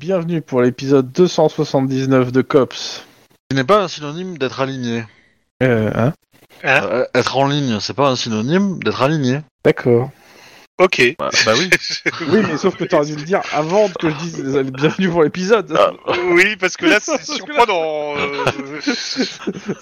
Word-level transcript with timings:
bienvenue 0.00 0.40
pour 0.40 0.62
l'épisode 0.62 1.12
279 1.12 2.32
de 2.32 2.40
Cops. 2.40 3.04
Ce 3.50 3.54
n'est 3.54 3.64
pas 3.64 3.82
un 3.82 3.88
synonyme 3.88 4.38
d'être 4.38 4.60
aligné. 4.62 5.04
Euh, 5.62 5.90
hein 5.94 6.14
Hein 6.64 6.80
Euh, 6.90 7.04
être 7.14 7.36
en 7.36 7.46
ligne, 7.46 7.80
c'est 7.80 7.92
pas 7.92 8.08
un 8.08 8.16
synonyme 8.16 8.82
d'être 8.82 9.02
aligné. 9.02 9.40
D'accord. 9.62 10.10
Ok. 10.78 11.02
Bah, 11.18 11.28
bah 11.44 11.52
oui. 11.58 11.68
Oui, 12.30 12.38
mais 12.48 12.56
sauf 12.56 12.76
que 12.76 12.84
t'aurais 12.84 13.04
dû 13.04 13.16
le 13.16 13.24
dire 13.24 13.42
avant 13.52 13.90
que 13.90 14.08
je 14.08 14.14
dise 14.16 14.56
euh, 14.56 14.62
bienvenue 14.62 15.10
pour 15.10 15.22
l'épisode. 15.22 15.70
Ah. 15.78 15.92
oui, 16.30 16.56
parce 16.56 16.78
que 16.78 16.86
là, 16.86 16.96
c'est 16.98 17.22
surprenant. 17.22 18.16
euh, 18.16 18.44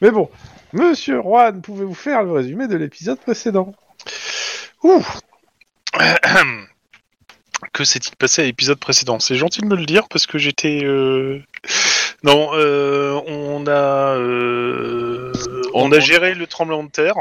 Mais 0.00 0.10
bon, 0.10 0.30
Monsieur 0.72 1.20
Juan, 1.20 1.60
pouvez-vous 1.60 1.92
faire 1.94 2.22
le 2.22 2.32
résumé 2.32 2.66
de 2.66 2.76
l'épisode 2.76 3.20
précédent? 3.20 3.74
Ouh. 4.82 5.04
Que 7.72 7.84
s'est-il 7.84 8.14
passé 8.16 8.42
à 8.42 8.44
l'épisode 8.44 8.78
précédent 8.78 9.18
C'est 9.18 9.34
gentil 9.36 9.60
de 9.60 9.66
me 9.66 9.76
le 9.76 9.86
dire 9.86 10.08
parce 10.08 10.26
que 10.26 10.38
j'étais. 10.38 10.80
euh, 10.84 11.40
Non, 12.22 12.50
euh, 12.54 13.20
on 13.26 13.66
a, 13.66 14.16
euh, 14.16 15.32
on 15.74 15.90
a 15.92 15.98
géré 16.00 16.34
le 16.34 16.46
tremblement 16.46 16.84
de 16.84 16.90
terre. 16.90 17.14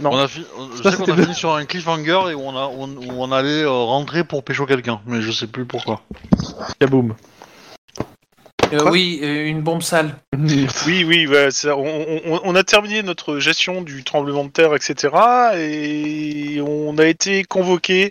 Non. 0.00 0.10
On 0.12 0.18
a 0.18 0.28
fi- 0.28 0.44
je 0.76 0.82
Ça, 0.82 0.92
sais 0.92 0.96
qu'on 0.96 1.10
a 1.12 1.16
fini 1.16 1.34
sur 1.34 1.52
un 1.54 1.64
cliffhanger 1.64 2.30
et 2.30 2.34
où 2.34 2.40
on, 2.42 2.56
a, 2.56 2.66
où 2.68 2.82
on, 2.84 2.88
où 2.96 3.12
on 3.22 3.32
allait 3.32 3.62
euh, 3.64 3.70
rentrer 3.70 4.22
pour 4.24 4.44
pécho 4.44 4.64
quelqu'un, 4.64 5.00
mais 5.06 5.20
je 5.20 5.32
sais 5.32 5.48
plus 5.48 5.64
pourquoi. 5.64 6.02
Kaboom. 6.78 7.14
Euh, 8.72 8.90
oui, 8.90 9.20
euh, 9.22 9.46
une 9.46 9.62
bombe 9.62 9.82
sale. 9.82 10.16
Oui, 10.86 11.04
oui, 11.04 11.26
ouais, 11.26 11.50
ça, 11.50 11.76
on, 11.76 12.20
on- 12.26 12.40
on 12.44 12.54
a 12.54 12.62
terminé 12.64 13.02
notre 13.02 13.38
gestion 13.38 13.82
du 13.82 14.04
tremblement 14.04 14.44
de 14.44 14.50
terre, 14.50 14.74
etc. 14.74 15.14
Et 15.56 16.60
on 16.60 16.96
a 16.98 17.06
été 17.06 17.44
convoqué, 17.44 18.10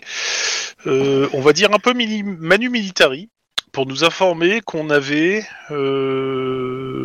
euh, 0.86 1.28
on 1.32 1.40
va 1.40 1.52
dire 1.52 1.72
un 1.72 1.78
peu 1.78 1.92
mili- 1.92 2.24
manu 2.24 2.70
militari, 2.70 3.30
pour 3.72 3.86
nous 3.86 4.04
informer 4.04 4.60
qu'on 4.62 4.90
avait 4.90 5.44
euh, 5.70 6.98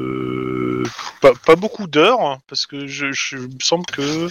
pas, 1.22 1.34
pas 1.46 1.56
beaucoup 1.56 1.88
d'heures, 1.88 2.22
hein, 2.22 2.40
parce 2.48 2.66
que 2.66 2.88
je, 2.88 3.12
je 3.12 3.38
il 3.38 3.44
me 3.44 3.60
semble 3.62 3.86
que 3.86 4.28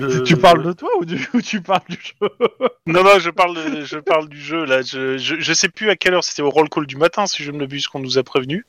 le- 0.00 0.22
Tu 0.24 0.36
parles 0.36 0.62
de 0.62 0.72
toi 0.72 0.90
ou, 0.98 1.04
du... 1.04 1.26
ou 1.34 1.40
tu 1.42 1.60
parles 1.60 1.82
du 1.88 1.98
jeu 2.00 2.28
non, 2.86 3.04
non, 3.04 3.18
je 3.18 3.30
parle, 3.30 3.54
de- 3.54 3.84
je 3.84 3.98
parle 3.98 4.28
du 4.28 4.40
jeu 4.40 4.64
là. 4.64 4.82
Je, 4.82 5.18
je, 5.18 5.36
je 5.38 5.52
sais 5.52 5.68
plus 5.68 5.88
à 5.90 5.96
quelle 5.96 6.14
heure 6.14 6.24
c'était 6.24 6.42
au 6.42 6.50
roll 6.50 6.68
call 6.68 6.86
du 6.86 6.96
matin, 6.96 7.26
si 7.26 7.42
je 7.42 7.50
ne 7.52 7.58
m'abuse, 7.58 7.86
qu'on 7.86 8.00
nous 8.00 8.18
a 8.18 8.22
prévenu. 8.22 8.66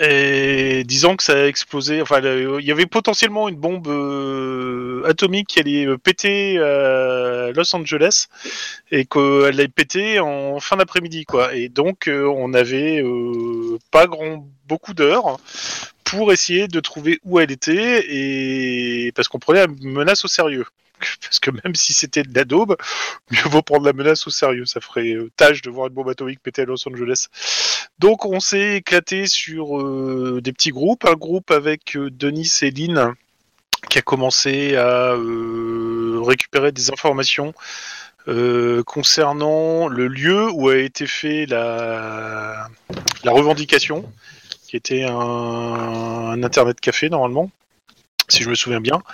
Et 0.00 0.82
disons 0.84 1.14
que 1.14 1.22
ça 1.22 1.34
a 1.34 1.46
explosé. 1.46 2.02
Enfin, 2.02 2.20
il 2.20 2.64
y 2.64 2.72
avait 2.72 2.86
potentiellement 2.86 3.48
une 3.48 3.54
bombe 3.54 3.86
euh, 3.86 5.04
atomique 5.06 5.46
qui 5.48 5.60
allait 5.60 5.86
euh, 5.86 5.96
péter 5.98 6.58
à 6.58 7.52
Los 7.52 7.76
Angeles 7.76 8.26
et 8.90 9.04
qu'elle 9.04 9.44
allait 9.46 9.68
péter 9.68 10.18
en 10.18 10.58
fin 10.58 10.76
d'après-midi, 10.76 11.26
quoi. 11.26 11.54
Et 11.54 11.68
donc, 11.68 12.08
euh, 12.08 12.24
on 12.26 12.54
avait 12.54 13.02
euh, 13.04 13.78
pas 13.92 14.08
grand 14.08 14.44
beaucoup 14.66 14.94
d'heures 14.94 15.38
pour 16.16 16.32
essayer 16.32 16.68
de 16.68 16.80
trouver 16.80 17.18
où 17.24 17.40
elle 17.40 17.50
était 17.50 18.04
et 18.08 19.12
parce 19.12 19.26
qu'on 19.26 19.40
prenait 19.40 19.66
la 19.66 19.72
menace 19.82 20.24
au 20.24 20.28
sérieux. 20.28 20.64
Parce 21.20 21.40
que 21.40 21.50
même 21.50 21.74
si 21.74 21.92
c'était 21.92 22.22
de 22.22 22.32
la 22.34 22.44
daube, 22.44 22.76
mieux 23.30 23.42
vaut 23.46 23.62
prendre 23.62 23.84
la 23.84 23.92
menace 23.92 24.26
au 24.28 24.30
sérieux. 24.30 24.64
Ça 24.64 24.80
ferait 24.80 25.12
euh, 25.12 25.28
tâche 25.36 25.60
de 25.60 25.68
voir 25.68 25.88
une 25.88 25.92
bombe 25.92 26.08
atomique 26.08 26.40
péter 26.40 26.62
à 26.62 26.64
Los 26.66 26.88
Angeles. 26.88 27.26
Donc 27.98 28.24
on 28.24 28.38
s'est 28.38 28.76
éclaté 28.76 29.26
sur 29.26 29.78
euh, 29.78 30.40
des 30.42 30.52
petits 30.52 30.70
groupes. 30.70 31.04
Un 31.04 31.14
groupe 31.14 31.50
avec 31.50 31.96
euh, 31.96 32.10
Denis 32.10 32.48
et 32.62 32.70
Lynn 32.70 33.12
qui 33.90 33.98
a 33.98 34.02
commencé 34.02 34.76
à 34.76 35.14
récupérer 36.24 36.72
des 36.72 36.90
informations 36.90 37.52
concernant 38.86 39.88
le 39.88 40.08
lieu 40.08 40.50
où 40.50 40.70
a 40.70 40.78
été 40.78 41.06
fait 41.06 41.44
la 41.44 42.66
revendication, 43.26 44.10
qui 44.74 44.78
était 44.78 45.04
un, 45.04 45.14
un 45.14 46.42
internet 46.42 46.80
café 46.80 47.08
normalement, 47.08 47.48
si 48.28 48.42
je 48.42 48.50
me 48.50 48.56
souviens 48.56 48.80
bien. 48.80 49.04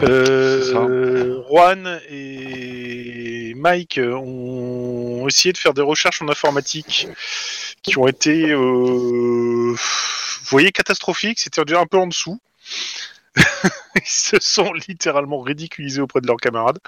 Euh, 0.00 1.42
Juan 1.46 2.00
et 2.08 3.52
Mike 3.54 4.00
ont 4.02 5.28
essayé 5.28 5.52
de 5.52 5.58
faire 5.58 5.74
des 5.74 5.82
recherches 5.82 6.22
en 6.22 6.28
informatique 6.30 7.08
qui 7.82 7.98
ont 7.98 8.06
été, 8.08 8.52
euh, 8.52 8.56
vous 8.56 9.76
voyez, 10.46 10.72
catastrophiques. 10.72 11.38
C'était 11.38 11.62
déjà 11.66 11.80
un 11.80 11.86
peu 11.86 11.98
en 11.98 12.06
dessous. 12.06 12.40
Ils 13.36 14.06
se 14.06 14.36
sont 14.40 14.72
littéralement 14.88 15.42
ridiculisés 15.42 16.00
auprès 16.00 16.22
de 16.22 16.26
leurs 16.26 16.38
camarades. 16.38 16.78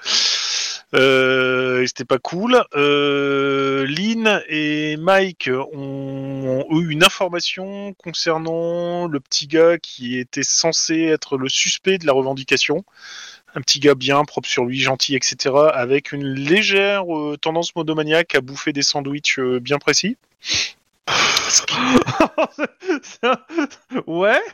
Euh, 0.93 1.85
c'était 1.85 2.05
pas 2.05 2.17
cool. 2.17 2.63
Euh, 2.75 3.85
Lynn 3.85 4.41
et 4.47 4.95
Mike 4.97 5.49
ont, 5.73 6.65
ont 6.69 6.79
eu 6.79 6.91
une 6.91 7.03
information 7.03 7.93
concernant 7.95 9.07
le 9.07 9.19
petit 9.19 9.47
gars 9.47 9.77
qui 9.77 10.17
était 10.17 10.43
censé 10.43 11.03
être 11.03 11.37
le 11.37 11.49
suspect 11.49 11.97
de 11.97 12.05
la 12.05 12.13
revendication. 12.13 12.85
Un 13.55 13.61
petit 13.61 13.79
gars 13.79 13.95
bien, 13.95 14.23
propre 14.23 14.47
sur 14.47 14.65
lui, 14.65 14.79
gentil, 14.79 15.15
etc. 15.15 15.55
Avec 15.73 16.11
une 16.11 16.27
légère 16.27 17.03
euh, 17.13 17.37
tendance 17.37 17.75
monomaniaque 17.75 18.35
à 18.35 18.41
bouffer 18.41 18.71
des 18.71 18.83
sandwichs 18.83 19.39
euh, 19.39 19.59
bien 19.59 19.79
précis. 19.79 20.17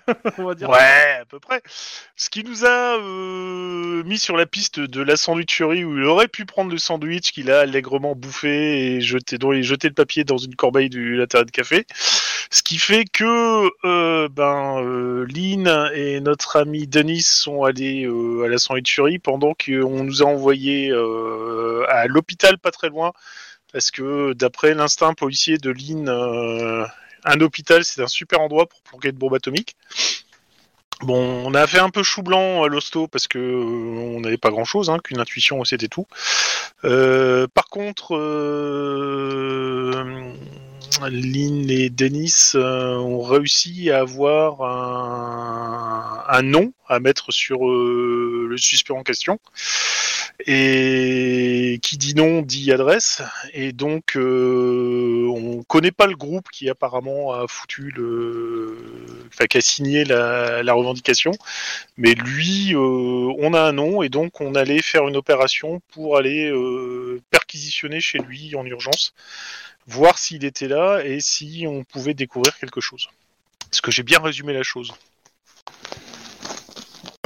Ouais, 0.67 1.19
à 1.21 1.25
peu 1.25 1.39
près. 1.39 1.61
Ce 2.15 2.29
qui 2.29 2.43
nous 2.43 2.65
a 2.65 2.97
euh, 2.99 4.03
mis 4.03 4.19
sur 4.19 4.37
la 4.37 4.45
piste 4.45 4.79
de 4.79 5.01
la 5.01 5.15
sandwicherie 5.15 5.83
où 5.83 5.97
il 5.97 6.03
aurait 6.03 6.27
pu 6.27 6.45
prendre 6.45 6.71
le 6.71 6.77
sandwich 6.77 7.31
qu'il 7.31 7.51
a 7.51 7.61
allègrement 7.61 8.15
bouffé 8.15 8.95
et 8.95 9.01
jeté, 9.01 9.37
jeté 9.61 9.87
le 9.87 9.93
papier 9.93 10.23
dans 10.23 10.37
une 10.37 10.55
corbeille 10.55 10.89
du 10.89 11.15
l'intérieur 11.15 11.45
de 11.45 11.51
café. 11.51 11.85
Ce 12.51 12.61
qui 12.61 12.77
fait 12.77 13.05
que 13.05 13.69
euh, 13.83 14.29
ben 14.29 14.79
euh, 14.83 15.25
Lynn 15.27 15.89
et 15.95 16.19
notre 16.19 16.57
ami 16.57 16.85
Denis 16.87 17.23
sont 17.23 17.63
allés 17.63 18.05
euh, 18.05 18.43
à 18.45 18.47
la 18.47 18.59
sandwicherie 18.59 19.17
pendant 19.17 19.53
qu'on 19.53 20.03
nous 20.03 20.21
a 20.21 20.25
envoyé 20.25 20.91
euh, 20.91 21.83
à 21.89 22.05
l'hôpital 22.07 22.59
pas 22.59 22.71
très 22.71 22.89
loin 22.89 23.11
parce 23.73 23.91
que 23.91 24.33
d'après 24.33 24.73
l'instinct 24.73 25.13
policier 25.13 25.57
de 25.57 25.71
Lynn, 25.71 26.07
euh, 26.07 26.85
un 27.25 27.41
hôpital 27.41 27.83
c'est 27.83 28.01
un 28.01 28.07
super 28.07 28.39
endroit 28.39 28.67
pour 28.67 28.81
planquer 28.83 29.11
de 29.11 29.17
bombes 29.17 29.33
atomiques. 29.33 29.75
Bon, 31.01 31.43
on 31.45 31.53
a 31.53 31.67
fait 31.67 31.79
un 31.79 31.89
peu 31.89 32.03
chou 32.03 32.21
blanc 32.21 32.63
à 32.63 32.67
l'hosto 32.69 33.07
parce 33.07 33.27
que 33.27 33.37
euh, 33.37 34.15
on 34.15 34.21
n'avait 34.21 34.37
pas 34.37 34.51
grand 34.51 34.63
chose, 34.63 34.89
hein, 34.89 34.99
qu'une 35.03 35.19
intuition 35.19 35.63
c'était 35.65 35.89
tout. 35.89 36.07
Euh, 36.85 37.47
par 37.53 37.65
contre, 37.67 38.15
euh, 38.15 39.93
Lynn 41.09 41.69
et 41.69 41.89
Denis 41.89 42.51
euh, 42.55 42.95
ont 42.97 43.21
réussi 43.21 43.91
à 43.91 43.99
avoir 43.99 44.61
un, 46.29 46.41
nom 46.41 46.73
à 46.87 46.99
mettre 46.99 47.31
sur 47.31 47.67
euh, 47.67 48.47
le 48.49 48.57
suspect 48.57 48.93
en 48.93 49.03
question. 49.03 49.39
Et 50.45 51.79
qui 51.81 51.97
dit 51.97 52.15
nom 52.15 52.41
dit 52.41 52.71
adresse. 52.71 53.21
Et 53.53 53.71
donc, 53.71 54.17
euh, 54.17 55.27
on 55.33 55.63
connaît 55.63 55.91
pas 55.91 56.07
le 56.07 56.15
groupe 56.15 56.49
qui 56.51 56.69
apparemment 56.69 57.33
a 57.33 57.45
foutu 57.47 57.91
le, 57.95 58.77
enfin, 59.27 59.45
qui 59.45 59.57
a 59.57 59.61
signé 59.61 60.03
la, 60.05 60.63
la 60.63 60.73
revendication. 60.73 61.31
Mais 61.97 62.13
lui, 62.15 62.73
euh, 62.73 63.33
on 63.39 63.53
a 63.53 63.61
un 63.61 63.73
nom 63.73 64.01
et 64.03 64.09
donc 64.09 64.41
on 64.41 64.55
allait 64.55 64.81
faire 64.81 65.07
une 65.07 65.15
opération 65.15 65.81
pour 65.91 66.17
aller 66.17 66.51
perquisitionner 67.53 68.01
chez 68.01 68.17
lui 68.17 68.55
en 68.55 68.65
urgence, 68.65 69.13
voir 69.87 70.17
s'il 70.17 70.43
était 70.43 70.67
là 70.67 71.01
et 71.03 71.19
si 71.21 71.65
on 71.67 71.83
pouvait 71.83 72.15
découvrir 72.15 72.57
quelque 72.57 72.81
chose. 72.81 73.07
Est-ce 73.71 73.81
que 73.81 73.91
j'ai 73.91 74.01
bien 74.03 74.19
résumé 74.19 74.53
la 74.53 74.63
chose? 74.63 74.91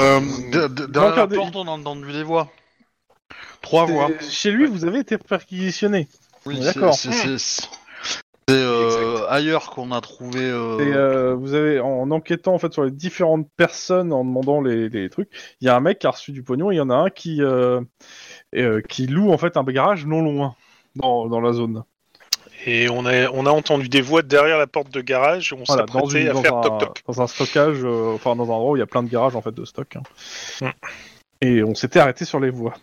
Euh, 0.02 0.20
de- 0.52 0.68
de- 0.68 0.86
derrière 0.86 1.16
la 1.16 1.28
porte, 1.28 1.56
on 1.56 1.68
a 1.68 1.72
entendu 1.72 2.12
des 2.12 2.24
voix. 2.24 2.52
Trois 3.62 3.86
voix. 3.86 4.10
Chez 4.30 4.52
lui, 4.52 4.68
vous 4.68 4.84
avez 4.86 5.00
été 5.00 5.18
perquisitionné. 5.18 6.08
Oui, 6.46 6.56
Ouais, 6.56 6.62
c'est- 6.62 6.74
d'accord. 6.80 6.94
c'est- 6.96 7.68
euh, 9.28 9.32
ailleurs 9.32 9.70
qu'on 9.70 9.92
a 9.92 10.02
trouvé. 10.02 10.40
euh, 10.42 10.80
Et 10.80 10.94
euh, 10.94 11.36
vous 11.36 11.54
avez, 11.54 11.80
en 11.80 12.10
enquêtant 12.12 12.54
en 12.54 12.60
fait 12.60 12.74
sur 12.74 12.84
les 12.84 12.92
différentes 12.92 13.48
personnes, 13.58 14.12
en 14.14 14.24
demandant 14.24 14.62
les, 14.62 14.90
les 14.90 15.10
trucs, 15.10 15.30
il 15.62 15.66
y 15.66 15.70
a 15.70 15.76
un 15.76 15.80
mec 15.80 16.00
qui 16.00 16.08
a 16.08 16.12
reçu 16.12 16.32
du 16.32 16.44
pognon, 16.44 16.72
et 16.72 16.76
il 16.76 16.78
y 16.78 16.82
en 16.82 16.90
a 16.90 16.96
un 16.96 17.10
qui 17.10 17.42
euh, 17.42 17.82
et, 18.54 18.64
euh, 18.64 18.82
qui 18.82 19.08
loue 19.08 19.32
en 19.32 19.38
fait 19.38 19.58
un 19.58 19.64
garage 19.64 20.06
non 20.06 20.22
loin 20.22 20.56
dans, 20.96 21.28
dans 21.28 21.42
la 21.42 21.54
zone. 21.54 21.84
Et 22.66 22.90
on 22.90 23.06
a, 23.06 23.30
on 23.30 23.46
a 23.46 23.52
entendu 23.52 23.88
des 23.88 24.02
voix 24.02 24.24
derrière 24.24 24.58
la 24.58 24.68
porte 24.68 24.92
de 24.92 25.00
garage. 25.00 25.54
On 25.54 25.64
Voilà, 25.68 25.86
s'apprêtait 25.88 26.28
à 26.28 26.34
dans 26.34 26.42
faire 26.42 26.58
un, 26.58 26.62
toc 26.62 26.80
toc. 26.80 27.04
dans 27.08 27.22
un 27.22 27.28
stockage, 27.28 27.78
euh, 27.84 28.14
enfin 28.16 28.36
dans 28.36 28.46
un 28.52 28.56
endroit 28.56 28.72
où 28.72 28.76
il 28.76 28.80
y 28.80 28.84
a 28.84 28.88
plein 28.88 29.04
de 29.04 29.10
garages 29.10 29.36
en 29.36 29.42
fait 29.42 29.54
de 29.54 29.64
stock. 29.64 29.96
hein. 29.96 30.02
Mm. 30.62 30.70
Et 31.42 31.64
on 31.64 31.76
s'était 31.76 32.00
arrêté 32.00 32.26
sur 32.26 32.40
les 32.40 32.50
voies. 32.50 32.74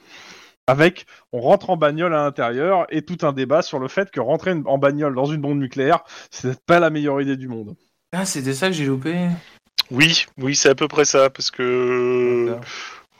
Avec, 0.66 1.06
on 1.32 1.40
rentre 1.40 1.68
en 1.70 1.76
bagnole 1.76 2.14
à 2.14 2.24
l'intérieur 2.24 2.86
et 2.88 3.02
tout 3.02 3.18
un 3.22 3.32
débat 3.32 3.60
sur 3.60 3.78
le 3.78 3.88
fait 3.88 4.10
que 4.10 4.20
rentrer 4.20 4.54
en 4.64 4.78
bagnole 4.78 5.14
dans 5.14 5.26
une 5.26 5.40
bombe 5.40 5.58
nucléaire, 5.58 6.04
c'est 6.30 6.58
pas 6.64 6.80
la 6.80 6.88
meilleure 6.88 7.20
idée 7.20 7.36
du 7.36 7.48
monde. 7.48 7.76
Ah, 8.12 8.24
c'était 8.24 8.54
ça 8.54 8.68
que 8.68 8.72
j'ai 8.72 8.86
loupé. 8.86 9.28
Oui, 9.90 10.26
oui, 10.38 10.56
c'est 10.56 10.70
à 10.70 10.74
peu 10.74 10.88
près 10.88 11.04
ça, 11.04 11.28
parce 11.28 11.50
que. 11.50 12.56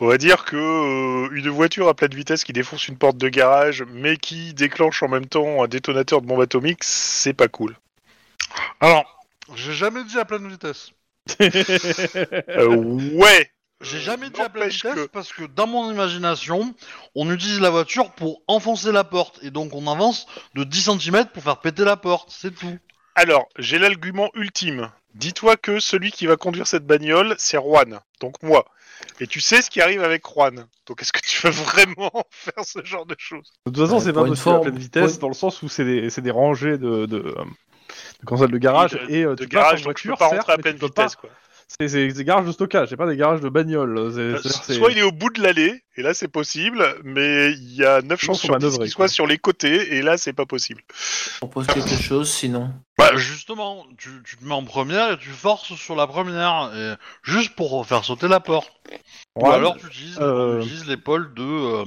On 0.01 0.09
va 0.09 0.19
dire 0.19 0.45
que 0.45 0.57
euh, 0.57 1.35
une 1.35 1.49
voiture 1.51 1.89
à 1.89 1.95
pleine 1.95 2.15
vitesse 2.15 2.43
qui 2.43 2.53
défonce 2.53 2.89
une 2.89 2.99
porte 2.99 3.17
de 3.17 3.29
garage, 3.29 3.85
mais 3.93 4.17
qui 4.17 4.53
déclenche 4.53 5.03
en 5.03 5.09
même 5.09 5.27
temps 5.27 5.63
un 5.63 5.69
détonateur 5.69 6.21
de 6.21 6.27
bombe 6.27 6.41
atomique, 6.41 6.83
c'est 6.83 7.33
pas 7.33 7.47
cool. 7.47 7.77
Alors, 8.81 9.25
j'ai 9.55 9.73
jamais 9.73 10.03
dit 10.05 10.19
à 10.19 10.25
pleine 10.25 10.49
vitesse. 10.49 10.91
Euh, 11.41 12.77
ouais. 13.15 13.51
J'ai 13.85 14.01
jamais 14.01 14.31
dit 14.31 14.41
à 14.41 14.49
pleine 14.49 14.65
n'empêche 14.65 14.85
vitesse 14.85 14.95
que- 14.95 15.07
parce 15.09 15.33
que 15.33 15.45
dans 15.45 15.67
mon 15.67 15.91
imagination, 15.93 16.75
on 17.15 17.31
utilise 17.31 17.61
la 17.61 17.71
voiture 17.71 18.11
pour 18.13 18.43
enfoncer 18.49 18.93
la 18.93 19.05
porte 19.05 19.39
et 19.43 19.51
donc 19.51 19.75
on 19.75 19.87
avance 19.91 20.27
de 20.55 20.65
10 20.65 20.91
cm 20.99 21.27
pour 21.33 21.43
faire 21.43 21.59
péter 21.61 21.85
la 21.85 21.97
porte, 21.97 22.31
c'est 22.37 22.55
tout. 22.55 22.79
Alors, 23.15 23.47
j'ai 23.59 23.79
l'argument 23.79 24.31
ultime. 24.35 24.91
Dis-toi 25.15 25.57
que 25.57 25.79
celui 25.79 26.11
qui 26.11 26.27
va 26.27 26.37
conduire 26.37 26.67
cette 26.67 26.85
bagnole, 26.87 27.37
c'est 27.39 27.59
Juan, 27.59 28.01
donc 28.21 28.43
moi. 28.43 28.65
Et 29.21 29.27
tu 29.27 29.41
sais 29.41 29.63
ce 29.63 29.71
qui 29.71 29.81
arrive 29.81 30.03
avec 30.03 30.25
Juan. 30.27 30.67
Donc 30.87 31.03
est-ce 31.03 31.13
que 31.13 31.21
tu 31.21 31.47
veux 31.47 31.53
vraiment 31.53 32.11
faire 32.31 32.65
ce 32.65 32.85
genre 32.85 33.07
de 33.07 33.15
choses? 33.19 33.53
De 33.67 33.71
toute 33.73 33.81
façon, 33.85 33.99
Ouais, 33.99 34.05
c'est 34.05 34.13
pour 34.13 34.23
pas 34.23 34.29
une 34.29 34.33
possible 34.35 34.49
à 34.51 34.53
forme- 34.55 34.63
pleine 34.67 34.79
vitesse, 34.79 35.13
pour- 35.13 35.21
dans 35.21 35.29
le 35.29 35.35
sens 35.35 35.63
où 35.63 35.69
c'est 35.69 35.85
des, 35.85 36.11
c'est 36.11 36.23
des 36.23 36.31
rangées 36.33 36.79
de, 36.79 37.07
de, 37.07 37.19
euh, 37.19 37.45
de 38.21 38.25
consoles 38.27 38.51
de 38.51 38.59
garage 38.59 38.93
de, 38.93 39.01
et 39.09 39.25
euh, 39.25 39.37
de 39.37 39.45
tu 39.45 39.49
passes 39.51 39.61
en 39.61 39.63
garage, 39.63 39.83
donc 39.85 39.99
je 39.99 40.03
peux 40.03 40.09
voiture, 40.09 40.19
pas 40.19 40.29
certes, 40.31 40.41
rentrer 40.41 40.53
à 40.53 40.57
mais 40.57 40.63
pleine 40.63 40.75
tu 40.75 40.81
peux 40.81 40.89
pas- 40.89 41.03
vitesse. 41.03 41.17
Quoi. 41.17 41.31
C'est 41.81 41.89
des 42.13 42.25
garages 42.25 42.47
de 42.47 42.53
stockage, 42.53 42.89
c'est 42.91 42.97
pas 42.97 43.07
des 43.09 43.17
garages 43.17 43.41
de 43.41 43.49
bagnole. 43.49 43.99
Euh, 43.99 44.39
Soit 44.43 44.93
il 44.93 44.99
est 44.99 45.03
au 45.03 45.11
bout 45.13 45.31
de 45.31 45.43
l'allée, 45.43 45.83
et 45.97 46.03
là 46.03 46.15
c'est 46.15 46.29
possible, 46.29 46.85
mais 47.03 47.51
il 47.53 47.75
y 47.75 47.85
a 47.85 48.01
9 48.03 48.21
Sinon, 48.21 48.33
chances 48.35 48.41
sur 48.43 48.49
10 48.49 48.53
manœuvrer, 48.65 48.85
qu'il 48.85 48.93
soit 48.93 49.09
sur 49.09 49.27
les 49.27 49.39
côtés, 49.39 49.95
et 49.97 50.03
là 50.03 50.17
c'est 50.17 50.33
pas 50.33 50.47
possible. 50.47 50.83
Je 50.93 51.39
propose 51.39 51.67
quelque 51.67 51.97
chose, 52.01 52.31
sinon. 52.31 52.71
Bah 52.97 53.17
justement, 53.17 53.85
tu, 53.99 54.09
tu 54.25 54.37
te 54.37 54.45
mets 54.45 54.55
en 54.55 54.63
première 54.65 55.13
et 55.13 55.19
tu 55.19 55.31
forces 55.31 55.75
sur 55.75 55.97
la 55.97 56.07
première, 56.07 56.71
et- 56.77 56.95
juste 57.25 57.55
pour 57.57 57.85
faire 57.87 58.05
sauter 58.05 58.29
la 58.29 58.41
porte. 58.41 58.71
Ou 59.37 59.47
alors 59.51 59.77
tu 59.77 59.87
utilises, 59.87 60.19
euh, 60.21 60.61
tu 60.61 60.67
utilises 60.67 60.87
l'épaule 60.87 61.35
de... 61.35 61.43
euh, 61.43 61.85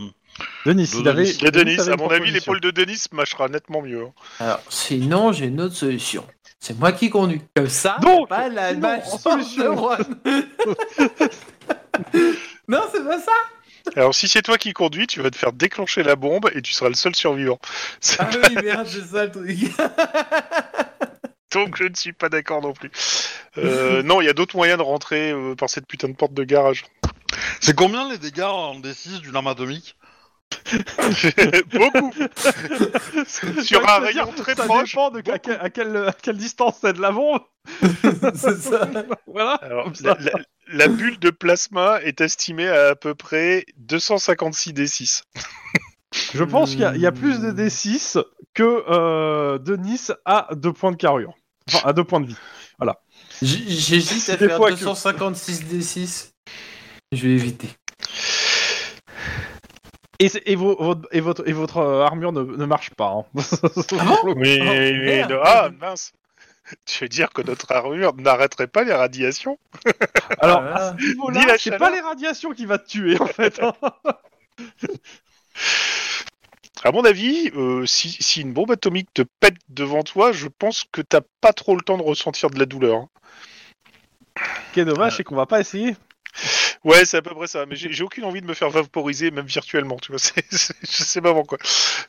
Denis, 0.65 0.91
de 0.93 0.99
il 0.99 1.07
avait. 1.07 1.23
Denis. 1.23 1.37
Et 1.45 1.51
Denis, 1.51 1.79
avait 1.79 1.93
à 1.93 1.95
mon 1.97 2.09
avis, 2.09 2.29
l'épaule 2.31 2.59
de 2.59 2.69
Denis 2.71 3.05
marchera 3.11 3.47
nettement 3.47 3.81
mieux. 3.81 4.03
hein. 4.03 4.11
Alors, 4.39 4.61
sinon, 4.69 5.31
j'ai 5.31 5.45
une 5.45 5.61
autre 5.61 5.75
solution. 5.75 6.23
C'est 6.59 6.77
moi 6.79 6.91
qui 6.91 7.09
conduis. 7.09 7.41
Comme 7.55 7.69
ça, 7.69 7.97
Donc, 8.01 8.29
pas 8.29 8.49
la 8.49 8.73
en 8.73 9.17
solution. 9.17 9.75
non, 12.67 12.81
c'est 12.91 13.03
pas 13.03 13.19
ça. 13.19 13.31
Alors 13.95 14.13
si 14.13 14.27
c'est 14.27 14.41
toi 14.41 14.57
qui 14.57 14.73
conduis, 14.73 15.07
tu 15.07 15.21
vas 15.21 15.31
te 15.31 15.37
faire 15.37 15.53
déclencher 15.53 16.03
la 16.03 16.15
bombe, 16.15 16.49
et 16.53 16.61
tu 16.61 16.73
seras 16.73 16.89
le 16.89 16.95
seul 16.95 17.15
survivant. 17.15 17.57
C'est 18.01 18.19
Ah 18.19 18.29
oui, 18.49 18.55
merde, 18.61 18.87
c'est 18.87 19.05
ça 19.05 19.25
le 19.25 19.31
truc. 19.31 19.57
Donc 21.53 21.77
je 21.77 21.85
ne 21.85 21.95
suis 21.95 22.11
pas 22.13 22.27
d'accord 22.29 22.61
non 22.61 22.73
plus. 22.73 22.91
Euh, 23.57 24.03
non, 24.03 24.19
il 24.21 24.25
y 24.25 24.29
a 24.29 24.33
d'autres 24.33 24.57
moyens 24.57 24.77
de 24.77 24.83
rentrer 24.83 25.31
euh, 25.31 25.55
par 25.55 25.69
cette 25.69 25.87
putain 25.87 26.09
de 26.09 26.13
porte 26.13 26.33
de 26.33 26.43
garage. 26.43 26.83
C'est 27.61 27.75
combien 27.75 28.09
les 28.09 28.17
dégâts 28.17 28.41
en 28.41 28.79
D6 28.79 29.21
d'une 29.21 29.35
arme 29.35 29.47
atomique? 29.47 29.95
Beaucoup 31.71 32.13
Sur 33.63 33.87
un 33.89 33.99
rayon 33.99 34.31
très 34.35 34.55
ça 34.55 34.65
proche. 34.65 34.91
dépend 34.91 35.09
de 35.11 35.19
à, 35.31 35.39
quelle, 35.39 35.59
à 35.61 35.69
quelle- 35.69 35.97
à 35.97 36.11
quelle 36.13 36.37
distance 36.37 36.75
c'est 36.81 36.93
de 36.93 37.01
la 37.01 37.11
bombe. 37.11 37.39
c'est 38.35 38.57
ça. 38.57 38.89
Voilà. 39.27 39.53
Alors, 39.55 39.85
comme 39.85 39.95
ça. 39.95 40.17
la, 40.19 40.31
la- 40.31 40.39
la 40.69 40.87
bulle 40.89 41.19
de 41.19 41.29
plasma 41.29 42.01
est 42.03 42.19
estimée 42.21 42.67
à 42.67 42.89
à 42.89 42.95
peu 42.95 43.15
près 43.15 43.65
256 43.77 44.73
D6. 44.73 45.21
Je 46.33 46.43
pense 46.43 46.71
qu'il 46.71 46.79
y 46.81 46.85
a- 46.85 46.95
il 46.95 47.01
y, 47.01 47.05
a 47.07 47.11
plus 47.11 47.39
de 47.39 47.51
Hmm. 47.51 47.59
D6 47.67 48.23
que 48.53 48.83
euh, 48.89 49.57
Denis 49.59 50.07
a 50.25 50.47
deux 50.55 50.73
points 50.73 50.91
de 50.91 50.97
carrure. 50.97 51.33
Enfin, 51.69 51.87
à 51.87 51.93
deux 51.93 52.03
points 52.03 52.19
de 52.21 52.27
vie. 52.27 52.37
J- 53.41 53.65
J'hésite 53.69 54.29
à 54.29 54.37
Des 54.37 54.47
faire 54.47 54.57
fois 54.57 54.69
que- 54.71 54.75
256 54.75 55.63
D6. 55.65 56.29
Je 57.11 57.21
vais 57.27 57.33
éviter. 57.33 57.67
Et, 60.19 60.29
c'est- 60.29 60.41
et, 60.45 60.55
vos- 60.55 60.75
votre, 60.81 61.07
et, 61.11 61.19
votre, 61.21 61.47
et 61.47 61.53
votre 61.53 61.77
euh, 61.77 62.03
armure 62.03 62.31
ne, 62.31 62.41
ne 62.41 62.65
marche 62.65 62.89
pas. 62.91 63.09
hein. 63.09 63.25
Mais, 63.35 63.41
Oh, 64.23 64.33
mais- 64.35 64.93
merde. 64.93 65.39
ah 65.43 65.69
mince 65.79 66.13
Tu 66.85 67.03
veux 67.05 67.07
dire 67.09 67.29
que 67.29 67.41
notre 67.41 67.71
armure 67.71 68.13
n'arrêterait 68.15 68.67
pas 68.67 68.83
les 68.83 68.93
radiations 68.93 69.57
Alors, 70.39 70.61
Ah. 70.63 70.75
à 70.89 70.97
ce 71.57 71.57
c'est 71.69 71.77
pas 71.77 71.89
les 71.91 72.01
radiations 72.01 72.51
qui 72.51 72.65
va 72.65 72.77
te 72.77 72.87
tuer 72.89 73.19
en 73.21 73.27
fait. 73.27 73.61
hein. 73.61 73.73
À 76.83 76.91
mon 76.91 77.03
avis, 77.05 77.49
euh, 77.55 77.85
si, 77.87 78.09
si 78.11 78.41
une 78.41 78.53
bombe 78.53 78.71
atomique 78.71 79.09
te 79.13 79.23
pète 79.39 79.55
devant 79.69 80.03
toi, 80.03 80.31
je 80.31 80.47
pense 80.47 80.85
que 80.91 81.01
t'as 81.01 81.21
pas 81.41 81.51
trop 81.51 81.75
le 81.75 81.81
temps 81.81 81.97
de 81.97 82.03
ressentir 82.03 82.49
de 82.51 82.59
la 82.59 82.65
douleur. 82.65 82.97
hein. 82.97 83.09
Ce 84.69 84.73
qui 84.73 84.79
est 84.81 84.85
dommage, 84.85 85.17
c'est 85.17 85.23
qu'on 85.23 85.35
va 85.35 85.47
pas 85.47 85.59
essayer. 85.59 85.95
Ouais, 86.83 87.05
c'est 87.05 87.17
à 87.17 87.21
peu 87.21 87.33
près 87.35 87.47
ça. 87.47 87.65
Mais 87.65 87.75
j'ai 87.75 88.03
aucune 88.03 88.23
envie 88.23 88.41
de 88.41 88.45
me 88.47 88.53
faire 88.53 88.69
vaporiser, 88.69 89.31
même 89.31 89.45
virtuellement. 89.45 89.97
Tu 89.97 90.11
vois, 90.11 90.19
c'est- 90.19 90.43
je 90.51 91.03
sais 91.03 91.21
pas 91.21 91.33
pourquoi. 91.33 91.57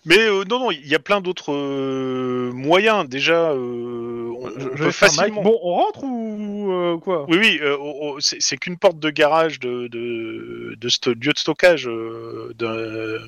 Mais 0.04 0.18
euh, 0.18 0.44
non, 0.44 0.58
non, 0.60 0.70
il 0.70 0.86
y 0.86 0.94
a 0.94 0.98
plein 0.98 1.20
d'autres 1.20 1.52
euh, 1.52 2.50
moyens. 2.52 3.08
Déjà, 3.08 3.50
euh, 3.50 4.32
on, 4.38 4.50
Je, 4.58 4.68
peut 4.68 4.90
facilement. 4.90 5.42
Bon, 5.42 5.58
on 5.62 5.74
rentre 5.74 6.04
ou 6.04 7.00
quoi? 7.02 7.26
Oui, 7.28 7.38
oui, 7.38 7.60
oh, 7.64 7.96
oh, 8.00 8.18
c'est 8.20 8.56
qu'une 8.56 8.78
porte 8.78 8.98
de 8.98 9.10
garage 9.10 9.58
de, 9.60 9.88
de, 9.88 10.74
de 10.78 10.88
sto- 10.88 11.14
lieu 11.14 11.32
de 11.32 11.38
stockage 11.38 11.84
de, 11.84 13.20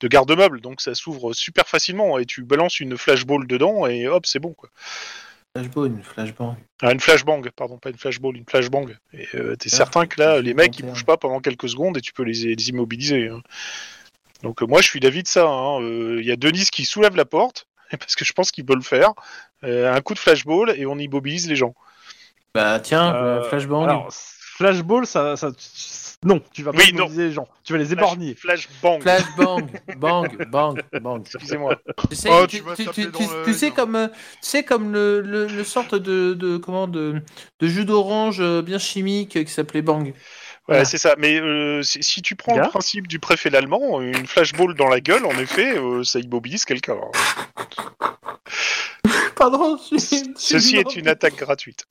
de 0.00 0.08
garde-meubles, 0.08 0.60
donc 0.60 0.80
ça 0.80 0.94
s'ouvre 0.94 1.32
super 1.32 1.66
facilement 1.68 2.18
et 2.18 2.26
tu 2.26 2.42
balances 2.42 2.80
une 2.80 2.96
flashball 2.96 3.46
dedans 3.46 3.86
et 3.86 4.08
hop, 4.08 4.26
c'est 4.26 4.38
bon 4.38 4.52
quoi. 4.52 4.68
Flashbang, 5.56 6.00
flashbang. 6.02 6.56
Ah, 6.80 6.92
une 6.92 7.00
flashbang, 7.00 7.42
pardon, 7.56 7.76
pas 7.78 7.90
une 7.90 7.98
flashball, 7.98 8.36
une 8.36 8.44
flashbang. 8.48 8.86
Et 9.12 9.26
euh, 9.34 9.56
t'es 9.56 9.68
Ah, 9.72 9.76
certain 9.76 10.06
que 10.06 10.20
là, 10.20 10.40
les 10.40 10.54
mecs 10.54 10.78
ils 10.78 10.86
bougent 10.86 11.04
pas 11.04 11.16
pendant 11.16 11.40
quelques 11.40 11.68
secondes 11.68 11.96
et 11.96 12.00
tu 12.00 12.12
peux 12.12 12.22
les, 12.22 12.54
les 12.54 12.68
immobiliser. 12.68 13.28
hein. 13.28 13.40
Donc 14.44 14.62
euh, 14.62 14.66
moi 14.66 14.80
je 14.80 14.86
suis 14.86 15.00
d'avis 15.00 15.24
de 15.24 15.28
ça. 15.28 15.46
hein. 15.48 15.80
Euh, 15.82 16.18
Il 16.20 16.26
y 16.26 16.30
a 16.30 16.36
Denis 16.36 16.68
qui 16.72 16.84
soulève 16.84 17.16
la 17.16 17.24
porte 17.24 17.66
parce 17.90 18.14
que 18.14 18.24
je 18.24 18.32
pense 18.32 18.52
qu'il 18.52 18.64
peut 18.64 18.76
le 18.76 18.80
faire. 18.82 19.12
Euh, 19.64 19.92
un 19.92 20.00
coup 20.02 20.14
de 20.14 20.20
flashball 20.20 20.72
et 20.76 20.86
on 20.86 20.96
immobilise 20.98 21.48
les 21.48 21.56
gens. 21.56 21.74
Bah 22.54 22.78
tiens, 22.78 23.12
Euh, 23.16 23.42
flashbang. 23.48 23.84
Alors, 23.84 24.08
flashball, 24.12 25.04
ça, 25.04 25.36
ça, 25.36 25.50
non, 26.24 26.40
tu 26.52 26.62
vas 26.62 26.72
pas 26.72 26.78
Oui, 26.78 26.92
non. 26.92 26.98
immobiliser 27.04 27.28
les 27.28 27.32
gens. 27.32 27.48
Tu 27.64 27.72
vas 27.72 27.78
les 27.78 27.84
Flash- 27.86 27.98
éborgner. 27.98 28.34
Flashbang. 28.34 29.00
Flashbang, 29.00 29.66
bang, 29.96 30.46
bang, 30.50 30.82
bang. 31.00 31.22
Excusez-moi. 31.24 31.76
Tu 32.10 32.16
sais, 32.16 32.28
Oh, 32.30 32.46
tu, 32.46 32.58
sais 33.54 33.70
comme, 33.70 33.96
euh, 33.96 34.08
tu 34.08 34.14
sais 34.42 34.62
comme 34.62 34.92
le, 34.92 35.20
le, 35.22 35.46
le 35.46 35.64
sorte 35.64 35.94
de, 35.94 36.34
de 36.34 36.58
comment 36.58 36.88
de, 36.88 37.22
de 37.60 37.66
jus 37.66 37.84
d'orange 37.86 38.40
euh, 38.40 38.60
bien 38.60 38.78
chimique 38.78 39.36
euh, 39.36 39.44
qui 39.44 39.50
s'appelait 39.52 39.80
Bang. 39.82 40.12
Ouais, 40.68 40.76
Voilà. 40.76 40.84
c'est 40.84 40.98
ça. 40.98 41.14
Mais 41.18 41.40
euh, 41.40 41.82
si, 41.82 42.02
si 42.02 42.22
tu 42.22 42.36
prends 42.36 42.54
Gars. 42.54 42.64
le 42.64 42.68
principe 42.68 43.08
du 43.08 43.18
préfet 43.18 43.50
l'allemand, 43.50 44.00
une 44.00 44.26
flashball 44.26 44.74
dans 44.74 44.88
la 44.88 45.00
gueule, 45.00 45.24
en 45.26 45.36
effet, 45.38 45.76
euh, 45.78 46.04
ça 46.04 46.20
immobilise 46.20 46.64
quelqu'un. 46.64 46.96
Pardon, 49.36 49.78
je 49.90 49.96
suis, 49.98 50.18
je 50.24 50.30
Ceci 50.36 50.76
est 50.76 50.96
une 50.96 51.08
attaque 51.08 51.36
gratuite. 51.36 51.86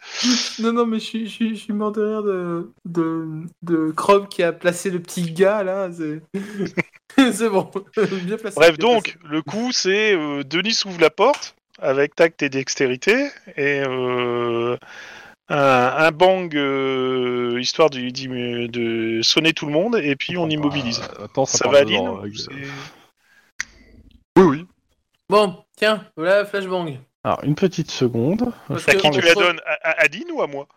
Non, 0.60 0.72
non, 0.72 0.86
mais 0.86 1.00
je 1.00 1.06
suis, 1.06 1.26
je 1.28 1.32
suis, 1.32 1.56
je 1.56 1.62
suis 1.64 1.74
mort 1.74 1.92
de 1.92 2.02
rire 2.02 2.24
de, 2.24 2.72
de, 2.86 3.28
de 3.64 3.92
Chrome 3.92 4.28
qui 4.28 4.44
a 4.44 4.54
placé 4.54 4.92
le 4.92 5.02
petit 5.02 5.32
gars 5.32 5.64
là. 5.64 5.90
C'est 5.92 6.22
c'est 7.34 7.50
bon. 7.50 7.70
Bien 8.26 8.38
placé. 8.38 8.56
Bref, 8.56 8.78
bien 8.78 8.94
donc, 8.94 9.18
le 9.24 9.42
coup, 9.42 9.72
c'est 9.72 10.14
euh, 10.16 10.44
Denis 10.44 10.80
ouvre 10.86 11.02
la 11.02 11.10
porte 11.10 11.56
avec 11.82 12.16
tact 12.16 12.44
et 12.44 12.50
dextérité 12.50 13.30
et 13.56 13.82
euh, 13.86 14.78
un, 15.50 15.58
un 15.98 16.12
bang 16.12 16.56
euh, 16.56 17.58
histoire 17.60 17.90
de, 17.90 18.00
de, 18.00 18.68
de 18.68 19.22
sonner 19.22 19.54
tout 19.54 19.66
le 19.66 19.72
monde 19.72 19.96
et 19.96 20.16
puis 20.16 20.38
on 20.38 20.50
immobilise. 20.50 21.02
Euh, 21.20 21.26
attends, 21.26 21.46
ça, 21.46 21.60
ça 21.60 21.68
va, 21.70 21.84
dedans, 21.84 22.18
Aline 22.20 22.20
avec- 22.22 22.38
C'est- 22.38 22.52
Oui, 24.38 24.44
oui. 24.46 24.66
Bon, 25.30 25.64
tiens, 25.76 26.06
voilà 26.16 26.46
flashbang. 26.46 26.98
Alors, 27.24 27.44
une 27.44 27.56
petite 27.56 27.92
seconde. 27.92 28.52
Parce 28.68 28.88
À 28.88 28.94
que- 28.94 28.98
qui 28.98 29.10
tu 29.12 29.22
la 29.22 29.34
donnes 29.36 29.60
à, 29.66 29.74
à 29.90 29.92
Aline 30.04 30.32
ou 30.32 30.42
à 30.42 30.48
moi? 30.48 30.68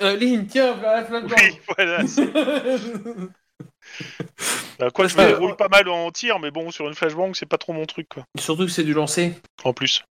Euh, 0.00 0.16
Lynn, 0.16 0.46
tiens, 0.46 0.72
voilà 0.74 1.04
flashbang. 1.04 1.36
Oui, 1.38 1.60
voilà. 1.76 2.02
Bah, 4.78 4.90
quoi, 4.90 5.06
je 5.06 5.16
me 5.16 5.26
déroule 5.26 5.56
pas 5.56 5.68
mal 5.68 5.88
en 5.88 6.10
tir, 6.10 6.38
mais 6.38 6.50
bon, 6.50 6.70
sur 6.70 6.88
une 6.88 6.94
flashbang, 6.94 7.32
c'est 7.34 7.46
pas 7.46 7.58
trop 7.58 7.72
mon 7.72 7.84
truc, 7.84 8.08
quoi. 8.08 8.24
Surtout 8.38 8.64
que 8.64 8.70
c'est 8.72 8.84
du 8.84 8.94
lancer. 8.94 9.34
En 9.64 9.72
plus. 9.72 10.04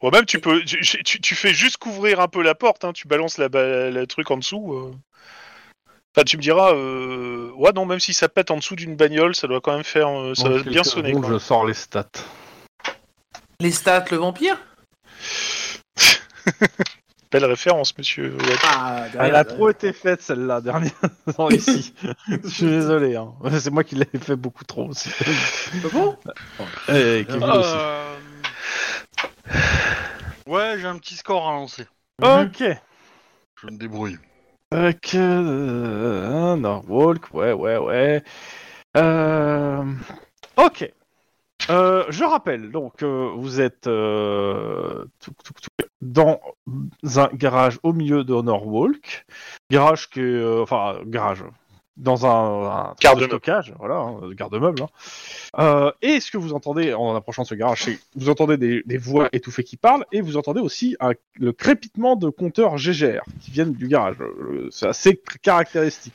Bon, 0.00 0.10
même 0.10 0.26
tu 0.26 0.40
peux, 0.40 0.62
tu, 0.64 0.80
tu- 0.82 1.20
tu 1.20 1.34
fais 1.34 1.54
juste 1.54 1.78
couvrir 1.78 2.20
un 2.20 2.28
peu 2.28 2.42
la 2.42 2.54
porte, 2.54 2.84
hein, 2.84 2.92
tu 2.92 3.08
balances 3.08 3.38
la, 3.38 3.48
ba- 3.48 3.90
le 3.90 4.06
truc 4.06 4.30
en 4.30 4.36
dessous. 4.36 4.74
euh. 4.74 4.94
Enfin, 6.14 6.24
tu 6.24 6.36
me 6.36 6.42
diras, 6.42 6.72
euh... 6.74 7.50
ouais, 7.56 7.72
non, 7.74 7.86
même 7.86 8.00
si 8.00 8.12
ça 8.14 8.28
pète 8.28 8.50
en 8.50 8.56
dessous 8.56 8.76
d'une 8.76 8.96
bagnole, 8.96 9.34
ça 9.34 9.46
doit 9.48 9.60
quand 9.60 9.74
même 9.74 9.84
faire, 9.84 10.08
euh, 10.08 10.34
ça 10.34 10.48
doit 10.48 10.62
bien 10.62 10.82
sonner. 10.84 11.12
quoi. 11.12 11.28
je 11.30 11.38
sors 11.38 11.66
les 11.66 11.74
stats. 11.74 12.06
Les 13.60 13.70
stats, 13.70 14.04
le 14.10 14.16
vampire? 14.18 14.58
Belle 17.32 17.44
référence, 17.46 17.96
monsieur. 17.98 18.36
Ouais. 18.36 18.54
Ah, 18.64 19.06
Elle 19.18 19.34
a 19.34 19.44
trop 19.44 19.68
été 19.68 19.92
faite 19.92 20.22
celle-là, 20.22 20.60
dernière. 20.60 20.92
Non, 21.38 21.50
ici. 21.50 21.92
Je 22.44 22.48
suis 22.48 22.66
désolé. 22.66 23.16
Hein. 23.16 23.32
C'est 23.58 23.70
moi 23.70 23.82
qui 23.84 23.96
l'ai 23.96 24.06
fait 24.22 24.36
beaucoup 24.36 24.64
trop 24.64 24.88
aussi. 24.88 25.10
Ah 25.84 25.88
bon? 25.92 26.16
Et 26.88 27.24
Kevin 27.26 27.42
aussi. 27.44 27.74
Ouais, 30.46 30.76
j'ai 30.78 30.86
un 30.86 30.98
petit 30.98 31.16
score 31.16 31.48
à 31.48 31.52
lancer. 31.52 31.86
Ok. 32.22 32.62
Je 33.60 33.66
me 33.66 33.76
débrouille. 33.76 34.18
Ok, 34.72 35.14
euh, 35.14 36.56
Norwalk, 36.56 37.32
ouais, 37.34 37.52
ouais, 37.52 37.78
ouais. 37.78 38.22
Euh, 38.96 39.84
ok. 40.56 40.92
Euh, 41.70 42.04
je 42.10 42.24
rappelle, 42.24 42.70
donc 42.70 43.02
euh, 43.02 43.32
vous 43.36 43.60
êtes 43.60 43.86
euh, 43.86 45.04
dans 46.00 46.40
un 47.16 47.28
garage 47.32 47.78
au 47.82 47.92
milieu 47.92 48.22
de 48.22 48.34
Norwalk. 48.34 49.26
Garage 49.70 50.08
qui 50.10 50.20
est, 50.20 50.22
euh, 50.22 50.62
enfin, 50.62 51.00
garage. 51.06 51.42
Dans 51.96 52.26
un, 52.26 52.68
un 52.70 52.84
truc 52.88 52.98
de 52.98 53.02
Garde-meuble. 53.04 53.30
stockage, 53.30 53.72
voilà, 53.78 53.94
hein, 53.94 54.20
garde-meuble. 54.34 54.82
hein. 54.82 54.88
Euh, 55.58 55.92
et 56.02 56.20
ce 56.20 56.30
que 56.30 56.36
vous 56.36 56.52
entendez 56.52 56.92
en 56.92 57.14
approchant 57.16 57.42
de 57.42 57.46
ce 57.46 57.54
garage, 57.54 57.84
c'est 57.84 57.98
vous 58.16 58.28
entendez 58.28 58.58
des, 58.58 58.82
des 58.84 58.98
voix 58.98 59.30
étouffées 59.32 59.64
qui 59.64 59.78
parlent, 59.78 60.04
et 60.12 60.20
vous 60.20 60.36
entendez 60.36 60.60
aussi 60.60 60.94
un- 61.00 61.12
le 61.40 61.52
crépitement 61.52 62.14
de 62.14 62.28
compteurs 62.28 62.76
GGR 62.76 63.22
qui 63.40 63.50
viennent 63.50 63.72
du 63.72 63.88
garage. 63.88 64.16
Euh, 64.20 64.68
C'est 64.70 64.88
assez 64.88 65.18
caractéristique. 65.40 66.12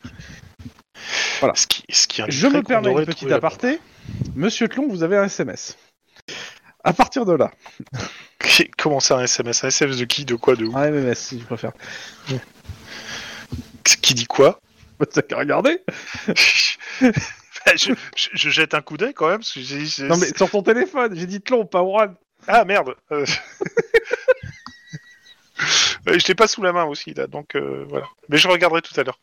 Voilà. 1.39 1.55
Ce 1.55 1.65
qui, 1.65 1.83
ce 1.89 2.05
qui 2.05 2.21
Je 2.27 2.47
me 2.47 2.61
permets 2.61 2.91
une 2.91 3.05
petite 3.05 3.31
aparté. 3.31 3.79
Monsieur 4.35 4.67
Tlon, 4.67 4.87
vous 4.87 5.01
avez 5.01 5.17
un 5.17 5.23
SMS. 5.23 5.77
À 6.83 6.93
partir 6.93 7.25
de 7.25 7.33
là. 7.33 7.51
Comment 8.77 8.99
ça, 8.99 9.17
un 9.17 9.23
SMS 9.23 9.63
Un 9.63 9.69
SMS 9.69 9.97
de 9.97 10.05
qui 10.05 10.25
De 10.25 10.35
quoi 10.35 10.55
De 10.55 10.65
où? 10.65 10.77
Un 10.77 10.91
MMS 10.91 11.15
si 11.15 11.37
tu 11.39 11.45
préfères. 11.45 11.73
Qui 14.01 14.13
dit 14.13 14.25
quoi? 14.25 14.59
Qu'à 15.05 15.37
regarder. 15.37 15.81
Bah, 17.63 17.73
je, 17.75 17.93
je- 18.15 18.29
je 18.33 18.49
jette 18.49 18.73
un 18.73 18.81
coup 18.81 18.97
d'œil 18.97 19.13
quand 19.13 19.27
même. 19.27 19.37
Parce 19.39 19.53
que 19.53 19.59
j'ai- 19.61 20.07
Non 20.07 20.17
mais 20.17 20.35
sur 20.35 20.49
ton 20.49 20.63
téléphone, 20.63 21.15
j'ai 21.15 21.27
dit 21.27 21.41
Tlon, 21.41 21.65
pas 21.65 21.81
Juan. 21.81 22.15
Ah 22.47 22.65
merde 22.65 22.95
euh. 23.11 23.23
Je 26.07 26.27
l'ai 26.27 26.33
pas 26.35 26.47
sous 26.47 26.63
la 26.63 26.73
main 26.73 26.85
aussi 26.85 27.13
là, 27.13 27.27
donc 27.27 27.55
euh, 27.55 27.85
voilà. 27.87 28.07
Mais 28.29 28.37
je 28.37 28.47
regarderai 28.47 28.81
tout 28.81 28.99
à 28.99 29.03
l'heure. 29.03 29.19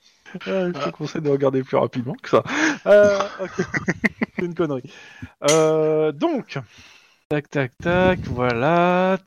Euh, 0.47 0.73
je 0.73 0.85
te 0.85 0.91
conseille 0.91 1.21
de 1.23 1.31
regarder 1.31 1.65
plus 1.65 1.77
rapidement 1.77 2.15
que 2.23 2.29
ça. 2.31 2.45
Euh. 2.87 3.19
C'est 4.39 4.45
une 4.45 4.55
connerie. 4.55 4.85
Euh, 5.51 6.13
donc, 6.13 6.59
tac, 7.29 7.51
tac, 7.51 7.73
tac, 7.83 8.21
voilà. 8.27 9.19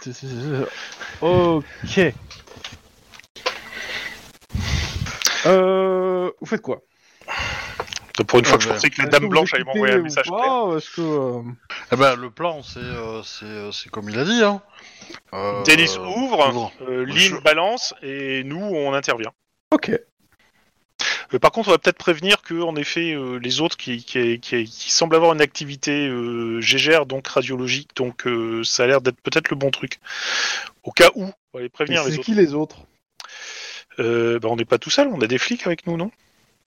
Ok. 1.21 1.99
Euh, 5.45 6.31
vous 6.39 6.45
faites 6.45 6.61
quoi 6.61 6.81
Donc, 8.17 8.27
pour 8.27 8.39
une 8.39 8.45
fois 8.45 8.57
que 8.57 8.63
je 8.63 8.69
bah, 8.69 8.75
pensais 8.75 8.89
que 8.89 8.97
la 8.99 9.03
Est-ce 9.05 9.11
dame 9.11 9.23
vous 9.23 9.29
blanche 9.29 9.53
allait 9.53 9.63
m'envoyer 9.63 9.93
un 9.95 10.01
message 10.01 10.25
clair. 10.25 10.65
ou 10.65 10.77
Est-ce 10.77 10.89
que 10.91 11.01
euh, 11.01 11.41
Eh 11.91 11.95
ben, 11.95 12.15
le 12.15 12.29
plan, 12.29 12.61
c'est 12.63 12.79
euh, 12.79 13.23
c'est 13.23 13.45
euh, 13.45 13.71
c'est 13.71 13.89
comme 13.89 14.09
il 14.09 14.17
a 14.19 14.25
dit. 14.25 14.43
Hein. 14.43 14.61
Euh, 15.33 15.63
euh, 15.67 16.05
ouvre, 16.17 16.71
euh, 16.81 17.05
Moi, 17.05 17.05
Lynn 17.05 17.17
je- 17.17 17.37
balance 17.41 17.93
et 18.01 18.43
nous 18.43 18.61
on 18.63 18.93
intervient. 18.93 19.31
Ok. 19.71 19.91
Euh, 21.33 21.39
par 21.39 21.51
contre, 21.51 21.69
on 21.69 21.71
va 21.71 21.77
peut-être 21.77 21.97
prévenir 21.97 22.41
que, 22.41 22.61
en 22.61 22.75
effet, 22.75 23.13
euh, 23.13 23.37
les 23.37 23.61
autres 23.61 23.77
qui, 23.77 24.03
qui, 24.03 24.39
qui, 24.41 24.65
qui 24.65 24.91
semblent 24.91 25.15
avoir 25.15 25.33
une 25.33 25.41
activité 25.41 26.07
euh, 26.07 26.59
GGR, 26.61 27.05
donc 27.05 27.25
radiologique, 27.27 27.95
donc 27.95 28.27
euh, 28.27 28.63
ça 28.65 28.83
a 28.83 28.87
l'air 28.87 29.01
d'être 29.01 29.19
peut-être 29.21 29.49
le 29.49 29.55
bon 29.55 29.71
truc. 29.71 29.99
Au 30.83 30.91
cas 30.91 31.09
où, 31.15 31.23
on 31.53 31.57
va 31.57 31.63
les 31.63 31.69
prévenir 31.69 32.03
les 32.03 32.11
C'est 32.11 32.17
autres. 32.17 32.25
qui 32.25 32.35
les 32.35 32.53
autres? 32.53 32.75
Euh, 33.99 34.39
bah, 34.39 34.47
on 34.51 34.55
n'est 34.55 34.65
pas 34.65 34.77
tout 34.77 34.89
seul, 34.89 35.07
on 35.07 35.21
a 35.21 35.27
des 35.27 35.37
flics 35.37 35.65
avec 35.67 35.85
nous, 35.87 35.97
non 35.97 36.11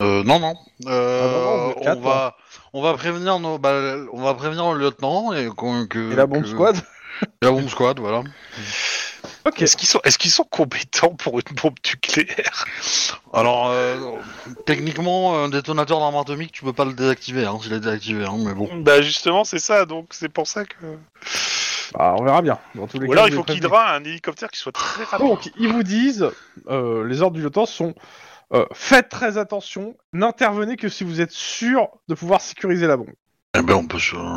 Euh, 0.02 0.22
non, 0.24 0.38
non. 0.40 0.54
Euh, 0.86 1.22
Ah, 1.22 1.28
non, 1.28 1.68
non, 1.68 1.74
on 1.76 1.84
quatre, 1.84 2.00
va, 2.00 2.36
on 2.72 2.82
va 2.82 2.94
prévenir 2.94 3.38
nos, 3.38 3.58
bah, 3.58 3.96
on 4.12 4.22
va 4.22 4.34
prévenir 4.34 4.72
le 4.72 4.80
lieutenant 4.80 5.32
et, 5.32 5.46
qu'on- 5.46 5.86
que, 5.86 6.12
Et 6.12 6.16
la 6.16 6.26
bombe 6.26 6.42
que- 6.42 6.48
squad 6.48 6.76
et 6.76 6.80
la 7.44 7.50
bombe 7.50 7.68
squad, 7.68 7.98
voilà. 8.00 8.22
Ok. 9.46 9.60
Est-ce 9.62 9.76
qu'ils 9.76 9.88
sont, 9.88 10.00
est-ce 10.04 10.18
qu'ils 10.18 10.30
sont 10.30 10.44
compétents 10.44 11.10
pour 11.14 11.38
une 11.38 11.54
bombe 11.62 11.74
nucléaire? 11.86 12.64
Alors, 13.32 13.68
euh, 13.68 13.98
techniquement, 14.66 15.36
un 15.44 15.48
détonateur 15.48 16.00
d'arme 16.00 16.16
atomique, 16.16 16.52
tu 16.52 16.64
peux 16.64 16.72
pas 16.72 16.84
le 16.86 16.92
désactiver, 16.94 17.44
hein, 17.44 17.58
s'il 17.62 17.72
est 17.72 17.80
désactivé, 17.80 18.24
hein, 18.24 18.36
mais 18.38 18.54
bon. 18.54 18.68
Bah 18.82 19.00
justement, 19.02 19.44
c'est 19.44 19.58
ça, 19.58 19.84
donc 19.86 20.08
c'est 20.10 20.28
pour 20.30 20.46
ça 20.46 20.64
que. 20.64 20.74
Bah, 21.94 22.16
on 22.18 22.24
verra 22.24 22.42
bien. 22.42 22.58
Dans 22.74 22.86
tous 22.88 22.98
les 22.98 23.06
Ou 23.06 23.10
cas, 23.10 23.14
alors 23.14 23.28
il 23.28 23.34
faut 23.34 23.44
qu'Hydra 23.44 23.92
ait 23.94 23.96
un 24.00 24.04
hélicoptère 24.04 24.50
qui 24.50 24.58
soit 24.58 24.72
très 24.72 25.04
rapide. 25.04 25.26
Donc, 25.26 25.48
ils 25.56 25.68
vous 25.72 25.82
disent, 25.84 26.28
euh, 26.68 27.06
les 27.06 27.22
ordres 27.22 27.36
du 27.36 27.42
lieutenant 27.42 27.66
sont 27.66 27.94
euh, 28.52 28.66
faites 28.72 29.08
très 29.08 29.38
attention, 29.38 29.96
n'intervenez 30.12 30.76
que 30.76 30.88
si 30.88 31.04
vous 31.04 31.20
êtes 31.20 31.30
sûr 31.30 31.88
de 32.08 32.14
pouvoir 32.14 32.40
sécuriser 32.40 32.86
la 32.86 32.96
bombe. 32.96 33.12
Eh 33.56 33.62
ben, 33.62 33.74
on 33.74 33.86
peut 33.86 33.98
se... 34.00 34.16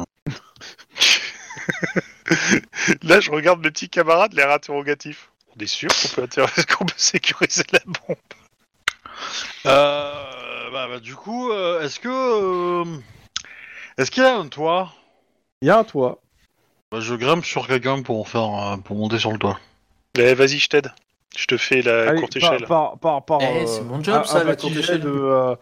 Là, 3.04 3.20
je 3.20 3.32
regarde 3.32 3.60
mes 3.64 3.72
petits 3.72 3.90
camarades, 3.90 4.34
l'air 4.34 4.52
interrogatif. 4.52 5.32
On 5.56 5.60
est 5.60 5.66
sûr 5.68 5.90
qu'on 5.90 6.08
peut, 6.10 6.24
inter- 6.24 6.46
qu'on 6.78 6.86
peut 6.86 6.94
sécuriser 6.98 7.64
la 7.74 7.80
bombe 7.86 8.18
Euh, 9.66 10.70
bah, 10.72 10.88
bah, 10.88 11.00
du 11.00 11.16
coup, 11.16 11.50
euh, 11.52 11.82
est-ce 11.82 12.00
que... 12.00 12.08
euh, 12.10 12.86
Est-ce 13.98 14.12
qu'il 14.12 14.24
y 14.24 14.26
a 14.28 14.36
un 14.38 14.48
toit? 14.48 14.94
Il 15.62 15.68
y 15.68 15.72
a 15.72 15.78
un 15.80 15.84
toit. 15.84 16.20
Bah, 16.92 17.00
Je 17.02 17.16
grimpe 17.16 17.46
sur 17.46 17.68
quelqu'un 17.68 18.02
pour 18.02 18.20
en 18.20 18.24
faire, 18.24 18.44
euh, 18.74 18.78
pour 18.78 18.96
monter 18.98 19.20
sur 19.20 19.32
le 19.32 19.38
toit. 19.38 19.60
Eh, 20.18 20.34
Vas-y, 20.34 20.58
je 20.58 20.70
t'aide. 20.70 20.92
Je 21.38 21.46
te 21.46 21.58
fais 21.58 21.82
la 21.82 22.10
Allez, 22.10 22.20
courte 22.22 22.40
par, 22.40 22.54
échelle. 22.54 22.68
par, 22.68 22.98
par, 22.98 23.26
par, 23.26 23.40
Eh, 23.42 23.64
euh, 23.64 23.66
c'est 23.68 23.82
mon 23.82 24.02
job, 24.02 24.16
un- 24.16 24.24
ça, 24.24 24.40
un 24.40 24.44
la 24.46 24.56
courte 24.56 24.76
échelle. 24.76 25.02
de, 25.02 25.10
euh, 25.10 25.56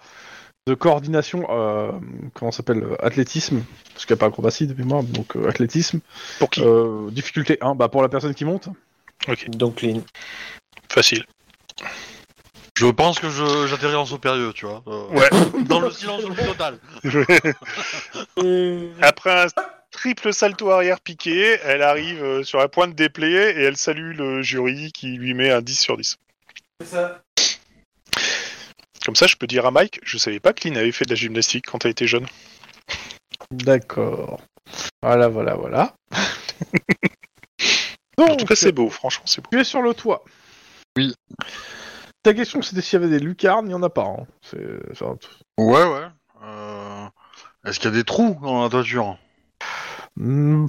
de 0.68 0.74
coordination, 0.76 1.46
euh, 1.50 1.92
comment 2.34 2.52
ça 2.52 2.58
s'appelle, 2.58 2.84
euh, 2.84 2.96
athlétisme, 3.06 3.64
parce 3.94 4.06
qu'il 4.06 4.14
n'y 4.14 4.20
a 4.20 4.22
pas 4.22 4.28
acrobatie 4.28 4.68
depuis 4.68 4.84
moi, 4.84 5.02
donc 5.04 5.36
euh, 5.36 5.50
athlétisme. 5.50 6.00
Pour 6.40 6.50
qui 6.52 6.62
Euh, 6.64 7.10
difficulté 7.10 7.58
1, 7.62 7.74
bah 7.76 7.90
pour 7.90 8.02
la 8.04 8.10
personne 8.10 8.34
qui 8.36 8.46
monte. 8.46 8.70
Donc, 9.50 9.82
Lynn. 9.82 10.04
Facile. 10.92 11.26
Je 12.78 12.86
pense 12.88 13.20
que 13.20 13.30
je- 13.30 13.68
j'atterris 13.68 13.96
en 13.96 14.06
saut 14.06 14.18
périlleux, 14.20 14.54
tu 14.54 14.66
vois. 14.66 14.84
euh, 14.88 15.08
Ouais. 15.10 15.30
Dans 15.64 15.80
le 15.80 15.90
silence 15.90 16.22
le 16.24 16.34
plus 16.34 16.46
total. 16.46 16.78
Après 19.02 19.44
un 19.46 19.48
triple 19.96 20.34
salto 20.34 20.70
arrière 20.70 21.00
piqué, 21.02 21.58
elle 21.64 21.82
arrive 21.82 22.24
euh, 22.24 22.44
sur 22.44 22.60
la 22.60 22.68
pointe 22.68 22.94
dépliée 22.96 23.50
et 23.58 23.64
elle 23.64 23.78
salue 23.78 24.16
le 24.16 24.42
jury 24.42 24.92
qui 24.92 25.18
lui 25.18 25.34
met 25.34 25.50
un 25.52 25.62
10 25.62 25.76
sur 25.80 25.98
10. 25.98 26.18
C'est 26.82 26.88
ça. 26.88 27.22
Comme 29.06 29.16
ça, 29.16 29.28
je 29.28 29.36
peux 29.36 29.48
dire 29.48 29.66
à 29.66 29.72
Mike, 29.72 30.00
je 30.04 30.18
savais 30.18 30.40
pas 30.40 30.54
que 30.54 30.68
Lynn 30.68 30.78
avait 30.78 30.92
fait 30.92 31.06
de 31.06 31.12
la 31.12 31.16
gymnastique 31.16 31.66
quand 31.68 31.86
elle 31.86 31.92
était 31.92 32.08
jeune. 32.08 32.26
D'accord. 33.52 34.42
Voilà, 35.02 35.28
voilà, 35.28 35.56
voilà. 35.56 35.94
En 38.18 38.28
donc, 38.28 38.40
tout 38.40 38.46
cas, 38.46 38.56
c'est 38.56 38.72
beau, 38.72 38.90
franchement, 38.90 39.26
c'est 39.26 39.42
beau. 39.42 39.50
tu 39.52 39.60
es 39.60 39.66
sur 39.66 39.82
le 39.82 39.94
toit. 39.94 40.24
Oui. 40.98 41.14
Ta 42.24 42.34
question 42.34 42.62
c'était 42.62 42.82
s'il 42.82 43.00
y 43.02 43.04
avait 43.04 43.12
des 43.12 43.24
lucarnes, 43.24 43.66
il 43.66 43.70
n'y 43.70 43.74
en 43.74 43.84
a 43.84 43.90
pas. 43.90 44.06
hein. 44.06 44.26
C'est 44.42 44.58
c'est 44.94 45.04
un- 45.04 45.18
Ouais, 45.60 45.84
ouais. 45.84 46.08
Euh, 46.44 47.06
Est-ce 47.66 47.78
qu'il 47.80 47.90
y 47.90 47.94
a 47.94 47.98
des 47.98 48.06
trous 48.06 48.40
dans 48.42 48.64
la 48.64 48.70
toiture? 48.70 49.18
Hmm, 50.18 50.66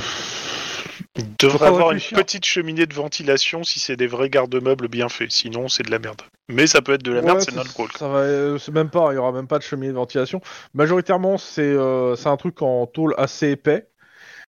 Il 1.17 1.37
devrait 1.37 1.69
avoir 1.69 1.93
une 1.93 2.01
petite 2.01 2.45
cheminée 2.45 2.87
de 2.87 2.95
ventilation 2.95 3.63
si 3.63 3.79
c'est 3.79 3.97
des 3.97 4.07
vrais 4.07 4.29
garde-meubles 4.29 4.89
bien 4.89 5.09
faits. 5.09 5.31
Sinon, 5.31 5.69
c'est 5.69 5.85
de 5.85 5.91
la 5.91 5.99
merde. 5.99 6.23
Mais 6.49 6.67
ça 6.67 6.83
peut 6.83 6.93
être 6.93 7.03
de 7.03 7.13
la 7.13 7.23
merde, 7.23 7.39
ouais, 7.39 7.45
c'est 7.45 7.55
notre 7.55 7.79
walk. 7.79 7.97
Ça 7.97 8.09
va, 8.09 8.19
euh, 8.19 8.59
c'est 8.59 8.73
même 8.73 8.91
pas, 8.91 9.13
il 9.13 9.17
y 9.17 9.19
aura 9.19 9.33
même 9.33 9.47
pas 9.47 9.59
de 9.59 9.63
cheminée 9.63 9.89
de 9.89 9.97
ventilation. 9.97 10.41
Majoritairement, 10.75 11.39
c'est 11.39 11.63
euh, 11.63 12.17
c'est 12.17 12.29
un 12.29 12.37
truc 12.37 12.63
en 12.63 12.87
tôle 12.87 13.15
assez 13.19 13.51
épais, 13.51 13.89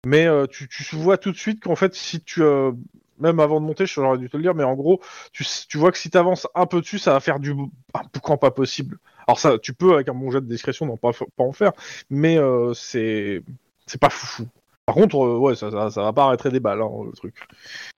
mais 0.06 0.26
euh, 0.26 0.48
tu, 0.48 0.68
tu 0.68 0.96
vois 0.96 1.18
tout 1.18 1.32
de 1.32 1.38
suite 1.38 1.64
qu'en 1.64 1.76
fait, 1.76 1.94
si 1.96 2.22
tu 2.22 2.42
euh, 2.42 2.72
même 3.20 3.40
avant 3.40 3.62
de 3.62 3.66
monter, 3.66 3.86
j'aurais 3.86 4.18
dû 4.18 4.30
te 4.30 4.38
le 4.38 4.44
dire, 4.44 4.56
mais 4.56 4.64
en 4.64 4.74
gros, 4.74 5.02
tu, 5.32 5.46
tu 5.70 5.78
vois 5.78 5.92
que 5.92 5.98
si 5.98 6.10
tu 6.10 6.18
avances 6.18 6.48
un 6.56 6.66
peu 6.66 6.82
dessus, 6.82 7.00
ça 7.00 7.14
va 7.14 7.20
faire 7.20 7.40
du 7.40 7.52
un 7.52 8.02
boucan 8.14 8.38
pas 8.38 8.52
possible. 8.52 8.98
Alors 9.28 9.40
ça, 9.40 9.58
tu 9.60 9.74
peux 9.74 9.94
avec 9.94 10.10
un 10.10 10.14
bon 10.14 10.32
jet 10.32 10.42
de 10.42 10.48
discrétion 10.48 10.86
n'en 10.86 10.98
pas, 10.98 11.12
pas 11.12 11.44
en 11.44 11.52
faire, 11.52 11.74
mais 12.10 12.38
c'est 12.74 13.44
c'est 13.86 14.00
pas 14.00 14.10
foufou. 14.10 14.48
Par 14.86 14.96
contre, 14.96 15.16
euh, 15.24 15.38
ouais, 15.38 15.56
ça, 15.56 15.72
ça, 15.72 15.90
ça 15.90 16.02
va 16.04 16.12
pas 16.14 16.26
arrêter 16.26 16.50
des 16.50 16.60
balles, 16.60 16.82
hein, 16.82 16.90
le 17.06 17.12
truc. 17.14 17.36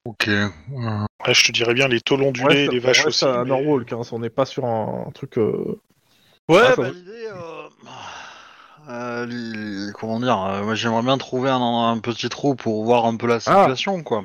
Ok. 0.05 0.27
euh, 0.27 0.47
Ouais, 1.25 1.33
je 1.33 1.43
te 1.45 1.51
dirais 1.51 1.73
bien 1.73 1.87
les 1.87 1.99
taux 1.99 2.15
ondulés, 2.21 2.67
Ouais, 2.67 2.67
les 2.67 2.79
vaches 2.79 3.01
ouais, 3.01 3.07
aussi. 3.07 3.19
c'est 3.19 3.25
un 3.25 3.43
mais- 3.43 3.49
Norwalk, 3.49 3.91
hein, 3.91 4.01
on 4.11 4.19
n'est 4.19 4.29
pas 4.29 4.45
sur 4.45 4.65
un, 4.65 5.05
un 5.07 5.11
truc. 5.11 5.37
euh, 5.39 5.79
Ouais, 6.47 6.57
Ouais, 6.57 6.75
bah, 6.77 6.89
l'idée, 6.91 7.27
euh, 7.33 7.67
euh, 8.89 9.25
li- 9.25 9.91
comment 9.93 10.19
dire, 10.19 10.39
euh, 10.39 10.63
moi 10.63 10.75
j'aimerais 10.75 11.01
bien 11.01 11.17
trouver 11.17 11.49
un, 11.49 11.59
un 11.59 11.97
petit 11.97 12.29
trou 12.29 12.53
pour 12.53 12.83
voir 12.85 13.05
un 13.05 13.15
peu 13.17 13.25
la 13.25 13.39
situation, 13.39 14.03
quoi. 14.03 14.23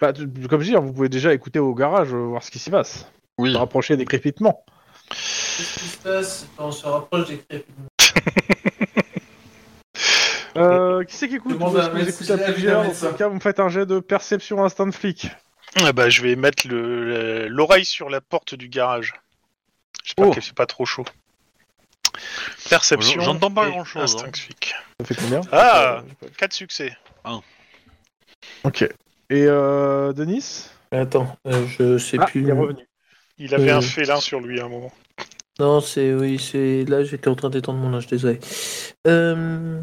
Bah, 0.00 0.12
comme 0.48 0.62
je 0.62 0.70
dis, 0.70 0.76
hein, 0.76 0.80
vous 0.80 0.94
pouvez 0.94 1.10
déjà 1.10 1.34
écouter 1.34 1.58
au 1.58 1.74
garage, 1.74 2.08
voir 2.08 2.42
ce 2.42 2.50
qui 2.50 2.58
s'y 2.58 2.70
passe. 2.70 3.06
Oui. 3.36 3.52
Se 3.52 3.58
rapprocher 3.58 3.98
des 3.98 4.06
crépitements. 4.06 4.64
Qu'est-ce 5.10 5.78
qui 5.78 5.84
se 5.88 5.98
passe 5.98 6.46
quand 6.56 6.68
on 6.68 6.72
se 6.72 6.86
rapproche 6.86 7.28
des 7.28 7.36
crépitements? 7.38 7.88
Euh, 10.56 11.04
qui 11.04 11.16
c'est 11.16 11.28
qui 11.28 11.36
écoute 11.36 11.52
Demande 11.52 11.72
Vous, 11.72 11.78
à 11.78 11.88
que 11.88 11.96
un 11.96 12.06
écoutez 12.06 12.32
un 12.32 12.52
plusieurs 12.52 12.82
Dans 12.82 12.88
médecin. 12.88 13.10
ce 13.12 13.16
cas, 13.16 13.28
vous 13.28 13.34
me 13.34 13.40
faites 13.40 13.60
un 13.60 13.68
jet 13.68 13.86
de 13.86 14.00
perception 14.00 14.64
instinct 14.64 14.86
de 14.86 14.92
flic. 14.94 15.28
Ah 15.84 15.92
bah, 15.92 16.08
je 16.08 16.22
vais 16.22 16.34
mettre 16.36 16.66
le- 16.66 17.04
le- 17.04 17.48
l'oreille 17.48 17.84
sur 17.84 18.08
la 18.08 18.20
porte 18.20 18.54
du 18.54 18.68
garage. 18.68 19.12
J'espère 20.04 20.28
Oh. 20.28 20.30
qu'elle 20.32 20.42
fait 20.42 20.54
pas 20.54 20.66
trop 20.66 20.86
chaud. 20.86 21.04
Perception. 22.70 23.20
J'entends 23.20 23.50
pas 23.50 23.68
et 23.68 23.70
grand-chose, 23.70 24.02
instinct 24.02 24.28
hein. 24.28 24.32
flic. 24.34 24.74
Ça 25.00 25.06
fait 25.06 25.14
combien 25.14 25.40
Ah 25.52 26.02
Euh, 26.22 26.28
4 26.38 26.52
succès. 26.52 26.96
Ok. 28.64 28.82
Et 28.82 29.44
euh, 29.46 30.12
Denis? 30.12 30.66
Attends, 30.90 31.36
euh, 31.46 31.66
je 31.78 31.98
sais 31.98 32.16
Ah, 32.20 32.24
plus. 32.26 32.42
il 32.42 32.48
est 32.48 32.52
revenu. 32.52 32.88
Il 33.38 33.54
avait 33.54 33.70
Euh. 33.70 33.76
un 33.76 33.80
félin 33.82 34.20
sur 34.20 34.40
lui 34.40 34.60
à 34.60 34.64
un 34.64 34.68
moment. 34.68 34.92
Non, 35.60 35.80
c'est 35.80 36.14
oui, 36.14 36.38
c'est 36.38 36.84
là 36.84 37.02
j'étais 37.02 37.28
en 37.28 37.34
train 37.34 37.50
d'étendre 37.50 37.78
mon 37.80 37.90
linge, 37.90 38.06
désolé. 38.06 38.38
Euh... 39.06 39.80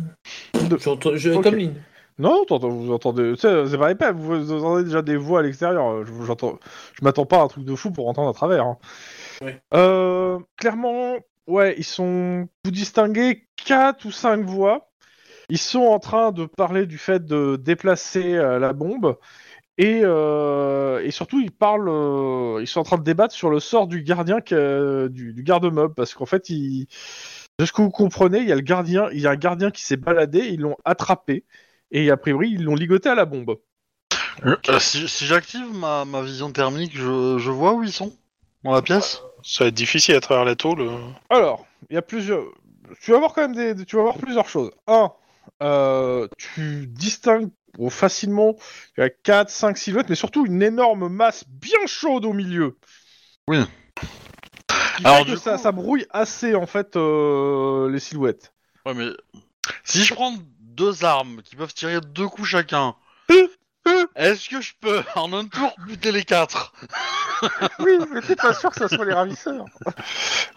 Je 0.53 1.29
Ok. 1.31 1.43
comme 1.43 1.55
ligne. 1.55 1.73
Non, 2.17 2.45
t'entends- 2.45 2.69
vous 2.69 2.93
entendez, 2.93 3.33
c'est 3.37 3.77
pareil 3.77 3.95
pas, 3.95 4.13
vous 4.13 4.51
entendez 4.53 4.85
déjà 4.85 5.01
des 5.01 5.17
voix 5.17 5.39
à 5.39 5.43
l'extérieur. 5.43 6.05
Je, 6.05 6.13
j'entends, 6.25 6.59
je 6.93 7.03
m'attends 7.03 7.25
pas 7.25 7.39
à 7.39 7.43
un 7.43 7.47
truc 7.49 7.65
de 7.65 7.75
fou 7.75 7.91
pour 7.91 8.07
entendre 8.07 8.29
à 8.29 8.33
travers. 8.33 8.65
hein. 8.65 8.77
Oui. 9.41 9.51
Euh, 9.73 10.39
clairement, 10.55 11.15
ouais, 11.47 11.75
ils 11.77 11.83
sont. 11.83 12.47
Vous 12.63 12.71
distinguez 12.71 13.45
quatre 13.57 14.05
ou 14.05 14.11
cinq 14.11 14.45
voix. 14.45 14.89
Ils 15.49 15.57
sont 15.57 15.81
en 15.81 15.99
train 15.99 16.31
de 16.31 16.45
parler 16.45 16.85
du 16.85 16.97
fait 16.97 17.23
de 17.25 17.57
déplacer 17.57 18.35
euh, 18.35 18.59
la 18.59 18.71
bombe 18.73 19.17
et, 19.77 20.01
euh, 20.03 21.03
et 21.03 21.11
surtout 21.11 21.41
ils 21.41 21.51
parlent, 21.51 21.89
euh, 21.89 22.59
ils 22.61 22.67
sont 22.67 22.79
en 22.79 22.83
train 22.83 22.97
de 22.97 23.03
débattre 23.03 23.33
sur 23.33 23.49
le 23.49 23.59
sort 23.59 23.87
du 23.87 24.03
gardien 24.03 24.41
que- 24.41 25.07
du, 25.11 25.33
du 25.33 25.43
garde-meuble 25.43 25.93
parce 25.93 26.13
qu'en 26.13 26.25
fait, 26.25 26.49
de 26.49 27.65
ce 27.65 27.71
que 27.71 27.81
vous 27.81 27.89
comprenez, 27.89 28.39
il 28.39 28.47
y 28.47 28.51
a 28.51 28.55
le 28.55 28.61
gardien, 28.61 29.09
il 29.11 29.19
y 29.19 29.27
a 29.27 29.31
un 29.31 29.35
gardien 29.35 29.71
qui 29.71 29.83
s'est 29.83 29.97
baladé, 29.97 30.39
ils 30.47 30.61
l'ont 30.61 30.77
attrapé 30.85 31.43
et 31.91 32.09
a 32.09 32.17
priori 32.17 32.51
ils 32.51 32.63
l'ont 32.63 32.75
ligoté 32.75 33.09
à 33.09 33.15
la 33.15 33.25
bombe. 33.25 33.57
Euh, 34.45 34.79
si 34.79 35.07
si 35.07 35.25
j'active 35.25 35.73
ma, 35.73 36.03
ma 36.05 36.21
vision 36.21 36.51
thermique, 36.51 36.95
je, 36.95 37.37
je 37.37 37.51
vois 37.51 37.73
où 37.73 37.83
ils 37.83 37.91
sont 37.91 38.13
Dans 38.63 38.73
la 38.73 38.81
pièce? 38.81 39.21
Ça 39.43 39.63
va 39.63 39.67
être 39.69 39.73
difficile 39.75 40.15
à 40.15 40.19
travers 40.21 40.43
la 40.43 40.55
tôle. 40.55 40.81
euh. 40.81 40.97
Alors, 41.29 41.65
il 41.89 41.95
y 41.95 41.97
a 41.97 42.01
plusieurs. 42.01 42.43
Tu 43.01 43.11
vas 43.11 43.19
voir 43.19 43.33
quand 43.33 43.47
même 43.47 43.55
des. 43.55 43.85
Tu 43.85 43.95
vas 43.95 44.01
voir 44.01 44.17
plusieurs 44.17 44.49
choses. 44.49 44.71
Un, 44.87 45.11
euh, 45.63 46.27
tu 46.37 46.87
distingues 46.87 47.49
facilement. 47.89 48.55
Il 48.97 49.01
y 49.01 49.03
a 49.03 49.09
4, 49.09 49.49
5 49.49 49.77
silhouettes, 49.77 50.09
mais 50.09 50.15
surtout 50.15 50.45
une 50.45 50.61
énorme 50.61 51.09
masse 51.09 51.45
bien 51.47 51.85
chaude 51.85 52.25
au 52.25 52.33
milieu. 52.33 52.77
Oui. 53.47 53.57
Qui 54.97 55.03
fait 55.03 55.07
Alors, 55.07 55.25
que 55.25 55.31
du 55.31 55.37
ça, 55.37 55.71
brouille 55.71 56.05
assez 56.09 56.55
en 56.55 56.65
fait 56.65 56.95
euh, 56.95 57.89
les 57.89 57.99
silhouettes. 57.99 58.53
Ouais, 58.85 58.93
mais 58.93 59.09
si 59.83 60.03
je 60.03 60.13
prends 60.13 60.33
deux 60.59 61.03
armes 61.03 61.41
qui 61.43 61.55
peuvent 61.55 61.73
tirer 61.73 61.99
deux 62.01 62.27
coups 62.27 62.47
chacun, 62.47 62.95
est-ce 64.15 64.49
que 64.49 64.61
je 64.61 64.73
peux 64.79 65.01
en 65.15 65.31
un 65.33 65.45
tour 65.45 65.73
buter 65.87 66.11
les 66.11 66.23
quatre? 66.23 66.73
Oui, 67.79 67.91
mais 68.11 68.21
t'es 68.21 68.35
pas 68.35 68.53
sûr 68.53 68.69
que 68.69 68.77
ça 68.77 68.87
soit 68.87 69.03
les 69.05 69.13
ravisseurs. 69.13 69.65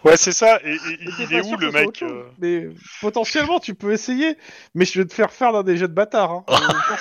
Ouais, 0.05 0.15
c'est 0.17 0.31
ça. 0.31 0.59
Et, 0.63 0.73
et- 0.75 0.77
T'es 0.77 1.23
il 1.23 1.27
pas 1.29 1.35
est 1.35 1.43
sûr 1.43 1.53
où 1.53 1.57
que 1.57 1.61
le 1.65 1.67
ce 1.67 1.71
soit 1.71 1.79
mec 1.81 1.87
autre 1.89 1.99
chose. 1.99 2.11
euh 2.11 2.23
Mais 2.39 2.67
potentiellement, 3.01 3.59
tu 3.59 3.75
peux 3.75 3.91
essayer. 3.91 4.37
Mais 4.75 4.85
je 4.85 4.99
vais 5.01 5.05
te 5.05 5.13
faire 5.13 5.31
faire 5.31 5.51
dans 5.51 5.63
des 5.63 5.75
jets 5.77 5.87
de 5.89 5.93
bâtard. 5.93 6.31
Hein. 6.31 6.45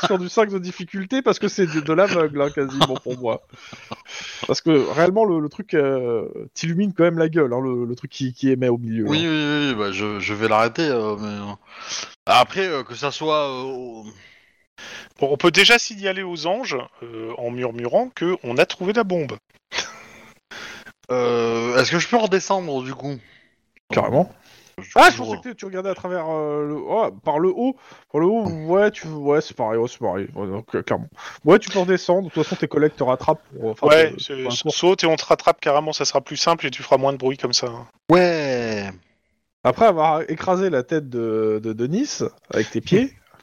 Sur 0.06 0.18
du 0.18 0.28
5 0.28 0.50
de 0.50 0.59
difficulté 0.59 1.22
parce 1.22 1.38
que 1.38 1.46
c'est 1.48 1.66
de, 1.66 1.80
de 1.80 1.92
l'aveugle, 1.92 2.42
hein, 2.42 2.50
quasiment 2.50 2.96
pour 2.96 3.16
moi. 3.18 3.42
Parce 4.46 4.61
que 4.61 4.70
réellement, 4.92 5.24
le, 5.24 5.38
le 5.40 5.48
truc 5.48 5.74
euh, 5.74 6.26
t'illumine 6.54 6.92
quand 6.92 7.04
même 7.04 7.18
la 7.18 7.28
gueule, 7.28 7.52
hein, 7.52 7.61
le, 7.62 7.85
le 7.85 7.94
truc 7.94 8.11
qui, 8.11 8.33
qui 8.33 8.50
émet 8.50 8.68
au 8.68 8.78
milieu. 8.78 9.04
Oui, 9.06 9.24
hein. 9.24 9.30
oui, 9.30 9.68
oui, 9.70 9.74
bah, 9.76 9.92
je, 9.92 10.18
je 10.18 10.35
vais 10.35 10.48
l'arrêter. 10.48 10.88
euh, 10.88 11.14
mais 11.18 11.26
euh, 11.28 11.52
après 12.26 12.66
euh, 12.66 12.83
que 12.83 12.94
ça 12.94 13.11
soit, 13.12 13.48
euh, 13.48 13.62
au- 13.62 14.06
Bon, 15.20 15.28
on 15.30 15.36
peut 15.36 15.50
déjà 15.50 15.78
signaler 15.78 16.22
aux 16.22 16.46
anges, 16.46 16.76
euh, 17.02 17.32
en 17.38 17.50
murmurant, 17.50 18.08
que 18.14 18.36
on 18.44 18.56
a 18.58 18.66
trouvé 18.66 18.92
la 18.92 19.04
bombe. 19.04 19.36
euh, 21.10 21.78
est-ce 21.78 21.90
que 21.90 21.98
je 21.98 22.08
peux 22.08 22.16
redescendre 22.16 22.82
du 22.82 22.94
coup? 22.94 23.16
Carrément. 23.90 24.30
Je- 24.80 24.92
Ah, 24.94 25.08
je 25.10 25.16
je- 25.16 25.18
pensais 25.18 25.40
que 25.42 25.48
tu 25.54 25.64
regardais 25.64 25.90
à 25.90 25.94
travers 25.94 26.26
euh, 26.30 26.68
le... 26.68 26.74
oh, 26.76 27.10
par 27.24 27.40
le 27.40 27.48
haut. 27.48 27.76
Par 28.12 28.20
le 28.20 28.26
haut, 28.28 28.46
ouais, 28.48 28.90
tu... 28.92 29.08
ouais 29.08 29.40
c'est 29.40 29.56
pareil, 29.56 29.76
ouais, 29.78 29.88
c'est 29.88 29.98
pareil. 29.98 30.28
Ouais, 30.36 30.46
donc, 30.46 30.72
euh, 30.76 30.82
clairement. 30.82 31.08
Ouais, 31.44 31.58
tu 31.58 31.68
peux 31.68 31.80
redescendre. 31.80 32.28
De 32.28 32.32
toute 32.32 32.44
façon, 32.44 32.54
tes 32.54 32.68
collègues 32.68 32.94
te 32.94 33.02
rattrapent. 33.02 33.42
Pour, 33.58 33.70
enfin, 33.70 33.88
ouais, 33.88 34.12
te- 34.12 34.22
c'est- 34.22 34.42
pour 34.44 34.52
un 34.52 34.56
cours. 34.56 34.72
saute 34.74 35.02
et 35.02 35.06
on 35.08 35.16
te 35.16 35.24
rattrape 35.24 35.60
carrément, 35.60 35.92
ça 35.92 36.04
sera 36.04 36.20
plus 36.20 36.36
simple 36.36 36.64
et 36.66 36.70
tu 36.70 36.84
feras 36.84 36.96
moins 36.96 37.12
de 37.12 37.18
bruit 37.18 37.36
comme 37.36 37.52
ça. 37.54 37.72
Ouais. 38.12 38.88
Après 39.64 39.86
avoir 39.86 40.22
écrasé 40.30 40.70
la 40.70 40.84
tête 40.84 41.08
de, 41.10 41.60
de 41.62 41.72
Denis 41.72 42.20
avec 42.54 42.70
tes 42.70 42.80
pieds, 42.80 43.12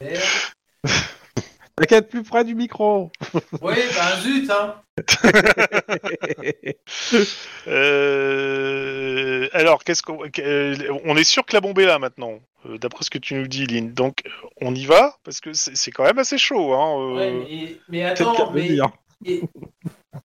t'as 1.76 1.86
qu'à 1.86 1.96
être 1.98 2.08
plus 2.08 2.22
près 2.22 2.44
du 2.44 2.54
micro. 2.54 3.10
Oui, 3.62 3.74
bah 3.94 4.20
zut, 4.22 4.50
hein. 4.50 4.74
Euh, 7.68 9.48
alors, 9.52 9.84
qu'est-ce 9.84 10.02
qu'on, 10.02 10.18
euh, 10.38 10.76
on 11.04 11.16
est 11.16 11.24
sûr 11.24 11.44
que 11.44 11.54
la 11.54 11.60
bombe 11.60 11.78
est 11.78 11.86
là 11.86 11.98
maintenant, 11.98 12.38
euh, 12.66 12.78
d'après 12.78 13.04
ce 13.04 13.10
que 13.10 13.18
tu 13.18 13.34
nous 13.34 13.46
dis, 13.48 13.66
Lynn. 13.66 13.92
Donc, 13.92 14.22
on 14.60 14.74
y 14.74 14.86
va 14.86 15.16
parce 15.24 15.40
que 15.40 15.52
c'est 15.52 15.76
c'est 15.76 15.90
quand 15.90 16.04
même 16.04 16.18
assez 16.18 16.38
chaud. 16.38 16.72
Hein, 16.74 16.96
euh. 17.00 17.16
Ouais, 17.16 17.78
mais, 17.88 18.04
attends, 18.04 18.52
mais... 18.52 18.78
et- 19.24 19.42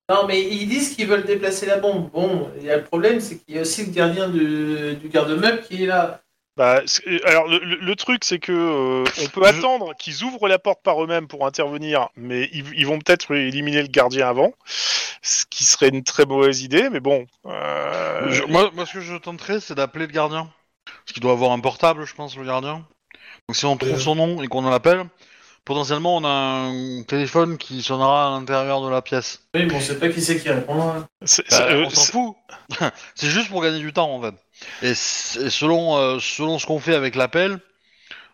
Non, 0.10 0.26
mais 0.28 0.42
ils 0.42 0.68
disent 0.68 0.96
qu'ils 0.96 1.08
veulent 1.08 1.26
déplacer 1.26 1.66
la 1.66 1.78
bombe. 1.78 2.10
Bon, 2.12 2.50
il 2.58 2.64
y 2.64 2.72
a 2.72 2.78
le 2.78 2.84
problème, 2.84 3.20
c'est 3.20 3.38
qu'il 3.38 3.56
y 3.56 3.58
a 3.58 3.62
aussi 3.62 3.86
le 3.86 3.92
gardien 3.92 4.30
du, 4.30 4.96
du 4.96 5.10
garde-meuble 5.10 5.62
qui 5.64 5.84
est 5.84 5.88
là. 5.88 6.22
Bah, 6.58 6.82
alors 7.26 7.48
le, 7.48 7.96
truc 7.96 8.24
c'est 8.26 8.40
que 8.40 8.52
euh, 8.52 9.04
on 9.24 9.28
peut 9.30 9.42
Je- 9.44 9.50
attendre 9.58 9.94
qu'ils 9.98 10.24
ouvrent 10.24 10.48
la 10.50 10.60
porte 10.60 10.84
par 10.84 11.02
eux-mêmes 11.02 11.28
pour 11.28 11.46
intervenir, 11.46 12.10
mais 12.18 12.50
ils, 12.52 12.66
ils 12.76 12.86
vont 12.86 13.00
peut-être 13.00 13.34
éliminer 13.34 13.82
le 13.82 13.88
gardien 13.88 14.28
avant, 14.28 14.52
ce 15.22 15.46
qui 15.50 15.64
serait 15.64 15.88
une 15.90 16.04
très 16.04 16.26
mauvaise 16.26 16.62
idée. 16.62 16.90
Mais 16.90 17.00
bon, 17.00 17.26
euh, 17.46 18.30
Je- 18.32 18.44
moi, 18.44 18.70
moi, 18.74 18.86
ce 18.86 18.94
que 18.96 19.02
je 19.02 19.16
tenterais, 19.16 19.60
c'est 19.62 19.76
d'appeler 19.76 20.08
le 20.08 20.12
gardien. 20.12 20.50
Parce 20.86 21.14
qu'il 21.14 21.22
doit 21.22 21.32
avoir 21.32 21.52
un 21.54 21.60
portable, 21.60 22.06
je 22.06 22.14
pense, 22.14 22.36
le 22.36 22.44
gardien. 22.46 22.86
Donc 23.48 23.56
si 23.56 23.66
on 23.66 23.78
trouve 23.78 23.94
Euh. 23.94 24.00
son 24.00 24.16
nom 24.16 24.44
et 24.44 24.48
qu'on 24.48 24.62
l'appelle, 24.70 25.06
potentiellement 25.64 26.18
on 26.18 26.24
a 26.26 26.30
un 26.30 27.04
téléphone 27.04 27.58
qui 27.58 27.82
sonnera 27.82 28.28
à 28.28 28.30
l'intérieur 28.32 28.82
de 28.82 28.90
la 28.90 29.02
pièce. 29.02 29.42
Oui, 29.56 29.66
mais 29.66 29.74
on 29.76 29.80
sait 29.80 29.98
pas 29.98 30.10
qui 30.10 30.22
c'est 30.22 30.38
qui 30.40 30.50
répondra. 30.50 31.08
c'est- 31.24 31.50
Bah, 31.50 31.68
euh, 31.70 31.86
on 31.86 31.90
s'en 31.90 32.12
fout. 32.12 32.36
c'est 33.16 33.30
juste 33.30 33.50
pour 33.50 33.62
gagner 33.64 33.80
du 33.80 33.94
temps 33.94 34.14
en 34.14 34.22
fait. 34.22 34.36
Et, 34.82 34.94
selon, 34.96 35.98
euh, 35.98 36.20
selon 36.20 36.60
ce 36.60 36.66
qu'on 36.66 36.80
fait 36.80 36.96
avec 36.96 37.16
l'appel, 37.16 37.60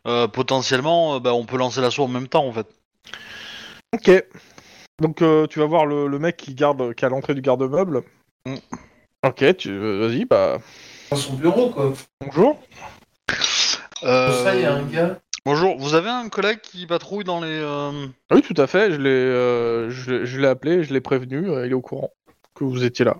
euh, 0.07 0.27
potentiellement, 0.27 1.15
euh, 1.15 1.19
bah, 1.19 1.33
on 1.33 1.45
peut 1.45 1.57
lancer 1.57 1.81
l'assaut 1.81 2.03
en 2.03 2.07
même 2.07 2.27
temps 2.27 2.45
en 2.45 2.51
fait. 2.53 2.67
Ok. 3.93 4.23
Donc 5.01 5.21
euh, 5.21 5.45
tu 5.47 5.59
vas 5.59 5.65
voir 5.65 5.85
le, 5.85 6.07
le 6.07 6.19
mec 6.19 6.37
qui 6.37 6.53
garde, 6.55 6.93
qui 6.95 7.03
est 7.03 7.07
à 7.07 7.09
l'entrée 7.09 7.33
du 7.35 7.41
garde-meuble. 7.41 8.03
Mm. 8.45 8.55
Ok, 9.25 9.57
tu 9.57 9.77
vas-y, 9.77 10.25
bah 10.25 10.57
Dans 11.11 11.17
son 11.17 11.33
bureau, 11.33 11.69
quoi. 11.69 11.93
bonjour. 12.25 12.61
Euh, 14.03 14.43
ça, 14.43 14.55
il 14.55 14.61
y 14.61 14.65
a 14.65 14.73
un 14.73 14.83
gars. 14.83 15.19
Bonjour, 15.45 15.77
vous 15.77 15.93
avez 15.95 16.09
un 16.09 16.29
collègue 16.29 16.59
qui 16.61 16.85
patrouille 16.87 17.23
dans 17.23 17.39
les... 17.39 17.47
euh, 17.49 18.07
Oui, 18.31 18.41
tout 18.41 18.59
à 18.61 18.67
fait. 18.67 18.91
Je 18.91 18.97
l'ai, 18.97 19.09
euh, 19.09 19.89
je, 19.89 20.11
l'ai- 20.11 20.25
je 20.25 20.39
l'ai 20.39 20.47
appelé, 20.47 20.83
je 20.83 20.93
l'ai 20.93 21.01
prévenu. 21.01 21.49
euh, 21.49 21.65
il 21.65 21.71
est 21.71 21.75
au 21.75 21.81
courant 21.81 22.11
que 22.53 22.63
vous 22.63 22.83
étiez 22.83 23.05
là. 23.05 23.17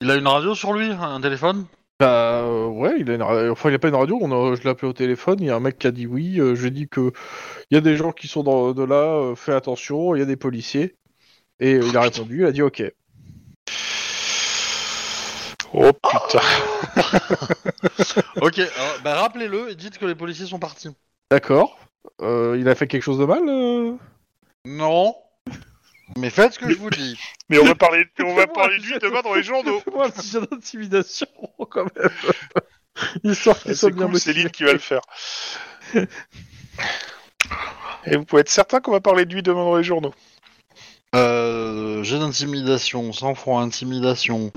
Il 0.00 0.10
a 0.10 0.16
une 0.16 0.26
radio 0.26 0.54
sur 0.54 0.72
lui, 0.72 0.90
un 0.90 1.20
téléphone? 1.20 1.66
Bah 2.00 2.42
euh, 2.44 2.66
ouais, 2.68 2.96
il 3.00 3.10
a 3.10 3.14
une 3.14 3.22
ra- 3.22 3.50
enfin 3.50 3.70
il 3.70 3.74
a 3.74 3.78
pas 3.78 3.88
une 3.88 3.94
radio. 3.96 4.18
On 4.20 4.30
a, 4.30 4.54
je 4.54 4.62
l'ai 4.62 4.70
appelé 4.70 4.88
au 4.88 4.92
téléphone. 4.92 5.38
Il 5.40 5.46
y 5.46 5.50
a 5.50 5.56
un 5.56 5.60
mec 5.60 5.78
qui 5.78 5.86
a 5.86 5.90
dit 5.90 6.06
oui. 6.06 6.38
euh, 6.40 6.54
je 6.54 6.60
lui 6.62 6.68
ai 6.68 6.70
dit 6.70 6.88
que 6.88 7.12
il 7.70 7.74
y 7.74 7.78
a 7.78 7.80
des 7.80 7.96
gens 7.96 8.12
qui 8.12 8.28
sont 8.28 8.42
dans, 8.44 8.72
de 8.72 8.82
là. 8.84 8.94
euh, 9.16 9.34
fais 9.34 9.52
attention. 9.52 10.14
Il 10.14 10.20
y 10.20 10.22
a 10.22 10.26
des 10.26 10.36
policiers. 10.36 10.94
Et 11.60 11.74
euh, 11.74 11.84
il 11.88 11.96
a 11.96 12.02
répondu. 12.02 12.40
Il 12.40 12.44
a 12.46 12.52
dit 12.52 12.62
ok. 12.62 12.82
Oh 15.74 15.92
putain. 15.92 16.40
Ok, 18.40 18.58
alors, 18.58 19.00
bah, 19.04 19.20
rappelez-le 19.20 19.70
et 19.70 19.74
dites 19.74 19.98
que 19.98 20.06
les 20.06 20.14
policiers 20.14 20.46
sont 20.46 20.58
partis. 20.58 20.88
D'accord. 21.30 21.78
Euh, 22.22 22.56
il 22.58 22.68
a 22.68 22.74
fait 22.74 22.86
quelque 22.86 23.02
chose 23.02 23.18
de 23.18 23.24
mal 23.24 23.42
euh? 23.48 23.94
Non. 24.64 25.14
Mais 26.16 26.30
faites 26.30 26.54
ce 26.54 26.58
que 26.58 26.70
je 26.70 26.78
vous 26.78 26.90
dis. 26.90 27.18
Mais 27.48 27.58
on 27.58 27.64
va 27.64 27.74
parler, 27.74 28.04
on 28.24 28.34
va 28.34 28.46
parler 28.46 28.78
de 28.78 28.82
lui 28.82 28.98
demain 28.98 29.20
dans 29.22 29.34
les 29.34 29.42
journaux. 29.42 29.80
Fais-moi 29.80 30.06
un 30.06 30.10
petit 30.10 30.28
jet 30.28 30.40
d'intimidation 30.40 31.26
quand 31.70 31.86
même. 31.96 32.10
Histoire 33.24 33.58
qu'il 33.58 33.76
soit 33.76 33.90
C'est 33.90 33.94
bien 33.94 34.06
cool, 34.06 34.18
c'est 34.18 34.30
motivé. 34.30 34.42
Lynn 34.44 34.50
qui 34.50 34.64
va 34.64 34.72
le 34.72 34.78
faire. 34.78 35.02
Et 38.06 38.16
vous 38.16 38.24
pouvez 38.24 38.40
être 38.40 38.48
certain 38.48 38.80
qu'on 38.80 38.92
va 38.92 39.00
parler 39.00 39.24
de 39.26 39.34
lui 39.34 39.42
demain 39.42 39.64
dans 39.64 39.76
les 39.76 39.84
journaux. 39.84 40.14
Euh, 41.14 42.02
j'ai 42.02 42.18
d'intimidation, 42.18 43.12
sans 43.12 43.34
froid, 43.34 43.60
intimidation. 43.60 44.52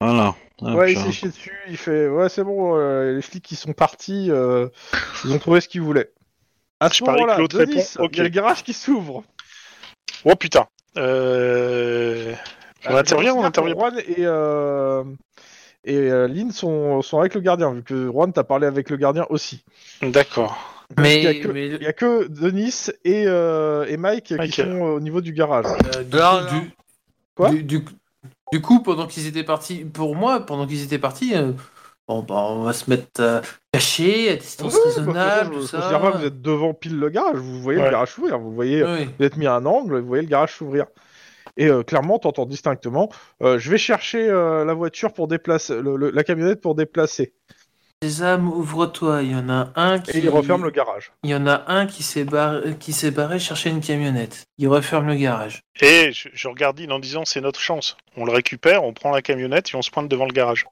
Voilà. 0.00 0.34
Hop, 0.62 0.74
Ouais, 0.74 0.92
il 0.92 0.98
s'est 0.98 1.12
chié 1.12 1.28
dessus, 1.28 1.52
il 1.68 1.76
fait 1.76 2.08
Ouais, 2.08 2.28
c'est 2.28 2.42
bon, 2.42 2.76
euh, 2.76 3.16
les 3.16 3.22
flics 3.22 3.44
qui 3.44 3.56
sont 3.56 3.72
partis, 3.72 4.30
euh, 4.30 4.68
ils 5.24 5.32
ont 5.32 5.38
trouvé 5.38 5.60
ce 5.60 5.68
qu'ils 5.68 5.82
voulaient. 5.82 6.12
À 6.80 6.88
ce 6.88 6.96
Je 6.96 7.04
parie 7.04 7.18
que 7.18 7.26
moment-là, 7.26 7.46
il 8.10 8.16
y 8.16 8.20
a 8.20 8.22
le 8.22 8.28
garage 8.28 8.62
qui 8.62 8.72
s'ouvre. 8.72 9.22
Oh 10.24 10.34
putain. 10.34 10.66
Euh... 10.96 12.32
On 12.88 12.94
Euh, 12.94 12.98
intervient 13.00 13.34
on 13.34 13.42
intervient 13.44 13.74
Juan 13.74 13.98
et, 13.98 14.14
euh, 14.20 15.02
et 15.84 15.96
euh, 15.96 16.28
Lynn 16.28 16.52
sont, 16.52 17.02
sont 17.02 17.18
avec 17.18 17.34
le 17.34 17.40
gardien, 17.40 17.72
vu 17.72 17.82
que 17.82 18.06
Juan 18.06 18.32
t'a 18.32 18.44
parlé 18.44 18.66
avec 18.66 18.90
le 18.90 18.96
gardien 18.96 19.26
aussi. 19.28 19.64
D'accord. 20.02 20.56
Mais, 20.98 21.16
il 21.16 21.24
y 21.24 21.26
a 21.26 21.34
que- 21.34 21.48
mais 21.48 21.66
Il 21.66 21.82
y 21.82 21.86
a 21.86 21.92
que 21.92 22.28
Denis 22.28 22.86
et, 23.04 23.24
euh, 23.26 23.86
et 23.88 23.96
Mike, 23.96 24.32
Mike. 24.36 24.52
qui 24.52 24.62
sont 24.62 24.80
au 24.80 25.00
niveau 25.00 25.20
du 25.20 25.32
garage. 25.32 25.66
euh, 25.96 26.04
du, 26.04 26.16
coup, 26.16 26.60
du- 26.60 26.70
Quoi? 27.34 27.50
du, 27.50 27.62
du- 27.64 27.84
du 28.52 28.60
coup, 28.60 28.80
pendant 28.84 29.08
qu'ils 29.08 29.26
étaient 29.26 29.42
partis, 29.42 29.78
pour 29.84 30.14
moi, 30.14 30.46
pendant 30.46 30.64
qu'ils 30.64 30.84
étaient 30.84 31.00
partis, 31.00 31.34
euh, 31.34 31.50
bon, 32.08 32.22
bah, 32.22 32.34
on 32.50 32.62
va 32.62 32.72
se 32.72 32.88
mettre 32.90 33.20
euh, 33.20 33.40
caché, 33.72 34.30
à 34.30 34.36
distance 34.36 34.76
raisonnable, 34.84 35.54
tout 35.56 35.66
je 35.66 35.76
pas 35.76 36.12
que 36.12 36.18
vous 36.18 36.24
êtes 36.26 36.40
devant 36.42 36.74
pile 36.74 36.98
le 36.98 37.08
garage, 37.08 37.36
vous 37.36 37.60
voyez 37.60 37.78
Ouais. 37.78 37.86
le 37.86 37.90
garage 37.90 38.12
s'ouvrir, 38.12 38.38
vous 38.38 38.52
voyez, 38.52 38.84
Oui. 38.84 39.08
vous 39.18 39.24
êtes 39.24 39.36
mis 39.36 39.46
à 39.46 39.54
un 39.54 39.66
angle, 39.66 40.00
vous 40.00 40.06
voyez 40.06 40.22
le 40.22 40.28
garage 40.28 40.54
s'ouvrir. 40.54 40.86
Et 41.56 41.68
euh, 41.68 41.82
clairement, 41.82 42.18
t'entends 42.18 42.44
distinctement. 42.46 43.08
euh, 43.42 43.58
je 43.58 43.70
vais 43.70 43.78
chercher 43.78 44.28
euh, 44.28 44.64
la 44.64 44.74
voiture 44.74 45.12
pour 45.12 45.26
déplacer, 45.26 45.80
le- 45.80 45.96
le- 45.96 46.10
la 46.10 46.22
camionnette 46.22 46.60
pour 46.60 46.74
déplacer. 46.74 47.32
Sésame, 48.02 48.46
ouvre-toi. 48.52 49.22
Il 49.22 49.32
y 49.32 49.34
en 49.34 49.48
a 49.48 49.70
un 49.74 49.98
qui. 49.98 50.10
Et 50.10 50.18
il 50.18 50.28
referme 50.28 50.64
le 50.64 50.70
garage. 50.70 51.12
Il 51.24 51.30
y 51.30 51.34
en 51.34 51.46
a 51.46 51.64
un 51.68 51.86
qui 51.86 52.02
s'est 52.02 52.24
barré, 52.24 52.76
qui 52.78 52.92
s'est 52.92 53.10
barré 53.10 53.38
chercher 53.38 53.70
une 53.70 53.80
camionnette. 53.80 54.44
Il 54.58 54.68
referme 54.68 55.06
le 55.06 55.14
garage. 55.14 55.62
Et 55.80 56.12
je, 56.12 56.28
je 56.34 56.46
regarde 56.48 56.78
Lynn 56.78 56.92
en 56.92 56.98
disant 56.98 57.24
c'est 57.24 57.40
notre 57.40 57.58
chance. 57.58 57.96
On 58.18 58.26
le 58.26 58.32
récupère, 58.32 58.84
on 58.84 58.92
prend 58.92 59.10
la 59.12 59.22
camionnette 59.22 59.70
et 59.72 59.76
on 59.76 59.82
se 59.82 59.90
pointe 59.90 60.08
devant 60.08 60.26
le 60.26 60.32
garage. 60.34 60.66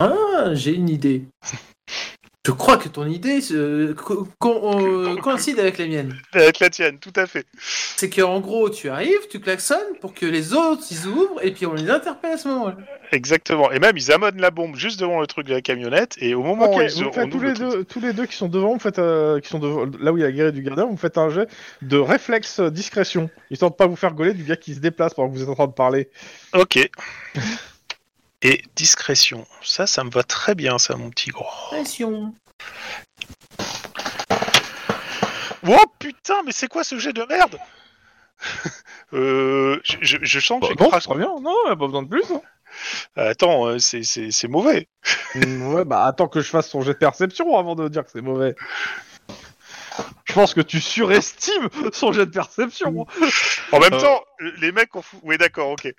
Ah, 0.00 0.54
j'ai 0.54 0.74
une 0.74 0.88
idée. 0.88 1.24
Je 2.46 2.52
crois 2.52 2.78
que 2.78 2.88
ton 2.88 3.06
idée 3.06 3.40
euh, 3.52 3.92
co- 3.94 4.26
co- 4.38 4.80
euh, 4.80 5.14
coïncide 5.16 5.60
avec 5.60 5.76
la 5.76 5.86
mienne. 5.86 6.16
Avec 6.32 6.58
la 6.58 6.70
tienne, 6.70 6.98
tout 6.98 7.12
à 7.14 7.26
fait. 7.26 7.44
C'est 7.60 8.08
qu'en 8.08 8.40
gros, 8.40 8.70
tu 8.70 8.88
arrives, 8.88 9.28
tu 9.30 9.40
klaxonnes 9.40 9.98
pour 10.00 10.14
que 10.14 10.24
les 10.24 10.54
autres 10.54 10.82
ils 10.90 11.06
ouvrent 11.06 11.44
et 11.44 11.52
puis 11.52 11.66
on 11.66 11.74
les 11.74 11.90
interpelle 11.90 12.32
à 12.32 12.36
ce 12.38 12.48
moment-là. 12.48 12.78
Exactement. 13.12 13.70
Et 13.70 13.78
même 13.78 13.94
ils 13.96 14.10
amènent 14.10 14.40
la 14.40 14.50
bombe 14.50 14.74
juste 14.74 14.98
devant 14.98 15.20
le 15.20 15.26
truc 15.26 15.46
de 15.48 15.52
la 15.52 15.60
camionnette 15.60 16.16
et 16.18 16.34
au 16.34 16.42
moment 16.42 16.74
où 16.74 16.80
ils 16.80 16.90
vous 16.90 17.12
faites 17.12 17.28
tous 17.30 17.38
le 17.40 17.48
les, 17.48 17.54
truc- 17.54 17.68
deux, 17.70 17.84
tous 17.84 18.00
les 18.00 18.12
deux 18.14 18.24
qui 18.26 18.36
sont 18.36 18.48
devant, 18.48 18.72
vous 18.72 18.80
faites, 18.80 18.98
euh, 18.98 19.38
qui 19.40 19.48
sont 19.50 19.58
devant, 19.58 19.84
là 20.00 20.10
où 20.10 20.16
il 20.16 20.22
y 20.22 20.26
a 20.26 20.32
guerre 20.32 20.50
du 20.52 20.62
gardien, 20.62 20.86
vous 20.86 20.96
faites 20.96 21.18
un 21.18 21.28
jet 21.28 21.46
de 21.82 21.98
réflexe 21.98 22.58
discrétion, 22.60 23.28
histoire 23.50 23.70
de 23.70 23.76
pas 23.76 23.86
vous 23.86 23.96
faire 23.96 24.14
gauler 24.14 24.32
du 24.32 24.44
gars 24.44 24.56
qui 24.56 24.74
se 24.74 24.80
déplace 24.80 25.12
pendant 25.12 25.28
que 25.28 25.34
vous 25.36 25.42
êtes 25.42 25.48
en 25.50 25.54
train 25.54 25.66
de 25.66 25.72
parler. 25.72 26.08
Ok. 26.54 26.78
Et 28.42 28.62
discrétion. 28.74 29.46
Ça, 29.62 29.86
ça 29.86 30.02
me 30.04 30.10
va 30.10 30.22
très 30.22 30.54
bien, 30.54 30.78
ça, 30.78 30.96
mon 30.96 31.10
petit 31.10 31.30
gros. 31.30 31.46
Pression. 31.68 32.34
Oh 35.66 35.84
putain, 35.98 36.42
mais 36.46 36.52
c'est 36.52 36.68
quoi 36.68 36.84
ce 36.84 36.98
jet 36.98 37.12
de 37.12 37.24
merde? 37.24 37.58
Euh, 39.12 39.80
je, 39.82 39.96
je, 40.02 40.18
je 40.22 40.38
sens 40.38 40.60
que 40.60 40.68
j'ai 40.68 40.74
non, 40.76 40.88
crash- 40.88 41.02
très 41.02 41.16
bien, 41.16 41.34
non, 41.42 41.52
pas 41.66 41.74
besoin 41.74 42.04
de 42.04 42.08
plus. 42.08 42.22
hein. 42.32 42.40
Attends, 43.16 43.66
euh, 43.66 43.80
c'est- 43.80 44.04
c'est 44.04 44.30
c'est 44.30 44.46
mauvais. 44.46 44.86
Mm, 45.34 45.74
ouais, 45.74 45.84
bah 45.84 46.04
attends 46.04 46.28
que 46.28 46.40
je 46.40 46.48
fasse 46.48 46.68
son 46.70 46.80
jet 46.82 46.92
de 46.92 46.98
perception 46.98 47.58
avant 47.58 47.74
de 47.74 47.88
dire 47.88 48.04
que 48.04 48.10
c'est 48.12 48.20
mauvais. 48.20 48.54
Je 50.24 50.32
pense 50.32 50.54
que 50.54 50.60
tu 50.60 50.80
surestimes 50.80 51.68
son 51.92 52.12
jet 52.12 52.26
de 52.26 52.30
perception. 52.30 53.06
En 53.72 53.80
même 53.80 53.92
Euh. 53.94 54.00
temps, 54.00 54.22
les 54.58 54.70
mecs 54.72 54.94
ont 54.94 55.02
fou... 55.02 55.18
Oui, 55.22 55.36
d'accord, 55.38 55.70
ok. 55.70 55.92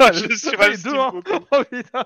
Ah, 0.00 0.10
Je 0.12 0.34
surestime 0.34 0.92
deux, 0.92 0.98
hein. 0.98 1.10
beaucoup. 1.12 1.44
Oh, 1.52 1.62
putain. 1.70 2.04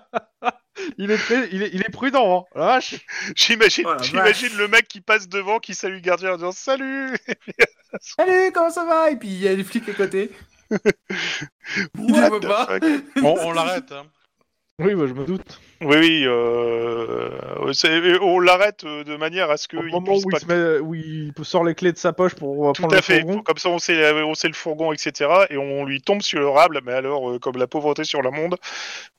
il, 0.99 1.11
est 1.11 1.17
très- 1.17 1.49
il, 1.53 1.63
est, 1.63 1.71
il 1.73 1.81
est 1.81 1.91
prudent, 1.91 2.41
hein. 2.55 2.59
La 2.59 2.67
vache. 2.67 2.95
J'imagine 3.35 3.87
Oh 3.89 3.95
j'imagine 4.03 4.55
le 4.57 4.69
mec 4.69 4.87
qui 4.89 5.01
passe 5.01 5.29
devant, 5.29 5.59
qui 5.59 5.75
salue 5.75 5.95
le 5.95 6.01
gardien 6.01 6.33
en 6.33 6.37
disant 6.37 6.53
Salut 6.53 7.17
Salut, 8.01 8.53
comment 8.53 8.71
ça 8.71 8.85
va? 8.85 9.11
Et 9.11 9.17
puis 9.17 9.29
il 9.29 9.39
y 9.41 9.49
a 9.49 9.55
les 9.55 9.65
flics 9.65 9.89
à 9.89 9.95
côté. 9.95 10.31
Il 10.71 12.13
What 12.13 12.21
les 12.21 12.29
voit 12.29 12.41
the 12.41 12.47
pas. 12.47 12.67
fuck? 12.67 12.83
On, 13.23 13.37
on 13.47 13.53
l'arrête. 13.53 13.91
Hein. 13.93 14.05
Oui, 14.81 14.95
bah, 14.95 15.07
je 15.09 15.13
me 15.13 15.25
doute. 15.25 15.61
Oui, 15.81 15.97
oui, 15.99 16.23
euh... 16.25 17.73
c'est- 17.73 18.17
on 18.21 18.39
l'arrête 18.39 18.85
euh, 18.85 19.03
de 19.03 19.17
manière 19.17 19.51
à 19.51 19.57
ce 19.57 19.67
Au 19.77 19.81
qu'il 19.81 19.91
moment 19.91 20.13
puisse 20.13 20.25
où, 20.25 20.31
pas 20.31 20.39
il 20.39 20.41
se 20.41 20.47
met, 20.47 20.79
où 20.79 20.95
il 20.95 21.33
sort 21.43 21.65
les 21.65 21.75
clés 21.75 21.91
de 21.91 21.99
sa 21.99 22.13
poche 22.13 22.37
pour 22.37 22.69
euh, 22.69 22.73
Tout 22.73 22.83
prendre 22.83 22.95
à 22.95 22.99
le 22.99 23.03
fait. 23.03 23.21
fourgon. 23.23 23.43
Comme 23.43 23.59
ça, 23.59 23.71
on 23.71 23.81
sait, 23.81 24.13
on 24.23 24.35
sait 24.35 24.47
le 24.47 24.55
fourgon, 24.55 24.93
etc. 24.93 25.31
Et 25.51 25.57
on 25.57 25.85
lui 25.85 26.01
tombe 26.01 26.23
sur 26.23 26.39
le 26.39 26.49
rable. 26.49 26.81
Mais 26.87 26.93
alors, 26.93 27.29
euh, 27.29 27.39
comme 27.41 27.57
la 27.57 27.67
pauvreté 27.67 28.05
sur 28.05 28.23
la 28.23 28.31
monde, 28.31 28.57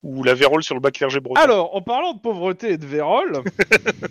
ou 0.01 0.23
la 0.23 0.33
vérole 0.33 0.63
sur 0.63 0.75
le 0.75 0.81
bac 0.81 0.93
clergé 0.93 1.19
breton. 1.19 1.41
Alors, 1.41 1.75
en 1.75 1.81
parlant 1.81 2.13
de 2.13 2.21
pauvreté 2.21 2.71
et 2.71 2.77
de 2.77 2.85
vérole, 2.85 3.43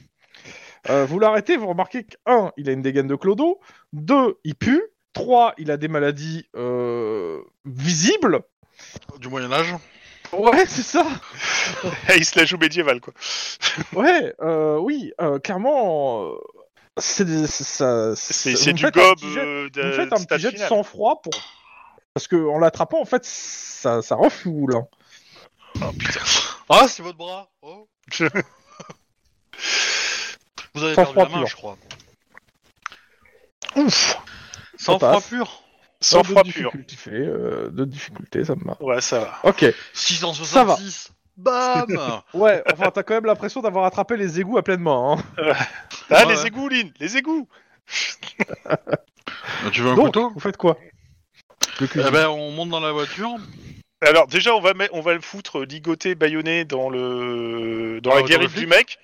euh, 0.91 1.07
vous 1.07 1.19
l'arrêtez, 1.19 1.57
vous 1.57 1.69
remarquez 1.69 2.05
que 2.05 2.17
1. 2.27 2.53
Il 2.59 2.69
a 2.69 2.73
une 2.73 2.83
dégaine 2.83 3.07
de 3.07 3.15
clodo. 3.17 3.59
2. 3.95 4.37
Il 4.45 4.55
pue. 4.55 4.83
3. 5.15 5.55
Il 5.57 5.71
a 5.71 5.79
des 5.79 5.89
maladies 5.89 6.47
euh, 6.57 7.41
visibles. 7.65 8.41
Du 9.19 9.29
Moyen-Âge. 9.29 9.75
Ouais, 10.33 10.67
c'est 10.67 10.83
ça. 10.83 11.07
il 12.17 12.25
se 12.25 12.39
la 12.39 12.45
joue 12.45 12.59
médiévale, 12.59 13.01
quoi. 13.01 13.13
Ouais, 13.93 14.35
euh, 14.41 14.77
oui, 14.79 15.13
euh, 15.21 15.39
clairement, 15.39 16.25
euh, 16.25 16.37
c'est 16.99 17.25
des- 17.25 17.47
c'est- 17.47 17.65
ça. 17.65 18.15
C'est 18.17 18.51
vous 18.53 18.57
c'est 18.57 18.73
du 18.73 18.83
faites 18.83 18.97
un 18.97 19.01
gobe 19.01 19.19
petit 19.19 19.33
jet- 19.33 19.41
euh, 19.41 19.71
de 19.71 19.83
Vous 19.83 19.93
faites 19.97 20.13
un 20.13 20.17
stade 20.17 20.29
petit 20.39 20.43
jet 20.43 20.49
de 20.51 20.55
final. 20.57 20.69
sang-froid 20.69 21.21
pour. 21.23 21.33
Parce 22.15 22.27
que 22.29 22.37
en 22.49 22.59
l'attrapant, 22.59 23.01
en 23.01 23.05
fait, 23.05 23.25
ça, 23.25 24.03
ça 24.03 24.17
refoule. 24.17 24.75
hein. 24.77 24.87
Oh, 25.81 25.93
putain. 25.99 26.21
Ah, 26.69 26.87
c'est 26.89 27.03
votre 27.03 27.19
bras. 27.19 27.49
Oh. 27.63 27.89
Vous 30.75 30.83
avez 30.85 30.95
Sans 30.95 31.05
perdu 31.13 31.19
la 31.19 31.25
froid 31.27 31.29
main, 31.29 31.39
pur. 31.39 31.47
je 31.49 31.57
crois. 31.57 31.77
Ouf 33.77 34.19
Sans 34.79 34.99
froid 34.99 35.13
passe. 35.13 35.29
pur. 35.29 35.63
Sans 36.01 36.21
de 36.23 36.27
froid 36.27 36.43
pur. 36.45 36.73
euh, 37.09 37.71
de 37.71 37.85
difficulté, 37.85 38.45
ça 38.45 38.55
me 38.55 38.65
va. 38.65 38.77
Ouais, 38.81 39.01
ça 39.01 39.21
va. 39.21 39.39
Ok. 39.45 39.65
666. 39.93 41.11
Bam 41.37 41.87
Ouais, 42.35 42.63
enfin, 42.73 42.91
t'as 42.93 43.03
quand 43.03 43.15
même 43.15 43.27
l'impression 43.27 43.61
d'avoir 43.63 43.85
attrapé 43.85 44.17
les 44.17 44.41
égouts 44.41 44.59
à 44.59 44.63
pleine 44.63 44.81
main. 44.81 45.17
hein. 45.19 45.25
Ah, 46.11 46.27
Ouais, 46.27 46.35
les 46.35 46.47
égouts, 46.47 46.69
Lynn 46.69 46.93
Les 47.01 47.17
égouts 47.17 47.49
Tu 49.73 49.83
veux 49.83 49.91
un 49.91 49.95
Donc, 49.95 50.07
couteau? 50.07 50.31
vous 50.31 50.41
faites 50.41 50.57
quoi? 50.57 50.79
Eh 51.81 52.11
ben, 52.11 52.29
on 52.29 52.51
monte 52.51 52.71
dans 52.71 52.81
la 52.81 52.93
voiture. 52.93 53.37
Alors, 54.01 54.27
déjà, 54.27 54.55
on 54.55 54.61
va, 54.61 54.75
mettre- 54.75 54.95
on 54.95 55.01
va 55.01 55.15
le 55.15 55.21
foutre 55.21 55.63
ligoté, 55.65 56.15
baïonné 56.15 56.65
dans, 56.65 56.89
le... 56.91 58.01
dans 58.03 58.13
Ah, 58.13 58.17
la 58.17 58.23
guérite 58.23 58.55
du 58.55 58.67
mec, 58.67 58.99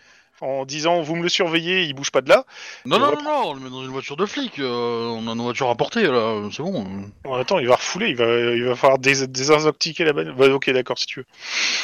en 0.44 0.64
disant 0.64 1.02
Vous 1.02 1.16
me 1.16 1.22
le 1.22 1.28
surveillez, 1.28 1.82
il 1.84 1.94
bouge 1.94 2.10
pas 2.10 2.20
de 2.20 2.28
là. 2.28 2.44
Non, 2.84 2.98
non, 2.98 3.12
on 3.18 3.22
non, 3.22 3.22
non, 3.22 3.42
on 3.50 3.54
le 3.54 3.60
met 3.60 3.70
dans 3.70 3.82
une 3.82 3.90
voiture 3.90 4.16
de 4.16 4.26
flic. 4.26 4.58
euh, 4.58 5.06
on 5.08 5.26
a 5.28 5.32
une 5.32 5.40
voiture 5.42 5.68
à 5.70 5.74
porter, 5.74 6.02
là. 6.04 6.40
C'est 6.52 6.62
bon. 6.62 6.86
Bon, 7.24 7.34
attends, 7.34 7.58
il 7.58 7.66
va 7.68 7.76
refouler, 7.76 8.08
il 8.08 8.16
va, 8.16 8.26
il 8.26 8.64
va 8.64 8.76
falloir 8.76 8.98
dés- 8.98 9.26
désintoxiquer 9.26 10.04
la 10.04 10.12
bagnole. 10.12 10.34
Bah, 10.36 10.48
ok, 10.48 10.70
d'accord, 10.70 10.98
si 10.98 11.06
tu 11.06 11.20
veux. 11.20 11.26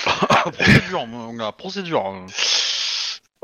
procédure, 0.52 1.06
mon 1.06 1.32
gars, 1.34 1.52
procédure. 1.52 2.04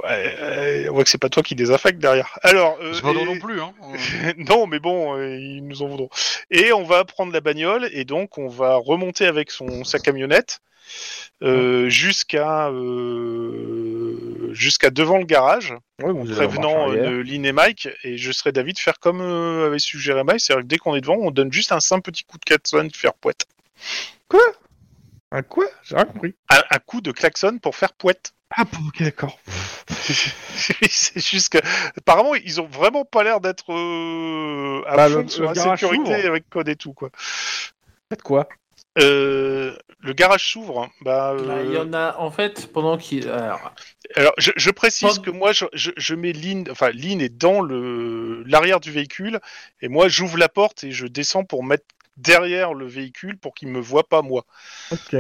Ouais, 0.05 0.37
euh, 0.41 0.87
on 0.91 0.93
voit 0.93 1.05
que 1.05 1.09
c'est 1.09 1.17
pas 1.17 1.31
toi 1.31 1.43
qui 1.43 1.55
désinfecte 1.55 1.99
derrière. 1.99 2.39
Alors, 2.43 2.77
euh, 2.83 2.93
C'est 2.93 3.01
pas 3.01 3.13
et- 3.13 3.25
non 3.25 3.39
plus, 3.39 3.61
hein. 3.63 3.73
Non, 4.37 4.67
mais 4.67 4.79
bon, 4.79 5.17
euh, 5.17 5.37
ils 5.39 5.67
nous 5.67 5.81
en 5.83 5.87
voudront. 5.89 6.11
Et 6.51 6.71
on 6.75 6.85
va 6.85 7.05
prendre 7.07 7.33
la 7.33 7.41
bagnole 7.41 7.89
et 7.93 8.05
donc 8.05 8.37
on 8.37 8.47
va 8.49 8.77
remonter 8.77 9.25
avec 9.27 9.51
son 9.51 9.85
sa 9.85 9.99
camionnette 9.99 10.61
jusqu'à 11.89 12.69
jusqu'à 14.57 14.91
devant 14.91 15.19
le 15.19 15.25
garage, 15.25 15.75
en 16.03 16.25
prévenant 16.25 16.91
euh, 16.91 17.23
Lynn 17.23 17.45
et 17.45 17.53
Mike. 17.53 17.89
Et 18.05 18.17
je 18.19 18.33
serais 18.33 18.53
David 18.53 18.79
faire 18.79 18.99
comme 18.99 19.21
euh, 19.21 19.67
avait 19.67 19.79
suggéré 19.79 20.25
Mike, 20.25 20.41
c'est-à-dire 20.41 20.63
que 20.65 20.69
dès 20.69 20.79
qu'on 20.79 20.95
est 20.97 21.01
devant, 21.01 21.17
on 21.21 21.31
donne 21.31 21.53
juste 21.53 21.73
un 21.73 21.81
simple 21.81 22.11
petit 22.11 22.25
coup 22.25 22.39
de 22.39 22.45
klaxon 22.45 22.85
de 22.85 22.97
faire 22.97 23.15
poète. 23.15 23.47
Un 25.33 25.43
quoi? 25.43 25.65
J'ai 25.83 25.97
rien 25.97 26.05
compris. 26.05 26.35
Un, 26.51 26.61
un 26.71 26.79
coup 26.79 27.01
de 27.01 27.11
klaxon 27.13 27.59
pour 27.59 27.75
faire 27.77 27.93
poète. 27.93 28.33
Ah, 28.57 28.63
ok, 28.87 29.03
d'accord. 29.03 29.39
c'est 29.89 31.21
juste 31.21 31.53
que 31.53 31.59
apparemment 31.99 32.35
ils 32.37 32.61
ont 32.61 32.67
vraiment 32.67 33.05
pas 33.05 33.25
l'air 33.25 33.41
d'être 33.41 33.73
euh, 33.73 34.83
à 34.87 34.97
Bah, 34.97 35.09
fond 35.09 35.23
le- 35.23 35.29
sur 35.29 35.43
le 35.43 35.49
la 35.55 35.77
sécurité 35.77 36.15
avec 36.27 36.49
code 36.49 36.69
et 36.69 36.77
tout 36.77 36.93
quoi. 36.93 37.11
Faites 38.09 38.23
quoi? 38.23 38.49
Euh, 38.99 39.77
le 40.01 40.13
garage 40.13 40.51
s'ouvre. 40.51 40.89
Bah, 41.03 41.33
euh, 41.33 41.47
Bah, 41.47 41.63
Il 41.63 41.73
y 41.73 41.79
en 41.79 41.93
a 41.93 42.17
en 42.19 42.31
fait 42.31 42.73
pendant 42.73 42.97
qu'il. 42.97 43.29
Alors, 43.29 43.73
Alors, 44.15 44.33
je, 44.39 44.53
je 44.57 44.71
précise 44.71 45.19
que 45.19 45.31
moi, 45.31 45.53
je, 45.53 45.67
je, 45.73 45.91
je 45.97 46.15
mets 46.15 46.33
Lynn, 46.33 46.65
enfin, 46.71 46.91
Lynn 46.91 47.21
est 47.21 47.37
dans 47.37 47.61
le 47.61 48.43
l'arrière 48.45 48.81
du 48.81 48.91
véhicule, 48.91 49.41
et 49.83 49.89
moi, 49.89 50.09
j'ouvre 50.09 50.39
la 50.39 50.49
porte 50.49 50.85
et 50.85 50.93
je 50.93 51.07
descends 51.07 51.45
pour 51.45 51.65
mettre 51.65 51.85
derrière 52.17 52.73
le 52.73 52.87
véhicule 52.87 53.37
pour 53.37 53.55
qu'il 53.55 53.69
me 53.69 53.81
voit 53.81 54.09
pas 54.09 54.23
moi. 54.23 54.47
Ok. 54.91 55.17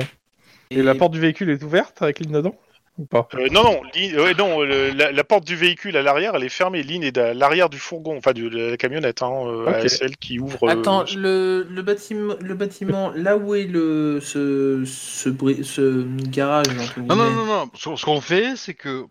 Et, 0.71 0.83
la 0.83 0.95
porte 0.95 1.13
du 1.13 1.21
véhicule 1.21 1.51
est 1.51 1.63
ouverte 1.63 2.03
avec 2.03 2.21
Lynn 2.21 2.33
dedans? 2.33 2.57
Ou 2.99 3.05
pas? 3.05 3.29
Euh, 3.35 3.49
non, 3.51 3.63
non, 3.63 3.81
Lynn- 3.95 4.19
ouais, 4.19 4.33
non, 4.35 4.63
le- 4.63 4.91
la, 4.91 5.13
la 5.13 5.25
porte 5.25 5.45
du 5.45 5.55
véhicule 5.55 5.97
à 5.99 6.03
l'arrière, 6.03 6.35
elle 6.35 6.45
est 6.45 6.49
fermée. 6.49 6.83
Lynn 6.83 7.03
est 7.03 7.19
à 7.19 7.35
l'arrière 7.35 7.69
du 7.69 7.79
fourgon, 7.79 8.17
enfin 8.17 8.33
de 8.33 8.49
la 8.49 8.77
camionnette, 8.79 9.23
hein, 9.23 9.33
euh, 9.47 9.81
Ok. 9.83 9.91
celle 9.91 10.17
qui 10.17 10.39
ouvre. 10.39 10.65
euh, 10.65 10.71
Attends, 10.73 11.05
le, 11.15 11.67
le 11.69 11.83
bâtiment, 11.83 12.35
le 12.41 12.55
bâtiment, 12.55 13.11
là 13.15 13.37
où 13.37 13.55
est 13.55 13.65
le 13.67 14.21
ce 14.23 14.85
ce, 14.87 15.29
bri- 15.29 15.63
ce 15.63 16.07
garage 16.29 16.67
Non, 16.97 17.17
non, 17.17 17.31
non, 17.31 17.45
non. 17.45 17.71
Ce, 17.75 17.95
ce 17.97 18.05
qu'on 18.05 18.21
fait, 18.23 18.57
c'est 18.57 18.75
que 18.75 19.05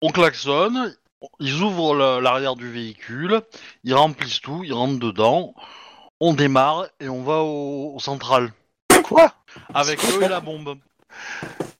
on 0.00 0.08
klaxonne, 0.10 0.96
ils 1.40 1.60
ouvrent 1.60 1.94
la- 1.94 2.20
l'arrière 2.22 2.56
du 2.56 2.70
véhicule, 2.70 3.42
ils 3.84 3.92
remplissent 3.94 4.40
tout, 4.40 4.62
ils 4.64 4.72
rentrent 4.72 4.98
dedans, 4.98 5.54
on 6.20 6.32
démarre 6.32 6.86
et 7.00 7.10
on 7.10 7.22
va 7.22 7.40
au, 7.42 7.96
au 7.96 7.98
central. 8.00 8.50
Quoi? 9.04 9.34
Avec 9.74 9.98
eux 10.04 10.22
et 10.22 10.28
la 10.28 10.40
bombe. 10.40 10.76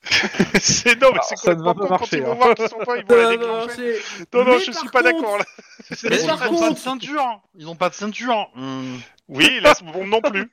C'est 0.60 1.00
non, 1.00 1.10
mais 1.12 1.20
c'est 1.28 1.36
ça 1.36 1.54
ne 1.54 1.62
va 1.62 1.74
pas 1.74 1.80
quand 1.82 1.90
marcher, 1.90 2.16
ils 2.18 2.22
vont 2.22 2.32
hein. 2.32 2.34
voir 2.34 2.54
qu'ils 2.54 2.68
sont 2.68 2.78
pas, 2.78 2.96
ils 2.96 3.04
vont 3.04 3.08
Ça 3.08 3.16
la 3.16 3.22
va 3.24 3.30
déclencher. 3.36 3.66
marcher. 3.66 3.94
Non, 4.34 4.44
non, 4.44 4.52
Mais 4.54 4.60
je 4.60 4.70
par 4.72 4.80
suis 4.80 4.88
pas 4.88 5.02
contre- 5.02 5.14
d'accord 5.14 5.38
là. 5.38 5.44
Mais 6.04 6.20
ils 6.20 6.26
par 6.26 6.52
ont 6.52 6.58
pas 6.60 6.70
de 6.70 6.78
ceinture. 6.78 7.40
Ils 7.56 7.68
ont 7.68 7.74
pas 7.76 7.88
de 7.90 7.94
ceinture. 7.94 8.50
Hum. 8.56 9.00
Oui, 9.28 9.60
la 9.62 9.74
bombe 9.74 10.08
non 10.08 10.20
plus. 10.20 10.50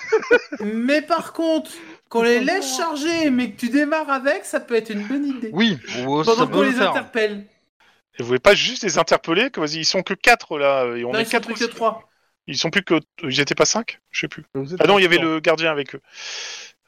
mais 0.60 1.02
par 1.02 1.32
contre, 1.32 1.70
qu'on 2.08 2.22
les 2.22 2.40
laisse 2.40 2.76
charger, 2.76 3.30
mais 3.30 3.50
que 3.52 3.58
tu 3.60 3.68
démarres 3.70 4.10
avec, 4.10 4.44
ça 4.44 4.60
peut 4.60 4.76
être 4.76 4.90
une 4.90 5.06
bonne 5.06 5.26
idée. 5.26 5.50
Oui, 5.52 5.78
ça 5.88 6.04
Pendant 6.04 6.46
qu'on 6.46 6.60
le 6.62 6.68
les 6.68 6.72
faire. 6.74 6.90
interpelle. 6.90 7.46
Et 8.18 8.22
vous 8.22 8.26
voulez 8.28 8.38
pas 8.38 8.54
juste 8.54 8.84
les 8.84 8.98
interpeller 8.98 9.50
que 9.50 9.58
vas-y, 9.60 9.78
ils 9.78 9.84
sont 9.86 10.02
que 10.02 10.14
4 10.14 10.58
là, 10.58 10.84
et 10.96 11.04
on 11.04 11.12
Non, 11.12 11.18
est 11.18 11.22
ils 11.22 11.26
sont 11.26 11.30
4 11.32 11.46
plus 11.46 11.54
que 11.54 11.64
trois. 11.64 12.08
Ils 12.46 12.56
sont 12.58 12.70
plus 12.70 12.82
que. 12.82 13.00
Ils 13.22 13.40
étaient 13.40 13.54
pas 13.54 13.64
5 13.64 13.98
Je 14.10 14.20
sais 14.20 14.28
plus. 14.28 14.44
Ah 14.80 14.86
non, 14.86 14.98
il 14.98 15.02
y 15.02 15.06
avait 15.06 15.18
le 15.18 15.40
gardien 15.40 15.70
avec 15.70 15.94
eux. 15.94 16.00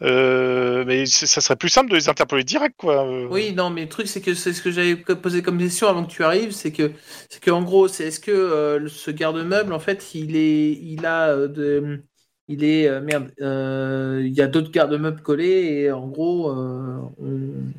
Euh, 0.02 0.85
mais 0.87 1.07
ça 1.07 1.40
serait 1.40 1.57
plus 1.57 1.68
simple 1.68 1.90
de 1.90 1.96
les 1.96 2.09
interpeller 2.09 2.44
direct, 2.44 2.74
quoi. 2.76 3.07
Oui, 3.30 3.54
non, 3.54 3.70
mais 3.70 3.83
le 3.83 3.88
truc, 3.88 4.07
c'est 4.07 4.20
que 4.20 4.35
c'est 4.35 4.52
ce 4.52 4.61
que 4.62 4.70
j'avais 4.70 4.96
posé 4.96 5.42
comme 5.42 5.59
question 5.59 5.88
avant 5.88 6.04
que 6.04 6.11
tu 6.11 6.22
arrives, 6.24 6.50
c'est 6.52 6.72
que, 6.72 6.92
c'est 7.30 7.40
que 7.40 7.50
en 7.50 7.62
gros, 7.62 7.88
c'est 7.88 8.04
est-ce 8.09 8.20
que 8.20 8.30
euh, 8.30 8.87
ce 8.88 9.11
garde-meuble, 9.11 9.72
en 9.72 9.78
fait, 9.80 10.14
il 10.14 10.37
est, 10.37 10.72
il 10.72 11.07
a 11.07 11.30
euh, 11.30 11.48
de, 11.48 12.04
il 12.48 12.62
est 12.64 13.00
merde, 13.00 13.33
il 13.38 14.33
y 14.35 14.42
a 14.42 14.46
d'autres 14.46 14.70
garde-meubles 14.70 15.22
collés 15.22 15.44
et 15.85 15.90
en 15.92 16.07
gros, 16.09 16.50
on- 16.50 17.72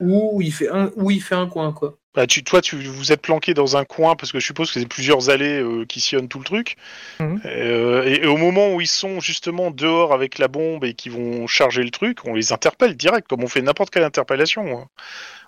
ou 0.00 0.40
il 0.42 0.52
fait 0.52 0.68
un, 0.68 0.90
ou 0.96 1.10
il 1.10 1.22
fait 1.22 1.34
un 1.34 1.46
coin, 1.46 1.72
quoi. 1.72 1.96
Bah, 2.14 2.26
tu, 2.26 2.42
toi, 2.42 2.60
tu 2.60 2.76
vous 2.76 3.12
êtes 3.12 3.20
planqué 3.22 3.54
dans 3.54 3.76
un 3.76 3.84
coin 3.84 4.16
parce 4.16 4.32
que 4.32 4.40
je 4.40 4.46
suppose 4.46 4.72
que 4.72 4.80
c'est 4.80 4.86
plusieurs 4.88 5.30
allées 5.30 5.60
euh, 5.60 5.84
qui 5.84 6.00
sillonnent 6.00 6.26
tout 6.28 6.38
le 6.38 6.44
truc. 6.44 6.76
Mhm. 7.20 7.40
Euh, 7.44 8.04
et, 8.06 8.24
et 8.24 8.26
au 8.26 8.36
moment 8.36 8.74
où 8.74 8.80
ils 8.80 8.88
sont 8.88 9.20
justement 9.20 9.70
dehors 9.70 10.12
avec 10.12 10.38
la 10.38 10.48
bombe 10.48 10.84
et 10.84 10.94
qui 10.94 11.10
vont 11.10 11.46
charger 11.46 11.82
le 11.84 11.90
truc, 11.90 12.24
on 12.24 12.34
les 12.34 12.52
interpelle 12.52 12.96
direct, 12.96 13.28
comme 13.28 13.44
on 13.44 13.48
fait 13.48 13.62
n'importe 13.62 13.90
quelle 13.90 14.02
interpellation. 14.04 14.78
hein. 14.80 14.88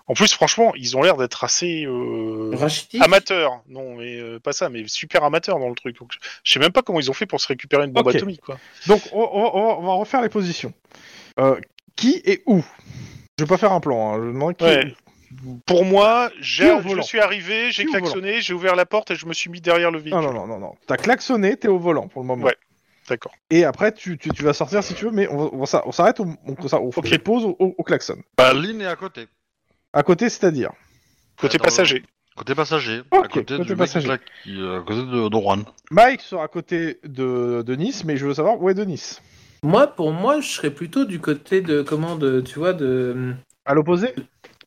En 0.07 0.13
plus, 0.13 0.31
franchement, 0.33 0.73
ils 0.75 0.95
ont 0.97 1.03
l'air 1.03 1.15
d'être 1.17 1.43
assez 1.43 1.85
euh, 1.85 2.51
amateurs. 3.01 3.61
Non, 3.69 3.95
mais 3.95 4.17
euh, 4.17 4.39
pas 4.39 4.51
ça, 4.53 4.69
mais 4.69 4.87
super 4.87 5.23
amateurs 5.23 5.59
dans 5.59 5.69
le 5.69 5.75
truc. 5.75 5.97
Donc, 5.99 6.11
je 6.43 6.51
sais 6.53 6.59
même 6.59 6.71
pas 6.71 6.81
comment 6.81 6.99
ils 6.99 7.09
ont 7.09 7.13
fait 7.13 7.25
pour 7.25 7.39
se 7.41 7.47
récupérer 7.47 7.85
une 7.85 7.91
bombe 7.91 8.07
atomique. 8.07 8.41
Quoi. 8.41 8.57
Donc, 8.87 9.01
on, 9.11 9.19
on 9.19 9.81
va- 9.81 9.91
on 9.93 9.97
refaire 9.99 10.21
les 10.21 10.29
positions. 10.29 10.73
Euh, 11.39 11.55
qui 11.95 12.21
et 12.25 12.41
où? 12.45 12.63
Je 13.41 13.45
vais 13.45 13.49
pas 13.49 13.57
faire 13.57 13.71
un 13.71 13.79
plan. 13.79 14.13
hein. 14.13 14.17
Je 14.21 14.27
demande 14.27 14.55
qui. 14.55 14.63
Ouais. 14.65 14.93
Pour 15.65 15.83
moi, 15.83 16.29
j'ai- 16.39 16.65
Qui 16.65 16.71
au 16.71 16.81
je 16.83 16.87
volant 16.89 17.01
suis 17.01 17.19
arrivé, 17.19 17.71
j'ai 17.71 17.85
Qui 17.85 17.89
au 17.89 17.91
klaxonné, 17.93 18.39
j'ai 18.41 18.53
ouvert 18.53 18.75
la 18.75 18.85
porte 18.85 19.09
et 19.09 19.15
je 19.15 19.25
me 19.25 19.33
suis 19.33 19.49
mis 19.49 19.61
derrière 19.61 19.89
le 19.89 19.97
véhicule. 19.97 20.21
Non, 20.21 20.31
non, 20.31 20.41
non, 20.41 20.47
non, 20.47 20.59
non. 20.59 20.75
T'as 20.85 20.97
klaxonné, 20.97 21.57
t'es 21.57 21.67
au 21.69 21.79
volant 21.79 22.07
pour 22.07 22.21
le 22.21 22.27
moment. 22.27 22.45
Ouais. 22.45 22.55
D'accord. 23.09 23.31
Et 23.49 23.65
après, 23.65 23.93
tu, 23.93 24.19
tu, 24.19 24.29
tu 24.29 24.43
vas 24.43 24.53
sortir 24.53 24.83
si 24.83 24.93
tu 24.93 25.05
veux, 25.05 25.11
mais 25.11 25.27
on, 25.29 25.37
va- 25.37 25.49
on, 25.53 25.65
s'a- 25.65 25.81
on 25.87 25.91
s'arrête, 25.91 26.19
au- 26.19 26.25
on, 26.25 26.55
on, 26.55 26.55
on 26.77 26.89
Ok. 26.89 27.07
fait 27.07 27.17
pause 27.17 27.45
au, 27.45 27.55
au- 27.57 27.73
au 27.75 27.83
klaxon. 27.83 28.17
Bah, 28.37 28.53
Lynn 28.53 28.79
est 28.79 28.85
à 28.85 28.95
côté. 28.95 29.25
À 29.91 30.03
côté, 30.03 30.29
c'est-à-dire 30.29 30.69
Côté 31.37 31.55
Attends, 31.55 31.63
passager. 31.63 32.03
Côté 32.35 32.53
passager. 32.53 32.99
Ok, 33.09 33.25
à 33.25 33.27
côté, 33.27 33.57
côté 33.57 33.63
du 33.69 33.75
passager. 33.75 34.07
mec 34.07 34.21
qui, 34.43 34.51
qui- 34.53 34.61
à 34.61 34.81
côté 34.85 35.01
de, 35.01 35.29
de 35.29 35.35
Juan. 35.39 35.63
Mike 35.89 36.21
sera 36.21 36.43
à 36.43 36.47
côté 36.47 36.99
de, 37.03 37.63
de 37.65 37.75
Nice, 37.75 38.03
mais 38.03 38.17
je 38.17 38.27
veux 38.27 38.33
savoir 38.35 38.61
où 38.61 38.69
est 38.69 38.73
de 38.75 38.83
Nice. 38.85 39.19
Moi, 39.63 39.87
pour 39.87 40.11
moi, 40.11 40.41
je 40.41 40.47
serais 40.47 40.71
plutôt 40.71 41.05
du 41.05 41.19
côté 41.19 41.61
de 41.61 41.81
comment 41.81 42.15
de, 42.15 42.41
tu 42.41 42.57
vois, 42.57 42.73
de. 42.73 43.33
À 43.65 43.73
l'opposé? 43.75 44.15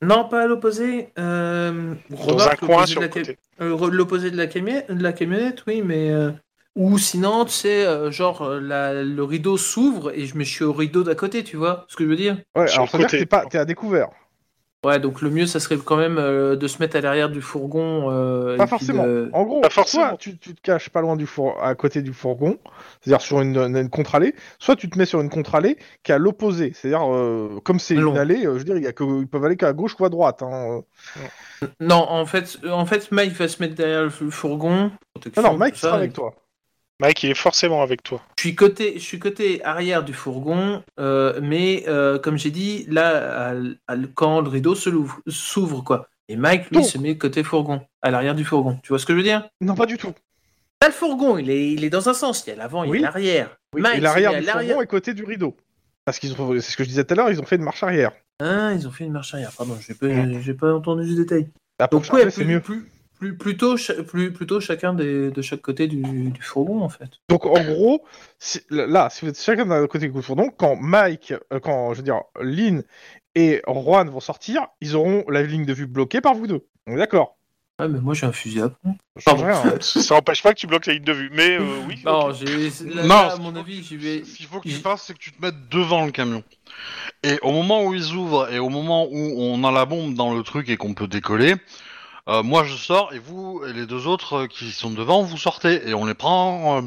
Non, 0.01 0.29
pas 0.29 0.43
à 0.43 0.47
l'opposé. 0.47 1.09
Euh... 1.19 1.95
Dans 2.11 2.17
remarque, 2.17 2.63
un 2.63 2.67
coin 2.67 2.87
l'opposé 2.87 2.93
sur 2.93 3.01
de 3.01 3.07
le 3.07 3.23
la. 3.67 3.67
Euh, 3.67 4.31
de 4.31 4.37
la 4.37 4.47
camionnette, 4.47 4.91
de 4.93 5.03
la 5.03 5.13
camionnette, 5.13 5.65
oui, 5.67 5.83
mais 5.83 6.11
euh, 6.11 6.31
ou 6.77 6.99
sinon, 6.99 7.45
tu 7.45 7.53
sais, 7.53 7.87
euh, 7.87 8.11
genre 8.11 8.43
euh, 8.43 8.61
la- 8.61 9.03
le 9.03 9.23
rideau 9.25 9.57
s'ouvre 9.57 10.13
et 10.13 10.27
je 10.27 10.37
me 10.37 10.45
suis 10.45 10.65
au 10.65 10.73
rideau 10.73 11.03
d'à 11.03 11.15
côté, 11.15 11.43
tu 11.43 11.57
vois 11.57 11.87
ce 11.89 11.97
que 11.97 12.05
je 12.05 12.09
veux 12.09 12.17
dire? 12.17 12.39
Ouais, 12.57 12.71
alors 12.71 12.89
ça 12.89 12.99
veut 12.99 13.05
dire 13.05 13.11
que 13.11 13.17
t'es 13.17 13.27
pas, 13.27 13.47
t'es 13.47 13.59
à 13.59 13.65
découvert. 13.65 14.11
Ouais, 14.85 15.01
donc 15.01 15.23
le 15.23 15.31
mieux, 15.31 15.47
ça 15.47 15.61
serait 15.61 15.79
quand 15.79 15.97
même 15.97 16.19
euh, 16.19 16.57
de 16.57 16.67
se 16.69 16.79
mettre 16.79 16.97
à 16.97 17.01
l'arrière 17.01 17.31
du 17.31 17.41
fourgon. 17.41 18.11
euh, 18.11 18.57
Pas 18.57 18.67
forcément. 18.67 19.05
de- 19.05 19.31
En 19.33 19.45
gros, 19.45 19.61
Pas 19.63 19.71
forcément. 19.71 20.09
soit 20.11 20.17
tu, 20.19 20.37
tu 20.39 20.55
te 20.55 20.61
caches 20.61 20.91
pas 20.91 21.01
loin 21.01 21.17
du 21.17 21.27
four, 21.27 21.57
à 21.63 21.75
côté 21.75 22.03
du 22.03 22.13
fourgon, 22.13 22.59
c'est-à-dire 23.01 23.23
sur 23.23 23.41
une, 23.41 23.89
contre-allée, 23.89 24.35
soit 24.59 24.77
tu 24.77 24.91
te 24.91 24.99
mets 24.99 25.07
sur 25.07 25.21
une 25.21 25.31
contre-allée 25.31 25.79
qui 26.03 26.13
est 26.13 26.15
à 26.15 26.19
l'opposé, 26.19 26.73
c'est-à-dire 26.75 27.13
euh, 27.15 27.61
comme 27.65 27.79
c'est 27.79 27.95
une 27.95 28.17
allée, 28.19 28.47
euh, 28.47 28.55
je 28.55 28.59
veux 28.59 28.65
dire, 28.65 28.77
il 28.77 28.83
y 28.85 28.87
a 28.87 28.93
que, 28.93 29.05
ils 29.21 29.27
peuvent 29.27 29.45
aller 29.45 29.57
qu'à 29.57 29.73
gauche 29.73 29.97
ou 29.99 30.05
à 30.05 30.11
droite. 30.11 30.43
Hein. 30.43 30.83
Non, 31.81 32.07
en 32.09 32.27
fait, 32.27 32.59
en 32.71 32.85
fait, 32.85 33.11
Mike 33.11 33.33
va 33.33 33.49
se 33.49 33.63
mettre 33.63 33.75
derrière 33.75 34.03
le 34.03 34.11
fourgon. 34.11 34.91
Non, 35.37 35.43
non, 35.43 35.57
Mike 35.57 35.77
sera 35.77 35.95
et- 35.97 36.01
avec 36.01 36.13
toi. 36.13 36.35
Mike, 37.01 37.25
il 37.25 37.31
est 37.31 37.35
forcément 37.35 37.83
avec 37.83 38.03
toi. 38.03 38.23
Je 38.39 38.43
suis 38.43 38.55
côté, 38.55 38.95
je 38.95 39.03
suis 39.03 39.19
côté 39.19 39.65
arrière 39.65 40.05
du 40.05 40.13
fourgon, 40.15 40.83
euh, 41.01 41.39
mais 41.43 41.85
euh, 41.89 42.19
comme 42.19 42.39
j'ai 42.39 42.51
dit, 42.53 42.87
là, 42.89 43.51
à- 43.51 43.55
à- 43.89 43.97
quand 44.15 44.41
le 44.41 44.49
rideau 44.49 44.75
se 44.75 44.91
l'ouvre- 44.91 45.21
s'ouvre, 45.27 45.83
quoi. 45.83 46.09
Et 46.29 46.37
Mike, 46.37 46.71
lui, 46.71 46.85
se 46.85 46.97
met 46.97 47.19
côté 47.19 47.43
fourgon, 47.43 47.83
à 48.01 48.11
l'arrière 48.11 48.35
du 48.35 48.45
fourgon. 48.45 48.79
Tu 48.83 48.89
vois 48.91 48.99
ce 48.99 49.07
que 49.07 49.13
je 49.13 49.19
veux 49.19 49.23
dire? 49.25 49.49
Non, 49.61 49.75
pas 49.75 49.87
du 49.87 49.99
tout. 49.99 50.13
Là, 50.83 50.89
le 50.89 50.93
fourgon, 50.95 51.37
il 51.39 51.51
est, 51.51 51.73
il 51.73 51.85
est 51.85 51.91
dans 51.91 52.09
un 52.09 52.15
sens. 52.15 52.45
Il 52.47 52.51
y 52.51 52.53
a 52.53 52.57
l'avant, 52.57 52.85
il 52.85 52.91
Oui. 52.91 53.01
y 53.01 53.03
a 53.03 53.07
l'arrière. 53.07 53.57
Oui, 53.75 53.83
Mike 53.83 53.97
et 53.99 54.01
l'arrière 54.01 54.31
du 54.39 54.41
l'arrière. 54.47 54.71
fourgon 54.75 54.83
est 54.83 54.87
côté 54.87 55.15
du 55.15 55.25
rideau. 55.25 55.57
Parce 56.05 56.19
qu'ils 56.19 56.41
ont, 56.41 56.53
c'est 56.55 56.61
ce 56.71 56.77
que 56.77 56.85
je 56.85 56.89
disais 56.91 57.05
tout 57.05 57.13
à 57.15 57.17
l'heure, 57.17 57.31
ils 57.31 57.41
ont 57.41 57.45
fait 57.47 57.57
une 57.57 57.63
marche 57.63 57.83
arrière. 57.83 58.13
Ah, 58.41 58.73
ils 58.73 58.87
ont 58.87 58.91
fait 58.91 59.05
une 59.05 59.13
marche 59.13 59.35
arrière. 59.35 59.51
Pardon, 59.57 59.77
j'ai 59.81 59.95
pas, 59.95 60.07
j'ai 60.41 60.55
pas 60.55 60.73
entendu 60.75 61.07
du 61.07 61.15
détail. 61.17 61.49
Bah, 61.79 61.89
pour 61.89 62.01
Donc 62.01 62.13
ouais, 62.13 62.31
c'est 62.31 62.45
mieux. 62.45 62.61
plus, 62.61 62.87
plus- 63.25 63.37
plutôt, 63.37 63.77
plus, 64.07 64.33
plutôt 64.33 64.61
chacun 64.61 64.93
des, 64.95 65.31
de 65.31 65.43
chaque 65.43 65.63
côté 65.63 65.87
du, 65.87 66.31
du 66.31 66.43
fourgon, 66.43 66.83
en 66.83 66.89
fait. 66.89 67.09
Donc 67.29 67.47
en 67.47 67.63
gros, 67.65 68.05
si- 68.39 68.61
là, 68.71 69.09
si 69.11 69.25
vous 69.25 69.31
êtes 69.31 69.41
chacun 69.41 69.67
d'un 69.67 69.87
côté 69.87 70.09
du 70.09 70.23
fourgon, 70.23 70.51
quand 70.57 70.77
Mike, 70.77 71.35
euh, 71.53 71.61
quand 71.61 71.93
je 71.95 71.99
veux 71.99 72.05
dire 72.05 72.21
Lynn 72.41 72.83
et 73.35 73.63
Juan 73.67 74.09
vont 74.11 74.21
sortir, 74.21 74.67
ils 74.81 74.95
auront 74.97 75.25
la 75.29 75.43
ligne 75.43 75.65
de 75.65 75.73
vue 75.73 75.87
bloquée 75.87 76.21
par 76.21 76.35
vous 76.35 76.47
deux. 76.47 76.67
On 76.87 76.95
est 76.95 76.99
d'accord 76.99 77.37
Ouais, 77.81 77.89
mais 77.89 77.99
moi, 77.99 78.15
j'ai 78.15 78.27
un 78.27 78.33
fusil 78.33 78.61
à 78.61 78.69
pompe. 78.69 78.99
Ça 79.19 79.33
hein. 79.33 79.79
N'empêche 80.11 80.45
pas 80.45 80.55
que 80.55 80.59
tu 80.61 80.69
bloques 80.69 80.87
la 80.87 80.93
ligne 80.93 81.03
de 81.03 81.13
vue. 81.13 81.31
Mais 81.33 81.59
euh, 81.59 81.65
oui. 81.89 82.01
Non, 82.05 82.29
là, 82.29 82.35
Non, 82.85 83.09
là, 83.09 83.33
à 83.33 83.37
mon 83.37 83.57
avis, 83.57 83.83
j'y 83.83 83.97
vais. 83.97 84.23
Ce 84.25 84.37
qu'il 84.37 84.47
faut 84.47 84.61
que 84.61 84.69
tu 84.69 84.75
fasses, 84.77 85.03
c'est 85.03 85.15
que 85.15 85.19
tu 85.19 85.33
te 85.33 85.43
mettes 85.43 85.69
devant 85.71 86.05
le 86.07 86.13
camion. 86.13 86.45
Et 87.25 87.39
au 87.43 87.51
moment 87.51 87.85
où 87.85 87.93
ils 87.95 88.13
ouvrent 88.15 88.53
et 88.53 88.61
au 88.61 88.69
moment 88.69 89.07
où 89.07 89.17
on 89.17 89.65
a 89.65 89.73
la 89.73 89.87
bombe 89.87 90.15
dans 90.15 90.35
le 90.35 90.43
truc 90.45 90.69
et 90.69 90.77
qu'on 90.77 90.95
peut 90.95 91.09
décoller, 91.09 91.55
euh, 92.29 92.43
moi 92.43 92.65
je 92.65 92.75
sors 92.75 93.13
et 93.13 93.19
vous 93.19 93.63
et 93.67 93.73
les 93.73 93.87
deux 93.87 94.07
autres 94.07 94.45
euh, 94.45 94.47
qui 94.47 94.71
sont 94.71 94.91
devant, 94.91 95.23
vous 95.23 95.37
sortez 95.37 95.89
et 95.89 95.95
on 95.95 96.05
les 96.05 96.15
prend, 96.15 96.79
euh, 96.79 96.83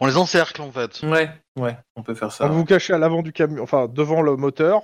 on 0.00 0.06
les 0.06 0.16
encercle 0.16 0.62
en 0.62 0.70
fait. 0.70 1.02
Ouais, 1.02 1.30
ouais, 1.56 1.76
on 1.96 2.02
peut 2.02 2.14
faire 2.14 2.32
ça. 2.32 2.46
Vous 2.46 2.58
vous 2.58 2.64
cachez 2.64 2.92
à 2.92 2.98
l'avant 2.98 3.22
du 3.22 3.32
camion, 3.32 3.62
enfin 3.62 3.88
devant 3.88 4.22
le 4.22 4.36
moteur, 4.36 4.82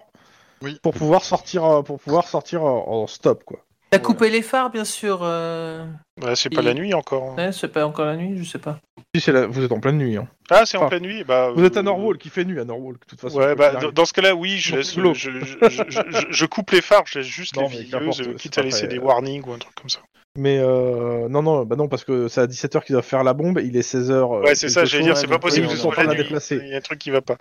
Oui. 0.62 0.78
pour 0.82 0.92
pouvoir 0.94 1.24
sortir, 1.24 1.64
euh, 1.64 1.82
pour 1.82 2.00
pouvoir 2.00 2.26
sortir 2.26 2.62
euh, 2.64 2.80
en 2.86 3.06
stop 3.06 3.44
quoi. 3.44 3.60
T'as 3.92 3.98
coupé 3.98 4.30
les 4.30 4.40
phares, 4.42 4.70
bien 4.70 4.84
sûr. 4.86 5.20
Euh... 5.22 5.84
Ouais, 6.22 6.34
c'est 6.34 6.48
pas 6.48 6.62
Il- 6.62 6.66
la 6.66 6.74
nuit 6.74 6.94
encore. 6.94 7.36
Ouais, 7.36 7.52
c'est 7.52 7.68
pas 7.68 7.84
encore 7.86 8.06
la 8.06 8.16
nuit, 8.16 8.38
je 8.42 8.48
sais 8.48 8.58
pas. 8.58 8.78
Si 9.14 9.20
c'est 9.20 9.32
la- 9.32 9.46
vous 9.46 9.62
êtes 9.62 9.70
en 9.72 9.80
pleine 9.80 9.98
nuit. 9.98 10.16
Hein. 10.16 10.26
Ah, 10.50 10.62
c'est 10.64 10.78
en 10.78 10.88
pleine 10.88 11.02
nuit. 11.02 11.24
Bah, 11.24 11.50
Vous 11.54 11.62
êtes 11.62 11.76
à 11.76 11.80
euh, 11.80 11.82
Norwalk, 11.82 12.18
qui 12.18 12.30
fait 12.30 12.44
nuit 12.46 12.58
à 12.58 12.64
Norwalk 12.64 12.98
de 13.00 13.06
toute 13.06 13.20
façon. 13.20 13.38
Ouais, 13.38 13.54
bah, 13.54 13.74
dans, 13.92 14.04
ce 14.06 14.12
cas-là, 14.14 14.34
oui, 14.34 14.56
je, 14.56 14.70
Donc, 14.70 14.78
laisse, 14.78 14.96
l'eau. 14.96 15.12
je, 15.14 15.30
je, 15.40 15.56
je, 15.68 15.82
je- 16.08 16.26
je 16.30 16.46
coupe 16.46 16.70
les 16.70 16.80
phares, 16.80 17.02
je 17.06 17.18
laisse 17.18 17.28
juste 17.28 17.54
Non, 17.56 17.68
les 17.68 17.84
veilleuses, 17.84 18.20
euh, 18.20 18.24
c'est 18.24 18.34
quitte 18.36 18.56
à 18.58 18.62
laisser 18.62 18.88
des 18.88 18.98
warnings 18.98 19.42
ou 19.46 19.52
un 19.52 19.58
truc 19.58 19.74
comme 19.74 19.90
ça. 19.90 20.00
Mais 20.38 20.56
euh, 20.58 21.28
non, 21.28 21.42
non, 21.42 21.66
bah 21.66 21.76
non, 21.76 21.88
parce 21.88 22.04
que 22.04 22.28
c'est 22.28 22.40
à 22.40 22.46
17h 22.46 22.84
qu'ils 22.84 22.94
doivent 22.94 23.04
faire 23.04 23.22
la 23.22 23.34
bombe, 23.34 23.60
il 23.62 23.76
est 23.76 23.82
16h. 23.86 24.40
ouais, 24.42 24.54
c'est 24.54 24.70
ça, 24.70 24.86
j'allais 24.86 25.04
dire, 25.04 25.18
c'est 25.18 25.26
pas 25.26 25.38
possible 25.38 25.66
ils 25.66 25.68
que 25.70 25.76
ce 25.76 25.82
sont 25.82 25.90
soit 25.90 25.90
en 25.90 25.92
train 25.92 26.04
la 26.04 26.08
de 26.08 26.12
la 26.14 26.18
nuit. 26.22 26.28
déplacer. 26.28 26.58
Il 26.62 26.68
y 26.70 26.74
a 26.74 26.78
un 26.78 26.80
truc 26.80 26.98
qui 26.98 27.10
va 27.10 27.20
pas. 27.20 27.36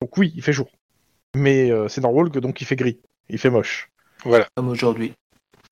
Donc 0.00 0.16
oui, 0.18 0.32
il 0.34 0.42
fait 0.42 0.52
jour. 0.52 0.68
Mais 1.36 1.70
euh, 1.70 1.86
c'est 1.86 2.00
Norwalk, 2.00 2.36
donc 2.38 2.60
il 2.60 2.64
fait 2.64 2.74
gris. 2.74 2.98
Il 3.28 3.38
fait 3.38 3.50
moche. 3.50 3.88
Voilà. 4.24 4.46
Comme 4.56 4.68
aujourd'hui. 4.68 5.12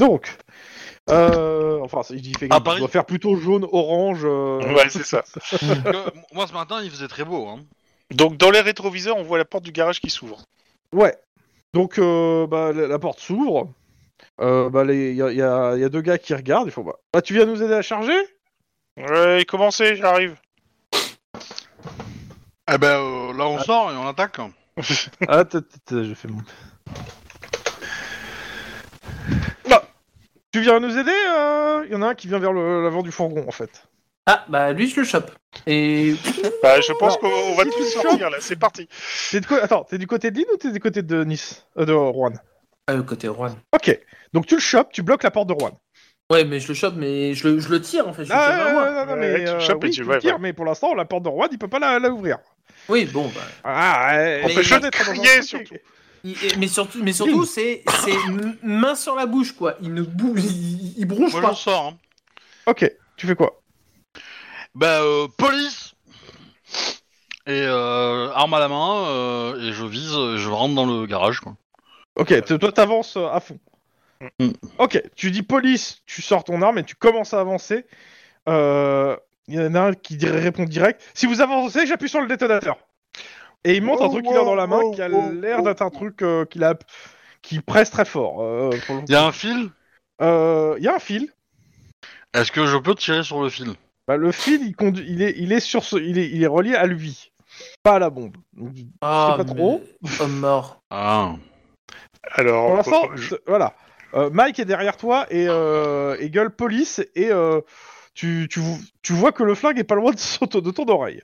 Donc, 0.00 0.36
euh, 1.10 1.78
enfin, 1.82 2.00
il 2.10 2.20
dit 2.22 2.30
il 2.30 2.38
fait 2.38 2.46
Il 2.46 2.62
Paris 2.62 2.78
doit 2.80 2.88
faire 2.88 3.04
plutôt 3.06 3.36
jaune, 3.36 3.66
orange. 3.70 4.22
euh, 4.24 4.58
Ouais, 4.74 4.88
c'est 4.88 5.04
ça. 5.04 5.22
Que, 5.60 6.34
moi 6.34 6.46
ce 6.46 6.52
matin 6.52 6.80
il 6.82 6.90
faisait 6.90 7.06
très 7.08 7.24
beau. 7.24 7.46
Hein. 7.48 7.60
Donc, 8.10 8.36
dans 8.36 8.50
les 8.50 8.60
rétroviseurs, 8.60 9.16
on 9.16 9.22
voit 9.22 9.38
la 9.38 9.44
porte 9.44 9.62
du 9.62 9.70
garage 9.72 10.00
qui 10.00 10.10
s'ouvre. 10.10 10.42
Ouais. 10.92 11.14
Donc, 11.74 11.98
euh, 11.98 12.46
bah, 12.48 12.72
la, 12.72 12.88
la 12.88 12.98
porte 12.98 13.20
s'ouvre. 13.20 13.68
Euh, 14.40 14.68
bah, 14.70 14.82
il 14.88 15.14
y, 15.14 15.22
a, 15.22 15.30
il 15.30 15.36
y 15.36 15.42
a- 15.42 15.74
il 15.76 15.80
y 15.80 15.84
a 15.84 15.88
deux 15.88 16.00
gars 16.00 16.18
qui 16.18 16.34
regardent. 16.34 16.66
Il 16.66 16.72
faut, 16.72 16.82
bah, 16.82 16.96
bah, 17.12 17.22
tu 17.22 17.34
viens 17.34 17.44
nous 17.46 17.62
aider 17.62 17.74
à 17.74 17.82
charger? 17.82 18.18
Ouais, 18.96 19.44
commencez, 19.46 19.94
j'arrive. 19.96 20.36
Eh 22.72 22.78
ben 22.78 22.98
euh, 23.00 23.32
là 23.36 23.46
on 23.48 23.58
sort 23.58 23.90
et 23.92 23.96
on 23.96 24.06
attaque. 24.06 24.38
Ah, 25.28 25.44
je 25.90 26.14
fais 26.14 26.28
mon. 26.28 26.40
Bah, 29.68 29.82
tu 30.52 30.60
viens 30.60 30.80
nous 30.80 30.96
aider 30.96 31.10
euh 31.10 31.84
Il 31.86 31.92
y 31.92 31.94
en 31.94 32.02
a 32.02 32.08
un 32.08 32.14
qui 32.14 32.28
vient 32.28 32.38
vers 32.38 32.52
le- 32.52 32.82
l'avant 32.82 33.02
du 33.02 33.10
fourgon, 33.12 33.44
en 33.46 33.52
fait. 33.52 33.70
Ah, 34.26 34.44
bah 34.48 34.72
lui, 34.72 34.88
je 34.88 35.00
le 35.00 35.06
chope. 35.06 35.30
Et. 35.66 36.14
Bah, 36.62 36.80
je 36.80 36.92
pense 36.92 37.16
qu'on 37.16 37.26
on 37.28 37.54
va 37.54 37.64
tous 37.64 37.84
sortir 37.84 38.30
là, 38.30 38.36
c'est 38.40 38.56
parti. 38.58 38.88
T'es 39.30 39.40
de 39.40 39.46
co- 39.46 39.56
Attends, 39.56 39.84
t'es 39.84 39.98
du 39.98 40.06
côté 40.06 40.30
de 40.30 40.36
Lynn 40.38 40.46
ou 40.52 40.56
t'es 40.56 40.70
du 40.70 40.78
côté 40.78 41.02
de 41.02 41.24
Nice 41.24 41.66
euh, 41.78 41.84
De 41.86 41.92
Rouen? 41.92 42.32
Ah, 42.86 42.94
côté 42.98 43.28
Juan. 43.28 43.56
Ok. 43.74 43.98
Donc 44.32 44.46
tu 44.46 44.54
le 44.54 44.60
chopes, 44.60 44.90
tu 44.92 45.02
bloques 45.02 45.22
la 45.22 45.30
porte 45.30 45.48
de 45.48 45.54
Rouen. 45.54 45.78
Ouais, 46.30 46.44
mais 46.44 46.60
je 46.60 46.68
le 46.68 46.74
chope, 46.74 46.94
mais 46.96 47.34
je 47.34 47.48
le, 47.48 47.58
je 47.58 47.68
le 47.70 47.80
tire 47.80 48.06
en 48.06 48.12
fait. 48.12 48.24
Je 48.24 48.30
le 48.32 48.38
Ah, 48.38 48.46
tire 48.54 48.64
vers 48.64 48.72
moi. 48.74 48.90
non, 48.90 49.06
non, 49.06 49.12
Ouais, 49.14 49.18
mais, 49.32 49.38
tu 49.38 49.50
le 49.50 49.56
euh, 49.56 49.60
chopes 49.60 49.84
et 49.84 49.86
oui, 49.88 49.92
tu- 49.92 50.02
tu 50.02 50.08
ouais, 50.08 50.14
le 50.16 50.20
tires, 50.20 50.34
ouais. 50.34 50.40
mais 50.40 50.52
pour 50.52 50.64
l'instant, 50.64 50.94
la 50.94 51.04
porte 51.04 51.24
de 51.24 51.28
Rouen, 51.28 51.48
il 51.50 51.58
peut 51.58 51.66
pas 51.68 51.78
la, 51.80 51.98
la 51.98 52.10
ouvrir. 52.10 52.38
Oui, 52.88 53.06
bon, 53.06 53.26
bah. 53.34 53.40
Ah, 53.64 54.10
ouais, 54.12 54.42
On 54.44 54.48
il 54.48 54.54
peut 54.54 54.62
juste 54.62 54.90
crier, 54.90 55.42
surtout. 55.42 55.74
Il- 56.24 56.36
mais 56.58 56.68
surtout, 56.68 57.02
mais 57.02 57.12
surtout 57.12 57.44
c'est 57.44 57.82
main 58.62 58.94
sur 58.94 59.14
la 59.14 59.26
bouche, 59.26 59.52
quoi. 59.52 59.76
Il 59.80 59.94
ne 59.94 60.02
bouge, 60.02 60.44
il, 60.44 60.98
il 60.98 61.04
bronche 61.06 61.32
Moi 61.32 61.40
pas. 61.40 61.48
j'en 61.48 61.54
sors. 61.54 61.86
Hein. 61.86 61.98
Ok, 62.66 62.90
tu 63.16 63.26
fais 63.26 63.34
quoi? 63.34 63.60
Bah 64.74 65.00
euh, 65.00 65.26
police 65.38 65.94
et 67.46 67.62
euh, 67.62 68.30
arme 68.32 68.54
à 68.54 68.60
la 68.60 68.68
main 68.68 69.04
euh, 69.08 69.68
et 69.68 69.72
je 69.72 69.84
vise, 69.84 70.12
je 70.36 70.48
rentre 70.48 70.74
dans 70.74 70.86
le 70.86 71.06
garage 71.06 71.40
quoi. 71.40 71.56
Ok, 72.16 72.44
toi 72.58 72.70
t'avances 72.72 73.16
euh, 73.16 73.26
à 73.28 73.40
fond. 73.40 73.58
Mm. 74.38 74.50
Ok, 74.78 75.02
tu 75.16 75.30
dis 75.30 75.42
police, 75.42 76.02
tu 76.06 76.20
sors 76.22 76.44
ton 76.44 76.60
arme 76.62 76.78
et 76.78 76.84
tu 76.84 76.94
commences 76.94 77.32
à 77.34 77.40
avancer. 77.40 77.86
Euh, 78.48 79.16
il 79.48 79.54
y 79.54 79.58
en 79.60 79.74
a 79.74 79.80
un 79.80 79.92
qui 79.94 80.16
dirait- 80.16 80.38
répond 80.40 80.64
direct. 80.64 81.02
Si 81.14 81.26
vous 81.26 81.40
avancez, 81.40 81.86
j'appuie 81.86 82.08
sur 82.08 82.20
le 82.20 82.26
détonateur. 82.28 82.76
Et 83.64 83.74
il 83.76 83.82
montre 83.82 84.02
un 84.02 84.06
Wow, 84.06 84.12
truc 84.12 84.24
qu'il 84.26 84.36
a 84.36 84.44
dans 84.44 84.54
la 84.54 84.66
main 84.66 84.80
wow, 84.82 84.90
qui 84.92 85.02
a 85.02 85.08
wow, 85.08 85.32
l'air 85.32 85.58
wow. 85.58 85.64
d'être 85.64 85.82
un 85.82 85.90
truc 85.90 86.22
euh, 86.22 86.44
qu'il 86.46 86.64
a, 86.64 86.74
qui 87.42 87.60
presse 87.60 87.90
très 87.90 88.04
fort. 88.04 88.42
euh, 88.42 88.70
Il 89.06 89.12
y 89.12 89.16
a 89.16 89.24
un 89.26 89.32
fil? 89.32 89.70
Euh, 90.22 90.74
Il 90.78 90.84
y 90.84 90.88
a 90.88 90.94
un 90.94 90.98
fil. 90.98 91.28
Est-ce 92.32 92.52
que 92.52 92.64
je 92.66 92.76
peux 92.76 92.94
tirer 92.94 93.22
sur 93.22 93.42
le 93.42 93.50
fil? 93.50 93.72
Bah, 94.08 94.16
le 94.16 94.32
fil, 94.32 94.62
il, 94.62 94.74
conduit, 94.74 95.04
il, 95.08 95.22
est, 95.22 95.34
il, 95.36 95.52
est 95.52 95.60
sur 95.60 95.84
ce, 95.84 95.96
il, 95.96 96.18
est, 96.18 96.28
il 96.30 96.42
est 96.42 96.46
relié 96.48 96.74
à 96.74 96.86
lui, 96.86 97.32
pas 97.82 97.94
à 97.96 97.98
la 97.98 98.10
bombe. 98.10 98.36
Donc, 98.54 98.72
Ah, 99.02 99.34
pas 99.36 99.44
trop. 99.44 99.82
Homme 100.20 100.38
mort. 100.38 100.80
Ah. 100.90 101.34
Alors, 102.32 102.66
pour 102.66 102.76
l'instant, 102.76 103.10
je- 103.16 103.28
c'est- 103.28 103.40
voilà. 103.46 103.74
Euh, 104.14 104.30
Mike 104.30 104.58
est 104.58 104.64
derrière 104.64 104.96
toi 104.96 105.26
et, 105.30 105.46
euh, 105.48 106.16
et 106.18 106.30
gueule 106.30 106.50
police 106.50 107.00
et 107.14 107.30
euh, 107.30 107.60
tu, 108.14 108.48
tu, 108.50 108.60
tu 109.02 109.12
vois 109.12 109.30
que 109.32 109.44
le 109.44 109.54
flingue 109.54 109.78
est 109.78 109.84
pas 109.84 109.94
loin 109.94 110.10
de, 110.12 110.18
son- 110.18 110.46
de 110.46 110.70
ton 110.70 110.88
oreille. 110.88 111.22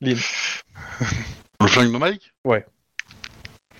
Lynn. 0.00 0.18
Le 1.60 1.66
flingue 1.66 1.92
de 1.92 1.98
Mike 1.98 2.32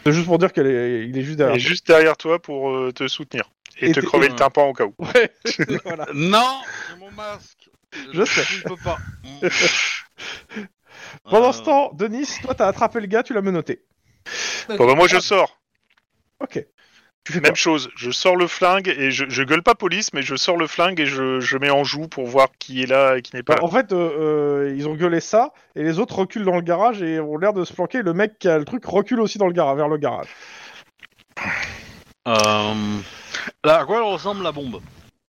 C'est 0.05 0.13
juste 0.13 0.27
pour 0.27 0.39
dire 0.39 0.53
qu'il 0.53 0.67
est, 0.67 1.07
il 1.09 1.17
est 1.17 1.23
juste 1.23 1.35
il 1.35 1.37
derrière. 1.39 1.57
est 1.57 1.61
juste 1.61 1.87
derrière 1.87 2.17
toi 2.17 2.41
pour 2.41 2.71
euh, 2.71 2.93
te 2.93 3.09
soutenir 3.09 3.51
et, 3.79 3.91
Et 3.91 3.93
te 3.93 4.01
crever 4.01 4.27
et- 4.27 4.31
le 4.31 4.37
tympan 4.37 4.67
au 4.69 4.73
cas 4.73 4.85
où. 4.85 4.95
Ouais, 4.99 5.33
voilà. 5.85 6.07
Non 6.13 6.61
C'est 6.89 6.99
mon 6.99 7.11
masque 7.13 7.71
Je 8.13 8.25
sais. 8.25 8.43
Je 8.45 8.63
peux 8.65 8.77
pas. 8.77 8.99
Pendant 11.25 11.49
Euh, 11.51 11.53
ce 11.53 11.63
temps, 11.63 11.93
Denis, 11.95 12.29
toi 12.43 12.55
t'as 12.55 12.67
attrapé 12.67 13.01
le 13.01 13.07
gars, 13.07 13.23
tu 13.23 13.33
l'as 13.35 13.41
menotté. 13.43 13.85
Bon, 14.69 14.87
bah, 14.87 14.95
moi, 14.95 15.09
je 15.09 15.19
sors. 15.19 15.59
Ok. 16.41 16.65
Tu 17.25 17.33
fais 17.33 17.41
Même 17.41 17.51
quoi 17.51 17.55
chose, 17.55 17.91
je 17.97 18.11
sors 18.11 18.35
le 18.35 18.47
flingue 18.47 18.89
et 18.89 19.11
je, 19.11 19.27
je 19.29 19.43
gueule 19.43 19.63
pas 19.63 19.75
police, 19.75 20.13
mais 20.15 20.23
je 20.23 20.37
sors 20.37 20.57
le 20.57 20.67
flingue 20.67 20.99
et 21.01 21.07
je, 21.07 21.39
je 21.41 21.59
mets 21.59 21.69
en 21.71 21.85
joue 21.85 22.09
pour 22.09 22.27
voir 22.27 22.49
qui 22.59 22.83
est 22.83 22.87
là 22.87 23.17
et 23.19 23.23
qui 23.23 23.37
n'est 23.37 23.43
pas 23.43 23.55
Bah, 23.55 23.61
là. 23.61 23.65
En 23.67 23.69
fait, 23.71 23.93
euh, 23.93 23.97
euh, 24.67 24.75
ils 24.75 24.89
ont 24.89 24.95
gueulé 24.95 25.21
ça 25.21 25.53
et 25.77 25.83
les 25.83 25.99
autres 25.99 26.17
reculent 26.19 26.45
dans 26.47 26.57
le 26.57 26.63
garage 26.63 27.03
et 27.03 27.21
ont 27.21 27.37
l'air 27.37 27.53
de 27.53 27.65
se 27.65 27.75
planquer. 27.75 28.03
Le 28.03 28.15
mec 28.15 28.39
qui 28.39 28.49
a 28.49 28.59
le 28.59 28.65
truc 28.65 28.85
recule 28.87 29.21
aussi 29.21 29.37
dans 29.39 29.47
le 29.47 29.53
garage, 29.53 29.77
vers 29.77 29.89
le 29.89 29.99
garage. 29.99 30.29
euh, 32.27 32.99
Là, 33.65 33.81
à 33.81 33.85
quoi 33.85 33.99
elle 33.99 34.03
ressemble 34.13 34.43
la 34.43 34.53
bombe? 34.53 34.81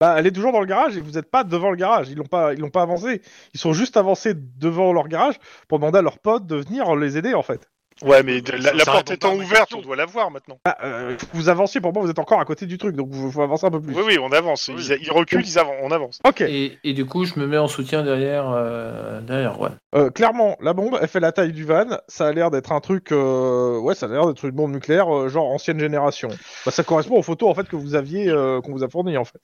Bah, 0.02 0.16
elle 0.18 0.28
est 0.28 0.32
toujours 0.32 0.52
dans 0.52 0.60
le 0.60 0.66
garage 0.66 0.98
et 0.98 1.02
vous 1.02 1.12
n'êtes 1.12 1.30
pas 1.32 1.44
devant 1.44 1.70
le 1.70 1.78
garage. 1.78 2.10
Ils 2.10 2.18
l'ont 2.18 2.26
pas, 2.26 2.54
ils 2.54 2.60
l'ont 2.60 2.70
pas 2.70 2.82
avancé. 2.82 3.22
Ils 3.54 3.60
sont 3.60 3.74
juste 3.74 3.96
avancés 3.96 4.34
devant 4.36 4.92
leur 4.92 5.08
garage 5.08 5.36
pour 5.68 5.80
demander 5.80 6.00
à 6.00 6.02
leurs 6.02 6.20
potes 6.20 6.46
de 6.48 6.56
venir 6.58 6.96
les 6.96 7.18
aider 7.18 7.34
en 7.34 7.44
fait. 7.44 7.70
Ouais, 8.06 8.24
mais 8.24 8.40
de- 8.42 8.52
la, 8.52 8.86
porte 8.86 9.10
étant 9.12 9.36
ouverte, 9.36 9.74
on 9.74 9.82
doit 9.82 9.96
la 9.96 10.06
voir 10.06 10.30
maintenant. 10.32 10.60
Euh, 10.84 11.18
vous 11.34 11.50
avanciez 11.50 11.82
pour 11.82 11.92
moi, 11.92 12.04
vous 12.04 12.10
êtes 12.10 12.20
encore 12.20 12.40
à 12.40 12.46
côté 12.46 12.66
du 12.68 12.78
truc, 12.78 12.96
donc 12.96 13.10
il 13.12 13.32
faut 13.32 13.42
avancer 13.42 13.66
un 13.66 13.72
peu 13.72 13.82
plus. 13.82 13.96
Oui, 13.96 14.04
oui, 14.06 14.18
on 14.22 14.32
avance. 14.32 14.70
Oui. 14.70 14.76
Ils, 14.78 14.98
ils 15.02 15.12
reculent, 15.12 15.44
ils 15.46 15.58
avancent, 15.60 15.76
on 15.82 15.90
avance. 15.92 16.20
Ok. 16.26 16.42
Et, 16.42 16.78
et 16.84 16.94
du 16.94 17.06
coup, 17.06 17.26
je 17.26 17.40
me 17.40 17.48
mets 17.48 17.58
en 17.58 17.68
soutien 17.68 18.04
derrière. 18.04 18.50
euh, 18.50 19.20
derrière, 19.22 19.60
ouais. 19.60 19.70
Euh, 19.96 20.10
clairement, 20.12 20.56
la 20.62 20.74
bombe, 20.74 20.98
elle 21.02 21.08
fait 21.08 21.20
la 21.20 21.32
taille 21.32 21.52
du 21.52 21.66
van. 21.66 21.86
Ça 22.08 22.28
a 22.28 22.32
l'air 22.32 22.52
d'être 22.52 22.72
un 22.72 22.80
truc, 22.80 23.12
euh, 23.12 23.80
ouais, 23.80 23.96
ça 23.96 24.06
a 24.06 24.10
l'air 24.10 24.28
d'être 24.28 24.46
une 24.46 24.52
bombe 24.52 24.72
nucléaire, 24.72 25.14
euh, 25.14 25.28
genre 25.28 25.48
ancienne 25.52 25.80
génération. 25.80 26.30
Bah, 26.66 26.72
ça 26.72 26.84
correspond 26.84 27.18
aux 27.18 27.24
photos 27.24 27.50
en 27.50 27.56
fait 27.56 27.68
que 27.68 27.76
vous 27.76 27.96
aviez, 27.96 28.30
euh, 28.30 28.62
qu'on 28.62 28.72
vous 28.72 28.84
a 28.84 28.88
fournies 28.90 29.18
en 29.18 29.26
fait. 29.26 29.42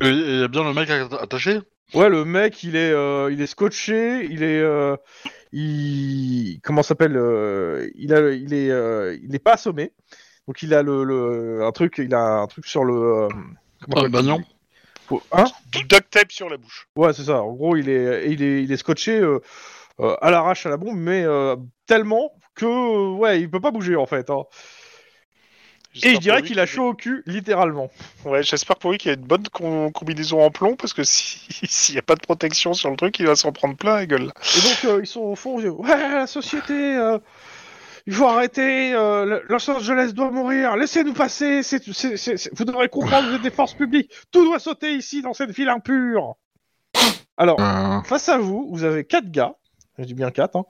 Il 0.00 0.40
y 0.40 0.44
a 0.44 0.48
bien 0.48 0.62
le 0.64 0.72
mec 0.74 0.88
atta- 0.88 1.20
attaché? 1.22 1.58
Ouais, 1.94 2.10
le 2.10 2.26
mec, 2.26 2.62
il 2.62 2.76
est, 2.76 2.92
euh, 2.92 3.30
il 3.32 3.40
est 3.40 3.46
scotché, 3.46 4.26
il 4.30 4.42
est, 4.42 4.60
euh, 4.60 4.94
il, 5.52 6.60
comment 6.62 6.82
s'appelle, 6.82 7.16
euh, 7.16 7.88
il 7.94 8.12
a, 8.14 8.30
il 8.30 8.52
est, 8.54 8.70
euh, 8.70 9.16
il 9.22 9.34
est 9.34 9.38
pas 9.38 9.54
assommé, 9.54 9.92
donc 10.46 10.62
il 10.62 10.74
a 10.74 10.82
le, 10.82 11.04
le, 11.04 11.64
un 11.64 11.72
truc, 11.72 11.98
il 11.98 12.14
a 12.14 12.40
un 12.40 12.46
truc 12.46 12.66
sur 12.66 12.84
le, 12.84 12.94
euh, 12.94 13.28
comment 13.28 13.96
Un 13.96 13.96
on 13.96 13.98
appelle 13.98 14.10
bagnon 14.10 14.42
Faut- 15.06 15.22
Hein 15.32 15.44
Du 15.72 15.84
duct 15.84 16.10
tape 16.10 16.30
sur 16.32 16.50
la 16.50 16.58
bouche. 16.58 16.86
Ouais, 16.96 17.12
c'est 17.14 17.24
ça. 17.24 17.42
En 17.42 17.52
gros, 17.54 17.76
il 17.76 17.88
est, 17.88 18.30
il 18.30 18.42
est, 18.42 18.62
il 18.62 18.70
est 18.70 18.76
scotché 18.76 19.18
euh, 19.18 19.40
euh, 20.00 20.14
à 20.20 20.30
l'arrache 20.30 20.66
à 20.66 20.68
la 20.68 20.76
bombe, 20.76 20.98
mais 20.98 21.22
euh, 21.24 21.56
tellement 21.86 22.32
que, 22.54 23.14
ouais, 23.16 23.40
il 23.40 23.50
peut 23.50 23.60
pas 23.60 23.70
bouger 23.70 23.96
en 23.96 24.04
fait. 24.06 24.28
hein. 24.30 24.42
Et 26.02 26.14
je 26.14 26.18
dirais 26.20 26.42
qu'il 26.42 26.58
a 26.60 26.66
chaud 26.66 26.88
au 26.88 26.94
cul, 26.94 27.22
littéralement. 27.26 27.90
Ouais, 28.24 28.42
j'espère 28.42 28.76
pour 28.76 28.90
lui 28.92 28.98
qu'il 28.98 29.10
y 29.10 29.14
a 29.14 29.16
une 29.18 29.24
bonne 29.26 29.46
com- 29.48 29.90
combinaison 29.92 30.42
en 30.42 30.50
plomb 30.50 30.76
parce 30.76 30.92
que 30.92 31.04
si- 31.04 31.40
s'il 31.68 31.94
n'y 31.94 31.98
a 31.98 32.02
pas 32.02 32.14
de 32.14 32.20
protection 32.20 32.74
sur 32.74 32.90
le 32.90 32.96
truc, 32.96 33.18
il 33.18 33.26
va 33.26 33.36
s'en 33.36 33.52
prendre 33.52 33.76
plein 33.76 33.94
la 33.96 34.06
gueule. 34.06 34.22
Et 34.56 34.60
donc, 34.60 34.84
euh, 34.84 35.00
ils 35.02 35.06
sont 35.06 35.20
au 35.22 35.34
fond, 35.36 35.58
ils- 35.60 35.68
ouais, 35.68 36.10
la 36.10 36.26
société, 36.26 36.72
euh, 36.96 37.18
il 38.06 38.14
faut 38.14 38.26
arrêter, 38.26 38.94
euh, 38.94 39.40
Los 39.48 39.68
Angeles 39.70 40.12
doit 40.14 40.30
mourir, 40.30 40.76
laissez-nous 40.76 41.12
passer, 41.12 41.60
vous 42.52 42.64
devrez 42.64 42.88
comprendre, 42.88 43.28
vous 43.28 43.34
êtes 43.36 43.42
des 43.42 43.50
forces 43.50 43.74
publiques, 43.74 44.10
tout 44.30 44.44
doit 44.44 44.58
sauter 44.58 44.94
ici 44.94 45.20
dans 45.22 45.34
cette 45.34 45.50
ville 45.50 45.68
impure. 45.68 46.36
Alors, 47.36 47.60
Euh, 47.60 48.02
face 48.02 48.28
à 48.28 48.38
vous, 48.38 48.68
vous 48.72 48.84
avez 48.84 49.04
quatre 49.04 49.30
gars, 49.30 49.54
je 49.98 50.04
dis 50.04 50.14
bien 50.14 50.30
quatre, 50.30 50.56
hein, 50.56 50.64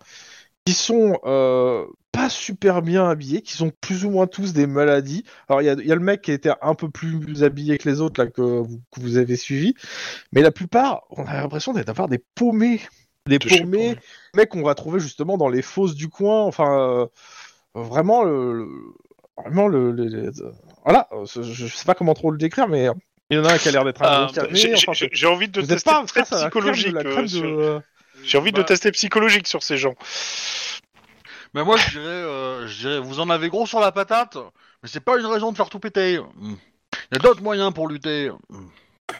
qui 0.66 0.74
sont 0.74 1.18
euh, 1.24 1.86
pas 2.18 2.28
super 2.28 2.82
bien 2.82 3.08
habillés, 3.08 3.42
qui 3.42 3.52
sont 3.52 3.70
plus 3.80 4.04
ou 4.04 4.10
moins 4.10 4.26
tous 4.26 4.52
des 4.52 4.66
maladies. 4.66 5.22
Alors, 5.48 5.62
il 5.62 5.66
y 5.66 5.68
a, 5.68 5.74
il 5.74 5.86
y 5.86 5.92
a 5.92 5.94
le 5.94 6.00
mec 6.00 6.20
qui 6.22 6.32
était 6.32 6.50
un 6.62 6.74
peu 6.74 6.90
plus 6.90 7.44
habillé 7.44 7.78
que 7.78 7.88
les 7.88 8.00
autres, 8.00 8.20
là, 8.22 8.28
que 8.28 8.42
vous, 8.42 8.80
que 8.90 9.00
vous 9.00 9.16
avez 9.18 9.36
suivi, 9.36 9.74
mais 10.32 10.42
la 10.42 10.50
plupart, 10.50 11.02
on 11.10 11.24
a 11.26 11.34
l'impression 11.34 11.72
d'être- 11.72 11.86
d'avoir 11.86 12.08
des 12.08 12.18
paumés. 12.34 12.80
Des 13.26 13.38
paumés, 13.38 13.94
mecs 14.34 14.48
qu'on 14.48 14.62
va 14.62 14.74
trouver 14.74 14.98
justement 15.00 15.36
dans 15.38 15.48
les 15.48 15.62
fosses 15.62 15.94
du 15.94 16.08
coin, 16.08 16.42
enfin, 16.44 16.78
euh, 16.80 17.06
vraiment, 17.74 18.24
le, 18.24 18.52
le- 18.54 18.68
vraiment, 19.36 19.68
le, 19.68 19.92
le- 19.92 20.06
le- 20.06 20.32
voilà, 20.84 21.06
euh, 21.12 21.24
je, 21.42 21.66
sais 21.66 21.84
pas 21.84 21.94
comment 21.94 22.14
trop 22.14 22.30
le 22.32 22.38
décrire, 22.38 22.66
mais 22.68 22.88
il 23.30 23.36
y 23.36 23.40
en 23.40 23.44
a 23.44 23.52
un 23.52 23.58
qui 23.58 23.68
a 23.68 23.70
l'air 23.72 23.84
d'être 23.84 24.02
un 24.02 24.24
Euh, 24.24 24.26
peu 24.28 24.32
calmé, 24.32 24.56
J'ai 24.56 24.74
enfin, 24.74 24.92
envie 25.30 25.48
de 25.48 25.60
tester 25.60 25.90
pas 25.90 26.04
très 26.04 26.22
psychologique. 26.24 26.96
euh, 26.96 27.26
sur- 27.28 27.82
J'ai 28.24 28.38
envie 28.38 28.50
de 28.50 28.56
Bah. 28.56 28.64
tester 28.64 28.90
psychologique 28.90 29.46
sur 29.46 29.62
ces 29.62 29.76
gens. 29.76 29.94
Mais 31.54 31.64
moi, 31.64 31.76
je 31.76 31.90
dirais, 31.90 32.04
euh, 32.06 32.66
je 32.66 32.78
dirais, 32.80 32.98
vous 33.00 33.20
en 33.20 33.30
avez 33.30 33.48
gros 33.48 33.66
sur 33.66 33.80
la 33.80 33.92
patate, 33.92 34.36
mais 34.82 34.88
c'est 34.88 35.00
pas 35.00 35.18
une 35.18 35.26
raison 35.26 35.50
de 35.52 35.56
faire 35.56 35.70
tout 35.70 35.78
péter. 35.80 36.20
Il 36.42 36.56
y 37.12 37.16
a 37.16 37.18
d'autres 37.18 37.42
moyens 37.42 37.72
pour 37.72 37.88
lutter. 37.88 38.30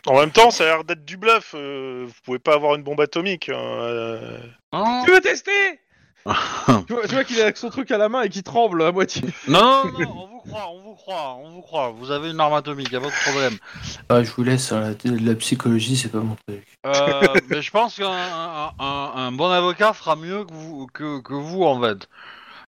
En 0.07 0.19
même 0.21 0.31
temps, 0.31 0.51
ça 0.51 0.64
a 0.64 0.67
l'air 0.67 0.85
d'être 0.85 1.05
du 1.05 1.17
bluff. 1.17 1.53
euh, 1.55 2.05
vous 2.07 2.12
pouvez 2.25 2.38
pas 2.38 2.55
avoir 2.55 2.75
une 2.75 2.83
bombe 2.83 3.01
atomique. 3.01 3.49
hein, 3.49 3.57
euh. 3.57 4.38
Hein 4.73 5.03
Tu 5.05 5.11
veux 5.12 5.21
tester? 5.21 5.81
tu 6.87 6.93
vois, 6.93 7.07
vois 7.07 7.25
qu'il 7.25 7.38
est 7.38 7.43
avec 7.43 7.57
son 7.57 7.71
truc 7.71 7.91
à 7.91 7.99
la 7.99 8.09
main 8.09 8.23
et 8.23 8.29
qu'il 8.29 8.43
tremble 8.43 8.83
à 8.83 8.93
moitié. 8.93 9.23
non, 9.47 9.85
non, 9.87 9.99
non, 9.99 10.09
on 10.17 10.27
vous 10.29 10.41
croit, 10.41 10.69
on 10.71 10.81
vous 10.81 10.95
croit, 10.95 11.37
on 11.43 11.51
vous 11.51 11.61
croit. 11.62 11.91
Vous 11.91 12.11
avez 12.11 12.31
une 12.31 12.41
arme 12.41 12.55
atomique, 12.55 12.91
y 12.93 12.97
a 12.97 13.01
pas 13.01 13.07
de 13.07 13.31
problème. 13.31 13.57
Ah, 14.09 14.23
je 14.23 14.31
vous 14.33 14.43
laisse, 14.45 14.73
hein, 14.73 14.95
la, 15.05 15.11
la 15.12 15.35
psychologie, 15.37 15.97
c'est 15.97 16.09
pas 16.11 16.19
mon 16.21 16.37
truc. 16.47 16.64
Euh, 16.87 17.20
mais 17.49 17.62
je 17.62 17.70
pense 17.70 17.97
qu'un 17.97 18.09
un, 18.11 18.70
un- 18.79 19.12
un 19.16 19.33
bon 19.33 19.51
avocat 19.51 19.93
fera 19.93 20.16
mieux 20.16 20.45
que 20.45 20.53
vous, 20.55 20.87
que, 20.93 21.20
que 21.20 21.35
vous 21.35 21.62
en 21.64 21.81
fait. 21.81 22.09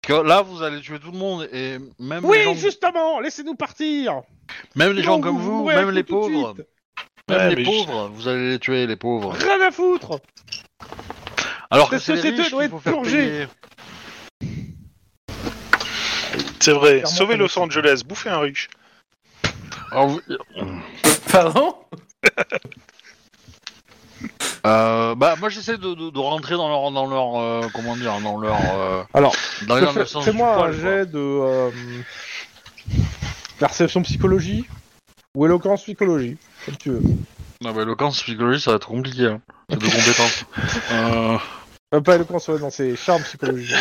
Parce 0.02 0.22
que 0.22 0.28
là, 0.28 0.42
vous 0.42 0.64
allez 0.64 0.80
tuer 0.80 1.00
tout 1.00 1.12
le 1.12 1.18
monde 1.18 1.50
et 1.52 1.78
même 2.00 2.24
les 2.24 2.28
Oui, 2.30 2.44
gens, 2.44 2.54
justement, 2.56 3.20
laissez-nous 3.20 3.56
partir. 3.56 4.22
même 4.76 4.94
les 4.94 5.04
gens 5.04 5.18
Non, 5.18 5.22
comme 5.22 5.38
vous 5.38 5.66
même 5.66 5.92
les 5.92 6.04
pauvres, 6.04 6.56
même 7.30 7.38
Ouais, 7.50 7.56
les 7.56 7.64
je- 7.66 7.70
pauvres, 7.70 8.10
vous 8.14 8.28
allez 8.30 8.52
les 8.52 8.60
tuer 8.60 8.88
les 8.88 8.96
pauvres. 8.96 9.34
Rien 9.34 9.60
à 9.68 9.72
foutre. 9.72 10.20
Alors 11.72 11.90
que 11.90 12.00
Cette 12.00 12.06
c'est 12.06 12.14
les 12.16 12.22
société 12.22 12.42
riches 12.42 12.52
doit 12.52 12.60
qu'il 12.64 12.66
être 12.66 12.72
faut 12.72 12.80
faire 12.80 12.94
purgée. 12.94 13.48
payer. 14.42 14.50
C'est 16.60 16.74
vrai. 16.74 16.90
Clairement, 17.00 17.10
Sauver 17.16 17.38
Los. 17.38 17.60
Angeles, 17.60 18.02
bouffer 18.06 18.30
un 18.30 18.40
riche. 18.40 18.70
Alors, 19.92 20.08
vous- 20.08 20.22
Pardon 21.32 21.76
Euh, 24.68 25.16
bah 25.16 25.36
moi 25.40 25.48
j'essaie 25.48 25.78
de, 25.78 25.94
de, 25.94 26.10
de 26.10 26.20
rentrer 26.20 26.56
dans 26.56 26.68
leur 26.68 26.92
dans 26.92 27.08
leur 27.08 27.38
euh, 27.40 27.62
comment 27.74 27.96
dire 27.96 28.20
dans 28.20 28.38
leur 28.38 28.58
euh, 28.78 29.04
Alors, 29.14 29.34
dans, 29.68 29.80
dans 29.80 29.94
Fais- 29.94 30.00
le 30.02 30.06
sens 30.06 30.26
du 30.26 30.32
Fais-moi 30.32 30.52
un 30.54 30.58
poil, 30.58 30.72
quoi. 30.72 30.82
jet 30.82 31.06
de 31.06 31.18
euh, 31.18 31.70
perception 33.58 34.02
psychologie 34.02 34.66
ou 35.34 35.46
éloquence 35.46 35.84
psychologie, 35.84 36.36
comme 36.66 36.76
tu 36.76 36.90
veux. 36.90 37.02
Non 37.62 37.74
mais 37.74 37.84
éloquence 37.84 38.22
psychologie 38.22 38.60
ça 38.60 38.72
va 38.72 38.76
être 38.78 38.88
compliqué 38.90 39.28
hein. 39.28 39.40
c'est 39.70 39.80
de 39.80 39.86
compétences. 39.86 40.46
Euh... 40.92 41.38
Euh, 41.94 42.02
pas 42.02 42.16
éloquence, 42.16 42.48
ouais, 42.50 42.60
non, 42.60 42.70
c'est 42.70 42.96
charme 42.96 43.24
psychologie. 43.24 43.74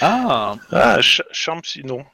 Ah 0.00 0.56
Ah, 0.72 0.94
ch- 0.96 1.22
charme, 1.32 1.62
psy- 1.62 1.84
non. 1.84 2.04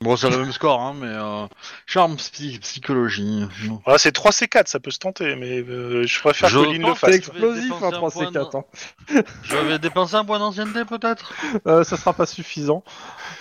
bon 0.00 0.16
c'est 0.16 0.30
le 0.30 0.38
même 0.38 0.52
score 0.52 0.80
hein 0.80 0.94
mais 0.98 1.06
euh... 1.06 1.46
charme 1.86 2.16
psy- 2.16 2.58
psychologie. 2.60 3.46
Non. 3.66 3.80
Ah, 3.86 3.98
c'est 3.98 4.12
3C4, 4.16 4.66
ça 4.66 4.80
peut 4.80 4.90
se 4.90 4.98
tenter, 4.98 5.36
mais 5.36 5.60
euh, 5.60 6.04
je 6.06 6.18
préfère 6.20 6.48
Je 6.48 6.58
que 6.58 6.64
Lynn 6.64 6.78
le 6.78 6.82
pense 6.88 6.98
C'est 7.00 7.06
fasse. 7.06 7.14
explosif, 7.16 7.62
dépenser 7.64 7.84
un 7.84 7.88
un 7.96 8.00
point 8.00 8.08
3C4. 8.08 8.56
Hein. 8.56 9.22
Je 9.44 9.56
vais 9.56 9.78
dépenser 9.78 10.14
un 10.16 10.24
point 10.24 10.38
d'ancienneté 10.38 10.84
peut-être? 10.86 11.34
Euh, 11.66 11.84
ça 11.84 11.96
sera 11.98 12.14
pas 12.14 12.26
suffisant. 12.26 12.82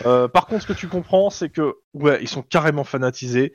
Euh, 0.06 0.28
par 0.28 0.46
contre, 0.46 0.64
ce 0.64 0.68
que 0.68 0.74
tu 0.74 0.88
comprends, 0.90 1.30
c'est 1.30 1.50
que 1.50 1.78
ouais, 1.94 2.20
ils 2.22 2.28
sont 2.30 2.44
carrément 2.44 2.84
fanatisés 2.84 3.54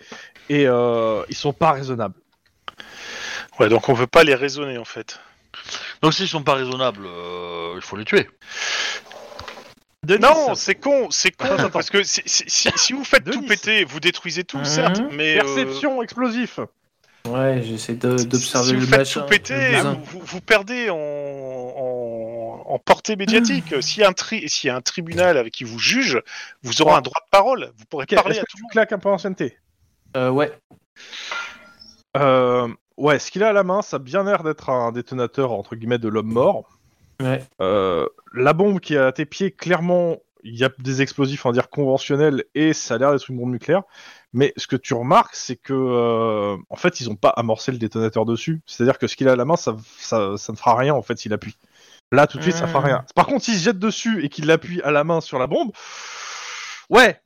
et 0.48 0.66
euh, 0.66 1.22
ils 1.28 1.36
sont 1.36 1.52
pas 1.52 1.72
raisonnables. 1.72 2.14
Ouais, 3.60 3.68
donc 3.68 3.88
on 3.90 3.94
peut 3.94 4.06
pas 4.08 4.24
les 4.24 4.34
raisonner 4.34 4.78
en 4.78 4.84
fait. 4.86 5.20
Donc 6.02 6.14
s'ils 6.14 6.28
sont 6.28 6.42
pas 6.42 6.54
raisonnables 6.54 7.06
euh, 7.06 7.72
il 7.76 7.82
faut 7.82 7.96
les 7.96 8.04
tuer. 8.04 8.28
Denis, 10.04 10.20
Non, 10.20 10.54
c'est 10.54 10.74
con, 10.74 11.08
c'est 11.10 11.30
con, 11.30 11.46
Attends, 11.46 11.54
attends. 11.56 11.70
parce 11.70 11.88
que 11.88 12.02
si, 12.02 12.20
si- 12.26 12.44
si- 12.46 12.70
si 12.76 12.92
vous 12.92 13.04
faites 13.04 13.24
tout 13.24 13.40
péter, 13.46 13.84
vous 13.84 14.00
détruisez 14.00 14.44
tout, 14.44 14.58
Mhm. 14.58 14.64
certes, 14.66 15.02
mais... 15.12 15.38
euh, 15.38 15.42
perception 15.42 16.02
explosif. 16.02 16.60
Ouais, 17.26 17.62
j'essaie 17.64 17.94
d'observer 17.94 18.66
si 18.66 18.72
le 18.74 18.80
vous 18.80 18.86
faites 18.86 18.98
machin. 18.98 19.20
tout 19.22 19.26
péter, 19.28 19.80
vous, 20.12 20.40
perdez 20.42 20.90
en, 20.90 20.96
en, 20.98 22.64
en 22.66 22.78
portée 22.78 23.16
médiatique. 23.16 23.74
S'il 23.80 24.02
y, 24.02 24.04
a 24.04 24.08
un 24.10 24.12
tri- 24.12 24.46
y 24.62 24.68
a 24.68 24.76
un 24.76 24.82
tribunal 24.82 25.38
avec 25.38 25.54
qui 25.54 25.64
vous 25.64 25.78
juge, 25.78 26.20
vous 26.62 26.82
aurez 26.82 26.92
un 26.92 27.00
droit 27.00 27.22
de 27.24 27.30
parole. 27.30 27.72
Vous 27.78 27.86
pourrez 27.86 28.04
parler 28.04 28.38
à 28.38 28.42
que 28.42 28.46
tout 28.50 28.56
tu 28.58 28.58
le 28.58 28.62
monde. 28.64 28.72
claques 28.72 28.92
un 28.92 28.98
peu 28.98 29.08
d'ancienneté 29.08 29.56
Euh, 30.18 30.28
ouais. 30.28 30.52
euh, 32.18 32.68
Ouais, 32.96 33.18
ce 33.18 33.30
qu'il 33.30 33.42
a 33.42 33.48
à 33.48 33.52
la 33.52 33.64
main, 33.64 33.82
ça 33.82 33.96
a 33.96 33.98
bien 33.98 34.24
l'air 34.24 34.42
d'être 34.44 34.70
un 34.70 34.92
détonateur 34.92 35.52
entre 35.52 35.74
guillemets 35.76 35.98
de 35.98 36.08
l'homme 36.08 36.32
mort. 36.32 36.64
Ouais. 37.22 37.42
Euh, 37.60 38.06
la 38.32 38.52
bombe 38.52 38.80
qui 38.80 38.94
est 38.94 38.98
à 38.98 39.12
tes 39.12 39.26
pieds, 39.26 39.50
clairement, 39.50 40.16
il 40.42 40.56
y 40.56 40.64
a 40.64 40.70
des 40.78 41.00
explosifs, 41.02 41.44
on 41.46 41.48
va 41.50 41.52
dire 41.54 41.70
conventionnels, 41.70 42.44
et 42.54 42.72
ça 42.72 42.94
a 42.94 42.98
l'air 42.98 43.12
d'être 43.12 43.28
une 43.30 43.38
bombe 43.38 43.50
nucléaire. 43.50 43.82
Mais 44.32 44.52
ce 44.56 44.66
que 44.66 44.76
tu 44.76 44.94
remarques, 44.94 45.34
c'est 45.34 45.56
que, 45.56 45.72
euh, 45.72 46.56
en 46.68 46.76
fait, 46.76 47.00
ils 47.00 47.08
ont 47.08 47.14
pas 47.16 47.30
amorcé 47.30 47.72
le 47.72 47.78
détonateur 47.78 48.24
dessus. 48.24 48.60
C'est-à-dire 48.66 48.98
que 48.98 49.06
ce 49.06 49.16
qu'il 49.16 49.28
a 49.28 49.32
à 49.32 49.36
la 49.36 49.44
main, 49.44 49.56
ça, 49.56 49.76
ça, 49.98 50.36
ça 50.36 50.52
ne 50.52 50.56
fera 50.58 50.76
rien 50.76 50.94
en 50.94 51.02
fait 51.02 51.16
s'il 51.18 51.32
appuie. 51.32 51.56
Là, 52.12 52.26
tout 52.26 52.38
de 52.38 52.42
suite, 52.42 52.56
ça 52.56 52.66
fera 52.66 52.80
Hmm. 52.80 52.84
rien. 52.84 53.04
Par 53.14 53.26
contre, 53.26 53.44
s'il 53.44 53.54
se 53.54 53.62
jette 53.62 53.78
dessus 53.78 54.24
et 54.24 54.28
qu'il 54.28 54.46
l'appuie 54.46 54.82
à 54.82 54.90
la 54.90 55.02
main 55.04 55.20
sur 55.20 55.38
la 55.38 55.46
bombe, 55.46 55.70
ouais, 56.90 57.20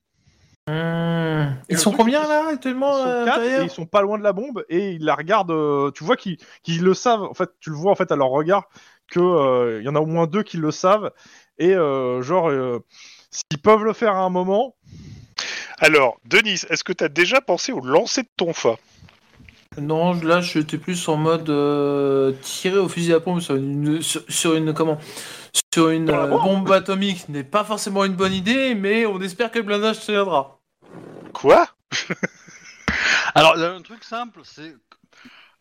Ils 1.69 1.79
sont 1.79 1.91
truc, 1.91 2.01
combien 2.01 2.25
ils- 2.25 2.29
là 2.29 2.45
ils 2.49 2.55
actuellement 2.55 2.93
sont 2.93 3.09
euh, 3.09 3.25
quatre 3.25 3.43
et 3.43 3.65
ils 3.65 3.71
sont 3.71 3.87
pas 3.87 4.03
loin 4.03 4.19
de 4.19 4.23
la 4.23 4.33
bombe 4.33 4.65
et 4.69 4.93
ils 4.93 5.05
la 5.05 5.15
regardent. 5.15 5.51
euh, 5.51 5.91
tu 5.91 6.05
vois 6.05 6.17
qu'ils 6.17 6.39
le 6.67 6.95
savent. 6.95 7.23
En 7.23 7.35
fait, 7.35 7.51
tu 7.61 7.71
le 7.71 7.77
vois 7.77 7.93
en 7.93 7.95
fait 7.95 8.11
à 8.13 8.17
leur 8.17 8.29
regard 8.29 8.69
que 9.11 9.21
euh, 9.21 9.81
il 9.81 9.87
y 9.87 9.89
en 9.89 9.95
a 9.95 10.01
au 10.01 10.07
moins 10.07 10.27
deux 10.27 10.43
qui 10.43 10.57
le 10.57 10.71
savent 10.71 11.11
et 11.59 11.75
euh, 11.75 12.23
genre 12.23 12.51
euh, 12.51 12.79
s'ils 13.31 13.61
peuvent 13.61 13.85
le 13.85 13.93
faire 13.93 14.15
à 14.15 14.21
un 14.21 14.31
moment. 14.31 14.75
Alors, 15.79 16.19
Denis, 16.25 16.61
est-ce 16.69 16.83
que 16.85 16.93
tu 16.93 17.05
as 17.05 17.09
déjà 17.09 17.41
pensé 17.41 17.73
au 17.73 17.81
lancer 17.81 18.23
de 18.23 18.29
ton 18.37 18.53
fa? 18.53 18.77
Non, 19.77 20.15
là 20.15 20.41
j'étais 20.41 20.77
plus 20.77 21.09
en 21.09 21.17
mode 21.17 21.49
euh, 21.51 22.33
tirer 22.43 22.79
au 22.79 22.89
fusil 22.89 23.13
à 23.13 23.21
pompe 23.21 23.41
sur 23.41 23.55
une, 23.55 24.03
sur, 24.03 24.23
sur 24.29 24.55
une 24.55 24.75
comment? 24.75 24.99
Sur 25.73 25.91
une 25.91 26.11
euh, 26.11 26.27
bombe 26.27 26.73
atomique 26.73 27.29
n'est 27.29 27.45
pas 27.45 27.63
forcément 27.63 28.05
une 28.05 28.15
bonne 28.15 28.33
idée, 28.33 28.75
mais 28.75 29.07
on 29.07 29.21
espère 29.21 29.53
que 29.53 29.59
le 29.59 29.65
blindage 29.65 30.01
tiendra. 30.01 30.58
Quoi 31.33 31.69
Alors, 33.35 33.55
il 33.57 33.63
y 33.63 33.65
a 33.65 33.73
un 33.73 33.83
truc 33.83 34.05
simple, 34.05 34.41
c'est 34.45 34.75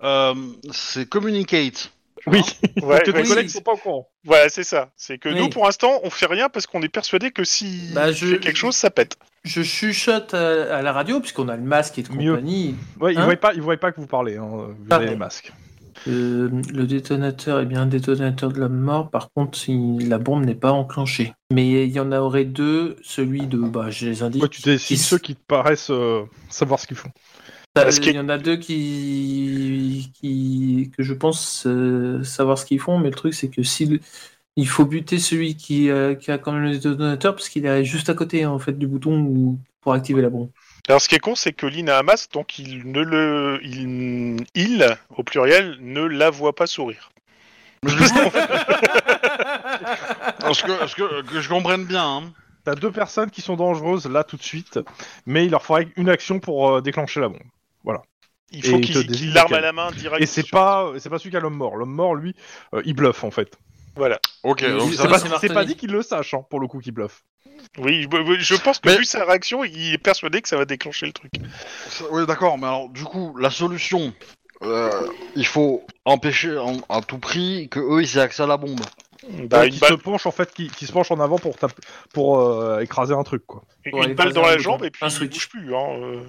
euh, 0.03 0.33
c'est 0.71 1.07
communicate. 1.07 1.91
Oui. 2.27 2.41
Ouais, 2.81 2.99
que 2.99 3.11
tes 3.11 3.17
ouais, 3.17 3.23
collègues 3.23 3.49
sont 3.49 3.61
pas 3.61 3.73
au 3.73 3.77
courant. 3.77 4.09
Voilà, 4.25 4.49
c'est 4.49 4.63
ça. 4.63 4.89
C'est 4.97 5.17
que 5.17 5.29
Oui. 5.29 5.35
nous, 5.39 5.49
pour 5.49 5.65
l'instant, 5.65 5.99
on 6.03 6.09
fait 6.09 6.25
rien 6.25 6.49
parce 6.49 6.67
qu'on 6.67 6.81
est 6.81 6.89
persuadé 6.89 7.31
que 7.31 7.43
si 7.45 7.91
Bah, 7.93 8.11
je- 8.11 8.25
fait 8.35 8.39
quelque 8.39 8.57
chose, 8.57 8.75
ça 8.75 8.89
pète. 8.89 9.17
Je 9.45 9.61
chuchote 9.63 10.33
à, 10.33 10.77
à 10.77 10.81
la 10.81 10.91
radio 10.91 11.19
puisqu'on 11.21 11.47
a 11.47 11.55
le 11.55 11.61
masque 11.63 11.97
et 11.99 12.03
de 12.03 12.11
Mieux. 12.11 12.31
compagnie. 12.31 12.75
Ouais, 12.99 13.13
ils 13.13 13.19
Hein 13.19 13.25
voient 13.25 13.35
pas, 13.37 13.53
ils 13.53 13.61
voient 13.61 13.77
pas 13.77 13.91
que 13.93 14.01
vous 14.01 14.07
parlez. 14.07 14.35
Hein, 14.35 14.45
vous 14.45 14.75
Ah. 14.89 14.95
avez 14.95 15.05
les 15.07 15.15
masques. 15.15 15.53
Euh, 16.07 16.49
le 16.73 16.87
détonateur 16.87 17.59
est 17.59 17.65
bien 17.65 17.81
un 17.81 17.85
détonateur 17.87 18.51
de 18.51 18.59
l'homme 18.59 18.79
mort, 18.79 19.09
par 19.09 19.31
contre 19.31 19.59
la 19.69 20.17
bombe 20.17 20.45
n'est 20.45 20.55
pas 20.55 20.71
enclenchée. 20.71 21.33
Mais 21.53 21.85
il 21.85 21.91
y 21.91 21.99
en 21.99 22.11
aurait 22.11 22.45
deux, 22.45 22.97
celui 23.03 23.47
de, 23.47 23.57
bah 23.57 23.89
je 23.89 24.07
les 24.07 24.23
indique. 24.23 24.43
Ouais, 24.43 24.49
tu 24.49 24.61
décides 24.61 24.97
qui- 24.97 25.03
ceux 25.03 25.17
qui 25.17 25.35
te 25.35 25.41
paraissent 25.47 25.89
euh, 25.89 26.23
savoir 26.49 26.79
ce 26.79 26.87
qu'ils 26.87 26.97
font. 26.97 27.09
Euh, 27.09 27.83
Parce 27.83 27.97
Il 27.97 28.15
y 28.15 28.19
en 28.19 28.29
a 28.29 28.37
deux 28.37 28.57
qui, 28.57 30.11
qui 30.19 30.91
que 30.97 31.03
je 31.03 31.13
pense 31.13 31.65
euh, 31.67 32.23
savoir 32.23 32.57
ce 32.57 32.65
qu'ils 32.65 32.79
font, 32.79 32.97
mais 32.97 33.09
le 33.09 33.15
truc 33.15 33.33
c'est 33.33 33.49
que 33.49 33.63
si 33.63 33.99
il 34.55 34.67
faut 34.67 34.85
buter 34.85 35.19
celui 35.19 35.55
qui, 35.55 35.89
qui 36.19 36.31
a 36.31 36.37
quand 36.37 36.51
même 36.51 36.63
le 36.63 36.71
détonateur 36.71 37.35
parce 37.35 37.49
qu'il 37.49 37.65
est 37.65 37.83
juste 37.83 38.09
à 38.09 38.15
côté 38.15 38.45
en 38.45 38.57
fait 38.59 38.73
du 38.73 38.87
bouton 38.87 39.57
pour 39.81 39.93
activer 39.93 40.21
la 40.21 40.29
bombe. 40.29 40.49
Alors, 40.87 41.01
ce 41.01 41.09
qui 41.09 41.15
est 41.15 41.19
con, 41.19 41.35
c'est 41.35 41.53
que 41.53 41.65
Lynn 41.65 41.89
a 41.89 41.99
un 41.99 42.03
masque, 42.03 42.31
donc 42.31 42.59
il 42.59 42.89
ne 42.91 43.01
le. 43.01 43.59
Il, 43.63 44.37
il, 44.55 44.97
au 45.15 45.23
pluriel, 45.23 45.77
ne 45.81 46.01
la 46.03 46.29
voit 46.29 46.55
pas 46.55 46.67
sourire. 46.67 47.11
Mais 47.83 47.91
du 47.91 47.97
coup, 47.97 48.31
parce 50.39 50.61
que, 50.63 50.79
parce 50.79 50.95
que, 50.95 51.21
que 51.23 51.41
je 51.41 51.49
comprenne 51.49 51.85
bien, 51.85 52.05
hein. 52.05 52.33
T'as 52.63 52.75
deux 52.75 52.91
personnes 52.91 53.29
qui 53.31 53.41
sont 53.41 53.55
dangereuses 53.55 54.07
là 54.07 54.23
tout 54.23 54.35
de 54.35 54.43
suite, 54.43 54.79
mais 55.25 55.45
il 55.45 55.51
leur 55.51 55.63
faudrait 55.63 55.87
une 55.95 56.09
action 56.09 56.39
pour 56.39 56.69
euh, 56.69 56.81
déclencher 56.81 57.19
la 57.21 57.29
bombe. 57.29 57.43
Il 58.51 58.65
Et 58.65 58.69
faut 58.69 58.77
il 58.77 58.81
qu'il 58.81 58.95
te 58.95 58.99
qu'il 58.99 59.07
désigne 59.07 59.33
l'arme 59.33 59.53
à 59.53 59.59
la 59.59 59.73
main 59.73 59.91
direct. 59.91 60.21
Et 60.23 60.25
c'est 60.25 60.41
sur- 60.41 60.57
pas, 60.57 60.93
c'est 60.99 61.09
pas 61.09 61.19
celui 61.19 61.31
qui 61.31 61.37
a 61.37 61.41
l'homme 61.41 61.57
mort. 61.57 61.75
L'homme 61.75 61.93
mort, 61.93 62.15
lui, 62.15 62.33
euh, 62.73 62.81
il 62.85 62.93
bluffe 62.93 63.25
en 63.25 63.31
fait. 63.31 63.57
Voilà. 63.97 64.19
Ok, 64.43 64.63
donc 64.63 64.93
ça 64.93 65.03
C'est 65.03 65.07
va. 65.07 65.19
pas, 65.37 65.39
c'est 65.39 65.65
dit 65.65 65.75
qu'il 65.75 65.91
le 65.91 66.01
sache, 66.01 66.33
hein, 66.33 66.43
pour 66.49 66.59
le 66.59 66.67
coup, 66.67 66.79
qu'il 66.79 66.93
bluffe. 66.93 67.23
Oui, 67.79 68.03
je, 68.11 68.39
je 68.39 68.55
pense 68.61 68.79
que 68.79 68.89
Mais- 68.89 68.97
vu 68.97 69.03
sa 69.05 69.25
réaction, 69.25 69.63
il 69.63 69.93
est 69.93 69.97
persuadé 69.97 70.41
que 70.41 70.47
ça 70.49 70.57
va 70.57 70.65
déclencher 70.65 71.05
le 71.07 71.13
truc. 71.13 71.31
Oui, 72.11 72.25
d'accord, 72.25 72.57
mais 72.57 72.67
alors, 72.67 72.89
du 72.89 73.03
coup, 73.03 73.35
la 73.37 73.49
solution, 73.49 74.13
euh, 74.63 75.07
il 75.35 75.45
faut 75.45 75.85
empêcher 76.05 76.57
en- 76.57 76.79
à 76.89 77.01
tout 77.01 77.17
prix 77.17 77.67
que 77.69 77.79
eux 77.79 78.01
ils 78.01 78.17
aient 78.17 78.21
accès 78.21 78.43
à 78.43 78.47
la 78.47 78.57
bombe. 78.57 78.79
Bah, 79.49 79.59
Ouais, 79.61 79.67
une 79.67 79.73
qui 79.73 79.79
balle, 79.79 79.89
se 79.89 79.95
penche 79.95 80.25
en 80.27 80.31
fait, 80.31 80.53
qui, 80.53 80.67
qui 80.69 80.85
se 80.85 80.91
penche 80.91 81.11
en 81.11 81.19
avant 81.19 81.37
pour 81.39 81.57
taper, 81.57 81.81
pour 82.13 82.39
euh, 82.39 82.79
écraser 82.79 83.13
un 83.15 83.23
truc 83.23 83.45
quoi. 83.45 83.63
une 83.83 83.95
Ouais, 83.95 84.13
balle 84.13 84.31
dans 84.31 84.43
la 84.45 84.57
jambe 84.59 84.85
et 84.85 84.91
puis 84.91 85.03
Un 85.03 85.07
il 85.09 85.11
switch. 85.11 85.33
bouge 85.33 85.49
plus. 85.49 85.75
Hein, 85.75 85.87
euh. 85.99 86.23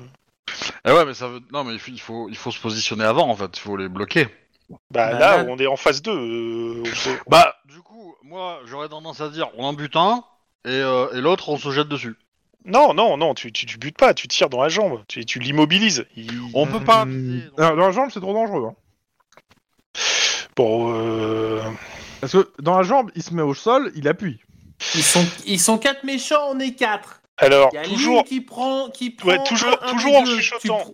Eh 0.87 0.91
ouais, 0.93 1.05
mais 1.05 1.15
ça 1.15 1.29
veut. 1.29 1.41
Non, 1.53 1.63
mais 1.65 1.75
il 1.75 1.79
faut, 1.79 1.91
il 1.93 2.01
faut, 2.01 2.29
il 2.31 2.37
faut 2.37 2.51
se 2.51 2.59
positionner 2.59 3.05
avant 3.05 3.29
en 3.29 3.37
fait, 3.37 3.57
il 3.57 3.61
faut 3.61 3.77
les 3.77 3.89
bloquer. 3.89 4.27
Bah, 4.71 4.79
Bah, 4.91 5.13
là, 5.13 5.19
là- 5.39 5.45
on 5.49 5.57
est 5.59 5.67
en 5.67 5.77
phase 5.77 6.03
2. 6.03 6.11
euh, 6.13 6.83
on 7.07 7.31
Bah, 7.31 7.55
du 7.67 7.81
coup, 7.81 8.15
moi 8.23 8.61
j'aurais 8.67 8.89
tendance 8.89 9.21
à 9.21 9.29
dire 9.31 9.49
on 9.57 9.65
en 9.65 9.73
bute 9.73 9.97
un 9.97 10.25
et, 10.65 10.71
euh, 10.71 11.09
et 11.15 11.21
l'autre 11.21 11.49
on 11.49 11.57
se 11.57 11.71
jette 11.71 11.89
dessus. 11.89 12.17
Non, 12.65 12.93
non, 12.93 13.17
non, 13.17 13.33
tu, 13.35 13.51
tu, 13.53 13.65
tu 13.65 13.79
butes 13.79 13.97
pas, 13.97 14.13
tu 14.13 14.29
tires 14.29 14.51
dans 14.51 14.61
la 14.63 14.69
jambe, 14.69 15.03
tu, 15.09 15.25
tu 15.25 15.39
l'immobilises. 15.39 16.05
Il- 16.17 16.31
On 16.53 16.67
peut 16.67 16.85
pas. 16.85 17.05
Hmm. 17.07 17.41
Alors, 17.57 17.77
dans 17.77 17.87
la 17.87 17.93
jambe, 17.93 18.11
c'est 18.13 18.21
trop 18.21 18.35
dangereux. 18.35 18.67
hein. 18.71 18.75
Bon, 20.57 20.93
euh... 20.93 21.61
Parce 22.21 22.33
que 22.33 22.51
dans 22.61 22.77
la 22.77 22.83
jambe, 22.83 23.11
il 23.15 23.23
se 23.23 23.33
met 23.33 23.43
au 23.43 23.55
sol, 23.55 23.93
il 23.95 24.09
appuie. 24.09 24.41
Ils 24.95 25.03
sont 25.03 25.25
ils 25.47 25.61
sont 25.61 25.79
quatre 25.79 26.05
méchants, 26.05 26.49
on 26.51 26.59
est 26.59 26.75
quatre. 26.75 27.23
alors, 27.37 27.71
Il 27.73 27.77
y 27.77 27.79
a 27.79 27.85
toujours, 27.85 28.25
qui 28.25 28.41
prend 28.41 28.91
qui 28.91 29.11
prend 29.11 29.29
Ouais, 29.29 29.39
toujours- 29.47 29.79
un- 29.83 29.89
un 29.89 29.93
toujours 29.93 30.17
en 30.17 30.25
chuchotant. 30.27 30.85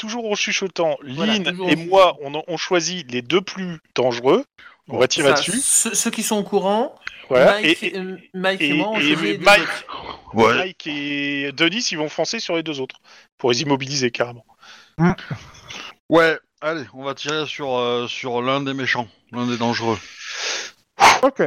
Toujours 0.00 0.30
en 0.30 0.34
chuchotant, 0.34 0.96
Voilà, 1.06 1.34
Lynn 1.34 1.46
et 1.68 1.74
en 1.74 1.84
moi, 1.84 2.16
on, 2.22 2.42
on 2.48 2.56
choisit 2.56 3.10
les 3.12 3.20
deux 3.20 3.42
plus 3.42 3.80
dangereux. 3.94 4.46
On 4.88 4.96
va 4.98 5.06
tirer 5.06 5.32
dessus. 5.34 5.60
Ceux, 5.62 5.94
ceux 5.94 6.10
qui 6.10 6.22
sont 6.22 6.36
au 6.36 6.42
courant, 6.42 6.94
Voilà. 7.28 7.60
Mike, 7.60 7.82
et, 7.82 7.86
et, 7.86 7.98
euh, 7.98 8.16
Mike 8.32 8.60
et, 8.62 8.68
et- 8.70 8.72
moi, 8.72 8.88
on 8.92 8.98
et 8.98 9.36
Mike-. 9.38 9.68
Ouais. 10.32 10.54
Mike 10.54 10.86
et 10.86 11.52
Denis, 11.52 11.86
ils 11.90 11.98
vont 11.98 12.08
foncer 12.08 12.40
sur 12.40 12.56
les 12.56 12.62
deux 12.62 12.80
autres 12.80 12.96
pour 13.36 13.50
les 13.50 13.60
immobiliser 13.60 14.10
carrément. 14.10 14.46
Ouais, 16.08 16.38
allez, 16.62 16.84
on 16.94 17.04
va 17.04 17.14
tirer 17.14 17.44
sur, 17.46 17.76
euh, 17.76 18.06
sur 18.08 18.40
l'un 18.40 18.62
des 18.62 18.72
méchants, 18.72 19.06
l'un 19.32 19.46
des 19.46 19.58
dangereux. 19.58 19.98
Ok. 21.22 21.42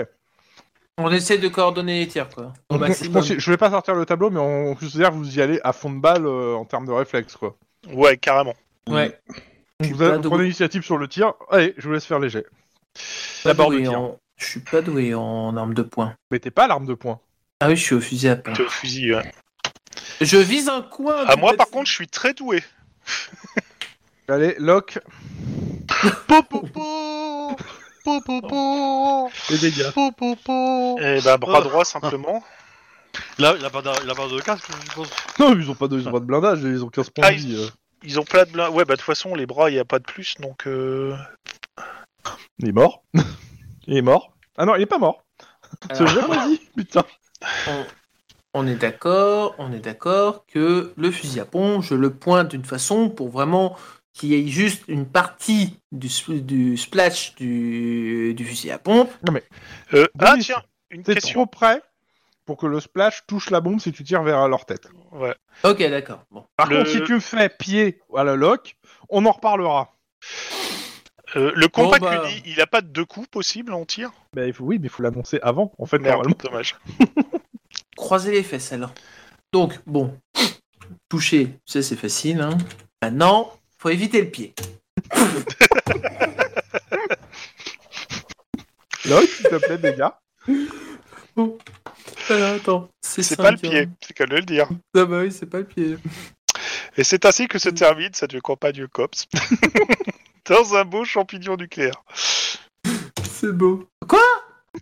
On 1.00 1.12
essaie 1.12 1.40
de 1.40 1.48
coordonner 1.48 2.02
les 2.02 2.08
tirs, 2.08 2.30
quoi. 2.30 2.54
Au 2.70 2.78
je, 2.78 3.40
je 3.40 3.52
vais 3.52 3.58
pas 3.58 3.72
sortir 3.72 3.96
le 3.96 4.06
tableau, 4.06 4.30
mais 4.30 4.40
on 4.40 4.76
considère 4.76 5.10
que 5.10 5.16
vous 5.16 5.38
y 5.40 5.42
allez 5.42 5.60
à 5.64 5.74
fond 5.74 5.90
de 5.92 6.00
balle 6.00 6.28
euh, 6.28 6.54
en 6.56 6.66
termes 6.66 6.86
de 6.86 6.92
réflexe 6.92 7.36
quoi. 7.36 7.58
Ouais, 7.92 8.18
carrément. 8.18 8.56
Ouais. 8.88 9.20
Vous, 9.80 10.02
avez- 10.02 10.18
vous 10.18 10.30
prenez 10.30 10.44
l'initiative 10.44 10.84
sur 10.84 10.98
le 10.98 11.08
tir. 11.08 11.34
Allez, 11.52 11.74
je 11.78 11.88
vous 11.88 11.94
laisse 11.94 12.06
faire 12.06 12.20
léger. 12.20 12.46
D'abord 13.44 13.70
le 13.72 13.82
tir. 13.82 14.00
en- 14.00 14.20
Je 14.38 14.46
suis 14.46 14.60
pas 14.60 14.82
doué 14.82 15.14
en 15.14 15.56
arme 15.58 15.74
de 15.74 15.82
poing. 15.84 16.16
Mais 16.32 16.40
t'es 16.40 16.52
pas 16.52 16.68
l'arme 16.68 16.86
de 16.86 16.94
poing. 16.94 17.20
Ah 17.60 17.68
oui, 17.68 17.76
je 17.76 17.84
suis 17.84 17.96
au 17.96 18.02
fusil 18.02 18.30
à 18.30 18.36
pain. 18.36 18.54
T'es 18.54 18.64
au 18.64 18.70
fusil. 18.70 19.14
ouais. 19.16 19.32
Je 20.22 20.38
vise 20.38 20.70
un 20.70 20.82
coin. 20.82 21.24
Ah, 21.28 21.36
moi, 21.36 21.54
par 21.56 21.68
contre, 21.68 21.88
je 21.88 21.94
suis 21.94 22.08
très 22.08 22.34
doué. 22.34 22.64
Allez, 24.28 24.56
lock 24.58 25.00
Popopo 26.28 27.56
Popopo 28.04 29.30
les 29.50 29.58
dégâts. 29.58 29.92
Popopo 29.94 31.00
Et 31.00 31.20
bah, 31.22 31.38
bras 31.38 31.60
Oh. 31.60 31.64
droit, 31.64 31.86
simplement. 31.86 32.44
Il 33.40 33.46
a, 33.46 33.56
il 33.58 33.66
a 33.66 33.70
pas 33.70 33.82
de, 33.82 33.90
il 34.04 34.10
a 34.10 34.16
pas 34.16 34.28
de 34.28 34.40
casque, 34.42 34.66
je 34.70 34.90
suppose. 34.90 35.10
Non, 35.40 35.56
ils 35.56 35.70
ont 35.70 35.76
pas 35.76 35.88
de, 35.88 36.00
ils 36.00 36.08
ont 36.08 36.12
pas 36.12 36.20
de 36.20 36.26
blindage, 36.26 36.62
ils 36.62 36.84
ont 36.84 36.90
15 36.90 37.10
points 37.10 37.28
Ah, 37.28 37.32
de 37.32 37.38
vie. 37.38 37.56
euh. 37.56 37.68
Ils 38.04 38.20
ont 38.20 38.24
plein 38.24 38.44
de 38.46 38.52
blin- 38.52 38.70
Ouais, 38.70 38.86
bah, 38.86 38.94
de 38.96 39.00
toute 39.00 39.06
façon, 39.06 39.34
les 39.36 39.46
bras, 39.46 39.70
il 39.70 39.74
n'y 39.74 39.80
a 39.80 39.86
pas 39.86 40.00
de 40.00 40.04
plus, 40.04 40.36
donc. 40.40 40.68
euh, 40.68 41.16
Il 42.60 42.68
est 42.70 42.74
mort. 42.74 43.04
il 43.88 43.98
est 43.98 44.02
mort. 44.02 44.34
Ah 44.58 44.66
non, 44.66 44.76
il 44.76 44.82
est 44.82 44.88
pas 44.88 44.98
mort. 44.98 45.24
C'est 45.92 46.02
Alors, 46.02 46.14
vrai, 46.26 46.38
vas-y, 46.38 46.58
putain. 46.76 47.04
on, 47.68 47.86
on 48.54 48.68
est 48.68 48.76
d'accord, 48.76 49.56
on 49.58 49.72
est 49.74 49.80
d'accord 49.80 50.46
que 50.46 50.94
le 50.96 51.12
fusil 51.12 51.40
à 51.40 51.46
pompe, 51.46 51.82
je 51.84 51.96
le 51.96 52.14
pointe 52.14 52.50
d'une 52.52 52.66
façon 52.66 53.10
pour 53.10 53.30
vraiment 53.30 53.76
qu'il 54.14 54.30
y 54.30 54.36
ait 54.36 54.48
juste 54.48 54.84
une 54.88 55.08
partie 55.08 55.80
du, 55.92 56.08
du 56.42 56.78
splash 56.78 57.34
du, 57.36 58.34
du 58.36 58.46
fusil 58.46 58.70
à 58.70 58.78
pompe. 58.78 59.10
euh, 59.94 60.08
Ah, 60.20 60.34
Denis, 60.34 60.44
tiens, 60.46 60.62
une 60.92 61.04
question. 61.04 61.32
trop 61.34 61.46
près 61.48 61.82
pour 62.46 62.58
que 62.58 62.66
le 62.66 62.80
splash 62.80 63.24
touche 63.28 63.50
la 63.50 63.62
bombe 63.62 63.80
si 63.80 63.92
tu 63.92 64.04
tires 64.04 64.24
vers 64.24 64.48
leur 64.48 64.66
tête. 64.66 64.88
Ouais. 65.12 65.36
Ok, 65.64 65.80
d'accord. 65.80 66.24
Bon. 66.32 66.46
Par 66.58 66.68
Le- 66.70 66.78
contre, 66.80 66.90
si 66.90 67.02
tu 67.04 67.20
fais 67.22 67.50
pied 67.50 68.00
à 68.16 68.24
la 68.24 68.36
lock, 68.36 68.76
on 69.10 69.26
en 69.26 69.32
reparlera. 69.32 69.94
Euh, 71.36 71.52
le 71.56 71.68
combat 71.68 71.98
Bon, 72.00 72.06
bah. 72.06 72.24
uni, 72.30 72.44
il 72.46 72.62
a 72.62 72.68
pas 72.68 72.82
de 72.82 72.88
deux 72.88 73.06
coups 73.06 73.28
possibles 73.28 73.74
en 73.74 73.86
tir? 73.86 74.12
Bah, 74.34 74.46
il 74.46 74.54
faut, 74.54 74.66
oui, 74.66 74.78
mais 74.80 74.86
il 74.88 74.90
faut 74.90 75.02
l'annoncer 75.04 75.40
avant, 75.42 75.74
en 75.80 75.86
fait, 75.86 75.98
Merde, 76.00 76.18
normalement. 76.28 76.36
dommage. 76.44 76.76
Croiser 77.98 78.32
les 78.32 78.44
fesses 78.44 78.72
alors. 78.72 78.94
Donc, 79.52 79.80
bon, 79.88 80.16
toucher, 81.10 81.58
ça 81.66 81.82
c'est 81.82 81.96
facile. 81.96 82.42
Hein. 82.42 82.58
Maintenant, 83.02 83.52
faut 83.80 83.90
éviter 83.90 84.22
le 84.22 84.30
pied. 84.30 84.54
Loïc, 89.06 89.30
s'il 89.30 89.46
te 89.48 89.56
plaît, 89.76 89.96
gars. 89.98 90.20
Alors, 91.38 92.56
attends. 92.56 92.90
C'est 93.02 93.36
pas 93.36 93.52
le 93.52 93.58
pied, 93.58 93.90
c'est 94.02 94.14
qu'à 94.14 94.26
le 94.26 94.42
dire. 94.42 94.70
Ah 94.96 95.06
bah 95.06 95.20
oui, 95.22 95.32
c'est 95.32 95.46
pas 95.46 95.60
le 95.60 95.66
pied. 95.66 95.98
Et 96.98 97.04
c'est 97.04 97.26
ainsi 97.26 97.48
que 97.48 97.58
se 97.58 97.70
termine 97.70 98.14
cette 98.14 98.40
campagne 98.42 98.88
COPS. 98.88 99.28
Dans 100.46 100.76
un 100.76 100.86
beau 100.86 101.06
champignon 101.06 101.56
nucléaire. 101.56 102.04
C'est 103.24 103.52
beau. 103.52 103.88
Quoi? 104.08 104.22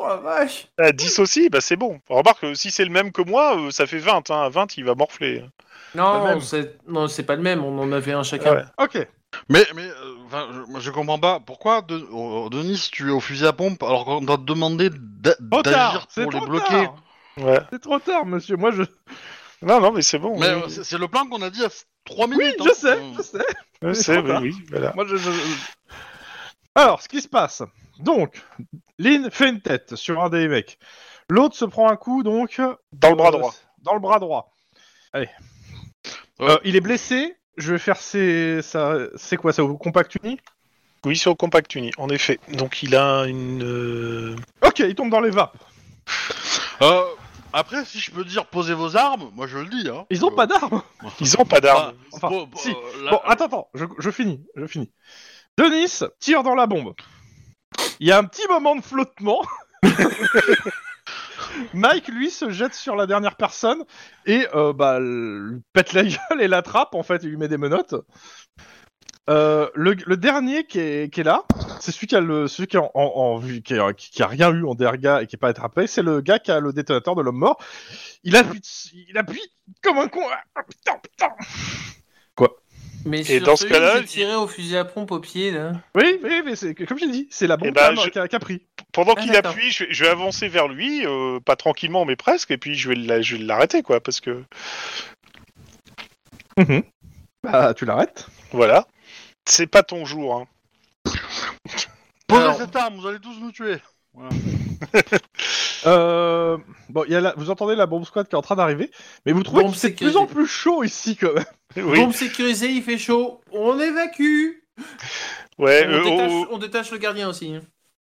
Oh 0.00 0.06
la 0.06 0.16
vache 0.16 0.68
À 0.78 0.92
10 0.92 1.18
aussi, 1.18 1.48
bah 1.48 1.60
c'est 1.60 1.74
bon. 1.74 2.00
Remarque, 2.08 2.44
euh, 2.44 2.54
si 2.54 2.70
c'est 2.70 2.84
le 2.84 2.90
même 2.92 3.10
que 3.10 3.20
moi, 3.20 3.58
euh, 3.58 3.72
ça 3.72 3.84
fait 3.84 3.98
20. 3.98 4.30
Hein. 4.30 4.42
À 4.42 4.48
20, 4.48 4.76
il 4.76 4.84
va 4.84 4.94
morfler. 4.94 5.42
Le 5.92 5.98
Non, 5.98 6.40
c'est 6.40 6.76
non, 6.86 7.08
c'est 7.08 7.24
pas 7.24 7.34
le 7.34 7.42
même, 7.42 7.64
on 7.64 7.76
en 7.80 7.90
avait 7.90 8.12
un 8.12 8.22
chacun. 8.22 8.54
Ouais. 8.54 8.64
Ok. 8.78 9.08
Mais, 9.48 9.66
mais 9.74 9.82
euh, 9.86 10.14
enfin, 10.26 10.48
je, 10.74 10.80
je 10.80 10.90
comprends 10.90 11.18
pas 11.18 11.38
pourquoi, 11.40 11.82
de, 11.82 12.06
oh, 12.12 12.48
Denis, 12.50 12.88
tu 12.92 13.08
es 13.08 13.12
au 13.12 13.20
fusil 13.20 13.46
à 13.46 13.52
pompe 13.52 13.82
alors 13.82 14.04
qu'on 14.04 14.24
t'a 14.24 14.36
demandé 14.38 14.90
d'a- 14.92 15.34
Trop 15.50 15.62
tard, 15.62 15.92
d'agir 15.92 16.06
c'est 16.08 16.22
pour 16.22 16.32
les 16.32 16.38
trop 16.38 16.46
bloquer. 16.48 16.66
tard. 16.68 16.94
Ouais. 17.36 17.60
C'est 17.70 17.80
trop 17.80 17.98
tard, 17.98 18.26
monsieur. 18.26 18.56
Moi, 18.56 18.70
je. 18.72 18.82
Non, 19.60 19.80
non, 19.80 19.90
mais 19.90 20.02
c'est 20.02 20.20
bon. 20.20 20.38
Mais 20.38 20.54
oui. 20.54 20.62
euh, 20.62 20.68
c'est 20.68 20.84
c'est 20.84 20.98
le 20.98 21.08
plan 21.08 21.26
qu'on 21.26 21.42
a 21.42 21.50
dit 21.50 21.64
à 21.64 21.68
3 22.04 22.28
Oui, 22.28 22.36
minutes. 22.36 22.54
je 22.60 22.68
hein. 22.70 22.74
sais, 22.74 22.88
Euh, 22.96 23.12
je 23.16 23.22
sais. 23.22 23.38
Ouais, 23.38 23.44
mais 23.82 23.94
c'est, 23.94 24.12
trop 24.14 24.22
oui, 24.22 24.28
tard. 24.28 24.42
oui, 24.42 24.54
voilà. 24.70 24.92
Moi, 24.94 25.04
je, 25.08 25.16
je- 25.16 25.30
je- 25.32 25.94
Alors, 26.76 27.02
ce 27.02 27.08
qui 27.08 27.20
se 27.20 27.26
passe. 27.28 27.62
Donc, 27.98 28.40
Lynn 29.00 29.32
fait 29.32 29.48
une 29.48 29.60
tête 29.60 29.96
sur 29.96 30.22
un 30.22 30.28
des 30.30 30.46
mecs. 30.46 30.78
L'autre 31.28 31.56
se 31.56 31.64
prend 31.64 31.90
un 31.90 31.96
coup, 31.96 32.22
donc. 32.22 32.60
Dans 32.92 33.10
le 33.10 33.16
bras 33.16 33.28
euh, 33.30 33.32
droit. 33.32 33.54
Dans 33.82 33.94
le 33.94 34.00
bras 34.00 34.20
droit. 34.20 34.54
Allez. 35.12 35.28
Ouais. 36.38 36.50
Euh, 36.50 36.58
il 36.62 36.76
est 36.76 36.80
blessé. 36.80 37.34
Je 37.58 37.72
vais 37.72 37.78
faire 37.78 37.96
ses. 37.98 38.62
ça- 38.62 38.96
C'est 39.16 39.36
quoi 39.36 39.52
ça 39.52 39.62
au 39.64 39.76
compact 39.76 40.14
uni? 40.22 40.38
Oui, 41.04 41.16
sur 41.16 41.30
le 41.30 41.36
compact 41.36 41.74
uni, 41.74 41.90
en 41.98 42.08
effet. 42.08 42.40
Donc 42.54 42.82
il 42.82 42.96
a 42.96 43.24
une. 43.26 43.62
euh, 43.62 44.36
Ok, 44.64 44.78
il 44.80 44.94
tombe 44.94 45.10
dans 45.10 45.20
les 45.20 45.30
vapes. 45.30 45.56
euh, 46.82 47.02
après, 47.52 47.84
si 47.84 47.98
je 48.00 48.10
peux 48.10 48.24
dire 48.24 48.46
posez 48.46 48.74
vos 48.74 48.96
armes, 48.96 49.30
moi 49.34 49.46
je 49.46 49.58
le 49.58 49.66
dis. 49.66 49.88
Hein. 49.88 50.06
Ils 50.10 50.24
ont 50.24 50.30
Euh, 50.32 50.34
pas 50.36 50.46
d'armes. 50.46 50.82
Ils 51.20 51.36
ont 51.38 51.44
pas 51.44 51.60
d'armes. 51.60 51.94
Enfin, 52.12 52.28
bon, 52.28 52.44
bon, 52.46 52.58
si. 52.58 52.70
euh, 52.70 53.04
là- 53.04 53.10
Bon, 53.12 53.20
attends, 53.26 53.44
attends, 53.46 53.68
je, 53.74 53.84
je 53.98 54.10
finis, 54.10 54.40
je 54.56 54.66
finis. 54.66 54.90
Denis 55.56 56.00
tire 56.20 56.42
dans 56.42 56.54
la 56.54 56.66
bombe. 56.66 56.94
Il 58.00 58.06
y 58.08 58.12
a 58.12 58.18
un 58.18 58.24
petit 58.24 58.46
moment 58.48 58.74
de 58.76 58.82
flottement. 58.82 59.42
Mike, 61.74 62.08
lui, 62.08 62.30
se 62.30 62.50
jette 62.50 62.74
sur 62.74 62.96
la 62.96 63.06
dernière 63.06 63.36
personne 63.36 63.84
et 64.26 64.46
euh, 64.54 64.72
bah, 64.72 64.98
lui 65.00 65.60
pète 65.72 65.92
la 65.92 66.02
gueule 66.04 66.40
et 66.40 66.48
l'attrape, 66.48 66.94
en 66.94 67.02
fait, 67.02 67.22
il 67.22 67.30
lui 67.30 67.36
met 67.36 67.48
des 67.48 67.58
menottes. 67.58 67.94
Euh, 69.28 69.68
le, 69.74 69.94
dernier 70.16 70.64
qui 70.64 70.78
est, 70.78 71.18
là, 71.18 71.44
c'est 71.80 71.92
celui 71.92 72.06
qui 72.06 72.16
a 74.22 74.26
rien 74.26 74.50
eu 74.52 74.64
en 74.64 74.74
derga 74.74 75.22
et 75.22 75.26
qui 75.26 75.36
est 75.36 75.38
pas 75.38 75.48
attrapé, 75.48 75.86
c'est 75.86 76.02
le 76.02 76.22
gars 76.22 76.38
qui 76.38 76.50
a 76.50 76.60
le 76.60 76.72
détonateur 76.72 77.14
de 77.14 77.20
l'homme 77.20 77.36
mort. 77.36 77.62
Il 78.24 78.36
appuie, 78.36 79.42
comme 79.82 79.98
un 79.98 80.08
con. 80.08 80.22
Ah, 80.54 80.62
putain. 80.62 80.98
Mais 83.04 83.20
Et 83.20 83.24
sur 83.24 83.42
dans 83.46 83.56
ce 83.56 83.64
cas-là, 83.66 84.02
tiré 84.02 84.34
au 84.34 84.46
fusil 84.46 84.76
à 84.76 84.84
pompe 84.84 85.12
au 85.12 85.20
pied, 85.20 85.50
là. 85.50 85.72
Oui, 85.94 86.18
oui, 86.22 86.42
mais 86.44 86.56
c'est 86.56 86.74
comme 86.74 86.98
j'ai 86.98 87.08
dit, 87.10 87.28
c'est 87.30 87.46
la 87.46 87.56
bombe 87.56 87.72
qui 87.72 87.78
a- 87.80 87.94
je- 87.94 88.08
qui 88.10 88.18
a- 88.18 88.28
qui 88.28 88.36
a 88.36 88.40
pris. 88.40 88.62
Pendant 88.92 89.14
Ah, 89.16 89.20
qu'il 89.22 89.34
appuie, 89.36 89.70
je 89.70 89.84
vais, 89.84 89.92
je 89.92 90.04
vais 90.04 90.10
avancer 90.10 90.48
vers 90.48 90.68
lui, 90.68 91.06
euh, 91.06 91.38
pas 91.40 91.56
tranquillement, 91.56 92.04
mais 92.04 92.16
presque, 92.16 92.50
et 92.50 92.58
puis 92.58 92.74
je 92.74 92.88
vais 92.90 92.94
l'arrêter, 93.36 93.82
quoi, 93.82 94.00
parce 94.00 94.20
que 94.20 94.42
Bah, 97.44 97.72
tu 97.74 97.84
l'arrêtes. 97.84 98.26
voilà, 98.52 98.86
c'est 99.46 99.66
pas 99.68 99.82
ton 99.82 100.04
jour. 100.04 100.34
Hein. 100.34 100.46
Posez 102.26 102.42
Alors- 102.42 102.56
cette 102.56 102.76
arme, 102.76 102.96
vous 103.00 103.06
allez 103.06 103.20
tous 103.20 103.38
nous 103.40 103.52
tuer. 103.52 103.76
Voilà. 104.18 104.30
Euh, 105.86 106.56
bon, 106.88 107.04
il 107.06 107.12
y 107.12 107.16
a 107.16 107.20
la- 107.20 107.34
vous 107.36 107.50
entendez 107.50 107.76
la 107.76 107.86
bombe 107.86 108.04
squad 108.04 108.26
qui 108.26 108.34
est 108.34 108.38
en 108.38 108.42
train 108.42 108.56
d'arriver, 108.56 108.90
mais 109.24 109.30
vous 109.32 109.44
trouvez 109.44 109.62
Bombe 109.62 109.72
que 109.72 109.78
c'est 109.78 109.90
de 109.90 109.94
plus 109.94 110.08
en 110.16 110.22
sécurisée. 110.26 110.34
plus 110.34 110.46
chaud 110.48 110.82
ici 110.82 111.16
quand 111.16 111.32
même. 111.32 111.44
Oui, 111.76 112.00
Bombe 112.00 112.12
sécurisée, 112.12 112.68
il 112.70 112.82
fait 112.82 112.98
chaud. 112.98 113.40
On 113.52 113.78
évacue. 113.78 114.56
ouais, 115.58 115.86
on, 115.86 115.92
euh, 115.92 116.02
détache, 116.04 116.30
oh, 116.32 116.46
on 116.50 116.58
détache 116.58 116.90
le 116.90 116.98
gardien 116.98 117.28
aussi. 117.28 117.54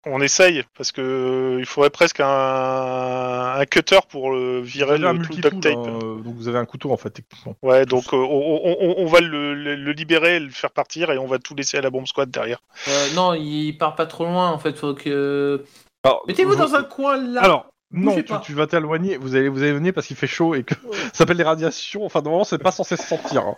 on 0.06 0.20
essaye, 0.22 0.62
parce 0.76 0.90
que 0.90 1.02
euh, 1.02 1.56
il 1.58 1.66
faudrait 1.66 1.90
presque 1.90 2.20
un, 2.20 2.26
un 3.58 3.64
cutter 3.66 3.98
pour 4.08 4.32
euh, 4.34 4.62
virer 4.64 4.96
le 4.96 5.18
tout 5.22 5.34
duct 5.34 5.60
tape. 5.60 5.74
hein, 5.76 5.98
donc 6.24 6.34
vous 6.34 6.48
avez 6.48 6.58
un 6.58 6.64
couteau 6.64 6.92
en 6.92 6.96
fait 6.96 7.10
techniquement. 7.10 7.56
Ouais, 7.62 7.84
donc 7.84 8.04
euh, 8.14 8.16
on, 8.16 8.60
on- 8.64 8.76
on- 8.80 8.94
on 9.02 9.06
va 9.06 9.20
le, 9.20 9.54
le- 9.54 9.74
le 9.76 9.92
libérer, 9.92 10.40
le 10.40 10.48
faire 10.50 10.70
partir, 10.70 11.10
et 11.12 11.18
on 11.18 11.26
va 11.26 11.38
tout 11.38 11.54
laisser 11.54 11.76
à 11.76 11.82
la 11.82 11.90
bombe 11.90 12.06
squad 12.06 12.30
derrière. 12.30 12.62
Euh, 12.88 13.08
non, 13.14 13.34
il 13.34 13.74
part 13.74 13.94
pas 13.96 14.06
trop 14.06 14.24
loin 14.24 14.50
en 14.50 14.58
fait. 14.58 14.78
Faut 14.78 14.94
que. 14.94 15.62
Alors, 16.06 16.24
Mettez-vous 16.26 16.50
vous- 16.50 16.56
dans 16.56 16.74
un 16.74 16.82
coin 16.82 17.16
là. 17.16 17.42
Alors. 17.42 17.66
Non, 17.92 18.20
tu, 18.42 18.52
vas 18.52 18.66
t'éloigner, 18.66 19.16
vous 19.16 19.36
allez 19.36 19.48
vous 19.48 19.62
éloigner 19.62 19.92
parce 19.92 20.08
qu'il 20.08 20.16
fait 20.16 20.26
chaud 20.26 20.56
et 20.56 20.64
que 20.64 20.74
ça 20.92 21.10
s'appelle 21.18 21.36
les 21.36 21.44
radiations. 21.44 22.04
Enfin, 22.04 22.20
normalement, 22.20 22.42
c'est 22.44 22.58
pas 22.58 22.72
censé 22.72 22.96
se 22.96 23.04
sentir. 23.04 23.42
hein. 23.42 23.56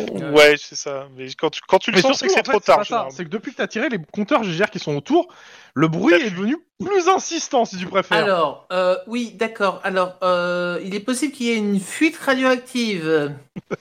Ouais. 0.00 0.30
Ouais, 0.30 0.54
c'est 0.58 0.74
ça. 0.74 1.06
Mais 1.16 1.28
quand 1.38 1.48
tu, 1.50 1.60
quand 1.66 1.78
tu 1.78 1.92
le 1.92 1.96
Mais 1.96 2.02
sens, 2.02 2.18
c'est 2.18 2.26
que 2.26 2.32
c'est 2.32 2.42
trop 2.42 2.58
fait, 2.58 2.72
tard. 2.72 3.06
C'est 3.10 3.24
que 3.24 3.30
depuis 3.30 3.52
que 3.52 3.58
t'as 3.58 3.68
tiré, 3.68 3.88
les 3.88 4.00
compteurs 4.12 4.42
GGR 4.42 4.68
qui 4.70 4.80
sont 4.80 4.96
autour, 4.96 5.28
le 5.74 5.86
bruit 5.86 6.12
est 6.14 6.28
devenu 6.28 6.56
plus 6.84 7.08
insistant 7.08 7.64
si 7.64 7.76
tu 7.78 7.86
préfères. 7.86 8.18
Alors, 8.18 8.66
euh, 8.72 8.96
oui, 9.06 9.32
d'accord. 9.36 9.80
Alors, 9.84 10.16
euh, 10.24 10.80
il 10.84 10.96
est 10.96 11.00
possible 11.00 11.32
qu'il 11.32 11.46
y 11.46 11.50
ait 11.50 11.56
une 11.56 11.78
fuite 11.78 12.16
radioactive. 12.18 13.32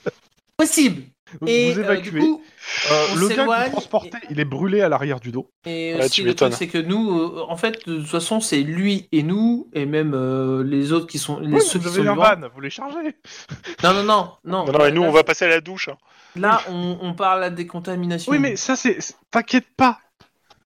possible. 0.58 1.02
Vous 1.42 1.48
Et 1.48 1.72
vous 1.74 1.80
euh, 1.80 1.84
évacuez. 1.84 2.12
du 2.12 2.20
coup, 2.20 2.44
Euh, 2.92 3.06
on 3.12 3.16
le 3.16 3.22
gars 3.22 3.28
qui 3.36 3.40
s'éloigne 3.42 3.72
transportait, 3.72 4.18
il 4.30 4.40
est 4.40 4.46
brûlé 4.46 4.82
à 4.82 4.90
l'arrière 4.90 5.20
du 5.20 5.32
dos. 5.32 5.50
et 5.66 5.94
Ouais, 5.96 6.00
aussi 6.06 6.10
tu 6.22 6.24
le 6.24 6.36
truc, 6.36 6.54
c'est 6.54 6.68
que 6.68 6.78
nous, 6.78 7.20
euh, 7.20 7.46
en 7.48 7.58
fait, 7.58 7.88
de 7.88 7.98
toute 8.00 8.08
façon, 8.08 8.40
c'est 8.40 8.62
lui 8.62 9.08
et 9.12 9.24
nous 9.24 9.70
et 9.74 9.86
même 9.86 10.14
euh, 10.14 10.64
les 10.64 10.92
autres 10.94 11.08
qui 11.08 11.20
sont 11.20 11.40
les 11.40 11.54
Oui, 11.54 11.62
ceux 11.62 11.80
vous 11.80 11.90
qui 11.92 12.00
avez 12.00 12.08
sont 12.10 12.16
van, 12.16 12.36
vous 12.54 12.62
les 12.62 12.70
chargez. 12.70 13.16
Non, 13.84 13.94
non, 13.94 14.04
non, 14.04 14.32
non. 14.46 14.66
Non, 14.66 14.72
non, 14.72 14.86
et 14.86 14.92
nous, 14.92 15.04
là, 15.04 15.10
on 15.10 15.12
va 15.12 15.24
passer 15.24 15.46
à 15.46 15.50
la 15.50 15.62
douche. 15.62 15.90
hein. 15.90 15.98
Là, 16.36 16.62
on, 16.70 16.98
on 17.02 17.14
parle 17.14 17.44
à 17.44 17.50
décontamination. 17.50 18.32
Oui, 18.32 18.40
mais 18.40 18.56
ça, 18.56 18.76
c'est. 18.76 19.00
c'est- 19.02 19.16
T'inquiète 19.32 19.68
pas. 19.76 20.00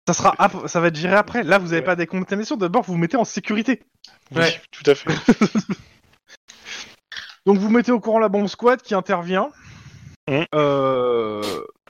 Ça 0.08 0.14
sera 0.14 0.34
ap- 0.40 0.68
ça 0.68 0.80
va 0.80 0.88
être 0.88 0.96
géré 0.96 1.16
après. 1.16 1.44
Là, 1.44 1.60
vous 1.60 1.68
n'avez 1.68 1.78
Ouais. 1.80 1.84
pas 1.84 1.96
des 1.96 2.08
contaminations. 2.08 2.56
D'abord, 2.58 2.82
vous 2.84 2.94
vous 2.94 3.00
mettez 3.00 3.18
en 3.18 3.26
sécurité. 3.26 3.84
Oui, 4.32 4.40
Ouais. 4.42 4.62
tout 4.72 4.90
à 4.90 4.96
fait. 4.96 5.10
Donc, 7.46 7.58
vous 7.58 7.70
mettez 7.70 7.92
au 7.92 8.00
courant 8.00 8.20
la 8.20 8.30
bombe 8.30 8.48
squad 8.48 8.82
qui 8.82 8.94
intervient. 8.96 9.50
Mhm. 10.30 10.46
Euh, 10.56 11.42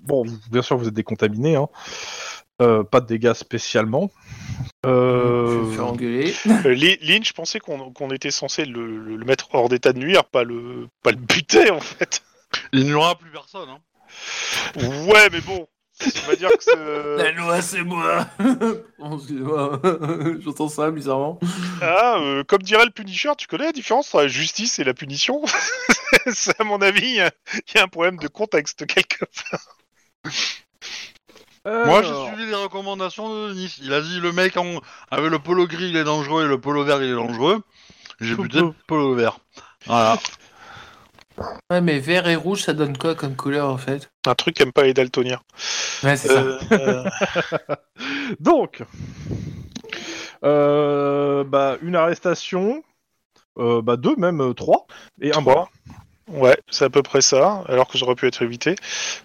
Bon, 0.02 0.24
vous- 0.26 0.38
bien 0.50 0.62
sûr, 0.62 0.78
vous 0.78 0.88
êtes 0.88 0.94
décontaminé. 0.94 1.56
Hein. 1.58 1.68
Euh, 2.62 2.84
pas 2.84 3.02
de 3.02 3.06
dégâts 3.06 3.34
spécialement. 3.34 4.10
Je 4.84 4.90
Euh... 4.90 5.64
vais 5.66 5.76
faire 5.76 5.88
engueuler. 5.88 6.34
Euh, 6.66 6.74
Lynn, 7.02 7.24
je 7.24 7.34
pensais 7.34 7.60
qu'on 7.60 8.10
était 8.12 8.32
censé 8.32 8.64
le, 8.66 8.98
le- 8.98 9.18
le 9.18 9.26
mettre 9.26 9.54
hors 9.54 9.68
d'état 9.70 9.92
de 9.94 10.00
nuire, 10.00 10.24
pas 10.24 10.44
le, 10.44 10.88
pas 11.04 11.12
le 11.12 11.18
buter 11.18 11.70
en 11.70 11.80
fait. 11.82 12.22
Il 12.74 12.86
n'y 12.86 12.94
aura 12.94 13.16
plus 13.16 13.30
personne. 13.30 13.68
Hein. 13.70 13.80
Ouais, 15.08 15.30
mais 15.32 15.42
bon, 15.42 15.68
on 16.02 16.28
va 16.30 16.36
dire 16.36 16.50
que 16.50 16.64
c'est- 16.64 17.18
La 17.18 17.32
loi, 17.32 17.62
c'est 17.62 17.84
moi. 17.84 18.26
J'entends 20.42 20.70
ça 20.70 20.92
bizarrement. 20.92 21.40
Ah, 21.82 22.18
euh, 22.22 22.44
comme 22.46 22.62
dirait 22.62 22.86
le 22.86 22.92
Punisher, 22.92 23.32
tu 23.38 23.48
connais 23.48 23.66
la 23.66 23.72
différence 23.74 24.08
entre 24.16 24.24
la 24.24 24.28
justice 24.30 24.80
et 24.80 24.84
la 24.86 24.94
punition? 24.94 25.42
C'est 26.34 26.60
à 26.60 26.64
mon 26.64 26.82
avis, 26.82 27.02
il 27.08 27.16
y, 27.16 27.22
a- 27.22 27.32
il 27.54 27.76
y 27.76 27.78
a 27.80 27.84
un 27.84 27.88
problème 27.88 28.18
de 28.18 28.28
contexte 28.28 28.86
quelque 28.86 29.26
part. 29.26 29.68
Moi, 31.66 32.02
j'ai 32.02 32.10
alors, 32.10 32.28
suivi 32.28 32.46
les 32.46 32.56
recommandations 32.56 33.30
de 33.30 33.50
Denis. 33.50 33.76
Il 33.82 33.94
a 33.94 34.02
dit 34.02 34.20
le 34.20 34.32
mec 34.32 34.58
en... 34.58 34.80
avec 35.12 35.30
le 35.30 35.40
polo 35.40 35.68
gris 35.68 35.90
il 35.90 35.98
est 35.98 36.04
dangereux 36.04 36.46
et 36.46 36.48
le 36.48 36.60
polo 36.60 36.84
vert 36.84 37.02
il 37.04 37.10
est 37.12 37.16
dangereux. 37.16 37.62
J'ai 38.20 38.36
buté 38.36 38.60
le 38.60 38.74
polo 38.88 39.14
vert. 39.14 39.40
Voilà. 39.86 40.18
Ouais, 41.72 41.82
mais 41.82 42.00
vert 42.00 42.28
et 42.28 42.36
rouge, 42.36 42.64
ça 42.64 42.74
donne 42.74 42.98
quoi 42.98 43.16
comme 43.16 43.36
couleur 43.36 43.70
en 43.70 43.78
fait? 43.78 44.12
Un 44.26 44.36
truc 44.36 44.56
qu'aiment 44.56 44.74
pas 44.74 44.84
les 44.84 44.94
daltoniens. 44.94 45.42
Ouais, 46.04 46.18
c'est 46.18 46.28
ça. 46.28 46.42
Euh, 46.42 46.60
euh, 46.72 47.04
Donc, 48.40 48.84
euh, 50.44 51.44
bah, 51.44 51.78
une 51.82 51.96
arrestation, 51.96 52.78
euh, 52.78 52.82
bah, 53.58 53.98
deux, 53.98 54.16
même 54.16 54.42
euh, 54.42 54.54
trois, 54.54 54.88
et 55.22 55.34
un 55.36 55.42
mort. 55.42 55.70
ouais, 56.28 56.58
c'est 56.70 56.86
à 56.86 56.90
peu 56.90 57.02
près 57.04 57.22
ça, 57.22 57.64
alors 57.68 57.88
que 57.88 57.98
j'aurais 57.98 58.16
pu 58.16 58.28
être 58.28 58.42
évité. 58.42 58.76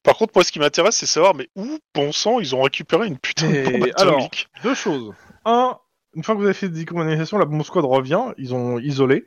Par 0.03 0.16
contre, 0.16 0.33
moi, 0.35 0.45
ce 0.45 0.53
qui 0.53 0.59
m'intéresse, 0.59 0.97
c'est 0.97 1.07
savoir, 1.07 1.35
mais 1.35 1.49
où, 1.57 1.79
bon 1.95 2.12
sang, 2.12 2.41
ils 2.41 2.55
ont 2.55 2.62
récupéré 2.62 3.07
une 3.07 3.18
putain 3.18 3.51
de 3.51 3.64
bombe 3.64 3.89
alors 3.97 4.14
atomique 4.14 4.49
Deux 4.62 4.75
choses. 4.75 5.12
Un, 5.45 5.77
une 6.14 6.22
fois 6.22 6.35
que 6.35 6.41
vous 6.41 6.47
avez 6.47 6.55
fait 6.55 6.68
des 6.68 6.81
décommunications, 6.81 7.39
la 7.39 7.45
bombe 7.45 7.62
squad 7.62 7.85
revient, 7.85 8.22
ils 8.39 8.55
ont 8.55 8.79
isolé. 8.79 9.25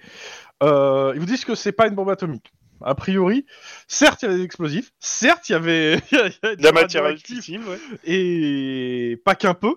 Euh, 0.64 1.12
ils 1.14 1.20
vous 1.20 1.26
disent 1.26 1.46
que 1.46 1.56
c'est 1.56 1.72
pas 1.72 1.88
une 1.88 1.96
bombe 1.96 2.10
atomique. 2.10 2.52
A 2.82 2.96
priori, 2.96 3.46
certes, 3.88 4.22
il 4.22 4.26
y 4.26 4.30
avait 4.30 4.38
des 4.38 4.44
explosifs, 4.44 4.92
certes, 5.00 5.50
il 5.50 5.54
y 5.54 5.56
avait, 5.56 5.96
il 6.12 6.18
y 6.18 6.22
avait 6.22 6.56
De 6.56 6.64
la 6.64 6.72
matière 6.72 7.04
radioactif, 7.04 7.40
active, 7.40 7.68
ouais. 7.68 7.80
et 8.04 9.18
pas 9.26 9.36
qu'un 9.36 9.54
peu. 9.54 9.76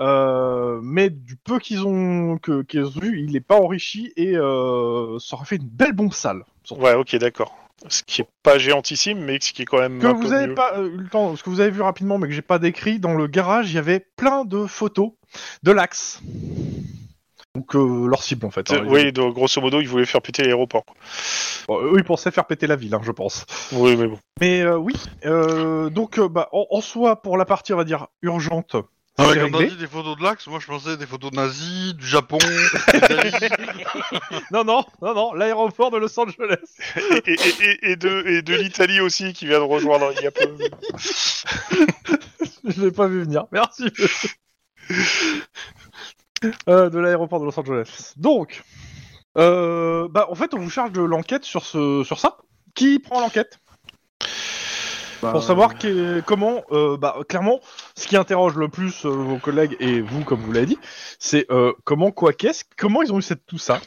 Euh, 0.00 0.80
mais 0.82 1.08
du 1.08 1.36
peu 1.36 1.58
qu'ils 1.60 1.86
ont 1.86 2.36
que 2.38 2.62
qu'ils 2.62 2.84
ont 2.84 3.00
vu, 3.00 3.20
il 3.22 3.32
n'est 3.32 3.40
pas 3.40 3.60
enrichi 3.60 4.12
et 4.16 4.36
euh, 4.36 5.18
ça 5.20 5.36
aurait 5.36 5.44
fait 5.46 5.56
une 5.56 5.68
belle 5.68 5.92
bombe 5.92 6.12
sale. 6.12 6.42
surtout. 6.64 6.82
Ouais, 6.82 6.94
ok, 6.94 7.14
d'accord. 7.16 7.54
Ce 7.88 8.02
qui 8.02 8.22
est 8.22 8.28
pas 8.42 8.58
géantissime, 8.58 9.20
mais 9.20 9.38
ce 9.40 9.52
qui 9.52 9.62
est 9.62 9.66
quand 9.66 9.78
même. 9.78 10.00
que 10.00 10.06
un 10.06 10.12
vous 10.14 10.28
peu 10.28 10.34
avez 10.34 10.46
mieux. 10.48 10.54
pas 10.54 10.72
euh, 10.78 10.88
eu 10.88 10.96
le 10.96 11.08
temps, 11.08 11.36
ce 11.36 11.42
que 11.44 11.50
vous 11.50 11.60
avez 11.60 11.70
vu 11.70 11.82
rapidement, 11.82 12.18
mais 12.18 12.26
que 12.28 12.32
j'ai 12.34 12.42
pas 12.42 12.58
décrit, 12.58 12.98
dans 12.98 13.14
le 13.14 13.26
garage, 13.26 13.70
il 13.70 13.74
y 13.74 13.78
avait 13.78 14.00
plein 14.16 14.44
de 14.44 14.66
photos 14.66 15.10
de 15.62 15.70
l'axe. 15.70 16.20
Donc 17.54 17.76
euh, 17.76 18.06
leur 18.08 18.22
cible 18.24 18.46
en 18.46 18.50
fait. 18.50 18.72
hein. 18.72 18.84
Oui, 18.88 19.12
donc, 19.12 19.34
grosso 19.34 19.60
modo, 19.60 19.80
ils 19.80 19.88
voulaient 19.88 20.06
faire 20.06 20.22
péter 20.22 20.42
l'aéroport. 20.42 20.84
Bon, 21.68 21.80
eux, 21.82 21.94
ils 21.98 22.04
pensaient 22.04 22.32
faire 22.32 22.46
péter 22.46 22.66
la 22.66 22.74
ville, 22.74 22.92
hein, 22.94 23.00
je 23.04 23.12
pense. 23.12 23.46
Oui, 23.72 23.96
mais 23.96 24.08
bon. 24.08 24.18
Mais 24.40 24.60
euh, 24.62 24.76
oui, 24.76 24.94
euh, 25.24 25.88
donc 25.88 26.18
bah, 26.18 26.48
en, 26.52 26.66
en 26.70 26.80
soi, 26.80 27.22
pour 27.22 27.36
la 27.36 27.44
partie, 27.44 27.72
on 27.72 27.76
va 27.76 27.84
dire, 27.84 28.08
urgente, 28.22 28.74
Quand 29.16 29.32
t'as 29.32 29.44
réglé. 29.44 29.68
dit 29.68 29.76
des 29.76 29.86
photos 29.86 30.16
de 30.18 30.22
l'axe, 30.24 30.46
moi 30.48 30.58
je 30.58 30.66
pensais 30.66 30.96
des 30.96 31.06
photos 31.06 31.32
nazis, 31.32 31.94
du 31.94 32.06
Japon. 32.06 32.38
Non, 34.50 34.64
non, 34.64 34.84
non, 35.02 35.14
non, 35.14 35.32
l'aéroport 35.34 35.90
de 35.90 35.98
Los 35.98 36.18
Angeles. 36.18 36.56
Et, 37.26 37.32
et, 37.32 37.38
et, 37.60 37.90
et 37.92 37.96
de, 37.96 38.26
et 38.26 38.42
de 38.42 38.54
l'Italie 38.54 39.00
aussi, 39.00 39.32
qui 39.32 39.46
vient 39.46 39.58
de 39.58 39.64
rejoindre 39.64 40.12
il 40.16 40.22
y 40.22 40.26
a 40.26 40.30
peu. 40.30 40.48
Je 42.64 42.80
l'ai 42.80 42.90
pas 42.90 43.06
vu 43.06 43.22
venir. 43.22 43.46
Merci. 43.52 43.84
Euh, 46.68 46.90
de 46.90 46.98
l'aéroport 46.98 47.40
de 47.40 47.46
Los 47.46 47.58
Angeles. 47.58 48.12
Donc, 48.16 48.62
euh, 49.38 50.08
bah, 50.10 50.26
en 50.30 50.34
fait, 50.34 50.54
on 50.54 50.58
vous 50.58 50.70
charge 50.70 50.92
de 50.92 51.02
l'enquête 51.02 51.44
sur, 51.44 51.64
ce, 51.64 52.02
sur 52.04 52.18
ça. 52.18 52.38
Qui 52.74 52.98
prend 52.98 53.20
l'enquête? 53.20 53.60
Bah, 55.24 55.32
Pour 55.32 55.42
savoir 55.42 55.78
que- 55.78 56.20
comment, 56.20 56.64
euh, 56.70 56.98
bah, 56.98 57.16
clairement, 57.26 57.60
ce 57.96 58.06
qui 58.06 58.14
interroge 58.18 58.56
le 58.56 58.68
plus 58.68 59.06
euh, 59.06 59.08
vos 59.08 59.38
collègues 59.38 59.74
et 59.80 60.02
vous, 60.02 60.22
comme 60.22 60.40
vous 60.40 60.52
l'avez 60.52 60.66
dit, 60.66 60.78
c'est 61.18 61.46
euh, 61.50 61.72
comment, 61.84 62.10
quoi, 62.10 62.34
qu'est-ce, 62.34 62.62
comment 62.76 63.00
ils 63.02 63.10
ont 63.10 63.18
eu 63.18 63.22
cette, 63.22 63.46
tout 63.46 63.56
ça? 63.56 63.80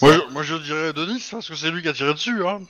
Moi, 0.00 0.12
je, 0.12 0.32
moi 0.32 0.42
je 0.44 0.54
dirais 0.54 0.92
Denis, 0.92 1.26
parce 1.32 1.48
que 1.48 1.56
c'est 1.56 1.72
lui 1.72 1.82
qui 1.82 1.88
a 1.88 1.92
tiré 1.92 2.12
dessus. 2.14 2.46
Hein. 2.46 2.60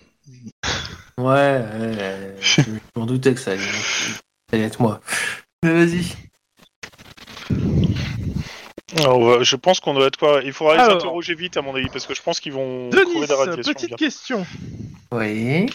Ouais, 1.18 1.24
ouais, 1.26 1.97
ouais, 1.97 2.36
je 2.40 2.62
m'en 2.97 3.05
doutais 3.05 3.34
que 3.34 3.40
ça 3.40 3.51
allait, 3.51 3.61
ça 3.61 4.20
allait 4.55 4.62
être 4.64 4.80
moi. 4.80 5.03
Mais 5.62 5.84
vas-y. 5.84 6.07
Alors, 8.99 9.24
va- 9.24 9.43
je 9.43 9.57
pense 9.57 9.80
qu'on 9.80 9.95
doit 9.95 10.07
être 10.07 10.18
quoi? 10.18 10.40
Il 10.45 10.53
faudra 10.53 10.74
les 10.74 10.80
Alors. 10.80 10.97
interroger 10.97 11.34
vite, 11.34 11.57
à 11.57 11.62
mon 11.62 11.74
avis, 11.74 11.88
parce 11.88 12.07
que 12.07 12.14
je 12.14 12.22
pense 12.22 12.40
qu'ils 12.40 12.53
vont 12.53 12.90
trouver 12.90 13.05
Denis, 13.14 13.26
des 13.26 13.34
radiations. 13.34 13.72
petite 13.72 13.88
bien. 13.88 13.97
question. 13.97 14.47
Oui. 15.12 15.66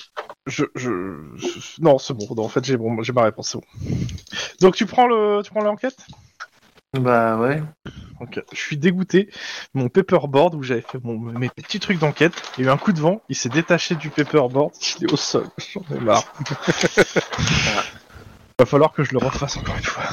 Je, 0.45 0.65
je, 0.75 0.91
je- 1.35 1.81
non, 1.81 1.97
c'est 1.97 2.13
bon. 2.13 2.27
non, 2.35 2.43
en 2.43 2.49
fait, 2.49 2.63
j'ai 2.65 2.77
bon, 2.77 3.01
j'ai 3.03 3.13
ma 3.13 3.23
réponse. 3.23 3.49
C'est 3.51 3.57
bon. 3.57 3.97
Donc, 4.61 4.75
tu 4.75 4.85
prends 4.85 5.07
le, 5.07 5.41
tu 5.43 5.51
prends 5.51 5.61
l'enquête? 5.61 5.97
Bah 6.93 7.37
ouais. 7.37 7.61
Ok. 8.21 8.41
Je 8.53 8.57
suis 8.59 8.77
dégoûté. 8.77 9.29
Mon 9.73 9.89
paperboard 9.89 10.55
où 10.55 10.63
j'avais 10.63 10.81
fait 10.81 10.99
mon, 11.03 11.17
mes 11.19 11.49
petits 11.49 11.79
trucs 11.79 11.99
d'enquête, 11.99 12.33
il 12.57 12.63
y 12.63 12.67
a 12.67 12.71
eu 12.71 12.73
un 12.73 12.77
coup 12.77 12.93
de 12.93 12.99
vent, 12.99 13.21
il 13.29 13.35
s'est 13.35 13.49
détaché 13.49 13.95
du 13.95 14.09
paperboard, 14.09 14.73
il 14.99 15.05
est 15.05 15.11
au 15.13 15.17
sol. 15.17 15.47
J'en 15.73 15.83
ai 15.95 15.99
marre. 15.99 16.23
Va 18.59 18.65
falloir 18.65 18.91
que 18.93 19.03
je 19.03 19.11
le 19.11 19.19
refasse 19.19 19.57
encore 19.57 19.75
une 19.75 19.83
fois. 19.83 20.03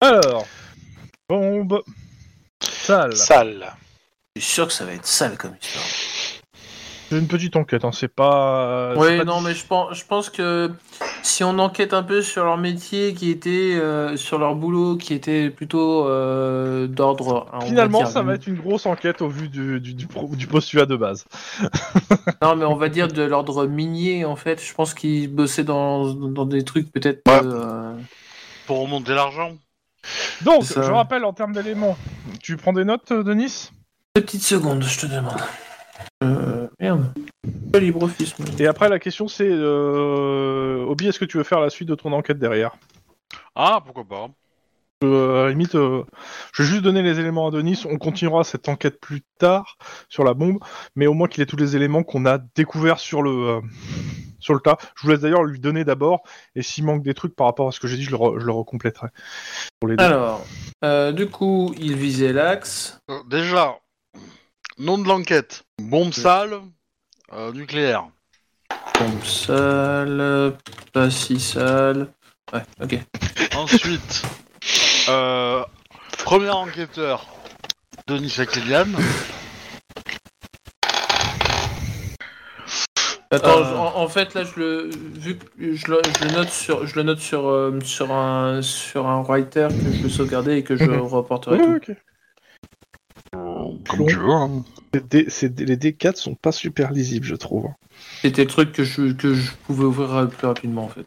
Alors, 0.00 0.46
bombe, 1.28 1.82
sale. 2.60 3.16
Sale. 3.16 3.72
Je 4.36 4.42
suis 4.42 4.52
sûr 4.54 4.66
que 4.66 4.72
ça 4.72 4.84
va 4.84 4.92
être 4.92 5.06
sale 5.06 5.36
comme 5.38 5.54
histoire. 5.60 5.84
C'est 7.10 7.18
une 7.18 7.28
petite 7.28 7.54
enquête, 7.54 7.84
hein, 7.84 7.92
c'est 7.92 8.08
pas. 8.08 8.94
Oui, 8.96 9.18
pas 9.18 9.24
non, 9.24 9.40
mais 9.40 9.54
je 9.54 9.64
pense, 9.66 9.96
je 9.96 10.04
pense 10.04 10.30
que 10.30 10.72
si 11.22 11.44
on 11.44 11.58
enquête 11.58 11.92
un 11.94 12.02
peu 12.02 12.22
sur 12.22 12.44
leur 12.44 12.56
métier, 12.56 13.12
qui 13.14 13.30
était 13.30 13.74
euh, 13.74 14.16
sur 14.16 14.38
leur 14.38 14.54
boulot, 14.56 14.96
qui 14.96 15.12
était 15.14 15.50
plutôt 15.50 16.08
euh, 16.08 16.86
d'ordre. 16.88 17.46
va 17.52 17.60
Finalement, 17.66 17.98
dire, 17.98 18.08
ça 18.08 18.22
va 18.22 18.34
être 18.34 18.46
une 18.46 18.56
grosse 18.56 18.86
enquête 18.86 19.20
au 19.22 19.28
vu 19.28 19.48
du, 19.48 19.80
du, 19.80 19.94
du, 19.94 20.06
pro- 20.06 20.30
du 20.34 20.46
postulat 20.46 20.86
de 20.86 20.96
base. 20.96 21.24
Non, 22.42 22.56
mais 22.56 22.64
on 22.64 22.74
va 22.76 22.88
dire 22.88 23.08
de 23.08 23.22
l'ordre 23.22 23.66
minier 23.66 24.24
en 24.24 24.36
fait. 24.36 24.62
Je 24.62 24.74
pense 24.74 24.92
qu'ils 24.94 25.28
bossaient 25.28 25.64
dans, 25.64 26.12
dans 26.12 26.44
des 26.46 26.64
trucs 26.64 26.90
peut-être. 26.92 27.22
Ouais. 27.28 27.40
euh, 27.44 27.94
Pour 28.66 28.80
remonter 28.80 29.14
l'argent. 29.14 29.52
Donc, 30.42 30.64
je 30.64 30.90
rappelle 30.90 31.24
en 31.24 31.32
termes 31.32 31.52
d'éléments. 31.52 31.96
Tu 32.42 32.56
prends 32.56 32.72
des 32.72 32.84
notes, 32.84 33.10
euh, 33.12 33.22
Denis? 33.22 33.70
Deux 34.16 34.22
petites 34.22 34.42
secondes, 34.42 34.82
je 34.82 35.00
te 35.00 35.06
demande. 35.06 35.40
Euh, 36.22 36.68
merde. 36.80 37.12
LibreOffice. 37.74 38.34
Et 38.58 38.66
après, 38.66 38.88
la 38.88 38.98
question 38.98 39.26
c'est 39.26 39.48
euh... 39.48 40.84
Obi, 40.86 41.08
est-ce 41.08 41.18
que 41.18 41.24
tu 41.24 41.38
veux 41.38 41.44
faire 41.44 41.60
la 41.60 41.70
suite 41.70 41.88
de 41.88 41.94
ton 41.94 42.12
enquête 42.12 42.38
derrière? 42.38 42.76
Ah, 43.54 43.80
pourquoi 43.84 44.04
pas. 44.04 44.28
Euh, 45.02 45.40
à 45.40 45.44
la 45.44 45.50
limite, 45.50 45.74
euh, 45.74 46.04
je 46.52 46.62
vais 46.62 46.68
juste 46.68 46.82
donner 46.82 47.02
les 47.02 47.18
éléments 47.18 47.48
à 47.48 47.50
Denis. 47.50 47.82
On 47.90 47.98
continuera 47.98 48.44
cette 48.44 48.68
enquête 48.68 49.00
plus 49.00 49.22
tard 49.38 49.76
sur 50.08 50.24
la 50.24 50.34
bombe, 50.34 50.58
mais 50.94 51.06
au 51.06 51.14
moins 51.14 51.28
qu'il 51.28 51.42
ait 51.42 51.46
tous 51.46 51.56
les 51.56 51.76
éléments 51.76 52.04
qu'on 52.04 52.24
a 52.26 52.38
découverts 52.54 53.00
sur 53.00 53.22
le 53.22 53.30
euh, 53.30 53.60
sur 54.38 54.54
le 54.54 54.60
tas. 54.60 54.76
Je 54.94 55.02
vous 55.02 55.10
laisse 55.10 55.20
d'ailleurs 55.20 55.42
lui 55.42 55.58
donner 55.58 55.84
d'abord, 55.84 56.22
et 56.54 56.62
s'il 56.62 56.84
manque 56.84 57.02
des 57.02 57.14
trucs 57.14 57.34
par 57.34 57.46
rapport 57.46 57.68
à 57.68 57.72
ce 57.72 57.80
que 57.80 57.88
j'ai 57.88 57.96
dit, 57.96 58.04
je 58.04 58.10
le, 58.10 58.16
re- 58.16 58.38
je 58.38 58.46
le 58.46 58.52
recompléterai. 58.52 59.08
Pour 59.80 59.88
les 59.88 59.96
deux. 59.96 60.04
Alors, 60.04 60.46
euh, 60.84 61.12
du 61.12 61.28
coup, 61.28 61.74
il 61.78 61.96
visait 61.96 62.32
l'axe. 62.32 62.98
Déjà, 63.28 63.76
nom 64.78 64.98
de 64.98 65.08
l'enquête. 65.08 65.64
Bombe 65.82 66.12
sale, 66.12 66.60
euh, 67.32 67.52
nucléaire. 67.52 68.06
Bombe 68.98 69.24
sale, 69.24 70.56
pas 70.92 71.10
si 71.10 71.40
sale. 71.40 72.12
Ouais, 72.52 72.62
ok. 72.82 72.98
Ensuite, 73.56 74.22
euh, 75.08 75.62
premier 76.24 76.50
enquêteur, 76.50 77.26
Denis 78.06 78.34
Akelian. 78.38 78.86
Attends, 83.30 83.58
Euh. 83.58 83.76
en, 83.76 83.96
en 84.02 84.08
fait, 84.08 84.34
là, 84.34 84.44
je 84.44 84.60
le, 84.60 84.90
vu 84.92 85.36
que 85.36 85.74
je 85.74 85.90
le, 85.90 86.00
je 86.20 86.24
le 86.24 86.30
note 86.32 86.50
sur, 86.50 86.86
je 86.86 86.94
le 86.94 87.02
note 87.02 87.18
sur, 87.18 87.48
euh, 87.48 87.80
sur 87.82 88.12
un, 88.12 88.62
sur 88.62 89.08
un 89.08 89.22
writer 89.22 89.68
que 89.70 89.92
je 89.92 90.02
vais 90.04 90.08
sauvegarder 90.08 90.56
et 90.58 90.62
que 90.62 90.76
je 90.76 90.84
Mhm. 90.84 91.00
reporterai 91.00 91.56
Ouais, 91.58 91.80
tout. 91.80 91.94
Comme 93.88 94.06
tu 94.06 94.16
veux. 94.16 94.30
hein. 94.30 94.62
Les 94.92 95.00
D- 95.00 95.26
les 95.58 95.76
D4 95.76 96.16
sont 96.16 96.36
pas 96.36 96.52
super 96.52 96.92
lisibles, 96.92 97.26
je 97.26 97.34
trouve. 97.34 97.66
C'était 98.22 98.42
le 98.44 98.48
truc 98.48 98.70
que 98.72 98.84
je, 98.84 99.12
que 99.12 99.34
je 99.34 99.50
pouvais 99.66 99.84
ouvrir 99.84 100.28
plus 100.28 100.46
rapidement, 100.46 100.84
en 100.84 100.88
fait. 100.88 101.06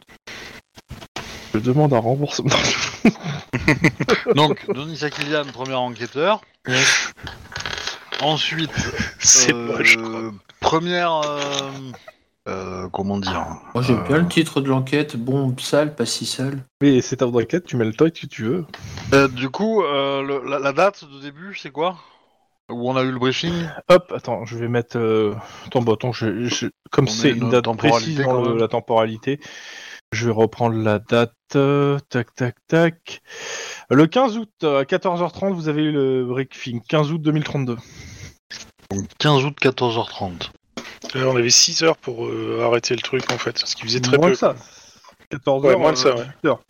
Je 1.54 1.58
demande 1.60 1.92
un 1.94 1.98
remboursement. 1.98 2.50
Donc, 4.34 4.70
Denis 4.72 5.02
Akelian, 5.04 5.44
premier 5.52 5.74
enquêteur. 5.74 6.40
Yes. 6.66 7.12
Ensuite, 8.20 8.70
C'est 9.18 9.54
euh, 9.54 9.76
moche, 9.78 9.96
quoi. 9.96 10.32
première. 10.60 11.12
euh, 11.24 11.70
euh, 12.48 12.88
comment 12.88 13.18
dire 13.18 13.46
Moi, 13.74 13.82
j'aime 13.82 13.98
Euh, 14.00 14.08
bien 14.08 14.18
le 14.18 14.28
titre 14.28 14.60
de 14.60 14.68
l'enquête. 14.68 15.16
Bombe 15.16 15.60
sale, 15.60 15.94
pas 15.94 16.06
si 16.06 16.26
sale. 16.26 16.64
Mais 16.82 17.00
c'est 17.00 17.16
ta 17.16 17.26
enquête, 17.26 17.64
tu 17.64 17.76
mets 17.76 17.84
le 17.84 17.92
toy 17.94 18.10
que 18.12 18.26
tu 18.26 18.44
veux. 18.44 18.66
euh, 19.14 19.28
Du 19.28 19.48
coup, 19.50 19.82
euh, 19.82 20.22
le- 20.22 20.48
la, 20.48 20.58
la 20.58 20.72
date 20.72 21.04
de 21.04 21.20
début, 21.20 21.54
c'est 21.54 21.70
quoi? 21.70 21.96
Où 22.70 22.90
on 22.90 22.96
a 22.96 23.02
eu 23.02 23.10
le 23.10 23.18
briefing? 23.18 23.54
Hop, 23.88 24.12
attends, 24.14 24.44
je 24.44 24.58
vais 24.58 24.68
mettre. 24.68 24.98
Euh... 24.98 25.34
Attends, 25.66 25.82
attends, 25.90 26.12
je, 26.12 26.46
je- 26.48 26.66
comme 26.90 27.06
On 27.06 27.10
c'est 27.10 27.30
une 27.30 27.48
date 27.50 27.64
temporalité, 27.64 28.00
précise 28.14 28.24
quand 28.26 28.34
dans 28.34 28.42
le- 28.42 28.48
même. 28.50 28.58
la 28.58 28.68
temporalité, 28.68 29.40
je 30.12 30.26
vais 30.26 30.32
reprendre 30.32 30.76
la 30.76 30.98
date. 30.98 31.32
euh, 31.56 31.98
tac, 32.10 32.34
tac, 32.34 32.56
tac. 32.66 33.20
Le 33.90 34.06
15 34.06 34.36
août, 34.38 34.50
à 34.62 34.84
14h30, 34.84 35.52
vous 35.52 35.68
avez 35.68 35.82
eu 35.82 35.92
le 35.92 36.24
briefing. 36.26 36.80
15 36.88 37.12
août 37.12 37.22
2032. 37.22 37.76
Donc 38.90 39.06
15 39.18 39.44
août, 39.44 39.56
14h30. 39.60 40.50
Euh, 41.16 41.24
on 41.24 41.36
avait 41.36 41.50
6 41.50 41.82
heures 41.84 41.96
pour 41.96 42.26
euh, 42.26 42.62
arrêter 42.64 42.94
le 42.94 43.00
truc, 43.02 43.30
en 43.30 43.38
fait. 43.38 43.58
Ce 43.58 43.74
qui 43.76 43.82
faisait 43.82 44.00
très 44.00 44.18
moins 44.18 44.28
peu. 44.28 44.32
que 44.34 44.38
ça. 44.38 44.54
14h. 45.32 45.60
Ouais, 45.66 45.76
moins 45.76 45.92
que 45.92 45.98
ça, 45.98 46.14
ouais. 46.14 46.26
8 46.44 46.48
heures. 46.48 46.60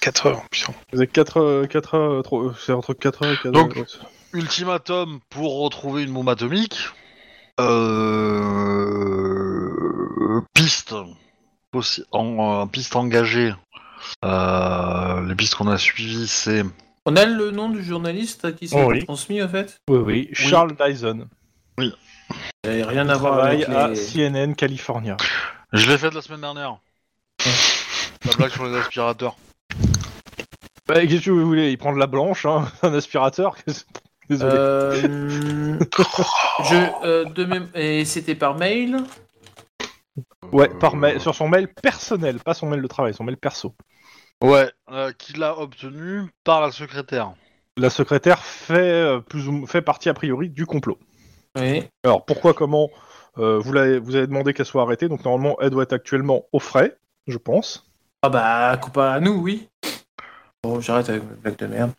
4 0.00 0.26
heures, 0.26 0.42
putain. 0.50 0.72
Vous 0.92 0.98
avez 0.98 1.06
4, 1.06 1.66
4 1.66 1.94
heures, 1.94 2.22
euh, 2.34 2.52
c'est 2.64 2.72
entre 2.72 2.92
4 2.94 3.22
heures 3.24 3.32
et 3.32 3.36
4 3.36 3.52
Donc- 3.52 3.76
heures. 3.76 3.86
Ultimatum 4.34 5.20
pour 5.30 5.60
retrouver 5.62 6.02
une 6.02 6.12
bombe 6.12 6.28
atomique. 6.28 6.76
Euh... 7.60 9.70
Piste. 10.54 10.92
Possi- 11.74 12.04
En, 12.12 12.62
euh, 12.62 12.66
piste 12.66 12.94
engagée. 12.94 13.52
Euh, 14.24 15.26
les 15.26 15.34
pistes 15.34 15.56
qu'on 15.56 15.66
a 15.66 15.76
suivies, 15.76 16.28
c'est 16.28 16.62
On 17.04 17.16
a 17.16 17.24
le 17.24 17.50
nom 17.50 17.68
du 17.68 17.82
journaliste 17.82 18.44
à 18.44 18.52
qui 18.52 18.68
c'est 18.68 18.80
Oh 18.80 18.90
oui. 18.90 19.04
transmis, 19.04 19.42
en 19.42 19.48
fait 19.48 19.76
Oui, 19.90 19.98
oui, 19.98 20.28
Charles 20.32 20.76
Dyson. 20.76 21.26
Il 21.78 21.90
n'y 22.70 22.80
a 22.82 22.86
rien 22.86 23.08
à 23.08 23.14
Il 23.14 23.18
voir 23.18 23.42
avec 23.44 23.68
à 23.68 23.88
les... 23.88 23.96
CNN, 23.96 24.54
California. 24.54 25.16
Je 25.72 25.88
l'ai 25.90 25.98
faite 25.98 26.14
la 26.14 26.22
semaine 26.22 26.42
dernière. 26.42 26.76
La 28.24 28.36
blague 28.36 28.52
sur 28.52 28.66
les 28.66 28.76
aspirateurs. 28.76 29.36
Bah, 30.86 31.04
qu'est-ce 31.06 31.24
que 31.24 31.30
vous 31.32 31.44
voulez? 31.44 31.70
Il 31.72 31.78
prend 31.78 31.92
de 31.92 31.98
la 31.98 32.06
blanche, 32.06 32.46
hein, 32.46 32.70
un 32.82 32.94
aspirateur? 32.94 33.56
Désolé. 34.30 34.52
Euh, 34.54 35.78
je, 36.70 37.04
euh, 37.04 37.24
de 37.24 37.44
même... 37.44 37.68
Et 37.74 38.04
c'était 38.04 38.36
par 38.36 38.56
mail 38.56 38.98
Ouais, 40.52 40.68
par 40.68 40.94
Euh, 40.94 40.98
mail, 40.98 41.20
sur 41.20 41.34
son 41.34 41.48
mail 41.48 41.68
personnel, 41.68 42.38
pas 42.38 42.54
son 42.54 42.66
mail 42.68 42.82
de 42.82 42.86
travail, 42.86 43.14
son 43.14 43.24
mail 43.24 43.36
perso. 43.36 43.74
Ouais, 44.42 44.70
euh, 44.90 45.12
qu'il 45.12 45.42
a 45.42 45.58
obtenu 45.58 46.30
par 46.44 46.60
la 46.60 46.70
secrétaire. 46.70 47.32
La 47.76 47.90
secrétaire 47.90 48.40
fait, 48.40 48.78
euh, 48.78 49.20
plus 49.20 49.48
ou, 49.48 49.66
fait 49.66 49.82
partie 49.82 50.08
a 50.08 50.14
priori 50.14 50.48
du 50.48 50.66
complot. 50.66 50.98
Oui. 51.56 51.84
Alors 52.04 52.24
pourquoi, 52.24 52.54
comment 52.54 52.90
Euh, 53.36 53.58
vous, 53.58 53.72
l'avez, 53.72 53.98
vous 53.98 54.14
avez 54.14 54.28
demandé 54.28 54.54
qu'elle 54.54 54.64
soit 54.66 54.82
arrêtée, 54.82 55.08
donc 55.08 55.24
normalement 55.24 55.56
elle 55.60 55.70
doit 55.70 55.82
être 55.82 55.92
actuellement 55.92 56.44
au 56.52 56.60
frais, 56.60 56.96
je 57.26 57.36
pense. 57.36 57.90
Ah 58.22 58.28
bah, 58.28 58.76
comparé 58.80 59.16
à 59.16 59.20
nous, 59.20 59.32
oui. 59.32 59.68
Bon, 60.64 60.80
j'arrête 60.80 61.10
avec 61.10 61.22
mes 61.24 61.36
blagues 61.36 61.58
de 61.58 61.66
merde. 61.66 61.92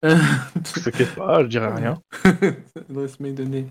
T'inquiète 0.00 1.16
pas, 1.16 1.42
je 1.42 1.48
dirais 1.48 1.72
rien. 1.74 1.98
Adresse 2.88 3.18
mail 3.18 3.34
donnée 3.34 3.66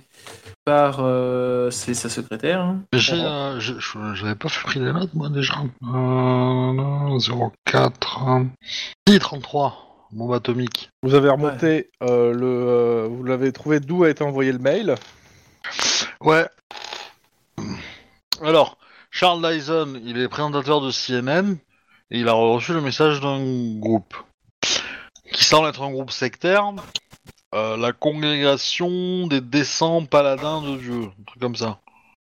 par 0.66 0.98
euh, 1.00 1.72
c'est 1.72 1.94
sa 1.94 2.10
secrétaire. 2.10 2.60
hein. 2.60 2.82
J'ai, 2.92 3.14
euh, 3.14 3.62
je- 3.62 3.80
je- 3.80 4.14
j'avais 4.14 4.36
pas 4.36 4.50
fait 4.50 4.62
pris 4.64 4.82
des 4.82 4.92
notes, 4.92 5.14
moi, 5.14 5.30
déjà. 5.30 5.54
Euh, 5.88 7.18
04... 7.66 8.28
euh, 8.28 8.44
Si, 9.08 9.20
33, 9.20 10.08
bombe 10.12 10.34
atomique. 10.34 10.90
Vous 11.02 11.14
avez 11.16 11.30
remonté 11.30 11.90
euh, 12.04 12.34
le. 12.34 12.46
euh, 12.46 13.08
vous 13.10 13.24
l'avez 13.24 13.54
trouvé 13.54 13.80
d'où 13.80 14.04
a 14.04 14.10
été 14.10 14.22
envoyé 14.26 14.52
le 14.52 14.60
mail? 14.60 14.96
Ouais. 16.20 16.46
Alors, 18.42 18.78
Charles 19.12 19.42
Dyson, 19.42 19.98
il 20.04 20.18
est 20.20 20.28
présentateur 20.28 20.82
de 20.82 20.92
CNN, 20.92 21.56
et 22.12 22.20
il 22.20 22.28
a 22.28 22.34
reçu 22.34 22.74
le 22.74 22.82
message 22.82 23.22
d'un 23.22 23.40
groupe, 23.80 24.14
qui 25.32 25.44
semble 25.44 25.68
être 25.70 25.82
un 25.82 25.92
groupe 25.92 26.12
sectaire, 26.12 26.72
euh, 27.54 27.78
la 27.78 27.92
congrégation 27.94 29.28
des 29.28 29.42
décents 29.42 30.06
paladins 30.06 30.62
de 30.62 30.78
Dieu, 30.78 31.02
un 31.04 31.24
truc 31.26 31.42
comme 31.42 31.56
ça. 31.56 31.80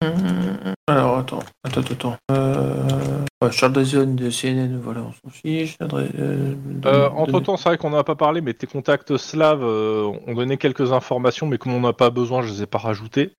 Hum, 0.04 0.74
Alors, 0.88 1.18
attends, 1.18 1.38
attends, 1.64 1.80
attends. 1.80 1.92
attends. 1.94 2.16
Euh... 2.30 3.24
ouais, 3.42 3.50
Charles 3.50 3.72
Dyson 3.72 4.14
de 4.14 4.28
CNN, 4.30 4.78
voilà, 4.78 5.00
on 5.00 5.12
s'en 5.12 5.30
fiche. 5.32 5.76
Euh, 5.80 6.54
Euh, 6.84 7.08
entre 7.08 7.40
temps, 7.40 7.56
c'est 7.56 7.70
vrai 7.70 7.78
qu'on 7.78 7.90
n'en 7.90 7.98
a 7.98 8.04
pas 8.04 8.14
parlé, 8.14 8.42
mais 8.42 8.52
tes 8.52 8.66
contacts 8.66 9.16
slaves 9.16 9.62
euh, 9.64 10.04
ont 10.26 10.34
donné 10.34 10.58
quelques 10.58 10.92
informations, 10.92 11.46
mais 11.46 11.56
comme 11.56 11.72
on 11.72 11.80
n'a 11.80 11.94
pas 11.94 12.10
besoin, 12.10 12.42
je 12.42 12.48
les 12.52 12.62
ai 12.62 12.66
pas 12.66 12.78
rajoutées. 12.78 13.32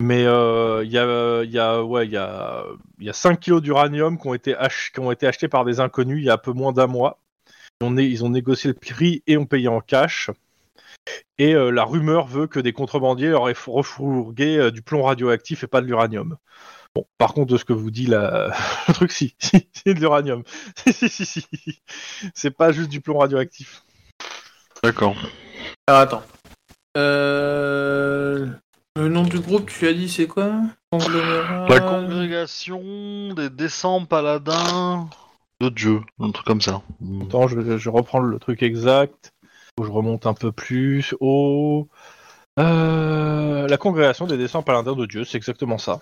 Mais 0.00 0.24
euh, 0.24 0.82
il 0.84 0.90
y 0.90 0.98
a, 0.98 1.42
il 1.44 1.50
y 1.50 1.58
a, 1.58 1.82
ouais, 1.84 2.06
il 2.06 2.12
y 2.12 2.16
a, 2.16 2.64
il 2.98 3.06
y 3.06 3.10
a 3.10 3.12
5 3.12 3.38
kilos 3.38 3.60
d'uranium 3.60 4.18
qui 4.18 4.26
ont 4.26 4.34
été 4.34 4.56
ach- 4.56 4.90
qui 4.94 5.00
ont 5.00 5.12
été 5.12 5.26
achetés 5.26 5.48
par 5.48 5.66
des 5.66 5.80
inconnus 5.80 6.18
il 6.20 6.24
y 6.24 6.30
a 6.30 6.34
un 6.34 6.38
peu 6.38 6.52
moins 6.52 6.72
d'un 6.72 6.86
mois. 6.86 7.18
Ils 7.80 7.86
ont, 7.86 7.90
né- 7.92 8.06
ils 8.06 8.24
ont 8.24 8.28
négocié 8.28 8.68
le 8.68 8.74
prix 8.74 9.22
et 9.26 9.38
ont 9.38 9.46
payé 9.46 9.68
en 9.68 9.80
cash. 9.80 10.30
Et 11.38 11.54
euh, 11.54 11.70
la 11.70 11.84
rumeur 11.84 12.26
veut 12.26 12.46
que 12.46 12.60
des 12.60 12.74
contrebandiers 12.74 13.32
auraient 13.32 13.54
refourgué 13.66 14.58
euh, 14.58 14.70
du 14.70 14.82
plomb 14.82 15.02
radioactif 15.02 15.64
et 15.64 15.66
pas 15.66 15.80
de 15.80 15.86
l'uranium. 15.86 16.36
Bon, 16.94 17.06
par 17.16 17.32
contre, 17.32 17.52
de 17.52 17.56
ce 17.56 17.64
que 17.64 17.72
vous 17.72 17.90
dit 17.90 18.06
la... 18.06 18.54
le 18.88 18.92
truc, 18.92 19.12
si, 19.12 19.34
c'est 19.40 19.94
de 19.94 20.00
l'uranium. 20.00 20.42
si, 20.76 21.08
si, 21.08 21.24
si, 21.24 21.40
si. 21.40 21.80
C'est 22.34 22.50
pas 22.50 22.72
juste 22.72 22.90
du 22.90 23.00
plomb 23.00 23.18
radioactif. 23.18 23.82
D'accord. 24.82 25.16
Alors, 25.86 26.00
attends. 26.02 26.22
Euh... 26.98 28.46
Le 28.96 29.08
nom 29.08 29.22
du 29.22 29.38
groupe, 29.38 29.70
tu 29.70 29.86
as 29.86 29.94
dit, 29.94 30.10
c'est 30.10 30.26
quoi? 30.26 30.52
Conglomérat... 30.90 31.68
La 31.68 31.80
congrégation 31.80 33.32
des 33.32 33.48
décents 33.48 34.04
paladins 34.04 35.08
de 35.60 35.68
Dieu, 35.68 36.00
un 36.18 36.30
truc 36.30 36.46
comme 36.46 36.60
ça. 36.60 36.82
Attends, 37.22 37.46
je, 37.48 37.76
je 37.76 37.90
reprends 37.90 38.18
le 38.20 38.38
truc 38.38 38.62
exact. 38.62 39.32
Faut 39.76 39.82
que 39.82 39.88
je 39.88 39.92
remonte 39.92 40.26
un 40.26 40.34
peu 40.34 40.52
plus. 40.52 41.14
au 41.20 41.86
Euh, 42.58 43.68
la 43.68 43.76
congrégation 43.76 44.26
des 44.26 44.36
descends 44.36 44.62
paladins 44.62 44.94
de 44.94 45.06
Dieu, 45.06 45.24
c'est 45.24 45.36
exactement 45.36 45.78
ça. 45.78 46.00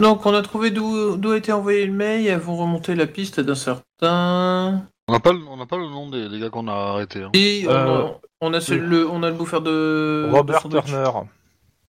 Donc, 0.00 0.24
on 0.26 0.34
a 0.34 0.42
trouvé 0.42 0.70
d'où 0.70 1.16
d'où 1.16 1.32
a 1.32 1.36
été 1.36 1.52
envoyé 1.52 1.84
le 1.86 1.92
mail. 1.92 2.26
Elles 2.26 2.38
vont 2.38 2.56
remonter 2.56 2.94
la 2.94 3.06
piste 3.06 3.40
d'un 3.40 3.54
certain... 3.54 4.86
On 5.08 5.12
n'a 5.12 5.20
pas, 5.20 5.32
le- 5.32 5.46
on 5.48 5.56
n'a 5.56 5.66
pas 5.66 5.76
le 5.78 5.88
nom 5.88 6.08
des, 6.10 6.28
des 6.28 6.38
gars 6.38 6.50
qu'on 6.50 6.68
a 6.68 6.72
arrêtés. 6.72 7.22
hein. 7.22 7.30
Et 7.34 7.64
on, 7.66 7.70
Euh, 7.70 8.02
a, 8.02 8.20
on, 8.42 8.52
a 8.54 8.60
celui- 8.60 8.86
le, 8.86 9.08
on 9.08 9.22
a 9.22 9.30
le 9.30 9.36
bouffeur 9.36 9.60
de... 9.62 10.28
Robert 10.30 10.68
de. 10.68 10.80
Turner, 10.80 11.10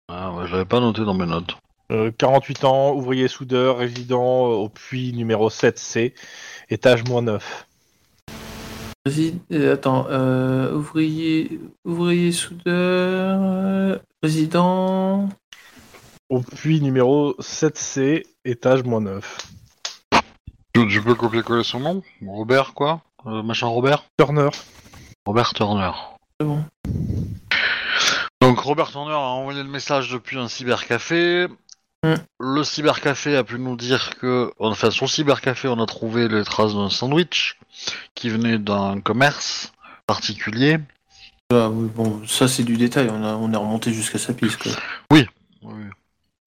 Ah 0.07 0.31
ouais, 0.33 0.47
je 0.47 0.51
l'avais 0.53 0.65
pas 0.65 0.79
noté 0.79 1.03
dans 1.03 1.13
mes 1.13 1.25
notes. 1.25 1.55
Euh, 1.91 2.11
48 2.17 2.63
ans, 2.65 2.93
ouvrier 2.93 3.27
soudeur, 3.27 3.77
résident 3.77 4.47
euh, 4.51 4.55
au 4.55 4.69
puits 4.69 5.13
numéro 5.13 5.49
7C, 5.49 6.13
étage 6.69 7.03
moins 7.05 7.21
9. 7.21 7.65
Rési- 9.07 9.39
euh, 9.51 9.73
Attends, 9.73 10.05
euh, 10.09 10.73
ouvrier, 10.73 11.59
ouvrier 11.85 12.31
soudeur, 12.31 13.39
euh, 13.41 13.97
résident... 14.21 15.29
Au 16.29 16.41
puits 16.41 16.79
numéro 16.79 17.33
7C, 17.39 18.23
étage 18.45 18.83
moins 18.83 19.01
9. 19.01 19.37
Tu, 20.75 20.87
tu 20.87 21.01
peux 21.01 21.15
copier-coller 21.15 21.63
son 21.63 21.79
nom? 21.79 22.03
Robert 22.23 22.75
quoi? 22.75 23.01
Euh, 23.25 23.41
Machin 23.41 23.65
Robert? 23.65 24.03
Turner. 24.19 24.49
Robert 25.25 25.53
Turner. 25.55 25.91
C'est 26.39 26.45
bon. 26.45 26.63
Donc 28.41 28.59
Robert 28.59 28.91
Turner 28.91 29.13
a 29.13 29.17
envoyé 29.17 29.63
le 29.63 29.69
message 29.69 30.11
depuis 30.11 30.37
un 30.37 30.47
cybercafé. 30.47 31.47
Hmm. 32.03 32.15
Le 32.39 32.63
cybercafé 32.63 33.35
a 33.35 33.43
pu 33.43 33.59
nous 33.59 33.75
dire 33.75 34.17
que, 34.19 34.53
enfin 34.57 34.89
sur 34.89 35.05
le 35.05 35.09
cybercafé, 35.09 35.67
on 35.67 35.81
a 35.81 35.85
trouvé 35.85 36.29
les 36.29 36.45
traces 36.45 36.73
d'un 36.73 36.89
sandwich 36.89 37.59
qui 38.15 38.29
venait 38.29 38.57
d'un 38.57 39.01
commerce 39.01 39.73
particulier. 40.07 40.79
Ah 41.51 41.67
oui, 41.69 41.89
bon, 41.93 42.21
ça 42.25 42.47
c'est 42.47 42.63
du 42.63 42.77
détail, 42.77 43.09
on, 43.11 43.23
a, 43.23 43.33
on 43.33 43.51
est 43.51 43.57
remonté 43.57 43.91
jusqu'à 43.91 44.17
sa 44.17 44.33
piste. 44.33 44.63
Quoi. 44.63 44.71
Oui. 45.11 45.27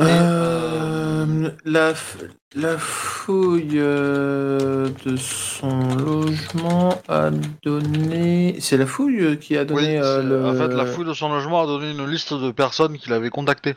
Euh, 0.01 1.51
la, 1.67 1.93
f- 1.93 2.31
la 2.55 2.79
fouille 2.79 3.79
euh, 3.79 4.89
de 5.05 5.17
son 5.17 5.97
logement 5.97 7.03
a 7.09 7.31
donné... 7.63 8.57
C'est 8.59 8.79
la 8.79 8.87
fouille 8.87 9.39
qui 9.39 9.57
a 9.57 9.65
donné 9.65 10.01
Oui, 10.01 10.03
euh, 10.03 10.23
le... 10.23 10.47
En 10.47 10.55
fait, 10.55 10.75
la 10.75 10.87
fouille 10.87 11.05
de 11.05 11.13
son 11.13 11.29
logement 11.29 11.63
a 11.63 11.67
donné 11.67 11.91
une 11.91 12.07
liste 12.07 12.33
de 12.33 12.51
personnes 12.51 12.97
qu'il 12.97 13.13
avait 13.13 13.31
contactées. 13.31 13.75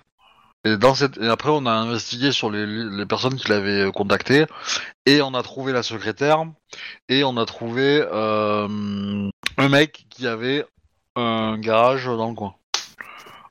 Et, 0.65 0.77
dans 0.77 0.95
cette... 0.95 1.17
et 1.17 1.27
après, 1.27 1.49
on 1.51 1.65
a 1.65 1.71
investigué 1.71 2.31
sur 2.31 2.49
les, 2.51 2.65
les 2.65 3.05
personnes 3.05 3.35
qu'il 3.35 3.53
avait 3.53 3.81
euh, 3.85 3.91
contactées. 3.91 4.45
Et 5.05 5.21
on 5.21 5.33
a 5.33 5.43
trouvé 5.43 5.71
la 5.71 5.83
secrétaire. 5.83 6.43
Et 7.07 7.23
on 7.23 7.37
a 7.37 7.45
trouvé 7.45 8.03
euh, 8.11 9.29
un 9.57 9.69
mec 9.69 10.05
qui 10.09 10.27
avait 10.27 10.65
un 11.15 11.57
garage 11.57 12.05
dans 12.05 12.27
le 12.29 12.35
coin. 12.35 12.55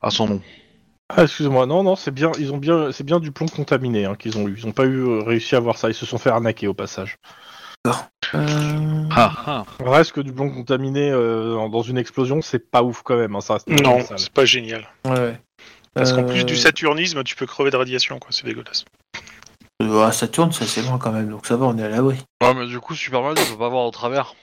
À 0.03 0.11
son 0.11 0.27
nom. 0.29 0.43
Ah, 1.09 1.23
excuse-moi, 1.23 1.67
non, 1.67 1.83
non, 1.83 1.97
c'est 1.97 2.11
bien, 2.11 2.33
ils 2.39 2.53
ont 2.53 2.57
bien, 2.57 2.91
c'est 2.91 3.05
bien 3.05 3.21
du 3.21 3.31
plomb 3.31 3.47
contaminé 3.47 4.07
hein, 4.07 4.17
qu'ils 4.17 4.37
ont 4.39 4.49
eu. 4.49 4.57
Ils 4.59 4.67
n'ont 4.67 4.73
pas 4.73 4.85
eu 4.87 4.99
euh, 5.07 5.23
réussi 5.23 5.55
à 5.55 5.61
voir 5.61 5.77
ça. 5.79 5.89
Ils 5.89 5.95
se 5.95 6.07
sont 6.07 6.19
fait 6.19 6.31
arnaquer 6.31 6.67
au 6.67 6.75
passage. 6.75 7.19
Euh, 7.87 9.05
Ah, 9.11 9.33
ah. 9.47 9.65
Reste 9.81 10.13
que 10.13 10.21
du 10.21 10.33
plomb 10.33 10.51
contaminé 10.51 11.11
euh, 11.11 11.69
dans 11.69 11.83
une 11.83 11.99
explosion, 11.99 12.41
c'est 12.43 12.71
pas 12.71 12.83
ouf 12.83 13.03
quand 13.03 13.17
même. 13.17 13.37
hein, 13.37 13.41
ça 13.41 13.55
reste 13.55 13.69
Non, 13.69 13.99
c'est 14.17 14.31
pas 14.33 14.45
génial. 14.47 14.89
ouais, 15.05 15.13
ouais. 15.13 15.41
Parce 15.95 16.13
qu'en 16.13 16.23
Euh, 16.25 16.29
plus 16.29 16.45
du 16.45 16.57
saturnisme, 16.57 17.23
tu 17.25 17.37
peux 17.37 17.47
crever 17.47 17.71
de 17.71 17.77
radiation, 17.77 18.19
quoi. 18.19 18.31
C'est 18.33 18.45
dégueulasse. 18.45 18.85
euh, 19.83 20.05
ah, 20.05 20.13
ça 20.13 20.29
tourne, 20.29 20.53
ça 20.53 20.67
c'est 20.67 20.83
loin 20.83 20.99
quand 20.99 21.13
même, 21.13 21.29
donc 21.31 21.47
ça 21.47 21.57
va, 21.57 21.67
on 21.67 21.79
est 21.79 21.83
à 21.83 21.89
l'abri. 21.89 22.17
Ouais, 22.43 22.55
mais 22.55 22.67
du 22.67 22.81
coup, 22.81 22.95
Superman, 22.95 23.35
il 23.37 23.45
peut 23.53 23.59
pas 23.59 23.69
voir 23.69 23.87
au 23.87 23.91
travers. 23.91 24.35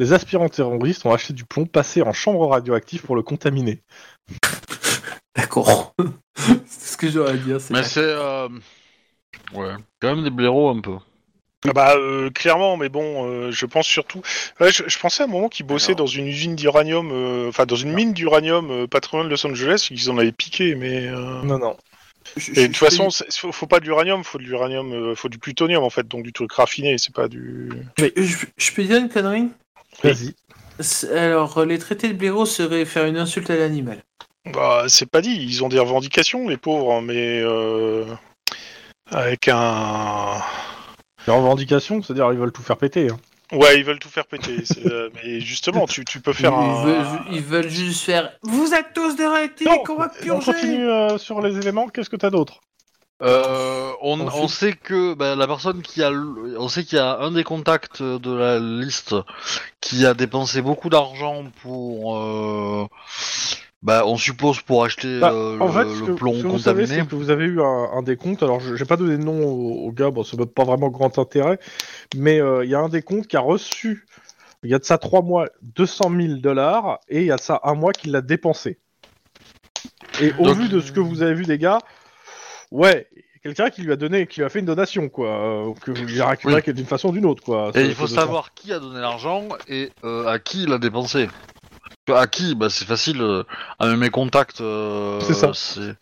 Les 0.00 0.12
aspirants 0.12 0.48
terroristes 0.48 1.06
ont 1.06 1.12
acheté 1.12 1.32
du 1.32 1.44
plomb 1.44 1.64
passé 1.66 2.02
en 2.02 2.12
chambre 2.12 2.48
radioactive 2.48 3.02
pour 3.02 3.14
le 3.14 3.22
contaminer. 3.22 3.80
D'accord. 5.36 5.94
c'est 6.36 6.92
ce 6.92 6.96
que 6.96 7.08
j'aurais 7.08 7.32
à 7.32 7.36
dire. 7.36 7.60
c'est 7.60 7.72
Mais 7.72 7.82
c'est. 7.84 8.00
euh, 8.00 8.48
Ouais. 9.54 9.74
Quand 10.00 10.14
même 10.14 10.24
des 10.24 10.30
blaireaux 10.30 10.68
un 10.70 10.80
peu. 10.80 10.96
Ah 11.68 11.72
bah 11.74 11.94
euh, 11.96 12.30
clairement, 12.30 12.76
mais 12.78 12.88
bon, 12.88 13.26
euh, 13.28 13.50
je 13.52 13.66
pense 13.66 13.86
surtout. 13.86 14.22
Ouais, 14.60 14.72
je, 14.72 14.84
je 14.86 14.98
pensais 14.98 15.22
à 15.22 15.26
un 15.26 15.28
moment 15.28 15.48
qu'ils 15.48 15.66
bossaient 15.66 15.94
dans 15.94 16.06
une 16.06 16.26
usine 16.26 16.56
d'uranium, 16.56 17.10
euh, 17.12 17.48
enfin 17.48 17.66
dans 17.66 17.76
une 17.76 17.92
mine 17.92 18.14
d'uranium 18.14 18.70
euh, 18.70 18.86
loin 19.12 19.24
de 19.24 19.28
Los 19.28 19.46
Angeles, 19.46 19.84
qu'ils 19.88 20.10
en 20.10 20.16
avaient 20.18 20.32
piqué, 20.32 20.74
mais. 20.74 21.06
euh, 21.06 21.42
Non, 21.42 21.58
non. 21.58 21.76
Je- 22.36 22.52
Et 22.52 22.54
de 22.62 22.66
toute 22.68 22.76
façon, 22.76 23.10
c'est- 23.10 23.30
faut, 23.36 23.52
faut 23.52 23.66
pas 23.66 23.80
de 23.80 23.84
l'uranium, 23.84 24.24
faut 24.24 24.38
de 24.38 24.44
l'uranium, 24.44 24.92
euh, 24.92 25.14
faut 25.14 25.28
du 25.28 25.38
plutonium 25.38 25.82
en 25.82 25.90
fait, 25.90 26.06
donc 26.08 26.22
du 26.22 26.32
truc 26.32 26.52
raffiné, 26.52 26.96
c'est 26.96 27.14
pas 27.14 27.28
du. 27.28 27.70
mais 28.00 28.12
je, 28.16 28.46
je 28.56 28.72
peux 28.72 28.84
dire 28.84 28.96
une 28.98 29.08
connerie? 29.08 29.48
Vas-y. 30.02 30.34
Alors, 31.14 31.64
les 31.66 31.78
traités 31.78 32.08
de 32.08 32.14
blaireau 32.14 32.46
seraient 32.46 32.86
faire 32.86 33.04
une 33.04 33.18
insulte 33.18 33.50
à 33.50 33.56
l'animal. 33.56 34.02
Bah, 34.46 34.84
c'est 34.88 35.10
pas 35.10 35.20
dit, 35.20 35.36
ils 35.38 35.62
ont 35.62 35.68
des 35.68 35.78
revendications, 35.78 36.48
les 36.48 36.56
pauvres, 36.56 36.94
hein, 36.94 37.02
mais 37.02 37.40
euh, 37.42 38.06
avec 39.10 39.48
un. 39.48 40.40
Les 41.26 41.32
revendications, 41.32 42.02
c'est-à-dire 42.02 42.32
ils 42.32 42.38
veulent 42.38 42.52
tout 42.52 42.62
faire 42.62 42.76
péter. 42.76 43.08
hein. 43.10 43.18
Ouais, 43.52 43.78
ils 43.78 43.84
veulent 43.84 43.98
tout 43.98 44.08
faire 44.08 44.26
péter. 44.26 44.62
euh, 44.86 45.10
mais 45.24 45.40
justement, 45.40 45.86
tu, 45.86 46.04
tu 46.04 46.20
peux 46.20 46.30
Ils, 46.32 46.36
faire 46.36 46.54
un. 46.54 46.84
veulent, 46.84 47.20
ils 47.32 47.42
veulent 47.42 47.68
juste 47.68 48.04
faire. 48.04 48.32
Vous 48.42 48.72
êtes 48.72 48.92
tous 48.94 49.16
des 49.16 49.26
rétiques, 49.26 49.68
on 49.88 49.96
va 49.96 50.06
on 50.06 50.22
purger 50.22 50.52
continue 50.52 50.88
euh, 50.88 51.18
sur 51.18 51.40
les 51.40 51.58
éléments. 51.58 51.88
Qu'est-ce 51.88 52.10
que 52.10 52.16
t'as 52.16 52.30
d'autre? 52.30 52.60
Euh, 53.22 53.92
on, 54.00 54.18
on 54.18 54.48
sait 54.48 54.72
que 54.72 55.12
bah, 55.12 55.36
la 55.36 55.46
personne 55.46 55.82
qui 55.82 56.02
a, 56.02 56.10
le- 56.10 56.58
on 56.58 56.68
sait 56.68 56.84
qu'il 56.84 56.96
y 56.96 57.00
a 57.00 57.18
un 57.18 57.32
des 57.32 57.44
contacts 57.44 58.02
de 58.02 58.32
la 58.34 58.58
liste 58.58 59.14
qui 59.82 60.06
a 60.06 60.14
dépensé 60.14 60.62
beaucoup 60.62 60.88
d'argent 60.88 61.44
pour, 61.60 62.16
euh, 62.16 62.86
bah, 63.82 64.02
on 64.06 64.16
suppose 64.16 64.60
pour 64.60 64.84
acheter 64.84 65.20
Bah, 65.20 65.32
euh, 65.32 65.58
En 65.58 65.66
le, 65.66 65.72
fait, 65.72 65.84
le 65.84 65.94
ce 65.94 66.02
que, 66.04 66.10
plomb 66.12 66.34
ce 66.34 66.42
que 66.42 66.46
vous 66.48 66.58
savez, 66.58 66.82
contaminé. 66.84 67.06
que 67.06 67.14
vous 67.14 67.30
avez 67.30 67.44
eu 67.46 67.60
un, 67.62 67.88
un 67.94 68.02
décompte. 68.02 68.42
Alors, 68.42 68.60
je 68.60 68.76
j'ai 68.76 68.84
pas 68.84 68.96
donné 68.96 69.16
de 69.16 69.22
nom 69.22 69.42
au, 69.42 69.86
au 69.88 69.92
gars, 69.92 70.10
bon, 70.10 70.22
ça 70.24 70.36
n'a 70.36 70.46
pas 70.46 70.64
vraiment 70.64 70.88
grand 70.90 71.18
intérêt, 71.18 71.58
mais 72.16 72.40
euh, 72.40 72.64
il 72.64 72.70
y 72.70 72.74
a 72.74 72.80
un 72.80 72.88
décompte 72.90 73.26
qui 73.26 73.36
a 73.36 73.40
reçu, 73.40 74.06
il 74.62 74.70
y 74.70 74.74
a 74.74 74.78
de 74.78 74.84
ça 74.84 74.98
trois 74.98 75.22
mois, 75.22 75.46
200 75.62 76.10
000 76.14 76.34
dollars, 76.40 76.98
et 77.08 77.20
il 77.20 77.26
y 77.26 77.32
a 77.32 77.36
de 77.36 77.40
ça 77.40 77.60
un 77.64 77.74
mois 77.74 77.92
qu'il 77.92 78.12
l'a 78.12 78.20
dépensé. 78.20 78.78
Et 80.20 80.32
au 80.38 80.44
Donc- 80.44 80.56
vu 80.58 80.68
de 80.68 80.80
ce 80.80 80.92
que 80.92 81.00
vous 81.00 81.22
avez 81.22 81.34
vu 81.34 81.44
des 81.44 81.58
gars, 81.58 81.78
Ouais, 82.72 83.08
quelqu'un 83.42 83.68
qui 83.70 83.82
lui 83.82 83.90
a 83.92 83.96
donné, 83.96 84.28
qui 84.28 84.38
lui 84.38 84.44
a 84.46 84.48
fait 84.48 84.60
une 84.60 84.66
donation, 84.66 85.08
quoi, 85.08 85.26
euh, 85.28 85.72
que 85.82 85.90
il 85.90 86.20
a 86.22 86.28
récupéré 86.28 86.72
d'une 86.72 86.86
façon 86.86 87.08
ou 87.08 87.12
d'une 87.12 87.26
autre, 87.26 87.42
quoi. 87.42 87.72
Et 87.74 87.80
il 87.86 87.94
faut 87.96 88.06
ce 88.06 88.12
200. 88.14 88.20
savoir 88.20 88.54
qui 88.54 88.72
a 88.72 88.78
donné 88.78 89.00
l'argent 89.00 89.48
et 89.66 89.90
euh, 90.04 90.26
à 90.28 90.38
qui 90.38 90.62
il 90.62 90.68
l'a 90.68 90.78
dépensé. 90.78 91.28
À 92.08 92.26
qui 92.26 92.54
Bah 92.54 92.70
c'est 92.70 92.84
facile. 92.86 93.20
euh, 93.20 93.44
avec 93.78 93.96
mes 93.98 94.10
contacts, 94.10 94.60
euh, 94.60 95.20
C'est 95.20 95.34
ça. 95.34 95.52
c'est 95.54 95.94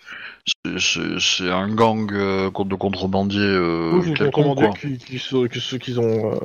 c'est- 0.65 0.79
c'est- 0.79 1.21
c'est 1.21 1.51
un 1.51 1.69
gang 1.75 2.11
euh, 2.13 2.51
de 2.51 2.75
contrebandiers 2.75 3.41
euh, 3.41 3.93
Oui, 3.93 4.15
quoi. 4.15 4.71
qui, 4.81 4.97
qui, 4.97 5.19
se- 5.19 5.77
qui, 5.77 5.99
ont, 5.99 6.33
euh, 6.35 6.39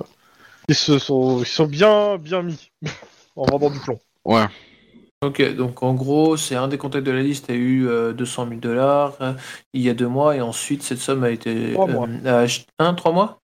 ils 0.67 0.75
se 0.75 0.99
sont, 0.99 1.39
ils 1.39 1.45
sont 1.45 1.67
bien, 1.67 2.17
bien 2.17 2.41
mis 2.41 2.71
en 3.37 3.45
vendant 3.45 3.69
du 3.69 3.79
plomb. 3.79 3.99
Ouais. 4.25 4.45
Ok, 5.23 5.55
donc 5.55 5.81
en 5.83 5.93
gros, 5.93 6.35
c'est 6.35 6.55
un 6.55 6.67
des 6.67 6.77
contacts 6.77 7.05
de 7.05 7.11
la 7.11 7.21
liste 7.21 7.49
a 7.49 7.53
eu 7.53 7.87
euh, 7.87 8.11
200 8.11 8.45
000 8.45 8.59
dollars 8.59 9.15
euh, 9.21 9.33
il 9.73 9.81
y 9.81 9.89
a 9.89 9.93
deux 9.93 10.09
mois, 10.09 10.35
et 10.35 10.41
ensuite 10.41 10.83
cette 10.83 10.99
somme 10.99 11.23
a 11.23 11.29
été. 11.29 11.71
Trois 11.71 11.87
mois. 11.87 12.07
euh, 12.25 12.43
ach- 12.43 12.65
un, 12.79 12.93
trois 12.93 13.13
mois? 13.13 13.39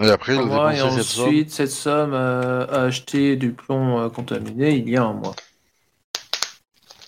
Et 0.00 0.08
après 0.08 0.36
il 0.36 0.42
mois, 0.42 0.74
et 0.74 0.80
dépensé 0.80 1.02
cette 1.02 1.10
somme. 1.10 1.26
ensuite 1.28 1.50
cette 1.50 1.70
somme 1.70 2.12
euh, 2.14 2.66
a 2.66 2.82
acheté 2.84 3.36
du 3.36 3.52
plomb 3.52 4.00
euh, 4.00 4.08
contaminé 4.08 4.76
il 4.76 4.88
y 4.88 4.96
a 4.96 5.04
un 5.04 5.12
mois. 5.12 5.34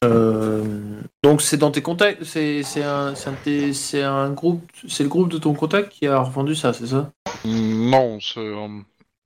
Euh, 0.05 1.01
donc 1.25 1.43
c'est 1.43 1.57
dans 1.57 1.71
tes 1.71 1.83
contacts, 1.83 2.23
c'est 2.25 2.63
c'est 2.63 2.85
un, 2.85 3.15
c'est 3.15 3.29
un, 3.29 3.33
de 3.33 3.37
tes- 3.45 3.73
c'est 3.73 4.03
un 4.03 4.31
groupe, 4.31 4.63
c'est 4.89 5.03
le 5.03 5.09
groupe 5.09 5.29
de 5.29 5.39
ton 5.39 5.55
contact 5.55 5.91
qui 5.91 6.07
a 6.07 6.21
revendu 6.21 6.55
ça, 6.55 6.73
c'est 6.73 6.87
ça? 6.87 7.11
Non, 7.45 8.19
c'est. 8.21 8.41
euh, 8.41 8.69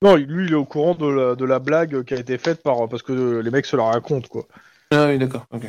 Non, 0.03 0.17
lui, 0.17 0.47
il 0.47 0.53
est 0.53 0.57
au 0.57 0.65
courant 0.65 0.95
de 0.95 1.07
la, 1.07 1.35
de 1.35 1.45
la 1.45 1.59
blague 1.59 2.05
qui 2.05 2.15
a 2.15 2.19
été 2.19 2.39
faite 2.39 2.63
par, 2.63 2.89
parce 2.89 3.03
que 3.03 3.41
les 3.41 3.51
mecs 3.51 3.67
se 3.67 3.77
la 3.77 3.85
racontent, 3.85 4.29
quoi. 4.29 4.47
Ah 4.91 5.07
oui, 5.09 5.19
d'accord. 5.19 5.45
ok. 5.53 5.65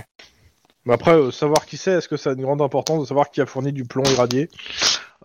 Mais 0.85 0.93
après, 0.93 1.11
euh, 1.13 1.31
savoir 1.31 1.65
qui 1.65 1.77
c'est, 1.77 1.91
est-ce 1.93 2.07
que 2.07 2.17
ça 2.17 2.31
a 2.31 2.33
une 2.33 2.41
grande 2.41 2.61
importance 2.61 3.01
de 3.01 3.05
savoir 3.05 3.29
qui 3.31 3.41
a 3.41 3.45
fourni 3.45 3.71
du 3.71 3.85
plomb 3.85 4.03
irradié? 4.03 4.49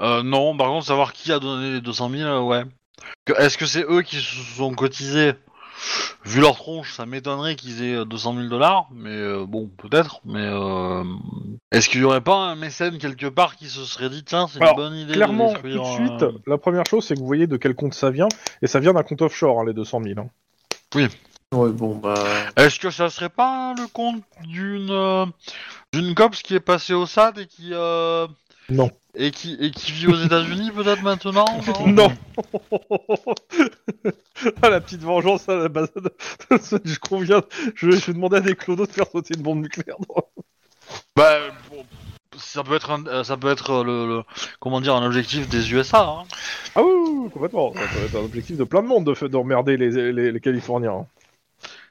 Euh, 0.01 0.23
non, 0.23 0.57
par 0.57 0.69
contre, 0.69 0.87
savoir 0.87 1.13
qui 1.13 1.33
a 1.33 1.39
donné 1.39 1.73
les 1.73 1.81
200 1.81 2.11
000, 2.11 2.23
euh, 2.29 2.41
ouais. 2.41 2.65
Que- 3.25 3.33
Est-ce 3.41 3.59
que 3.59 3.67
c'est 3.67 3.85
eux 3.89 4.03
qui 4.03 4.17
se 4.17 4.37
sont 4.57 4.73
cotisés? 4.75 5.33
Vu 6.25 6.41
leur 6.41 6.57
tronche, 6.57 6.93
ça 6.95 7.07
m'étonnerait 7.07 7.55
qu'ils 7.55 7.85
aient 7.85 7.95
euh, 7.95 8.05
200 8.05 8.35
000 8.35 8.49
dollars, 8.49 8.87
mais 8.93 9.11
euh, 9.15 9.47
bon, 9.47 9.69
peut-être. 9.79 10.21
Mais 10.25 10.41
euh, 10.45 11.05
est-ce 11.71 11.89
qu'il 11.89 12.01
y 12.01 12.05
aurait 12.05 12.21
pas 12.21 12.35
un 12.37 12.57
mécène 12.57 12.99
quelque 12.99 13.27
part 13.27 13.55
qui 13.57 13.69
se 13.69 13.85
serait 13.85 14.11
dit 14.11 14.25
tiens, 14.25 14.47
c'est 14.49 14.59
une 14.59 14.65
Alors, 14.65 14.75
bonne 14.77 14.97
idée 14.97 15.13
Clairement, 15.15 15.53
de 15.53 15.59
tout 15.59 15.63
détruire, 15.63 15.83
de 15.83 15.87
suite, 16.09 16.23
euh, 16.25 16.33
la 16.49 16.59
première 16.59 16.85
chose, 16.87 17.05
c'est 17.07 17.15
que 17.15 17.21
vous 17.21 17.27
voyez 17.27 17.47
de 17.47 17.57
quel 17.57 17.75
compte 17.77 17.95
ça 17.95 18.11
vient, 18.11 18.29
et 18.61 18.67
ça 18.67 18.81
vient 18.81 18.93
d'un 18.93 19.05
compte 19.05 19.23
offshore, 19.23 19.61
hein, 19.61 19.65
les 19.67 19.73
200 19.73 20.01
000. 20.03 20.21
hein. 20.21 20.29
Ouais, 21.53 21.71
bon, 21.71 21.95
bah. 21.97 22.15
Est-ce 22.57 22.79
que 22.81 22.91
ça 22.91 23.09
serait 23.09 23.29
pas 23.31 23.73
le 23.79 23.87
compte 23.87 24.23
d'une 24.47 24.91
euh, 24.91 25.27
d'une 25.93 26.15
copse 26.15 26.43
qui 26.43 26.55
est 26.55 26.61
passée 26.61 26.93
au 26.93 27.07
SAD 27.07 27.39
et 27.39 27.47
qui 27.47 27.71
euh, 27.73 28.27
Non. 28.69 28.91
Et 29.19 29.31
qui 29.33 29.57
et 29.61 29.71
qui 29.71 29.93
vit 29.93 30.07
aux 30.07 30.17
États-Unis 30.17 30.71
peut-être 30.71 31.03
maintenant 31.03 31.45
Non 31.87 32.11
Ah, 34.63 34.71
la 34.71 34.81
petite 34.81 35.03
vengeance 35.03 35.49
à 35.49 35.57
la 35.57 35.69
base. 35.69 35.91
je 36.51 36.99
conviens, 36.99 37.43
je, 37.75 37.91
je 37.91 38.07
vais 38.07 38.13
demander 38.13 38.37
à 38.37 38.41
des 38.41 38.55
clodos 38.55 38.87
de 38.87 38.93
faire 38.93 39.07
sauter 39.11 39.35
une 39.37 39.43
bombe 39.43 39.61
nucléaire. 39.63 39.97
Bah, 41.17 41.39
bon, 41.71 41.85
ça 42.37 42.63
peut 42.63 42.75
être 42.77 42.91
un, 42.93 43.05
euh, 43.07 43.25
ça 43.25 43.37
peut 43.37 43.51
être 43.51 43.83
le, 43.85 44.07
le- 44.07 44.23
comment 44.61 44.81
dire 44.81 44.95
un 44.95 45.05
objectif 45.05 45.49
des 45.49 45.73
USA. 45.73 46.01
Hein. 46.09 46.25
Ah 46.77 46.83
oui, 46.83 46.91
oui, 46.95 47.19
oui, 47.25 47.31
complètement. 47.31 47.73
Ça 47.75 47.81
peut 47.81 48.05
être 48.07 48.17
un 48.17 48.25
objectif 48.25 48.57
de 48.57 48.65
plein 48.65 48.83
de 48.83 48.87
monde 48.89 49.05
de 49.05 49.15
fa- 49.15 49.29
d'emmerder 49.29 49.77
les, 49.77 50.13
les, 50.13 50.31
les 50.33 50.41
Californiens. 50.41 51.07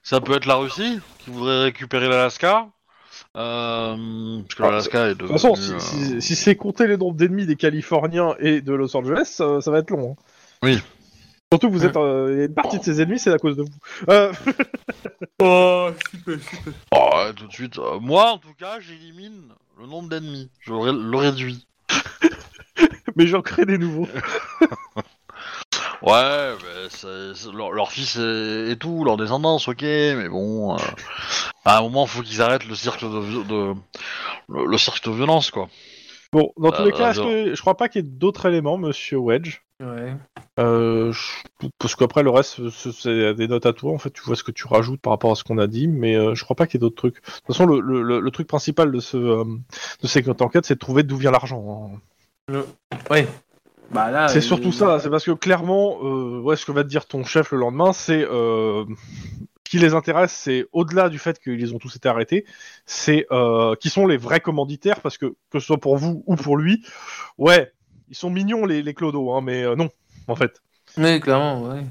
Ça 0.01 0.21
peut 0.21 0.35
être 0.37 0.45
la 0.45 0.55
Russie 0.55 0.99
qui 1.19 1.29
voudrait 1.31 1.63
récupérer 1.63 2.07
l'Alaska. 2.07 2.69
Euh, 3.37 4.41
parce 4.41 4.55
que 4.55 4.63
Ah, 4.63 4.65
l'Alaska 4.71 5.07
est 5.09 5.15
De 5.15 5.19
toute 5.19 5.27
façon, 5.29 5.53
si, 5.55 5.61
devenu, 5.67 5.79
si- 5.79 6.15
euh, 6.15 6.19
si 6.21 6.35
c'est 6.35 6.55
compter 6.55 6.87
les 6.87 6.97
nombres 6.97 7.15
d'ennemis 7.15 7.45
des 7.45 7.55
Californiens 7.55 8.35
et 8.39 8.61
de 8.61 8.73
Los 8.73 8.95
Angeles, 8.97 9.25
ça, 9.25 9.61
ça 9.61 9.69
va 9.71 9.79
être 9.79 9.91
long. 9.91 10.11
hein. 10.19 10.23
Oui. 10.63 10.79
Surtout 11.53 11.69
vous 11.69 11.85
êtes. 11.85 11.95
euh, 11.95 12.29
il 12.33 12.37
y 12.39 12.41
a 12.41 12.45
une 12.45 12.53
partie 12.53 12.79
de 12.79 12.83
ces 12.83 12.99
ennemis, 13.01 13.19
c'est 13.19 13.31
à 13.31 13.37
cause 13.37 13.55
de 13.55 13.61
vous. 13.63 13.69
Euh, 14.09 14.33
Oh, 15.39 15.89
super, 16.11 16.39
super. 16.41 16.73
oh, 16.93 17.09
ouais, 17.15 17.33
tout 17.33 17.47
de 17.47 17.53
suite. 17.53 17.77
euh, 17.77 17.99
moi, 17.99 18.31
en 18.31 18.37
tout 18.39 18.53
cas, 18.57 18.79
j'élimine 18.79 19.49
le 19.79 19.85
nombre 19.85 20.09
d'ennemis. 20.09 20.49
Je 20.61 20.71
le 20.73 21.17
réduis. 21.17 21.67
mais 23.15 23.27
j'en 23.27 23.41
crée 23.43 23.65
des 23.65 23.77
nouveaux. 23.77 24.07
Ouais, 26.03 26.53
mais 26.61 26.89
c'est- 26.89 27.33
c'est 27.35 27.51
leur, 27.51 27.71
leur 27.71 27.91
fils 27.91 28.17
et, 28.17 28.71
et 28.71 28.75
tout, 28.77 29.03
leur 29.03 29.17
descendance, 29.17 29.67
ok, 29.67 29.81
mais 29.81 30.29
bon, 30.29 30.75
euh, 30.75 30.77
à 31.65 31.79
un 31.79 31.81
moment, 31.81 32.05
faut 32.05 32.21
qu'ils 32.21 32.41
arrêtent 32.41 32.67
le 32.67 32.75
cirque 32.75 33.01
de, 33.01 33.19
vi- 33.19 33.47
de 33.47 33.73
le, 34.49 34.65
le 34.65 34.77
cirque 34.77 35.03
de 35.05 35.11
violence, 35.11 35.49
quoi. 35.51 35.67
Bon, 36.33 36.51
dans 36.57 36.71
tous 36.71 36.81
Euh, 36.81 36.85
les 36.85 36.91
cas, 36.91 37.09
est-ce 37.11 37.19
genre. 37.21 37.27
que, 37.29 37.55
je 37.55 37.61
crois 37.61 37.77
pas 37.77 37.87
qu'il 37.89 38.03
y 38.03 38.05
ait 38.05 38.09
d'autres 38.09 38.45
éléments, 38.47 38.77
monsieur 38.77 39.17
Wedge. 39.17 39.61
Ouais. 39.81 40.13
Euh, 40.59 41.11
je- 41.13 41.67
parce 41.79 41.95
qu'après 41.95 42.21
le 42.23 42.29
reste, 42.31 42.69
ce- 42.69 42.91
c'est 42.91 43.33
des 43.35 43.47
notes 43.47 43.65
à 43.65 43.73
toi. 43.73 43.93
En 43.93 43.97
fait, 43.97 44.11
tu 44.11 44.21
vois 44.23 44.35
ce 44.35 44.43
que 44.43 44.51
tu 44.51 44.67
rajoutes 44.67 44.99
par 45.01 45.11
rapport 45.11 45.31
à 45.31 45.35
ce 45.35 45.43
qu'on 45.43 45.57
a 45.57 45.67
dit, 45.67 45.87
mais 45.87 46.15
euh, 46.15 46.35
je 46.35 46.43
crois 46.43 46.55
pas 46.55 46.65
qu'il 46.67 46.75
y 46.75 46.77
ait 46.79 46.81
d'autres 46.87 46.95
trucs. 46.95 47.15
De 47.15 47.21
toute 47.31 47.47
façon, 47.47 47.65
le, 47.65 47.79
le- 47.79 48.01
le- 48.01 48.19
le 48.19 48.31
truc 48.31 48.47
principal 48.47 48.91
de 48.91 48.99
ce 48.99 49.17
euh, 49.17 49.43
de 50.01 50.07
cette 50.07 50.41
enquête, 50.41 50.65
c'est 50.65 50.73
de 50.75 50.79
trouver 50.79 51.03
d'où 51.03 51.15
vient 51.17 51.31
l'argent. 51.31 51.91
hein. 52.49 52.63
Ouais. 53.11 53.27
Bah 53.91 54.11
là. 54.11 54.27
C'est 54.27 54.39
euh, 54.39 54.41
surtout 54.41 54.71
ça. 54.71 54.99
C'est 54.99 55.09
parce 55.09 55.25
que 55.25 55.31
clairement, 55.31 55.97
euh, 56.03 56.39
ouais, 56.41 56.55
ce 56.55 56.65
que 56.65 56.71
va 56.71 56.83
te 56.83 56.89
dire 56.89 57.05
ton 57.05 57.23
chef 57.23 57.51
le 57.51 57.57
lendemain, 57.57 57.93
c'est 57.93 58.23
euh, 58.23 58.85
ce 59.65 59.71
qui 59.71 59.79
les 59.79 59.93
intéresse, 59.93 60.31
c'est 60.31 60.65
au-delà 60.71 61.09
du 61.09 61.19
fait 61.19 61.39
qu'ils 61.39 61.75
ont 61.75 61.79
tous 61.79 61.95
été 61.95 62.07
arrêtés, 62.07 62.45
c'est 62.85 63.25
euh, 63.31 63.75
qui 63.75 63.89
sont 63.89 64.07
les 64.07 64.17
vrais 64.17 64.39
commanditaires, 64.39 65.01
parce 65.01 65.17
que 65.17 65.35
que 65.49 65.59
ce 65.59 65.65
soit 65.65 65.79
pour 65.79 65.97
vous 65.97 66.23
ou 66.25 66.35
pour 66.35 66.57
lui, 66.57 66.85
ouais, 67.37 67.71
ils 68.09 68.15
sont 68.15 68.29
mignons 68.29 68.65
les, 68.65 68.81
les 68.81 68.93
clodos, 68.93 69.31
hein, 69.31 69.41
mais 69.41 69.63
euh, 69.63 69.75
non, 69.75 69.89
en 70.27 70.35
fait. 70.35 70.61
Oui, 70.97 71.19
clairement, 71.19 71.63
ouais. 71.63 71.81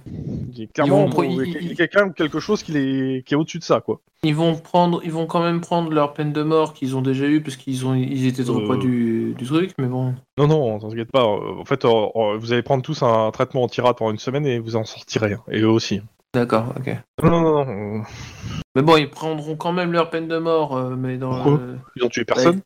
Il 0.53 0.59
y 0.61 0.65
a 0.65 0.67
Clairement, 0.69 1.07
vont 1.07 1.23
il 1.23 1.77
quelqu'un 1.77 2.11
quelque 2.11 2.41
chose 2.41 2.63
qui, 2.63 2.73
les... 2.73 3.23
qui 3.25 3.35
est 3.35 3.37
au-dessus 3.37 3.59
de 3.59 3.65
ça, 3.65 3.81
quoi. 3.81 4.01
Ils 4.25 4.35
vont 4.35 4.57
prendre, 4.57 5.01
ils 5.05 5.13
vont 5.13 5.27
quand 5.27 5.43
même 5.43 5.61
prendre 5.61 5.93
leur 5.93 6.13
peine 6.15 6.33
de 6.33 6.43
mort 6.43 6.73
qu'ils 6.73 6.97
ont 6.97 7.03
déjà 7.03 7.27
eu 7.27 7.43
parce 7.43 7.57
qu'ils 7.57 7.87
ont, 7.87 7.95
ils 7.95 8.27
étaient 8.27 8.43
trop 8.45 8.61
Euh. 8.61 8.67
près 8.67 8.79
du, 8.79 9.35
du 9.39 9.45
truc, 9.45 9.73
mais 9.79 9.87
bon. 9.87 10.15
Non, 10.39 10.47
non, 10.49 10.79
t'inquiète 10.79 11.13
pas. 11.13 11.25
En 11.25 11.65
fait, 11.65 11.85
vous 11.85 12.53
allez 12.53 12.63
prendre 12.63 12.83
tous 12.83 13.03
un 13.03 13.31
traitement 13.31 13.63
anti-rat 13.63 13.95
pendant 13.95 14.11
une 14.11 14.19
semaine 14.19 14.47
et 14.47 14.59
vous 14.59 14.75
en 14.77 14.85
sortirez. 14.85 15.37
Et 15.51 15.61
eux 15.61 15.69
aussi. 15.71 16.01
D'accord, 16.35 16.73
ok. 16.79 16.91
Non, 17.23 17.31
non, 17.31 17.41
non, 17.43 17.65
non. 17.65 18.03
Mais 18.75 18.83
bon, 18.83 18.97
ils 18.97 19.09
prendront 19.09 19.57
quand 19.57 19.73
même 19.73 19.93
leur 19.93 20.11
peine 20.11 20.29
de 20.29 20.39
mort, 20.39 20.77
euh, 20.77 20.97
mais 20.97 21.17
dans. 21.19 21.33
Pourquoi? 21.35 21.53
le- 21.65 21.79
Ils 21.97 22.05
ont 22.05 22.09
tué 22.09 22.25
personne? 22.25 22.61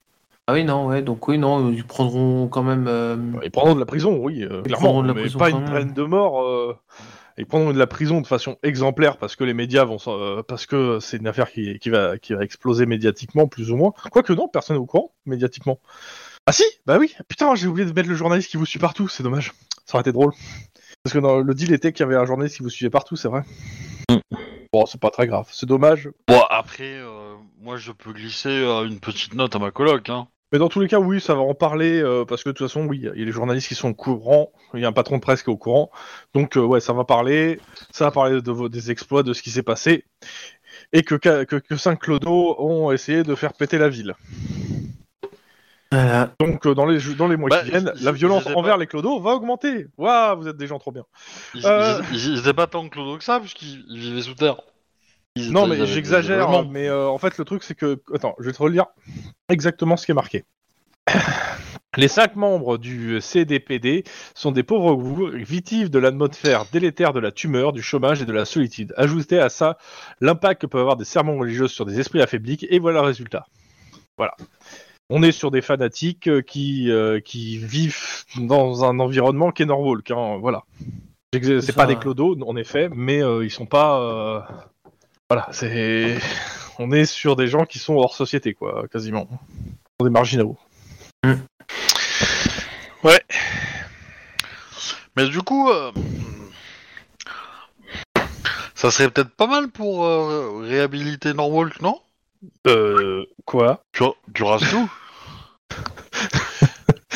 Ah 0.50 0.52
oui, 0.52 0.64
non, 0.64 0.86
ouais, 0.88 1.00
donc 1.00 1.28
oui, 1.28 1.38
non, 1.38 1.70
ils 1.70 1.84
prendront 1.84 2.48
quand 2.48 2.64
même. 2.64 2.86
euh, 2.88 3.16
Ils 3.44 3.52
prendront 3.52 3.74
de 3.76 3.78
la 3.78 3.86
prison, 3.86 4.16
oui, 4.16 4.42
euh, 4.42 4.62
Ils 4.64 4.72
clairement. 4.72 4.78
prendront 4.88 5.02
de 5.02 5.06
la 5.06 5.14
mais 5.14 5.20
prison 5.20 5.38
pas 5.38 5.50
une 5.50 5.64
peine 5.64 5.92
de 5.94 6.02
mort. 6.02 6.42
euh, 6.42 6.76
Ils 7.38 7.46
prendront 7.46 7.72
de 7.72 7.78
la 7.78 7.86
prison 7.86 8.20
de 8.20 8.26
façon 8.26 8.56
exemplaire 8.64 9.16
parce 9.16 9.36
que 9.36 9.44
les 9.44 9.54
médias 9.54 9.84
vont. 9.84 9.98
euh, 10.08 10.42
parce 10.42 10.66
que 10.66 10.98
c'est 10.98 11.18
une 11.18 11.28
affaire 11.28 11.52
qui, 11.52 11.78
qui, 11.78 11.88
va, 11.88 12.18
qui 12.18 12.34
va 12.34 12.42
exploser 12.42 12.84
médiatiquement, 12.84 13.46
plus 13.46 13.70
ou 13.70 13.76
moins. 13.76 13.92
Quoique 14.10 14.32
non, 14.32 14.48
personne 14.48 14.74
n'est 14.76 14.82
au 14.82 14.86
courant, 14.86 15.12
médiatiquement. 15.24 15.78
Ah 16.46 16.52
si 16.52 16.64
Bah 16.84 16.96
oui 16.98 17.14
Putain, 17.28 17.54
j'ai 17.54 17.68
oublié 17.68 17.86
de 17.88 17.92
mettre 17.94 18.08
le 18.08 18.16
journaliste 18.16 18.50
qui 18.50 18.56
vous 18.56 18.66
suit 18.66 18.80
partout, 18.80 19.06
c'est 19.06 19.22
dommage. 19.22 19.52
Ça 19.86 19.94
aurait 19.94 20.00
été 20.00 20.10
drôle. 20.10 20.32
Parce 21.04 21.14
que 21.14 21.20
dans 21.20 21.38
le 21.38 21.54
deal 21.54 21.72
était 21.72 21.92
qu'il 21.92 22.04
y 22.04 22.08
avait 22.08 22.16
un 22.16 22.24
journaliste 22.26 22.56
qui 22.56 22.64
vous 22.64 22.70
suivait 22.70 22.90
partout, 22.90 23.14
c'est 23.14 23.28
vrai. 23.28 23.42
Bon, 24.72 24.86
c'est 24.86 25.00
pas 25.00 25.10
très 25.10 25.26
grave, 25.26 25.48
c'est 25.50 25.66
dommage. 25.66 26.08
Bon, 26.28 26.40
après, 26.48 26.84
euh, 26.98 27.34
moi, 27.60 27.76
je 27.76 27.90
peux 27.92 28.12
glisser 28.12 28.48
euh, 28.50 28.86
une 28.86 29.00
petite 29.00 29.34
note 29.34 29.54
à 29.56 29.58
ma 29.58 29.70
coloc, 29.70 30.08
hein. 30.08 30.28
Mais 30.52 30.58
dans 30.58 30.68
tous 30.68 30.80
les 30.80 30.88
cas, 30.88 30.98
oui, 30.98 31.20
ça 31.20 31.34
va 31.34 31.42
en 31.42 31.54
parler, 31.54 32.00
euh, 32.02 32.24
parce 32.24 32.42
que 32.42 32.48
de 32.48 32.54
toute 32.54 32.66
façon, 32.66 32.84
oui, 32.86 32.98
il 33.02 33.04
y 33.04 33.22
a 33.22 33.24
les 33.24 33.30
journalistes 33.32 33.68
qui 33.68 33.74
sont 33.76 33.90
au 33.90 33.94
courant, 33.94 34.50
il 34.74 34.80
y 34.80 34.84
a 34.84 34.88
un 34.88 34.92
patron 34.92 35.16
de 35.16 35.20
presse 35.20 35.42
qui 35.42 35.50
est 35.50 35.52
au 35.52 35.56
courant, 35.56 35.90
donc 36.34 36.56
euh, 36.56 36.60
ouais, 36.60 36.80
ça 36.80 36.92
va 36.92 37.04
parler, 37.04 37.60
ça 37.92 38.06
va 38.06 38.10
parler 38.10 38.42
de 38.42 38.50
vos, 38.50 38.68
des 38.68 38.90
exploits, 38.90 39.22
de 39.22 39.32
ce 39.32 39.42
qui 39.42 39.50
s'est 39.50 39.62
passé, 39.62 40.04
et 40.92 41.02
que, 41.02 41.14
que, 41.14 41.44
que 41.44 41.76
Saint-Clodo 41.76 42.56
ont 42.58 42.90
essayé 42.90 43.22
de 43.22 43.34
faire 43.36 43.52
péter 43.52 43.78
la 43.78 43.88
ville. 43.88 44.14
Voilà. 45.92 46.32
Donc 46.38 46.66
euh, 46.66 46.74
dans, 46.74 46.86
les, 46.86 46.98
dans 47.16 47.26
les 47.26 47.36
mois 47.36 47.48
Bah, 47.50 47.62
qui 47.62 47.70
viennent, 47.70 47.92
je- 47.96 48.04
la 48.04 48.12
violence 48.12 48.46
envers 48.54 48.74
pas. 48.74 48.80
les 48.80 48.86
Clodos 48.86 49.18
va 49.20 49.30
augmenter. 49.32 49.86
Waouh, 49.98 50.36
vous 50.40 50.46
êtes 50.48 50.56
des 50.56 50.68
gens 50.68 50.78
trop 50.78 50.92
bien. 50.92 51.02
Ils, 51.54 51.66
Euh. 51.66 52.00
ils- 52.12 52.34
ils 52.34 52.38
étaient 52.38 52.52
pas 52.54 52.68
tant 52.68 52.88
clodo 52.88 53.18
que 53.18 53.24
ça, 53.24 53.40
puisqu'ils 53.40 53.84
ils 53.88 53.98
vivaient 53.98 54.22
sous 54.22 54.34
terre. 54.34 54.60
Ils 55.46 55.52
Non, 55.52 55.66
mais 55.66 55.86
j'exagère, 55.86 56.50
logements. 56.50 56.70
mais 56.70 56.88
euh, 56.88 57.08
en 57.08 57.18
fait, 57.18 57.38
le 57.38 57.44
truc, 57.44 57.62
c'est 57.62 57.74
que. 57.74 58.00
Attends, 58.14 58.34
je 58.38 58.46
vais 58.46 58.52
te 58.52 58.62
relire 58.62 58.86
exactement 59.48 59.96
ce 59.96 60.06
qui 60.06 60.12
est 60.12 60.14
marqué. 60.14 60.44
Les 61.96 62.06
cinq 62.06 62.36
membres 62.36 62.78
du 62.78 63.20
CDPD 63.20 64.04
sont 64.36 64.52
des 64.52 64.62
pauvres 64.62 64.94
goûts, 64.94 65.28
victimes 65.32 65.88
de 65.88 65.98
l'atmosphère 65.98 66.66
délétère 66.72 67.12
de 67.12 67.18
la 67.18 67.32
tumeur, 67.32 67.72
du 67.72 67.82
chômage 67.82 68.22
et 68.22 68.26
de 68.26 68.32
la 68.32 68.44
solitude. 68.44 68.94
Ajoutez 68.96 69.40
à 69.40 69.48
ça 69.48 69.76
l'impact 70.20 70.62
que 70.62 70.66
peuvent 70.68 70.82
avoir 70.82 70.96
des 70.96 71.04
sermons 71.04 71.36
religieux 71.38 71.66
sur 71.66 71.84
des 71.86 71.98
esprits 71.98 72.22
affaiblis, 72.22 72.58
et 72.70 72.78
voilà 72.78 73.00
le 73.00 73.06
résultat. 73.06 73.46
Voilà. 74.16 74.36
On 75.08 75.24
est 75.24 75.32
sur 75.32 75.50
des 75.50 75.62
fanatiques 75.62 76.28
euh, 76.28 76.42
qui, 76.42 76.92
euh, 76.92 77.18
qui 77.18 77.58
vivent 77.58 78.24
dans 78.36 78.84
un 78.84 79.00
environnement 79.00 79.50
qui 79.50 79.64
est 79.64 79.66
Norwalk, 79.66 80.08
hein, 80.12 80.38
voilà. 80.40 80.62
C'est 81.32 81.74
pas 81.74 81.86
des 81.86 81.96
clodos, 81.96 82.36
en 82.42 82.56
effet, 82.56 82.88
mais 82.94 83.22
euh, 83.22 83.44
ils 83.44 83.50
sont 83.50 83.66
pas... 83.66 84.00
euh, 84.00 84.40
voilà, 85.30 85.46
c'est. 85.52 86.18
On 86.80 86.90
est 86.90 87.04
sur 87.04 87.36
des 87.36 87.46
gens 87.46 87.64
qui 87.64 87.78
sont 87.78 87.94
hors 87.94 88.16
société, 88.16 88.52
quoi, 88.52 88.88
quasiment. 88.90 89.28
Sur 90.00 90.04
des 90.04 90.10
marginaux. 90.10 90.58
Ouais. 93.04 93.22
Mais 95.16 95.28
du 95.28 95.40
coup, 95.42 95.70
euh, 95.70 95.92
ça 98.74 98.90
serait 98.90 99.08
peut-être 99.08 99.30
pas 99.30 99.46
mal 99.46 99.68
pour 99.68 100.04
euh, 100.04 100.62
réhabiliter 100.62 101.32
Norwalk, 101.32 101.80
non? 101.80 102.00
Euh, 102.66 103.24
quoi? 103.44 103.84
Tu, 103.92 104.02
tu 104.34 104.42
rases 104.42 104.68
tout 104.68 104.90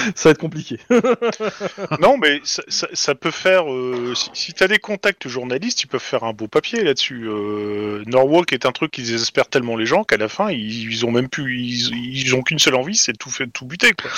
Ça 0.14 0.28
va 0.28 0.30
être 0.32 0.38
compliqué. 0.38 0.78
non, 2.00 2.16
mais 2.18 2.40
ça, 2.44 2.62
ça- 2.68 2.88
ça 2.92 3.14
peut 3.14 3.30
faire. 3.30 3.72
euh, 3.72 4.14
si 4.14 4.30
si 4.34 4.52
t'as 4.52 4.68
des 4.68 4.78
contacts 4.78 5.28
journalistes, 5.28 5.82
ils 5.82 5.86
peuvent 5.86 6.00
faire 6.02 6.24
un 6.24 6.32
beau 6.32 6.48
papier 6.48 6.82
là-dessus. 6.82 7.24
Euh, 7.28 8.02
Norwalk 8.06 8.52
est 8.52 8.66
un 8.66 8.72
truc 8.72 8.90
qui 8.92 9.02
désespère 9.02 9.46
tellement 9.48 9.76
les 9.76 9.86
gens 9.86 10.04
qu'à 10.04 10.16
la 10.16 10.28
fin, 10.28 10.50
ils, 10.50 10.90
ils 10.90 11.06
ont 11.06 11.10
même 11.10 11.28
plus. 11.28 11.58
Ils, 11.60 11.94
ils 12.24 12.34
ont 12.34 12.42
qu'une 12.42 12.58
seule 12.58 12.74
envie, 12.74 12.96
c'est 12.96 13.12
de 13.12 13.18
tout, 13.18 13.30
fait, 13.30 13.46
tout 13.46 13.66
buter, 13.66 13.92
quoi. 13.92 14.10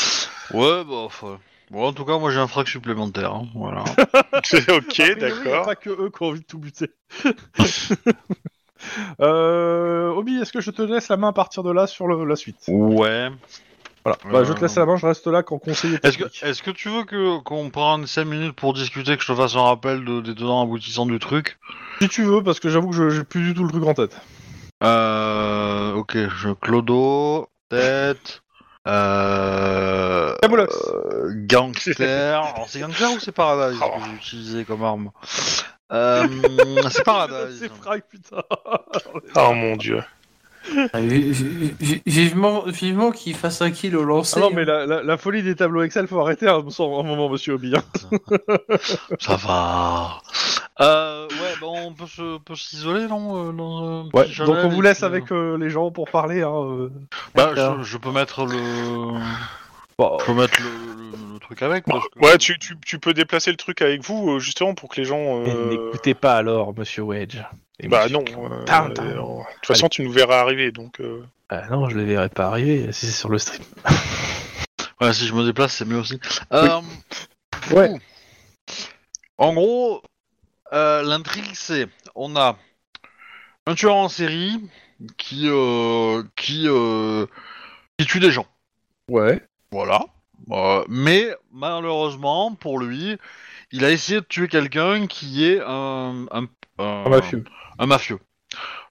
Ouais, 0.52 0.84
bah, 0.84 0.96
enfin, 0.96 1.38
Bon, 1.70 1.84
en 1.84 1.92
tout 1.92 2.04
cas, 2.04 2.16
moi 2.16 2.30
j'ai 2.30 2.38
un 2.38 2.46
frac 2.46 2.68
supplémentaire. 2.68 3.32
hein, 3.32 3.46
voilà. 3.54 3.82
ok, 4.68 4.98
n'y 4.98 5.04
a 5.04 5.14
d'accord. 5.16 5.64
pas 5.66 5.74
que 5.74 5.90
eux 5.90 6.10
qui 6.16 6.22
ont 6.22 6.26
envie 6.26 6.40
de 6.40 6.46
tout 6.46 6.58
buter. 6.60 6.90
euh, 9.20 10.10
Obi, 10.10 10.36
est-ce 10.40 10.52
que 10.52 10.60
je 10.60 10.70
te 10.70 10.82
laisse 10.82 11.08
la 11.08 11.16
main 11.16 11.28
à 11.28 11.32
partir 11.32 11.62
de 11.62 11.70
là 11.72 11.86
sur 11.86 12.06
le- 12.06 12.24
la 12.24 12.36
suite? 12.36 12.56
Ouais. 12.68 13.28
Voilà. 14.06 14.18
Bah, 14.30 14.44
je 14.44 14.52
te 14.52 14.60
laisse 14.60 14.76
la 14.76 14.86
main, 14.86 14.96
je 14.96 15.04
reste 15.06 15.26
là 15.26 15.42
quand 15.42 15.58
conseiller 15.58 15.98
Est-ce 16.04 16.62
que, 16.62 16.70
tu 16.70 16.88
veux 16.88 17.02
que 17.04 17.38
qu'on 17.40 17.70
prenne 17.70 18.06
5 18.06 18.24
minutes 18.24 18.52
pour 18.54 18.72
discuter, 18.72 19.16
que 19.16 19.22
je 19.24 19.32
te 19.32 19.34
fasse 19.36 19.56
un 19.56 19.62
rappel 19.62 20.04
de, 20.04 20.20
des 20.20 20.34
tenants 20.34 20.62
aboutissants 20.62 21.06
du 21.06 21.18
truc? 21.18 21.58
Si 22.00 22.08
tu 22.08 22.22
veux, 22.22 22.40
parce 22.42 22.60
que 22.60 22.68
j'avoue 22.68 22.90
que 22.90 22.94
je- 22.96 23.08
j'ai 23.10 23.24
plus 23.24 23.42
du 23.42 23.54
tout 23.54 23.64
le 23.64 23.70
truc 23.70 23.84
en 23.84 23.94
tête. 23.94 24.16
Euh. 24.84 25.94
Ok, 25.94 26.16
je. 26.16 26.50
Clodo, 26.50 27.48
tête. 27.68 28.42
Euh. 28.86 30.34
Euh, 30.44 31.32
gangster. 31.48 32.38
Alors, 32.54 32.66
c'est 32.68 32.78
gangster 32.80 33.10
ou 33.12 33.18
c'est 33.18 33.32
Paradise 33.32 33.80
Oh. 33.82 33.98
que 33.98 34.04
j'ai 34.04 34.12
utilisé 34.16 34.64
comme 34.64 34.84
arme? 34.84 35.10
Euh, 35.92 36.26
C'est 36.90 37.04
Paradise. 37.04 37.58
C'est 37.58 37.72
frag, 37.72 38.02
putain. 38.08 38.42
Oh 39.36 39.52
mon 39.52 39.76
dieu. 39.76 40.02
Ah, 40.92 41.00
vi- 41.00 41.30
vi- 41.32 41.74
vi- 41.80 42.02
Vivement, 42.06 42.62
vivement 42.66 43.10
qu'il 43.12 43.34
fasse 43.34 43.62
un 43.62 43.70
kill 43.70 43.96
au 43.96 44.04
lancer. 44.04 44.36
Ah 44.38 44.40
non, 44.40 44.50
mais 44.52 44.64
la, 44.64 44.86
la- 44.86 45.02
la 45.02 45.16
folie 45.16 45.42
des 45.42 45.54
tableaux 45.54 45.82
Excel, 45.82 46.06
faut 46.08 46.20
arrêter 46.20 46.48
un, 46.48 46.58
un 46.58 47.02
moment, 47.02 47.28
monsieur 47.28 47.54
Obi. 47.54 47.74
hein. 47.76 47.82
Ça 49.20 49.36
va. 49.36 50.20
Euh, 50.80 51.26
ouais, 51.28 51.54
bon, 51.60 51.74
on 51.88 51.92
peut 51.94 52.06
se, 52.06 52.38
peut 52.38 52.54
s'isoler, 52.54 53.06
non 53.06 53.48
euh, 53.48 53.52
dans 53.52 53.84
un 53.84 54.08
Ouais, 54.12 54.26
donc 54.44 54.56
on 54.62 54.68
vous 54.68 54.82
laisse 54.82 55.02
avec 55.02 55.30
euh, 55.32 55.56
les 55.58 55.70
gens 55.70 55.90
pour 55.90 56.10
parler. 56.10 56.42
Hein, 56.42 56.52
euh. 56.54 56.90
Bah, 57.34 57.52
D'accord. 57.54 57.78
je, 57.82 57.84
je 57.84 57.96
peux 57.98 58.10
mettre 58.12 58.44
le. 58.44 58.58
Bon, 59.98 60.18
Je 60.20 60.26
peux 60.26 60.34
mettre 60.34 60.60
le, 60.60 60.68
le- 60.68 61.32
le 61.34 61.38
truc 61.40 61.62
avec. 61.62 61.84
Parce 61.86 62.04
que... 62.08 62.18
Ouais, 62.18 62.36
tu, 62.36 62.58
tu, 62.58 62.76
tu 62.84 62.98
peux 62.98 63.14
déplacer 63.14 63.50
le 63.50 63.56
truc 63.56 63.80
avec 63.80 64.02
vous, 64.04 64.32
euh, 64.32 64.38
justement, 64.38 64.74
pour 64.74 64.90
que 64.90 65.00
les 65.00 65.06
gens. 65.06 65.40
mais 65.40 65.54
euh, 65.54 65.70
N'écoutez 65.70 66.12
pas 66.14 66.34
alors, 66.36 66.74
monsieur 66.76 67.02
Wedge. 67.02 67.38
Et 67.80 67.88
Bah 67.88 68.08
non. 68.08 68.24
euh, 68.28 68.64
euh, 68.68 68.88
de 68.88 69.44
toute 69.56 69.66
façon, 69.66 69.88
tu 69.88 70.02
nous 70.02 70.10
verras 70.12 70.40
arriver, 70.40 70.72
donc. 70.72 71.00
euh, 71.00 71.24
Ah 71.50 71.66
non, 71.68 71.88
je 71.90 71.96
les 71.98 72.04
verrai 72.04 72.28
pas 72.28 72.46
arriver 72.46 72.90
si 72.92 73.06
c'est 73.06 73.12
sur 73.12 73.28
le 73.28 73.38
stream. 73.38 73.62
Ouais, 74.98 75.12
si 75.12 75.26
je 75.26 75.34
me 75.34 75.44
déplace, 75.44 75.74
c'est 75.74 75.84
mieux 75.84 75.98
aussi. 75.98 76.18
Euh, 76.54 76.80
Ouais. 77.70 77.90
En 79.36 79.52
gros, 79.52 80.02
euh, 80.72 81.02
l'intrigue, 81.02 81.50
c'est 81.52 81.86
on 82.14 82.34
a 82.34 82.56
un 83.66 83.74
tueur 83.74 83.94
en 83.94 84.08
série 84.08 84.58
qui 85.18 85.48
euh, 85.50 86.22
qui 86.34 86.62
euh, 86.66 87.26
qui 87.98 88.06
tue 88.06 88.20
des 88.20 88.30
gens. 88.30 88.46
Ouais. 89.10 89.42
Voilà. 89.70 90.06
Euh, 90.50 90.82
mais 90.88 91.28
malheureusement 91.52 92.54
pour 92.54 92.78
lui, 92.78 93.18
il 93.72 93.84
a 93.84 93.90
essayé 93.90 94.20
de 94.20 94.24
tuer 94.26 94.48
quelqu'un 94.48 95.06
qui 95.06 95.44
est 95.44 95.60
un 95.60 96.24
un, 96.30 96.46
un- 96.78 97.08
mafieux. 97.10 97.44
un 97.78 97.86
mafieux. 97.86 98.18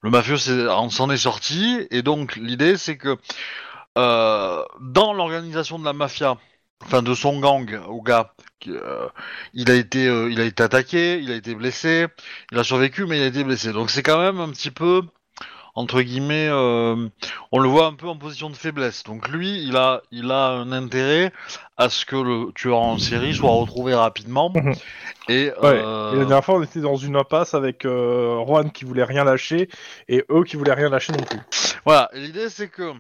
Le 0.03 0.09
mafieux 0.11 0.37
s'en 0.37 1.09
est 1.11 1.17
sorti 1.17 1.87
et 1.91 2.01
donc 2.03 2.35
l'idée 2.37 2.77
c'est 2.77 2.97
que 2.97 3.17
euh, 3.97 4.63
dans 4.81 5.13
l'organisation 5.13 5.79
de 5.79 5.85
la 5.85 5.93
mafia, 5.93 6.37
enfin 6.83 7.01
de 7.03 7.13
son 7.13 7.39
gang 7.39 7.79
au 7.87 8.01
gars, 8.01 8.33
qui, 8.59 8.71
euh, 8.71 9.07
il 9.53 9.71
a 9.71 9.75
été 9.75 10.07
euh, 10.07 10.29
il 10.31 10.41
a 10.41 10.45
été 10.45 10.63
attaqué, 10.63 11.19
il 11.19 11.31
a 11.31 11.35
été 11.35 11.55
blessé, 11.55 12.07
il 12.51 12.59
a 12.59 12.63
survécu 12.63 13.05
mais 13.05 13.17
il 13.19 13.23
a 13.23 13.27
été 13.27 13.43
blessé. 13.43 13.73
Donc 13.73 13.91
c'est 13.91 14.03
quand 14.03 14.19
même 14.19 14.39
un 14.39 14.49
petit 14.51 14.71
peu 14.71 15.01
entre 15.75 16.01
guillemets, 16.01 16.47
euh, 16.49 17.07
on 17.51 17.59
le 17.59 17.67
voit 17.69 17.85
un 17.87 17.93
peu 17.93 18.07
en 18.07 18.15
position 18.17 18.49
de 18.49 18.55
faiblesse. 18.55 19.03
Donc 19.03 19.27
lui, 19.27 19.61
il 19.63 19.75
a, 19.75 20.01
il 20.11 20.31
a 20.31 20.47
un 20.47 20.71
intérêt 20.71 21.31
à 21.77 21.89
ce 21.89 22.05
que 22.05 22.15
le 22.15 22.51
tueur 22.53 22.79
en 22.79 22.97
série 22.97 23.33
soit 23.35 23.51
retrouvé 23.51 23.93
rapidement. 23.93 24.51
Mhm. 24.55 24.73
Et, 25.27 25.47
Ouais. 25.47 25.53
euh, 25.63 26.13
Et 26.13 26.15
la 26.17 26.25
dernière 26.25 26.45
fois, 26.45 26.55
on 26.55 26.63
était 26.63 26.79
dans 26.79 26.95
une 26.95 27.15
impasse 27.17 27.53
avec 27.53 27.83
euh, 27.85 28.43
Juan 28.45 28.71
qui 28.71 28.85
voulait 28.85 29.03
rien 29.03 29.23
lâcher 29.25 29.69
et 30.07 30.23
eux 30.31 30.43
qui 30.43 30.55
voulaient 30.55 30.73
rien 30.73 30.89
lâcher 30.89 31.11
non 31.11 31.23
plus. 31.23 31.39
Voilà, 31.83 32.09
l'idée 32.13 32.49
c'est 32.49 32.69
que 32.69 32.93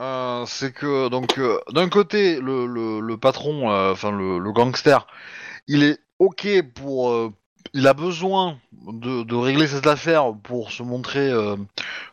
euh, 0.00 0.44
c'est 0.46 0.72
que 0.72 1.08
donc 1.10 1.36
euh, 1.38 1.58
d'un 1.72 1.90
côté 1.90 2.40
le, 2.40 2.66
le, 2.66 3.00
le 3.00 3.16
patron, 3.18 3.70
euh, 3.70 3.92
enfin 3.92 4.10
le, 4.10 4.38
le 4.38 4.52
gangster, 4.52 5.06
il 5.68 5.82
est 5.84 5.98
ok 6.18 6.48
pour, 6.74 7.12
il 7.74 7.86
a 7.86 7.94
besoin 7.94 8.58
de, 8.72 9.22
de 9.22 9.34
régler 9.34 9.66
cette 9.66 9.86
affaire 9.86 10.32
pour 10.42 10.72
se 10.72 10.82
montrer, 10.82 11.30
euh, 11.30 11.56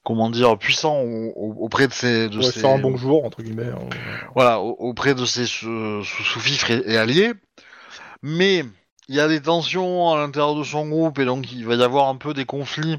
comment 0.03 0.29
dire, 0.29 0.57
puissant 0.57 0.99
au- 1.01 1.33
au- 1.35 1.55
auprès 1.65 1.87
de 1.87 1.93
ses, 1.93 2.29
de 2.29 2.37
Ouais, 2.37 2.43
ses 2.43 2.59
faire 2.61 2.71
un 2.71 2.79
bon 2.79 2.97
jour, 2.97 3.25
entre 3.25 3.41
guillemets. 3.41 3.67
hein. 3.69 3.89
voilà, 4.35 4.59
au- 4.61 4.75
auprès 4.79 5.15
de 5.15 5.25
ses 5.25 5.45
sous- 5.45 6.03
sous- 6.03 6.23
sous-fifres 6.23 6.71
et, 6.71 6.83
et 6.85 6.97
alliés. 6.97 7.33
Mais 8.21 8.63
il 9.07 9.15
y 9.15 9.19
a 9.19 9.27
des 9.27 9.41
tensions 9.41 10.11
à 10.13 10.17
l'intérieur 10.17 10.55
de 10.55 10.63
son 10.63 10.87
groupe 10.87 11.17
et 11.19 11.25
donc 11.25 11.51
il 11.51 11.65
va 11.65 11.75
y 11.75 11.83
avoir 11.83 12.09
un 12.09 12.15
peu 12.15 12.33
des 12.33 12.45
conflits 12.45 12.97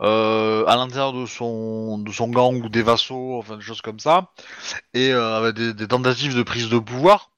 euh, 0.00 0.64
à 0.66 0.76
l'intérieur 0.76 1.12
de 1.12 1.26
son, 1.26 1.98
de 1.98 2.10
son 2.12 2.28
gang 2.28 2.64
ou 2.64 2.68
des 2.68 2.82
vassaux, 2.82 3.36
enfin 3.38 3.56
des 3.56 3.62
choses 3.62 3.82
comme 3.82 3.98
ça, 3.98 4.30
et 4.94 5.10
euh, 5.12 5.36
avec 5.38 5.56
des, 5.56 5.74
des 5.74 5.86
tentatives 5.88 6.34
de 6.36 6.42
prise 6.42 6.68
de 6.70 6.78
pouvoir 6.78 7.29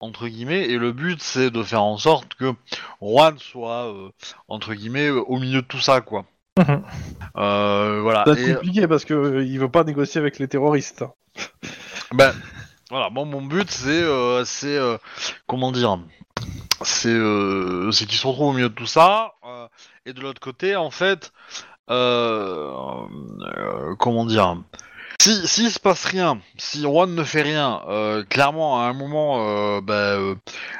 entre 0.00 0.28
guillemets. 0.28 0.68
Et 0.68 0.78
le 0.78 0.92
but 0.92 1.20
c'est 1.22 1.50
de 1.50 1.62
faire 1.62 1.82
en 1.82 1.98
sorte 1.98 2.34
que 2.34 2.52
Juan 3.00 3.38
soit 3.38 3.92
euh, 3.92 4.10
entre 4.48 4.74
guillemets 4.74 5.10
au 5.10 5.38
milieu 5.38 5.62
de 5.62 5.66
tout 5.66 5.80
ça, 5.80 6.00
quoi. 6.00 6.24
Mhm. 6.58 6.82
Euh, 7.36 8.00
voilà. 8.02 8.24
Ça 8.24 8.32
va 8.34 8.40
Et- 8.40 8.44
être 8.50 8.54
compliqué 8.56 8.88
parce 8.88 9.04
que 9.04 9.14
euh, 9.14 9.44
il 9.44 9.58
veut 9.58 9.68
pas 9.70 9.84
négocier 9.84 10.20
avec 10.20 10.38
les 10.38 10.48
terroristes. 10.48 11.04
Ben, 12.12 12.32
voilà, 12.88 13.10
moi 13.10 13.24
mon 13.24 13.42
but 13.42 13.68
c'est, 13.68 13.88
euh, 13.90 14.44
c'est, 14.44 14.76
euh, 14.78 14.96
comment 15.48 15.72
dire, 15.72 15.98
c'est, 16.82 17.08
euh, 17.08 17.90
c'est 17.90 18.06
qu'ils 18.06 18.16
se 18.18 18.26
retrouvent 18.28 18.50
au 18.50 18.52
milieu 18.52 18.68
de 18.68 18.74
tout 18.74 18.86
ça, 18.86 19.32
euh, 19.44 19.66
et 20.06 20.12
de 20.12 20.20
l'autre 20.20 20.40
côté, 20.40 20.76
en 20.76 20.92
fait, 20.92 21.32
euh, 21.90 22.70
euh, 23.56 23.96
comment 23.98 24.24
dire, 24.24 24.56
si 25.26 25.48
s'il 25.48 25.70
se 25.70 25.80
passe 25.80 26.04
rien, 26.04 26.40
si 26.56 26.82
Juan 26.82 27.14
ne 27.14 27.24
fait 27.24 27.42
rien, 27.42 27.82
euh, 27.88 28.22
clairement 28.24 28.80
à 28.80 28.84
un 28.86 28.92
moment, 28.92 29.48
euh, 29.48 29.80
ben, 29.80 29.92
euh, 29.94 30.34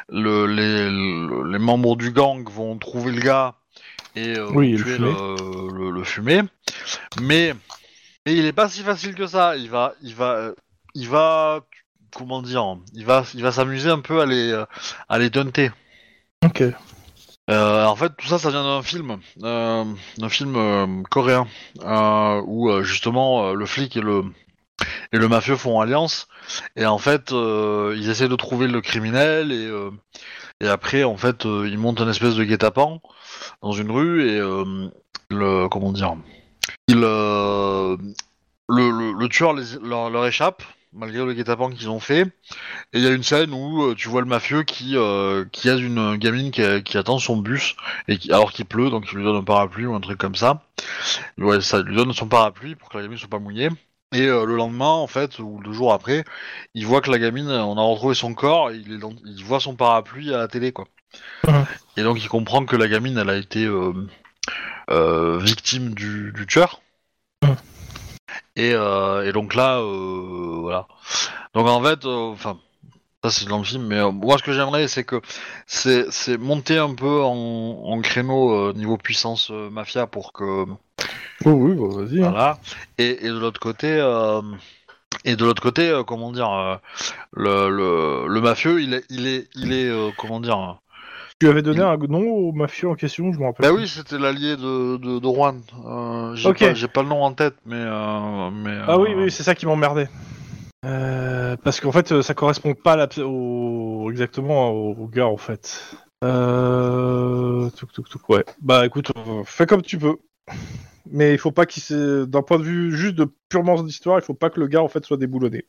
le, 0.09 0.47
les, 0.47 0.89
le- 0.91 1.51
les 1.51 1.59
membres 1.59 1.97
du 1.97 2.13
gang 2.13 2.49
vont 2.49 2.79
trouver 2.79 3.13
le 3.13 3.21
gars 3.21 3.55
et 4.15 4.37
euh, 4.37 4.51
Oui, 4.53 4.73
et 4.73 4.77
vont 4.77 4.79
le 4.79 4.85
tuer 4.85 4.97
fumer. 4.97 5.11
le, 5.11 5.79
le- 5.79 5.91
le 5.91 6.05
fumer, 6.05 6.43
mais 7.23 7.55
mais 8.25 8.37
il 8.37 8.45
est 8.47 8.53
pas 8.53 8.69
si 8.69 8.83
facile 8.83 9.15
que 9.15 9.27
ça. 9.27 9.57
Il 9.57 9.71
va, 9.71 9.95
il 10.03 10.15
va, 10.15 10.51
il 10.95 11.09
va, 11.09 11.61
comment 12.15 12.43
dire, 12.43 12.77
il 12.95 13.05
va, 13.05 13.25
il 13.35 13.43
va 13.43 13.53
s'amuser 13.53 13.91
un 13.91 14.01
peu 14.01 14.21
à 14.21 14.27
les, 14.27 14.51
euh, 14.53 14.65
à 15.09 15.19
les 15.19 15.31
dunter. 15.31 15.71
Ok. 16.45 16.63
Euh, 17.49 17.85
en 17.85 17.95
fait, 17.95 18.13
tout 18.17 18.27
ça, 18.27 18.39
ça 18.39 18.51
vient 18.51 18.65
d'un 18.65 18.83
film, 18.83 19.19
euh, 19.45 19.85
d'un 20.19 20.29
film 20.29 20.57
euh, 20.57 21.03
coréen, 21.11 21.47
euh, 21.85 22.43
où 22.45 22.71
euh, 22.71 22.83
justement 22.83 23.47
euh, 23.49 23.55
le 23.55 23.67
flic 23.67 23.97
et 23.97 24.01
le 24.01 24.25
et 25.13 25.19
le 25.19 25.29
mafieux 25.29 25.57
font 25.57 25.81
alliance, 25.81 26.29
et 26.77 26.85
en 26.87 26.99
fait, 26.99 27.31
ils 27.33 28.11
essaient 28.11 28.29
de 28.29 28.37
trouver 28.37 28.69
le 28.69 28.81
criminel, 28.83 29.51
et 29.53 29.71
et 30.61 30.69
après, 30.69 31.03
en 31.05 31.17
fait, 31.17 31.45
ils 31.45 31.79
montent 31.79 32.01
une 32.01 32.11
espèce 32.11 32.35
de 32.35 32.45
guet-apens 32.45 33.01
dans 33.63 33.73
une 33.73 33.91
rue, 33.91 34.29
et 34.29 34.39
le 35.31 35.69
comment 35.69 35.93
dire, 35.93 36.15
il 36.89 37.01
le, 37.01 37.97
le, 38.69 39.13
le 39.19 39.29
tueur 39.29 39.55
les- 39.55 39.79
leur, 39.83 40.11
leur 40.11 40.27
échappe 40.27 40.63
malgré 40.97 41.25
le 41.25 41.35
guet-apens 41.35 41.71
qu'ils 41.71 41.91
ont 41.91 42.01
fait. 42.01 42.23
Et 42.93 42.99
il 42.99 43.03
y 43.03 43.07
a 43.07 43.13
une 43.13 43.23
scène 43.23 43.53
où 43.53 43.85
euh, 43.85 43.95
tu 43.95 44.09
vois 44.09 44.21
le 44.23 44.27
mafieux 44.27 44.63
qui 44.63 44.97
euh, 44.97 45.45
qui 45.53 45.71
a 45.71 45.75
une 45.75 46.17
gamine 46.17 46.51
qui, 46.51 46.63
qui 46.83 46.99
attend 46.99 47.19
son 47.19 47.37
bus 47.37 47.77
et 48.09 48.19
qui, 48.19 48.33
alors 48.33 48.53
qu'il 48.53 48.65
pleut, 48.65 48.91
donc 48.91 49.07
il 49.13 49.19
lui 49.19 49.25
donne 49.25 49.37
un 49.37 49.45
parapluie 49.45 49.87
ou 49.87 49.95
un 49.95 50.01
truc 50.01 50.19
comme 50.19 50.35
ça. 50.35 50.63
Ouais, 51.39 51.61
ça 51.61 51.83
lui 51.83 51.95
donne 51.95 52.13
son 52.13 52.29
parapluie 52.29 52.75
pour 52.75 52.89
que 52.89 52.97
la 52.97 53.05
gamine 53.05 53.19
soit 53.19 53.29
pas 53.29 53.39
mouillée. 53.39 53.69
Et 54.15 54.23
euh, 54.27 54.45
le 54.45 54.57
lendemain, 54.57 54.87
en 54.87 55.09
fait, 55.09 55.39
ou 55.41 55.61
deux 55.65 55.73
jours 55.73 55.93
après, 55.93 56.25
il 56.75 56.87
voit 56.87 57.01
que 57.01 57.11
la 57.11 57.19
gamine, 57.19 57.51
on 57.51 57.77
a 57.77 57.83
retrouvé 57.83 58.15
son 58.15 58.35
corps, 58.35 58.71
et 58.71 58.77
il, 58.77 58.93
est 58.95 58.99
dans- 58.99 59.13
il 59.25 59.45
voit 59.45 59.59
son 59.61 59.75
parapluie 59.75 60.33
à 60.33 60.39
la 60.39 60.49
télé, 60.49 60.73
quoi. 60.73 60.87
Et 61.97 62.03
donc 62.03 62.23
il 62.23 62.29
comprend 62.29 62.65
que 62.65 62.77
la 62.77 62.89
gamine, 62.89 63.19
elle 63.19 63.31
a 63.31 63.37
été 63.37 63.65
euh, 63.65 63.93
euh, 64.91 65.39
victime 65.39 65.95
du, 65.95 66.33
du 66.33 66.47
tueur. 66.47 66.81
Et, 68.57 68.73
euh, 68.75 69.27
et 69.29 69.33
donc 69.33 69.55
là, 69.55 69.79
euh, 69.79 70.59
voilà. 70.61 70.87
Donc 71.55 71.67
en 71.69 71.83
fait, 71.83 72.05
euh, 72.05 72.33
enfin, 72.33 72.59
Ça, 73.25 73.31
c'est 73.31 73.49
dans 73.49 73.59
le 73.59 73.65
film, 73.65 73.85
mais 73.87 74.01
moi, 74.13 74.39
ce 74.39 74.43
que 74.45 74.53
j'aimerais, 74.53 74.87
c'est 74.89 75.05
que 75.05 75.21
c'est 75.67 76.39
monter 76.39 76.79
un 76.79 76.95
peu 76.95 77.23
en, 77.25 77.83
en 77.85 78.01
créneau 78.01 78.73
niveau 78.75 78.97
puissance 78.99 79.51
mafia 79.51 80.07
pour 80.07 80.33
que 80.33 80.65
Oh, 81.45 81.51
oui, 81.51 81.75
bah, 81.75 81.89
vas-y. 82.03 82.23
hein. 82.23 82.31
voilà. 82.31 82.59
Et, 82.99 83.27
et 83.27 83.29
de 83.29 83.39
l'autre 83.39 83.61
côté, 83.61 83.89
et 85.25 85.35
de 85.37 85.45
l'autre 85.45 85.63
côté, 85.63 85.89
euh, 85.89 86.05
comment 86.05 86.31
dire, 86.31 86.51
euh, 86.53 86.77
le, 87.33 87.69
le, 87.69 88.29
le 88.29 88.41
mafieux, 88.41 88.81
il 88.81 88.95
est, 88.95 89.05
il 89.11 89.27
est, 89.27 89.49
il 89.57 89.73
est, 89.73 89.89
euh, 89.89 90.11
comment 90.17 90.41
dire. 90.41 90.79
Tu 91.39 91.49
avais 91.49 91.61
donné 91.61 91.83
un 91.83 91.97
nom 91.99 92.23
au 92.23 92.53
mafieux 92.53 92.89
en 92.89 92.95
question, 92.95 93.31
je 93.33 93.39
me 93.39 93.45
rappelle. 93.45 93.67
Bah 93.67 93.75
plus. 93.75 93.83
oui, 93.83 93.89
c'était 93.89 94.19
l'allié 94.19 94.57
de, 94.57 94.97
de, 94.97 95.19
de 95.19 95.29
Juan. 95.29 95.61
Euh, 95.85 96.35
j'ai 96.35 96.49
Ok. 96.49 96.61
pas, 96.61 96.75
j'ai 96.75 96.89
pas 96.89 97.03
le 97.03 97.09
nom 97.11 97.23
en 97.23 97.33
tête, 97.35 97.57
mais, 97.67 97.77
euh, 97.77 98.51
mais. 98.51 98.79
Ah 98.87 98.99
oui, 98.99 99.11
euh, 99.13 99.25
oui, 99.25 99.31
c'est 99.31 99.43
ça 99.43 99.55
qui 99.55 99.67
m'emmerdait. 99.67 100.09
Euh, 100.87 101.57
parce 101.63 101.81
qu'en 101.81 101.93
fait, 101.93 102.11
euh, 102.13 102.23
ça 102.23 102.33
correspond 102.33 102.73
pas 102.75 102.93
à 102.93 102.97
la- 102.97 103.09
au, 103.27 104.11
exactement 104.11 104.71
au, 104.71 104.95
au 104.95 105.07
gars, 105.09 105.27
en 105.27 105.37
fait. 105.37 105.95
Euh... 106.25 107.69
Touk, 107.71 107.93
touk, 107.93 108.09
touk, 108.09 108.29
ouais. 108.31 108.45
Bah 108.63 108.87
écoute, 108.87 109.13
euh, 109.17 109.43
fais 109.45 109.67
comme 109.67 109.83
tu 109.83 109.99
peux. 109.99 110.17
Mais 111.11 111.33
il 111.35 111.39
faut 111.39 111.53
pas 111.53 111.67
qu'il 111.67 111.83
se... 111.83 112.25
D'un 112.25 112.43
point 112.43 112.59
de 112.59 112.65
vue 112.65 112.97
juste 112.97 113.15
de 113.15 113.29
purement 113.49 113.83
d'histoire, 113.83 114.19
il 114.19 114.23
faut 114.23 114.35
pas 114.35 114.49
que 114.49 114.59
le 114.59 114.69
gars, 114.69 114.83
en 114.83 114.89
fait, 114.89 115.05
soit 115.05 115.19
déboulonné. 115.19 115.67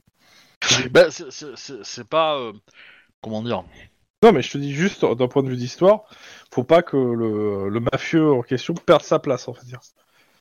Bah, 0.91 1.11
c'est- 1.11 1.29
c'est 1.29 1.55
c'est- 1.55 1.83
c'est 1.83 2.07
pas. 2.07 2.37
euh, 2.37 2.53
comment 3.21 3.43
dire 3.43 3.63
Non, 4.23 4.31
mais 4.31 4.41
je 4.41 4.51
te 4.51 4.57
dis 4.57 4.73
juste, 4.73 5.05
d'un 5.05 5.27
point 5.27 5.43
de 5.43 5.49
vue 5.49 5.57
d'histoire, 5.57 6.03
faut 6.51 6.63
pas 6.63 6.81
que 6.83 6.97
le, 6.97 7.69
le 7.69 7.79
mafieux 7.79 8.31
en 8.31 8.41
question 8.41 8.73
perde 8.73 9.01
sa 9.03 9.19
place, 9.19 9.47
en 9.47 9.53
fait. 9.53 9.65
dire. 9.65 9.79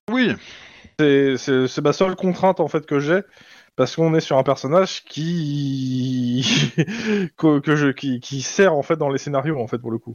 Oui, 0.09 0.37
C'est- 0.99 1.81
ma 1.81 1.93
seule 1.93 2.17
contrainte, 2.17 2.61
en 2.61 2.69
fait, 2.69 2.87
que 2.87 3.01
j'ai. 3.01 3.21
Parce 3.77 3.95
qu'on 3.97 4.15
est 4.15 4.21
sur 4.21 4.39
un 4.39 4.43
personnage 4.43 5.05
qui 5.05 6.45
que, 7.37 7.61
que 7.61 7.77
je 7.77 7.89
qui, 7.89 8.21
qui 8.21 8.41
sert 8.43 8.73
en 8.75 8.83
fait 8.83 8.97
dans 8.97 9.11
les 9.11 9.19
scénarios 9.19 9.61
en 9.61 9.67
fait 9.69 9.79
pour 9.79 9.91
le 9.91 9.99
coup. 9.99 10.15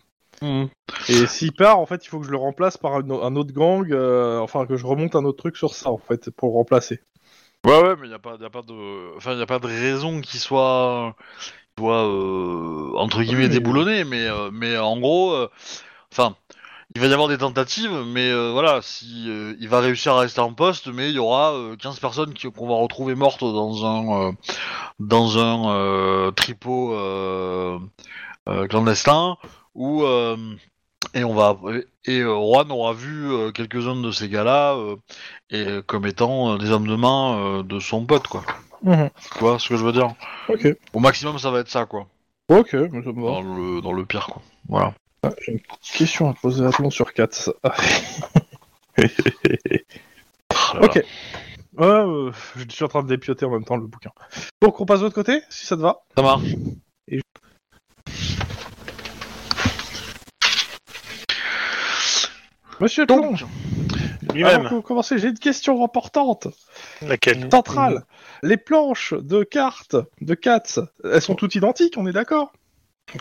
Et 1.08 1.28
s'il 1.28 1.54
part, 1.54 1.78
en 1.78 1.86
fait, 1.86 2.04
il 2.06 2.08
faut 2.10 2.20
que 2.20 2.26
je 2.26 2.32
le 2.32 2.38
remplace 2.38 2.76
par 2.78 2.96
un, 2.96 3.08
un 3.10 3.36
autre 3.36 3.54
gang, 3.54 3.92
euh, 3.92 4.40
enfin 4.40 4.66
que 4.66 4.78
je 4.78 4.86
remonte 4.88 5.16
un 5.16 5.26
autre 5.26 5.38
truc 5.38 5.58
sur 5.58 5.76
ça 5.76 5.92
en 5.92 5.98
fait 6.00 6.32
pour 6.32 6.50
le 6.50 6.54
remplacer. 6.56 7.02
Ouais, 7.66 7.80
ouais, 7.80 7.96
mais 7.96 8.08
il 8.08 8.10
n'y 8.10 8.14
a, 8.16 8.18
a 8.18 8.20
pas 8.50 8.62
de. 8.64 9.16
Enfin, 9.18 9.34
y 9.36 9.42
a 9.42 9.46
pas 9.46 9.60
de 9.60 9.68
raison 9.68 10.20
qu'il 10.22 10.40
soit. 10.40 11.16
Soit 11.80 12.06
euh, 12.08 12.92
entre 12.98 13.22
guillemets 13.24 13.44
Oui, 13.44 13.48
mais- 13.50 13.54
déboulonné, 13.54 14.04
mais, 14.04 14.26
euh, 14.28 14.50
mais 14.52 14.78
en 14.78 14.98
gros. 15.00 15.32
euh, 15.34 15.50
Enfin. 16.12 16.36
il 16.94 17.00
va 17.02 17.08
y 17.08 17.14
avoir 17.14 17.30
des 17.30 17.38
tentatives, 17.38 18.04
mais 18.08 18.30
euh, 18.30 18.52
voilà, 18.52 18.82
si 18.82 19.26
euh, 19.30 19.56
il 19.62 19.70
va 19.70 19.80
réussir 19.80 20.14
à 20.14 20.20
rester 20.20 20.42
en 20.42 20.54
poste, 20.54 20.88
mais 20.88 21.08
il 21.10 21.16
y 21.16 21.20
aura 21.20 21.54
euh, 21.54 21.76
15 21.78 22.00
personnes 22.02 22.34
qu'on 22.54 22.68
va 22.68 22.76
retrouver 22.76 23.16
mortes 23.16 23.42
dans 23.44 23.86
un. 23.86 24.28
euh, 24.30 24.32
dans 25.00 25.38
un 25.40 25.70
euh, 25.74 26.32
tripot 26.32 26.94
euh, 26.94 27.80
euh, 28.50 28.68
clandestin, 28.68 29.38
où. 29.74 30.04
Et 31.14 31.24
on 31.24 31.34
va 31.34 31.58
et 32.06 32.20
euh, 32.20 32.36
Juan 32.36 32.72
aura 32.72 32.94
vu 32.94 33.32
euh, 33.32 33.52
quelques-uns 33.52 34.02
de 34.02 34.12
ces 34.12 34.30
gars-là 34.30 34.76
euh, 34.76 34.96
et 35.50 35.66
comme 35.86 36.06
étant 36.06 36.58
des 36.58 36.72
hommes 36.72 36.88
de 36.88 36.96
main 36.96 37.64
de 37.64 37.80
son 37.80 38.06
pote 38.06 38.28
quoi. 38.28 38.44
Tu 38.84 39.40
vois 39.40 39.60
ce 39.60 39.70
que 39.70 39.78
je 39.78 39.84
veux 39.84 39.92
dire? 39.92 40.14
Ok. 40.50 40.68
Au 40.94 41.00
maximum 41.00 41.38
ça 41.40 41.52
va 41.52 41.60
être 41.60 41.70
ça 41.70 41.86
quoi. 41.86 42.08
Ok, 42.50 42.74
mais 42.74 43.04
ça 43.04 43.12
me 43.12 43.22
va. 43.22 43.32
Dans 43.32 43.42
le 43.42 43.82
dans 43.82 43.94
le 43.94 44.06
pire 44.06 44.28
quoi. 44.28 44.42
Voilà. 44.68 44.94
J'ai 45.42 45.54
une 45.54 45.60
question 45.82 46.30
à 46.30 46.34
poser 46.34 46.66
à 46.66 46.72
sur 46.90 47.14
4. 47.14 47.56
Voilà. 47.64 47.78
ok. 50.82 51.06
Ouais, 51.78 51.86
euh, 51.88 52.32
je 52.56 52.66
suis 52.70 52.84
en 52.84 52.90
train 52.90 53.04
de 53.04 53.08
dépioter 53.08 53.46
en 53.46 53.52
même 53.52 53.64
temps 53.64 53.78
le 53.78 53.88
bouquin. 53.88 54.12
Donc 54.62 54.82
on 54.82 54.86
passe 54.86 55.00
de 55.00 55.06
l'autre 55.06 55.16
côté, 55.16 55.42
si 55.50 55.66
ça 55.66 55.78
te 55.78 55.82
va. 55.82 56.02
Ça 56.16 56.22
marche. 56.22 56.56
Monsieur 62.82 63.06
Donc, 63.06 63.44
Lui-même. 64.34 64.66
avant 64.66 64.78
de 64.78 64.82
commencer, 64.82 65.20
j'ai 65.20 65.28
une 65.28 65.38
question 65.38 65.84
importante. 65.84 66.48
Laquelle 67.04 67.48
Centrale. 67.52 68.04
Les 68.42 68.58
planches 68.58 69.14
de 69.14 69.44
cartes 69.44 69.96
de 70.20 70.34
Cats, 70.34 70.80
elles 71.04 71.22
sont 71.22 71.36
toutes 71.36 71.54
identiques, 71.54 71.94
on 71.98 72.08
est 72.08 72.12
d'accord? 72.12 72.52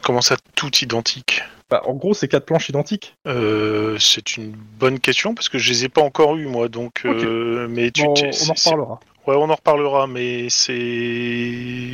Comment 0.03 0.23
ça, 0.23 0.37
tout 0.55 0.71
identique 0.81 1.43
bah, 1.69 1.83
En 1.85 1.93
gros, 1.95 2.15
c'est 2.15 2.27
quatre 2.29 2.47
planches 2.47 2.71
identiques. 2.71 3.17
Euh, 3.27 3.99
C'est 3.99 4.37
une 4.39 4.53
bonne 4.53 4.99
question 4.99 5.35
parce 5.35 5.49
que 5.51 5.59
je 5.59 5.71
les 5.71 5.85
ai 5.85 5.89
pas 5.91 6.01
encore 6.03 6.37
eues 6.37 6.47
moi, 6.47 6.69
donc. 6.69 7.03
euh, 7.05 7.67
mais 7.69 7.91
tu, 7.91 8.05
Bon, 8.05 8.15
tu- 8.15 8.25
on 8.25 8.51
en 8.51 8.55
reparlera. 8.55 9.01
Ouais, 9.27 9.37
on 9.37 9.51
en 9.51 9.55
reparlera, 9.55 10.07
mais 10.07 10.49
c'est 10.49 10.73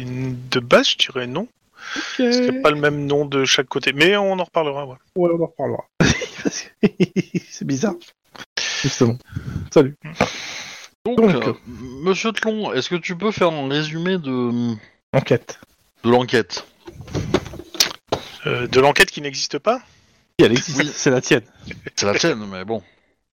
de 0.04 0.60
base, 0.60 0.90
je 0.90 0.98
dirais 0.98 1.26
non. 1.26 1.48
Ok. 1.96 2.02
C'est 2.16 2.62
pas 2.62 2.70
le 2.70 2.76
même 2.76 3.06
nom 3.06 3.24
de 3.24 3.44
chaque 3.44 3.66
côté, 3.68 3.92
mais 3.92 4.16
on 4.16 4.38
en 4.38 4.44
reparlera. 4.44 4.86
Ouais. 4.86 4.96
Ouais, 5.16 5.30
on 5.36 5.42
en 5.42 5.46
reparlera. 5.46 5.84
c'est 7.50 7.64
bizarre. 7.66 7.94
Justement. 8.82 9.16
Salut. 9.72 9.96
donc, 11.04 11.16
Donc. 11.16 11.34
euh, 11.34 11.52
Monsieur 12.02 12.32
Tlon, 12.32 12.72
est-ce 12.72 12.88
que 12.90 12.96
tu 12.96 13.16
peux 13.16 13.30
faire 13.32 13.50
un 13.52 13.68
résumé 13.68 14.18
de 14.18 14.74
Enquête. 15.12 15.58
de 16.04 16.10
l'enquête? 16.10 16.66
Euh, 18.46 18.66
de 18.66 18.80
l'enquête 18.80 19.10
qui 19.10 19.20
n'existe 19.22 19.58
pas? 19.58 19.80
Si, 20.38 20.44
elle 20.44 20.52
existe, 20.52 20.78
Oui. 20.78 20.90
c'est 20.94 21.10
la 21.10 21.20
tienne. 21.20 21.42
C'est 21.96 22.06
la 22.06 22.14
tienne, 22.14 22.44
mais 22.50 22.64
bon. 22.64 22.82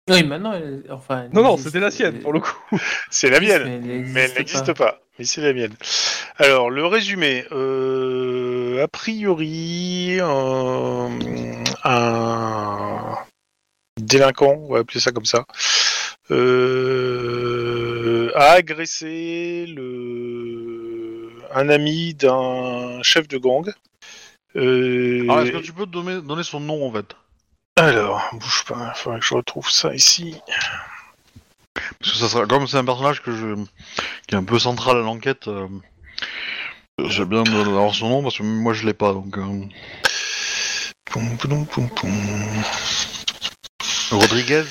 Oui, 0.10 0.24
maintenant, 0.24 0.54
elle- 0.54 0.84
enfin. 0.90 1.24
elle 1.26 1.34
Non, 1.34 1.44
non, 1.44 1.58
c'était 1.58 1.80
la 1.80 1.92
sienne, 1.92 2.20
pour 2.20 2.34
le 2.34 2.42
coup. 2.42 2.58
C'est 3.10 3.30
la 3.30 3.40
mienne. 3.40 3.64
Mais 3.64 3.80
elle 3.86 3.92
existe 4.32 4.38
n'existe 4.38 4.74
pas. 4.74 5.00
Mais 5.18 5.26
c'est 5.26 5.42
la 5.42 5.54
mienne. 5.54 5.74
Alors, 6.38 6.70
le 6.72 6.86
résumé. 6.86 7.46
Euh, 7.52 8.84
a 8.84 8.88
priori, 8.88 10.18
euh, 10.20 11.08
un 11.84 13.16
délinquant, 14.02 14.56
on 14.68 14.74
va 14.74 14.80
appeler 14.80 15.00
ça 15.00 15.12
comme 15.12 15.26
ça, 15.26 15.46
euh, 16.32 18.32
a 18.36 18.54
agressé 18.54 19.66
le... 19.68 21.30
un 21.54 21.70
ami 21.70 22.16
d'un 22.16 23.02
chef 23.04 23.28
de 23.28 23.38
gang. 23.38 23.72
Euh, 24.56 25.24
Alors, 25.24 25.42
est-ce 25.42 25.52
que 25.52 25.58
tu 25.58 25.74
peux 25.74 25.86
te 25.86 25.92
donner, 25.92 26.22
donner 26.22 26.44
son 26.44 26.60
nom 26.60 26.86
en 26.88 26.92
fait? 26.92 27.16
Alors, 27.76 28.22
bouge 28.34 28.64
pas, 28.68 28.94
il 28.96 29.00
faudrait 29.00 29.20
que 29.20 29.26
je 29.26 29.34
retrouve 29.34 29.70
ça 29.70 29.94
ici. 29.94 30.36
Parce 32.00 32.12
que 32.12 32.18
ça 32.18 32.30
sera 32.30 32.46
comme 32.46 32.68
c'est 32.68 32.78
un 32.78 32.86
personnage 32.86 33.22
que 33.22 33.36
je 33.36 33.56
qui 34.28 34.36
est 34.36 34.38
un 34.38 34.44
peu 34.44 34.60
central 34.60 34.98
à 34.98 35.02
l'enquête. 35.02 35.48
euh, 35.48 35.68
J'ai 37.06 37.26
bien 37.26 37.44
d'avoir 37.44 37.94
son 37.96 38.10
nom 38.10 38.24
parce 38.24 38.38
que 38.38 38.44
moi 38.44 38.74
je 38.74 38.86
l'ai 38.86 38.94
pas 38.94 39.12
donc. 39.14 39.38
euh, 39.38 39.66
Poum, 41.06 41.38
poum, 41.38 41.66
poum, 41.68 41.90
poum. 41.90 42.12
Rodriguez. 44.12 44.64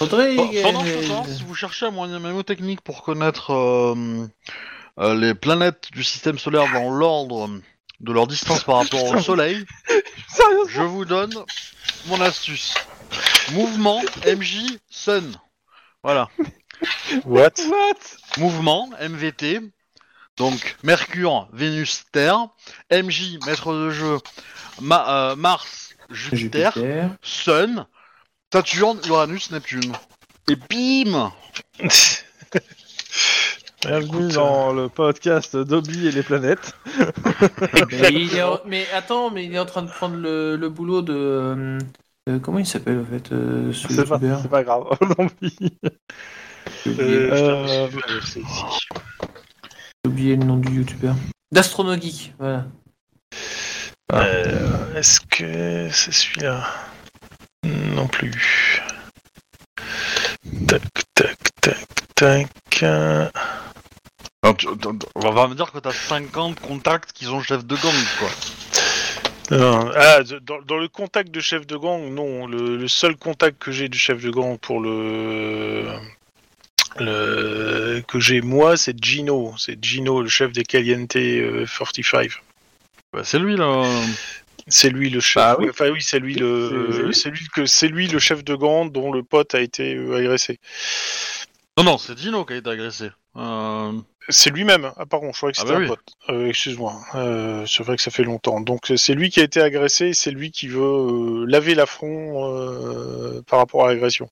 Rodriguez. 0.00 0.62
Pendant 0.62 0.84
ce 0.84 1.08
temps, 1.08 1.24
si 1.24 1.42
vous 1.44 1.54
cherchez 1.54 1.86
un 1.86 1.90
moyen 1.90 2.18
mémotechnique 2.20 2.80
pour 2.80 3.02
connaître 3.02 3.52
euh, 3.52 4.26
euh, 5.00 5.14
les 5.14 5.34
planètes 5.34 5.88
du 5.92 6.04
système 6.04 6.38
solaire 6.38 6.70
dans 6.72 6.90
l'ordre 6.90 7.48
de 8.00 8.12
leur 8.12 8.26
distance 8.26 8.64
par 8.64 8.78
rapport 8.78 9.04
au 9.04 9.20
Soleil, 9.20 9.64
Sérieux 10.28 10.64
je 10.68 10.82
vous 10.82 11.04
donne 11.04 11.32
mon 12.06 12.20
astuce. 12.20 12.74
Mouvement 13.52 14.02
MJ 14.26 14.78
Sun. 14.90 15.32
Voilà. 16.02 16.28
What? 17.24 17.52
What? 17.68 18.38
Mouvement 18.38 18.90
MVT. 19.00 19.60
Donc 20.36 20.76
Mercure, 20.82 21.48
Vénus, 21.52 22.04
Terre. 22.12 22.48
MJ, 22.90 23.38
maître 23.46 23.72
de 23.72 23.90
jeu, 23.90 24.18
Ma- 24.80 25.30
euh, 25.30 25.36
Mars, 25.36 25.94
Jupiter. 26.10 26.72
Jupiter. 26.72 27.10
Sun, 27.22 27.86
Saturne, 28.52 29.00
Uranus, 29.06 29.50
Neptune. 29.50 29.92
Et 30.48 30.56
bim 30.56 31.32
Bienvenue 33.86 34.24
Écoute, 34.24 34.34
dans 34.34 34.72
le 34.72 34.88
podcast 34.88 35.56
Dobby 35.56 36.08
et 36.08 36.10
les 36.12 36.22
planètes. 36.22 36.74
mais, 37.92 38.12
il 38.12 38.34
est 38.36 38.42
en- 38.42 38.58
mais 38.66 38.86
attends, 38.94 39.30
mais 39.30 39.44
il 39.44 39.54
est 39.54 39.58
en 39.58 39.66
train 39.66 39.82
de 39.82 39.88
prendre 39.90 40.16
le, 40.16 40.56
le 40.56 40.68
boulot 40.68 41.02
de. 41.02 41.14
euh, 41.14 41.78
euh, 42.28 42.38
comment 42.40 42.58
il 42.58 42.66
s'appelle 42.66 42.98
en 43.00 43.04
fait 43.04 43.30
euh, 43.32 43.72
ce 43.72 43.86
C'est 43.88 44.04
pas, 44.04 44.16
youtubeur 44.16 44.40
c'est 44.42 44.48
pas 44.48 44.64
grave. 44.64 44.84
Non, 45.18 45.26
mais- 45.40 45.50
J'ai 46.84 46.90
oublié, 46.90 47.16
Euh, 47.30 47.86
Euh, 47.86 48.20
ici. 48.20 48.42
j'ai 50.16 50.36
le 50.36 50.44
nom 50.44 50.56
du 50.56 50.78
youtubeur. 50.78 51.14
D'Astronogeek, 51.52 52.34
voilà. 52.40 52.64
Euh, 54.12 54.94
Est-ce 54.96 55.20
que 55.20 55.88
c'est 55.92 56.12
celui-là? 56.12 56.64
Non 57.64 58.08
plus. 58.08 58.82
Tac, 60.66 60.82
tac, 61.14 61.36
tac, 61.60 61.86
tac. 62.16 62.84
Tu- 64.54 64.68
On 65.14 65.30
va 65.30 65.48
me 65.48 65.54
dire 65.54 65.70
que 65.72 65.78
t'as 65.78 65.92
50 65.92 66.60
contacts 66.60 67.12
qui 67.12 67.24
sont 67.24 67.40
chefs 67.40 67.64
de 67.64 67.74
gang, 67.76 67.94
quoi. 68.18 68.28
Non, 69.56 69.90
ah, 69.94 70.22
de- 70.22 70.38
dans, 70.40 70.60
dans 70.62 70.76
le 70.78 70.88
contact 70.88 71.30
de 71.30 71.40
chef 71.40 71.66
de 71.66 71.76
gang, 71.76 72.12
non. 72.12 72.46
Le, 72.46 72.76
le 72.76 72.88
seul 72.88 73.16
contact 73.16 73.58
que 73.62 73.70
j'ai 73.70 73.88
du 73.88 73.98
chef 73.98 74.20
de 74.22 74.30
gang 74.30 74.58
pour 74.58 74.80
le. 74.80 75.84
le 76.98 78.02
que 78.08 78.18
j'ai 78.20 78.40
moi, 78.40 78.76
c'est 78.76 78.96
Gino. 79.02 79.54
C'est 79.58 79.82
Gino, 79.82 80.22
le 80.22 80.28
chef 80.28 80.52
des 80.52 80.64
Caliente 80.64 81.16
euh, 81.16 81.64
45. 81.78 82.30
Bah, 83.12 83.22
c'est 83.24 83.38
lui 83.38 83.56
là. 83.56 83.84
C'est 84.68 84.90
lui 84.90 85.10
le 85.10 85.20
chef. 85.20 85.36
Bah 85.36 85.56
oui. 85.58 85.66
ouais, 85.66 85.70
Enfin 85.70 85.90
oui, 85.90 86.02
c'est 86.02 86.18
lui 86.18 86.34
C'est 86.34 86.40
le, 86.40 87.02
lui. 87.06 87.14
c'est 87.14 87.30
lui 87.30 87.46
que 87.54 87.66
c'est 87.66 87.86
lui 87.88 88.08
le 88.08 88.18
chef 88.18 88.42
de 88.42 88.54
gang 88.56 88.90
dont 88.90 89.12
le 89.12 89.22
pote 89.22 89.54
a 89.54 89.60
été 89.60 89.94
euh, 89.94 90.16
agressé. 90.18 90.58
Non, 91.78 91.84
non, 91.84 91.98
c'est 91.98 92.14
Dino 92.16 92.44
qui 92.44 92.54
a 92.54 92.56
été 92.56 92.68
agressé. 92.70 93.10
Euh, 93.36 93.92
C'est 94.28 94.50
lui-même. 94.50 94.90
Ah 94.96 95.06
pardon, 95.06 95.30
je 95.32 95.36
croyais 95.36 95.52
que 95.52 95.58
Ah 95.60 95.62
c'était 95.62 95.72
bah 95.74 95.78
un 95.78 95.82
oui. 95.82 95.88
pote. 95.88 96.00
Euh, 96.30 96.48
Excuse-moi. 96.48 96.94
Euh, 97.14 97.64
c'est 97.66 97.82
vrai 97.82 97.96
que 97.96 98.02
ça 98.02 98.10
fait 98.10 98.24
longtemps. 98.24 98.60
Donc 98.60 98.92
c'est 98.96 99.14
lui 99.14 99.30
qui 99.30 99.40
a 99.40 99.44
été 99.44 99.60
agressé. 99.60 100.06
et 100.08 100.14
C'est 100.14 100.30
lui 100.30 100.50
qui 100.50 100.68
veut 100.68 100.80
euh, 100.82 101.44
laver 101.46 101.74
l'affront 101.74 102.50
euh, 102.50 103.42
par 103.46 103.58
rapport 103.60 103.84
à 103.84 103.88
l'agression, 103.88 104.28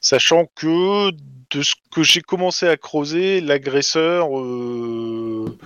sachant 0.00 0.46
que 0.54 1.10
de 1.52 1.62
ce 1.62 1.74
que 1.92 2.02
j'ai 2.02 2.20
commencé 2.20 2.66
à 2.68 2.76
creuser, 2.76 3.40
l'agresseur. 3.40 4.26
euh, 4.38 5.56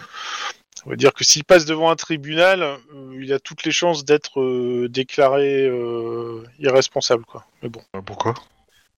on 0.86 0.90
va 0.90 0.96
dire 0.96 1.14
que 1.14 1.24
s'il 1.24 1.44
passe 1.44 1.64
devant 1.64 1.90
un 1.90 1.96
tribunal, 1.96 2.62
euh, 2.62 2.78
il 3.18 3.32
a 3.32 3.38
toutes 3.38 3.64
les 3.64 3.70
chances 3.72 4.05
d'être 4.05 4.40
euh, 4.40 4.86
déclaré 4.90 5.62
euh, 5.64 6.42
irresponsable, 6.59 7.24
quoi. 7.24 7.46
Mais 7.62 7.70
bon. 7.70 7.80
pourquoi? 8.05 8.34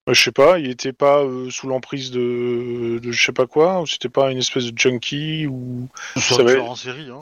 Je 0.08 0.22
sais 0.22 0.30
pas, 0.32 0.58
il 0.60 0.70
était 0.70 0.92
pas 0.92 1.18
euh, 1.24 1.50
sous 1.50 1.66
l'emprise 1.66 2.10
de, 2.12 3.00
de 3.02 3.10
je 3.12 3.24
sais 3.24 3.32
pas 3.32 3.46
quoi, 3.48 3.80
ou 3.80 3.86
c'était 3.86 4.08
pas 4.08 4.30
une 4.30 4.38
espèce 4.38 4.66
de 4.66 4.78
junkie 4.78 5.46
ou. 5.48 5.88
Ça 6.16 6.42
va 6.44 6.60
en 6.62 6.76
série. 6.76 7.10
Hein. 7.10 7.18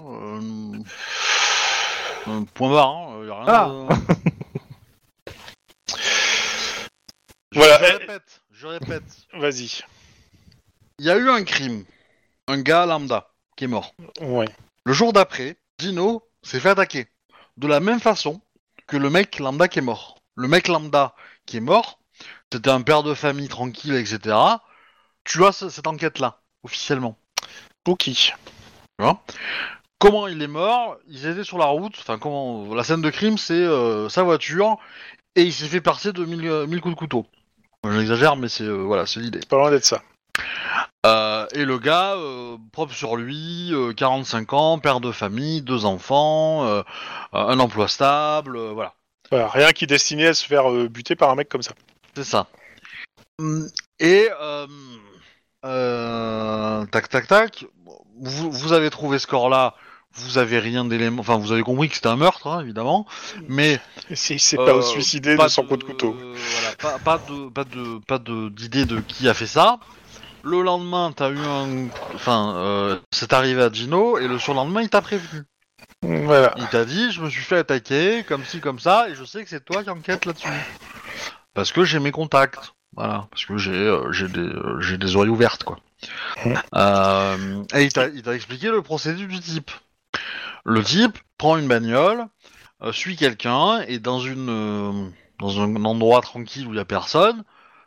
euh, 2.28 2.40
point 2.55 2.70
barre. 2.70 2.90
Hein. 2.90 3.27
y 3.27 3.31
a 3.31 3.35
rien 3.43 3.89
Ah. 3.89 3.94
de- 3.94 3.94
Je- 5.89 5.94
Voilà. 7.55 7.78
Je 7.78 7.93
répète. 7.98 8.40
Je 8.51 8.66
répète. 8.66 9.02
Vas-y. 9.35 9.81
Il 10.98 11.06
y 11.06 11.11
a 11.11 11.16
eu 11.16 11.28
un 11.31 11.44
crime. 11.44 11.85
Un 12.48 12.61
gars 12.61 12.85
lambda 12.86 13.31
qui 13.56 13.65
est 13.65 13.69
mort. 13.69 13.94
Ouais. 14.20 14.48
Le 14.85 14.93
jour 14.93 15.12
d'après, 15.12 15.56
Dino 15.78 16.23
s'est 16.43 16.61
fait 16.61 16.70
attaquer. 16.70 17.06
De 17.56 17.66
la 17.69 17.81
même 17.81 18.01
façon 18.01 18.40
que 18.86 18.97
le 18.97 19.09
mec 19.09 19.39
lambda 19.39 19.69
qui 19.69 19.78
est 19.78 19.82
mort. 19.82 20.19
Le 20.35 20.48
mec 20.48 20.69
lambda 20.69 21.15
qui 21.47 21.56
est 21.59 21.61
mort, 21.61 22.01
c'était 22.53 22.70
un 22.70 22.82
père 22.82 23.03
de 23.03 23.15
famille 23.15 23.49
tranquille, 23.49 23.95
etc. 23.95 24.36
Tu 25.24 25.45
as 25.45 25.53
ce- 25.53 25.69
cette 25.69 25.86
enquête-là, 25.86 26.41
officiellement. 26.62 27.16
Ok. 27.86 28.11
Comment 29.99 30.27
il 30.28 30.43
est 30.43 30.47
mort? 30.49 30.97
Ils 31.09 31.27
étaient 31.27 31.45
sur 31.45 31.59
la 31.59 31.66
route. 31.66 31.95
Enfin, 31.99 32.19
comment 32.19 32.74
La 32.74 32.85
scène 32.85 33.01
de 33.03 33.11
crime, 33.11 33.39
c'est 33.39 33.55
euh, 33.55 34.09
sa 34.09 34.23
voiture 34.23 34.77
et 35.36 35.43
il 35.43 35.53
s'est 35.53 35.66
fait 35.69 35.81
percer 35.81 36.12
de 36.12 36.24
1000 36.24 36.47
euh, 36.47 36.66
1000 36.66 36.81
coups 36.81 36.95
de 36.95 36.99
couteau. 36.99 37.27
J'exagère, 37.89 38.36
mais 38.36 38.49
c'est 38.49 38.65
euh, 38.65 38.82
voilà, 38.82 39.07
c'est 39.07 39.20
l'idée. 39.20 39.41
Pas 39.49 39.57
loin 39.57 39.70
d'être 39.70 39.85
ça. 39.85 40.03
Euh, 41.07 41.47
et 41.53 41.65
le 41.65 41.78
gars, 41.78 42.15
euh, 42.15 42.57
propre 42.73 42.95
sur 42.95 43.16
lui, 43.16 43.70
euh, 43.73 43.93
45 43.93 44.53
ans, 44.55 44.78
père 44.78 45.01
de 45.01 45.12
famille, 45.12 45.61
deux 45.62 45.85
enfants, 45.85 46.65
euh, 46.66 46.82
un 47.32 47.59
emploi 47.61 47.89
stable, 47.89 48.57
euh, 48.57 48.73
voilà. 48.73 48.95
Voilà, 49.31 49.49
rien 49.49 49.73
qui 49.73 49.85
est 49.85 49.89
destiné 49.89 50.27
à 50.28 50.35
se 50.35 50.47
faire 50.47 50.70
euh, 50.70 50.89
buter 50.89 51.15
par 51.16 51.31
un 51.31 51.35
mec 51.35 51.49
comme 51.49 51.62
ça. 51.62 51.73
C'est 52.16 52.24
ça. 52.24 52.47
Et 53.99 54.28
euh, 54.41 54.66
euh, 55.65 56.85
tac 56.86 57.09
tac 57.09 57.27
tac, 57.27 57.66
vous, 58.20 58.51
vous 58.51 58.73
avez 58.73 58.91
trouvé 58.91 59.19
ce 59.19 59.27
corps-là, 59.27 59.74
vous 60.15 60.39
avez 60.39 60.61
rien 60.61 60.85
d'élément, 60.85 61.20
enfin 61.20 61.36
vous 61.39 61.51
avez 61.51 61.62
compris 61.62 61.89
que 61.89 61.97
c'était 61.97 62.09
un 62.09 62.16
meurtre, 62.16 62.47
hein, 62.47 62.61
évidemment, 62.61 63.07
mais 63.49 63.81
Et 64.11 64.15
si 64.16 64.39
c'est 64.39 64.59
Euh, 64.59 64.65
pas 64.65 64.74
au 64.74 64.82
suicider 64.82 65.36
pas 65.36 65.47
de 65.47 65.51
son 65.51 65.65
coup 65.65 65.77
de 65.77 65.82
couteau. 65.85 66.16
voilà, 66.16 66.77
pas, 66.77 66.99
pas 66.99 67.19
de 67.19 67.49
pas 67.49 67.65
de 67.65 67.99
pas 68.07 68.19
de 68.19 68.49
d'idée 68.51 68.85
de 68.85 69.01
qui 69.01 69.28
a 69.28 69.35
fait 69.35 69.49
ça. 69.49 69.78
Le 70.45 70.62
lendemain, 70.62 71.11
t'as 71.16 71.31
eu 71.31 71.39
un, 71.39 71.89
enfin, 72.15 72.55
euh, 72.57 72.99
c'est 73.11 73.32
arrivé 73.32 73.62
à 73.62 73.73
Gino 73.73 74.19
et 74.19 74.28
le 74.28 74.39
surlendemain, 74.39 74.82
il 74.82 74.91
t'a 74.91 75.01
prévenu. 75.01 75.43
Voilà. 76.03 76.53
Il 76.59 76.66
t'a 76.66 76.85
dit, 76.85 77.11
je 77.12 77.23
me 77.23 77.31
suis 77.31 77.43
fait 77.43 77.57
attaquer, 77.57 78.24
comme 78.24 78.45
ci, 78.45 78.61
comme 78.61 78.78
ça, 78.78 79.09
et 79.09 79.15
je 79.15 79.24
sais 79.24 79.43
que 79.43 79.49
c'est 79.49 79.65
toi 79.65 79.82
qui 79.82 79.89
enquête 79.89 80.27
là-dessus. 80.27 80.49
Parce 81.55 81.72
que 81.72 81.85
j'ai 81.85 82.01
mes 82.01 82.12
contacts. 82.12 82.74
Voilà, 82.97 83.26
parce 83.31 83.44
que 83.44 83.56
j'ai 83.56 83.72
euh, 83.72 84.12
j'ai 84.12 84.28
des, 84.28 84.39
euh, 84.40 84.81
j'ai 84.81 84.98
des 84.98 85.16
oreilles 85.16 85.31
ouvertes, 85.31 85.64
quoi. 85.64 85.78
Euh, 86.74 87.64
et 87.74 87.85
il 87.85 87.93
t'a 87.93 88.09
il 88.09 88.22
t'a 88.22 88.35
expliqué 88.35 88.68
le 88.68 88.82
procédé 88.82 89.26
du 89.26 89.40
type. 89.40 89.70
Le 90.64 90.82
type 90.82 91.18
prend 91.39 91.56
une 91.56 91.68
bagnole, 91.68 92.26
euh, 92.82 92.93
suit 92.93 93.16
quelqu'un, 93.16 93.81
et 93.86 93.98
dans, 93.98 94.18
une, 94.18 94.48
euh, 94.48 95.09
dans 95.39 95.60
un 95.60 95.85
endroit 95.85 96.20
tranquille 96.20 96.66
où 96.66 96.70
il 96.70 96.74
n'y 96.74 96.81
a 96.81 96.85
personne, 96.85 97.44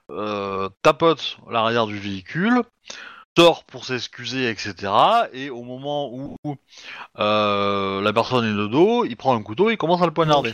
euh, 0.10 0.70
tapote 0.84 1.38
l'arrière 1.50 1.88
du 1.88 1.98
véhicule, 1.98 2.62
sort 3.38 3.64
pour 3.66 3.86
s'excuser, 3.86 4.50
etc. 4.50 4.92
Et 5.34 5.50
au 5.50 5.64
moment 5.64 6.10
où 6.12 6.38
euh, 7.20 8.02
la 8.02 8.14
personne 8.14 8.46
est 8.46 8.58
de 8.58 8.68
dos, 8.68 9.06
il 9.06 9.16
prend 9.16 9.36
un 9.36 9.42
couteau 9.44 9.70
et 9.70 9.74
il 9.74 9.78
commence 9.78 10.02
à 10.02 10.06
le 10.06 10.12
poignarder. 10.12 10.52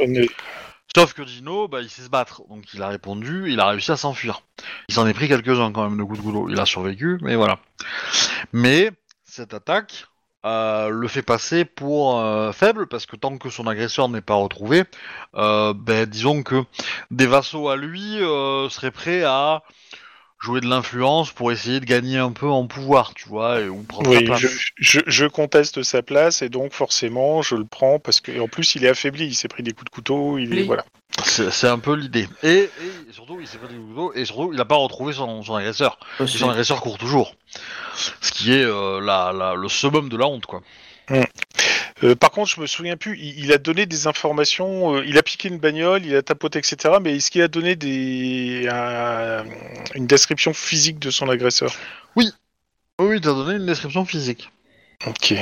Sauf 0.95 1.13
que 1.13 1.23
Dino, 1.23 1.67
bah, 1.67 1.81
il 1.81 1.89
sait 1.89 2.03
se 2.03 2.09
battre, 2.09 2.43
donc 2.49 2.71
il 2.73 2.83
a 2.83 2.87
répondu, 2.87 3.51
il 3.51 3.59
a 3.59 3.67
réussi 3.67 3.91
à 3.91 3.97
s'enfuir. 3.97 4.43
Il 4.89 4.93
s'en 4.93 5.07
est 5.07 5.13
pris 5.13 5.27
quelques-uns 5.27 5.71
quand 5.71 5.89
même 5.89 5.97
de 5.97 6.03
coups 6.03 6.19
de 6.19 6.23
couteau. 6.23 6.49
Il 6.49 6.59
a 6.59 6.67
survécu, 6.67 7.17
mais 7.21 7.35
voilà. 7.35 7.59
Mais 8.51 8.91
cette 9.23 9.55
attaque 9.55 10.05
euh, 10.45 10.89
le 10.89 11.07
fait 11.07 11.21
passer 11.23 11.65
pour 11.65 12.19
euh, 12.19 12.51
faible 12.51 12.85
parce 12.87 13.05
que 13.05 13.15
tant 13.15 13.37
que 13.37 13.49
son 13.49 13.65
agresseur 13.65 14.09
n'est 14.09 14.21
pas 14.21 14.35
retrouvé, 14.35 14.83
euh, 15.35 15.73
ben, 15.73 16.05
disons 16.05 16.43
que 16.43 16.63
des 17.11 17.25
vassaux 17.25 17.69
à 17.69 17.75
lui 17.77 18.21
euh, 18.21 18.69
seraient 18.69 18.91
prêts 18.91 19.23
à 19.23 19.63
jouer 20.43 20.59
de 20.61 20.67
l'influence 20.67 21.31
pour 21.31 21.51
essayer 21.51 21.79
de 21.79 21.85
gagner 21.85 22.17
un 22.17 22.31
peu 22.31 22.47
en 22.49 22.67
pouvoir, 22.67 23.13
tu 23.13 23.29
vois, 23.29 23.61
et, 23.61 23.69
ou 23.69 23.81
prendre 23.83 24.11
sa 24.11 24.17
Oui, 24.19 24.25
place. 24.25 24.41
je, 24.41 24.47
je, 24.77 24.99
je 25.07 25.25
conteste 25.25 25.83
sa 25.83 26.01
place 26.01 26.41
et 26.41 26.49
donc 26.49 26.73
forcément 26.73 27.41
je 27.41 27.55
le 27.55 27.65
prends 27.65 27.97
parce 27.97 28.19
que 28.19 28.31
et 28.31 28.39
en 28.39 28.47
plus 28.49 28.75
il 28.75 28.83
est 28.83 28.89
affaibli, 28.89 29.25
il 29.25 29.35
s'est 29.35 29.47
pris 29.47 29.63
des 29.63 29.71
coups 29.71 29.85
de 29.85 29.89
couteau, 29.89 30.37
il 30.37 30.53
est 30.53 30.61
Oui. 30.61 30.67
voilà. 30.67 30.83
C'est 31.23 31.67
un 31.67 31.77
peu 31.77 31.93
l'idée. 31.93 32.27
Et, 32.41 32.63
et 32.63 32.69
surtout, 33.11 33.37
il 33.39 33.47
s'est 33.47 33.59
pris 33.59 33.67
des 33.67 33.75
coups 33.75 33.87
de 33.89 33.93
couteau, 33.93 34.13
et 34.15 34.25
surtout, 34.25 34.49
il 34.51 34.57
n'a 34.57 34.65
pas 34.65 34.75
retrouvé 34.75 35.13
son, 35.13 35.43
son 35.43 35.53
agresseur. 35.55 35.99
Et 36.19 36.25
son 36.25 36.49
agresseur 36.49 36.81
court 36.81 36.97
toujours. 36.97 37.35
Ce 38.19 38.31
qui 38.31 38.51
est 38.51 38.63
euh, 38.65 38.99
la, 38.99 39.31
la- 39.31 39.53
le 39.53 39.69
summum 39.69 40.09
de 40.09 40.17
la 40.17 40.25
honte, 40.25 40.47
quoi. 40.47 40.61
Euh, 42.03 42.15
par 42.15 42.31
contre, 42.31 42.49
je 42.49 42.59
me 42.59 42.65
souviens 42.65 42.97
plus, 42.97 43.17
il, 43.19 43.39
il 43.45 43.53
a 43.53 43.57
donné 43.57 43.85
des 43.85 44.07
informations, 44.07 44.95
euh, 44.95 45.05
il 45.05 45.17
a 45.17 45.23
piqué 45.23 45.47
une 45.47 45.59
bagnole, 45.59 46.05
il 46.05 46.15
a 46.15 46.21
tapoté, 46.23 46.59
etc. 46.59 46.95
Mais 47.01 47.15
est-ce 47.17 47.29
qu'il 47.29 47.41
a 47.41 47.47
donné 47.47 47.75
des 47.75 48.67
un- 48.71 49.45
une 49.93 50.07
description 50.07 50.53
physique 50.53 50.99
de 50.99 51.11
son 51.11 51.29
agresseur? 51.29 51.71
Oui, 52.15 52.29
oui, 52.99 53.21
t'as 53.21 53.33
donné 53.33 53.55
une 53.57 53.65
description 53.65 54.05
physique. 54.05 54.49
Ok. 55.05 55.33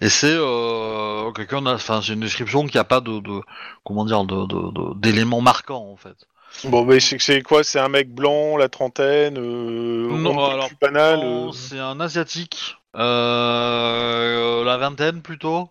Et 0.00 0.08
c'est 0.08 0.34
euh, 0.34 1.32
quelqu'un, 1.32 1.64
enfin, 1.66 2.00
c'est 2.02 2.12
une 2.12 2.20
description 2.20 2.66
qui 2.66 2.78
a 2.78 2.84
pas 2.84 3.00
de, 3.00 3.20
de 3.20 3.40
comment 3.84 4.04
dire, 4.04 4.24
de, 4.24 4.94
d'éléments 5.00 5.40
marquants 5.40 5.90
en 5.90 5.96
fait. 5.96 6.16
Bon, 6.64 6.84
mais 6.84 6.98
c'est 7.00 7.42
quoi? 7.42 7.62
C'est 7.62 7.78
un 7.78 7.88
mec 7.88 8.12
blanc, 8.12 8.56
la 8.56 8.68
trentaine, 8.68 9.38
euh, 9.38 10.08
Non, 10.10 10.50
alors, 10.50 10.68
plus 10.68 10.76
banal. 10.80 11.20
Euh, 11.22 11.52
C'est 11.52 11.78
un 11.78 12.00
asiatique, 12.00 12.76
euh, 12.96 14.64
la 14.64 14.76
vingtaine 14.78 15.20
plutôt, 15.22 15.70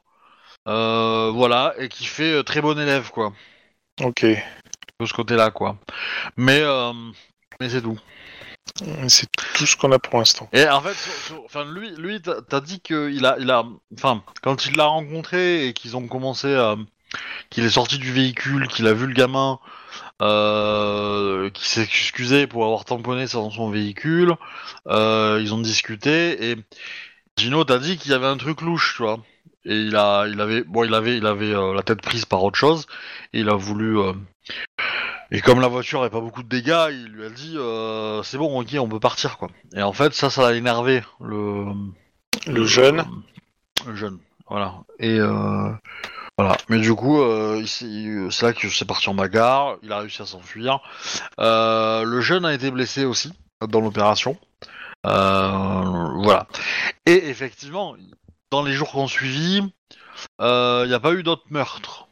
euh, 0.68 1.32
voilà, 1.34 1.74
et 1.80 1.90
qui 1.90 2.06
fait 2.06 2.32
euh, 2.34 2.44
très 2.44 2.62
bon 2.62 2.78
élève 2.80 3.10
quoi, 3.12 3.34
Ok. 4.02 4.26
de 4.26 5.06
ce 5.06 5.14
côté-là 5.14 5.52
quoi. 5.52 5.78
Mais 6.38 6.62
euh, 6.62 6.94
mais 7.60 7.70
c'est 7.70 7.82
tout. 7.82 8.00
C'est 9.08 9.28
tout 9.56 9.66
ce 9.66 9.76
qu'on 9.76 9.92
a 9.92 9.98
pour 10.00 10.20
l'instant. 10.20 10.50
Et 10.54 10.68
en 10.70 10.82
fait, 10.82 10.94
sur- 10.94 11.12
sur- 11.14 11.44
enfin 11.46 11.66
lui, 11.66 11.92
lui, 11.98 12.22
t'as 12.22 12.60
dit 12.62 12.80
qu'il 12.82 13.26
a, 13.26 13.38
il 13.40 13.50
a, 13.50 13.64
enfin, 13.96 14.24
quand 14.44 14.66
il 14.66 14.76
l'a 14.76 14.86
rencontré 14.86 15.68
et 15.68 15.74
qu'ils 15.74 15.98
ont 15.98 16.08
commencé 16.08 16.54
à, 16.54 16.76
qu'il 17.50 17.64
est 17.66 17.70
sorti 17.72 17.98
du 17.98 18.12
véhicule, 18.12 18.68
qu'il 18.68 18.88
a 18.88 18.94
vu 18.94 19.08
le 19.08 19.14
gamin, 19.14 19.60
euh, 20.22 21.50
qui 21.52 21.68
s'est 21.68 21.84
excusé 21.84 22.48
pour 22.48 22.66
avoir 22.66 22.86
tamponné 22.86 23.28
son, 23.28 23.52
son 23.52 23.70
véhicule, 23.72 24.36
euh, 24.88 25.40
ils 25.42 25.54
ont 25.54 25.60
discuté 25.62 26.52
et 26.52 26.56
Gino 27.38 27.64
t'a 27.64 27.80
dit 27.80 27.98
qu'il 27.98 28.12
y 28.12 28.16
avait 28.16 28.28
un 28.28 28.38
truc 28.38 28.62
louche, 28.62 28.96
tu 28.98 29.04
vois. 29.04 29.20
Et 29.68 29.76
il 29.76 29.96
a, 29.96 30.26
il 30.28 30.40
avait, 30.42 30.64
bon, 30.64 30.84
il 30.86 30.94
avait, 30.94 31.18
il 31.18 31.26
avait 31.26 31.54
euh, 31.54 31.74
la 31.74 31.84
tête 31.84 32.02
prise 32.02 32.26
par 32.26 32.44
autre 32.44 32.58
chose. 32.58 32.88
Et 33.34 33.42
il 33.42 33.50
a 33.50 33.56
voulu. 33.56 34.00
euh, 34.00 34.14
Et 35.32 35.42
comme 35.42 35.60
la 35.60 35.68
voiture 35.68 36.00
n'avait 36.00 36.10
pas 36.12 36.22
beaucoup 36.22 36.42
de 36.44 36.48
dégâts, 36.48 36.88
il 36.92 37.08
lui 37.12 37.26
a 37.26 37.30
dit 37.30 37.56
euh, 37.58 38.24
c'est 38.24 38.38
bon, 38.38 38.60
ok, 38.62 38.76
on 38.80 38.88
peut 38.88 39.00
partir 39.00 39.38
quoi. 39.38 39.50
Et 39.76 39.82
en 39.84 39.92
fait, 39.94 40.14
ça, 40.14 40.30
ça 40.30 40.48
a 40.48 40.54
énervé 40.54 41.04
le 41.20 41.66
Le 42.48 42.66
jeune. 42.66 43.04
le 43.86 43.96
jeune, 43.96 44.20
voilà. 44.50 44.76
Et 45.00 45.20
euh, 45.20 45.70
voilà. 46.38 46.56
Mais 46.70 46.80
du 46.80 46.94
coup, 46.96 47.20
euh, 47.22 47.58
il 47.60 47.68
s'est- 47.68 47.86
il- 47.86 48.28
c'est 48.32 48.46
là 48.46 48.54
que 48.54 48.70
c'est 48.70 48.86
parti 48.86 49.10
en 49.10 49.16
bagarre. 49.16 49.76
Il 49.84 49.92
a 49.92 50.00
réussi 50.00 50.22
à 50.22 50.26
s'enfuir. 50.26 50.80
Euh, 51.40 52.04
le 52.04 52.22
jeune 52.22 52.46
a 52.46 52.54
été 52.54 52.72
blessé 52.72 53.04
aussi 53.04 53.34
dans 53.68 53.82
l'opération. 53.82 54.38
Euh, 55.06 56.10
voilà. 56.24 56.48
Et 57.06 57.30
effectivement, 57.30 57.96
dans 58.52 58.64
les 58.64 58.74
jours 58.74 58.92
qui 58.92 58.98
ont 58.98 59.08
suivi, 59.08 59.58
il 60.40 60.86
n'y 60.88 60.94
a 60.94 61.00
pas 61.02 61.14
eu 61.14 61.24
d'autres 61.24 61.46
meurtres. 61.50 62.08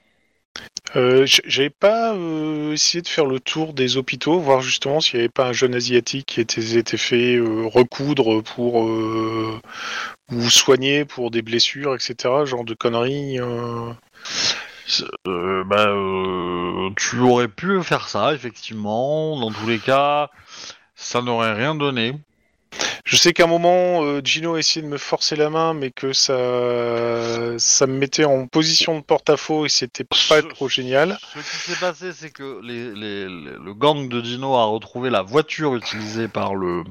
Euh, 0.95 1.26
j- 1.26 1.41
J'avais 1.45 1.70
pas 1.70 2.14
euh, 2.14 2.72
essayé 2.74 3.02
de 3.02 3.07
faire 3.07 3.26
le 3.26 3.40
tour 3.40 3.74
des 3.74 3.98
hôpitaux, 3.98 4.40
voir 4.40 4.62
justement 4.62 5.02
s'il 5.02 5.18
n'y 5.20 5.24
avait 5.24 5.30
pas 5.30 5.48
un 5.48 5.53
jeune 5.53 5.76
asiatique 5.76 6.28
qui 6.28 6.41
était, 6.41 6.78
était 6.78 6.98
fait 6.98 7.36
euh, 7.36 7.66
recoudre 7.68 8.41
pour 8.44 8.84
euh, 8.88 9.60
ou 10.32 10.49
soigner 10.49 11.06
pour 11.06 11.32
des 11.32 11.41
blessures, 11.41 11.95
etc. 11.95 12.45
Genre 12.45 12.66
de 12.66 12.74
conneries. 12.76 13.40
euh. 13.40 13.94
Euh, 15.28 15.64
bah, 15.66 15.88
euh, 15.88 16.90
tu 16.98 17.20
aurais 17.20 17.48
pu 17.48 17.82
faire 17.84 18.07
ça, 18.07 18.34
effectivement. 18.34 19.40
Dans 19.40 19.52
tous 19.52 19.68
les 19.68 19.80
cas, 19.80 20.30
ça 20.95 21.22
n'aurait 21.22 21.53
rien 21.53 21.76
donné. 21.76 22.16
Je 23.06 23.18
sais 23.18 23.34
qu'à 23.34 23.44
un 23.44 23.48
moment, 23.48 24.03
euh, 24.03 24.19
Gino 24.23 24.56
a 24.56 24.60
essayé 24.60 24.82
de 24.82 24.88
me 24.90 24.98
forcer 24.98 25.36
la 25.36 25.52
main, 25.52 25.76
mais 25.76 25.91
que 25.91 26.11
ça, 26.11 26.34
ça 27.60 27.86
me 27.86 27.94
mettait 27.99 28.26
en 28.26 28.48
position 28.48 28.98
de 28.98 29.03
porte-à-faux 29.03 29.68
et 29.68 29.69
c'était 29.69 30.03
pas 30.03 30.15
Ce- 30.15 30.48
trop 30.48 30.68
génial. 30.68 31.18
Ce 31.36 31.40
qui 31.40 31.72
s'est 31.72 31.80
passé, 31.80 32.11
c'est 32.14 32.32
que 32.32 32.60
les, 32.64 32.86
les- 32.95 33.27
les- 33.27 33.57
le 33.64 33.73
gang 33.76 34.10
de 34.10 34.22
Dino 34.22 34.56
a 34.56 34.65
retrouvé 34.65 35.11
la 35.11 35.22
voiture 35.22 35.76
utilisée 35.76 36.27
par 36.27 36.56
le 36.56 36.84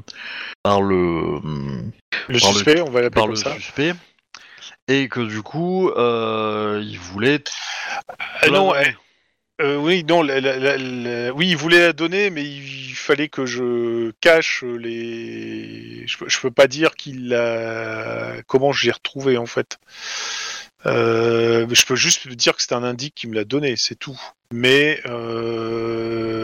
par 0.63 0.83
le 0.83 0.97
hum, 0.97 1.91
Le 2.29 2.39
Par 2.39 2.51
le- 2.51 2.55
suspect, 2.59 2.81
on 2.81 2.91
va 2.91 3.01
l'appeler 3.03 3.11
par 3.11 3.25
comme 3.25 3.31
le 3.33 3.37
ça. 3.37 3.55
suspect 3.55 3.93
et 4.87 5.09
que 5.09 5.21
du 5.21 5.43
coup, 5.43 5.89
euh, 5.91 6.81
il 6.85 6.99
voulait. 6.99 7.43
Ah 8.41 8.49
non, 8.51 8.73
euh, 9.61 9.77
oui, 9.77 10.05
non, 10.05 10.21
oui, 10.23 11.49
il 11.49 11.57
voulait 11.57 11.81
la 11.81 11.93
donner, 11.93 12.31
mais 12.31 12.45
il 12.45 12.95
fallait 12.95 13.29
que 13.29 13.47
je 13.47 14.11
cache 14.21 14.65
les. 14.65 16.05
Je 16.07 16.17
je 16.27 16.41
peux 16.41 16.51
pas 16.51 16.67
dire 16.67 16.97
qu'il 16.97 17.29
l'a. 17.29 18.43
Comment 18.47 18.73
je 18.73 18.87
l'ai 18.87 18.93
retrouvé 18.93 19.37
en 19.37 19.47
fait. 19.47 19.79
Euh, 20.87 21.67
je 21.71 21.85
peux 21.87 21.97
juste 21.97 22.29
dire 22.29 22.55
que 22.57 22.63
c'est 22.63 22.75
un 22.75 22.83
indique 22.83 23.15
qui 23.15 23.27
me 23.29 23.35
l'a 23.35 23.45
donné, 23.45 23.77
c'est 23.77 23.95
tout. 23.95 24.21
Mais 24.53 25.01
euh, 25.07 26.35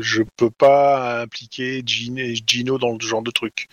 je 0.00 0.22
peux 0.36 0.50
pas 0.50 1.20
impliquer 1.22 1.82
Gino, 1.84 2.22
Gino 2.46 2.78
dans 2.78 2.92
le 2.92 3.00
genre 3.00 3.22
de 3.22 3.30
truc. 3.30 3.68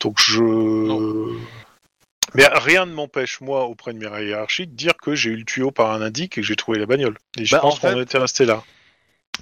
Donc 0.00 0.18
je. 0.20 1.36
Mais 2.34 2.46
rien 2.52 2.86
ne 2.86 2.92
m'empêche, 2.92 3.40
moi, 3.40 3.64
auprès 3.64 3.92
de 3.92 3.98
mes 3.98 4.24
hiérarchies, 4.26 4.66
de 4.66 4.74
dire 4.74 4.92
que 5.00 5.14
j'ai 5.14 5.30
eu 5.30 5.36
le 5.36 5.44
tuyau 5.44 5.70
par 5.70 5.92
un 5.92 6.02
indique 6.02 6.36
et 6.38 6.40
que 6.42 6.46
j'ai 6.46 6.56
trouvé 6.56 6.78
la 6.78 6.86
bagnole. 6.86 7.16
Et 7.38 7.44
je 7.44 7.54
Bah, 7.54 7.60
pense 7.60 7.78
fait- 7.78 7.92
qu'on 7.92 8.00
était 8.00 8.18
resté 8.18 8.44
là. 8.44 8.62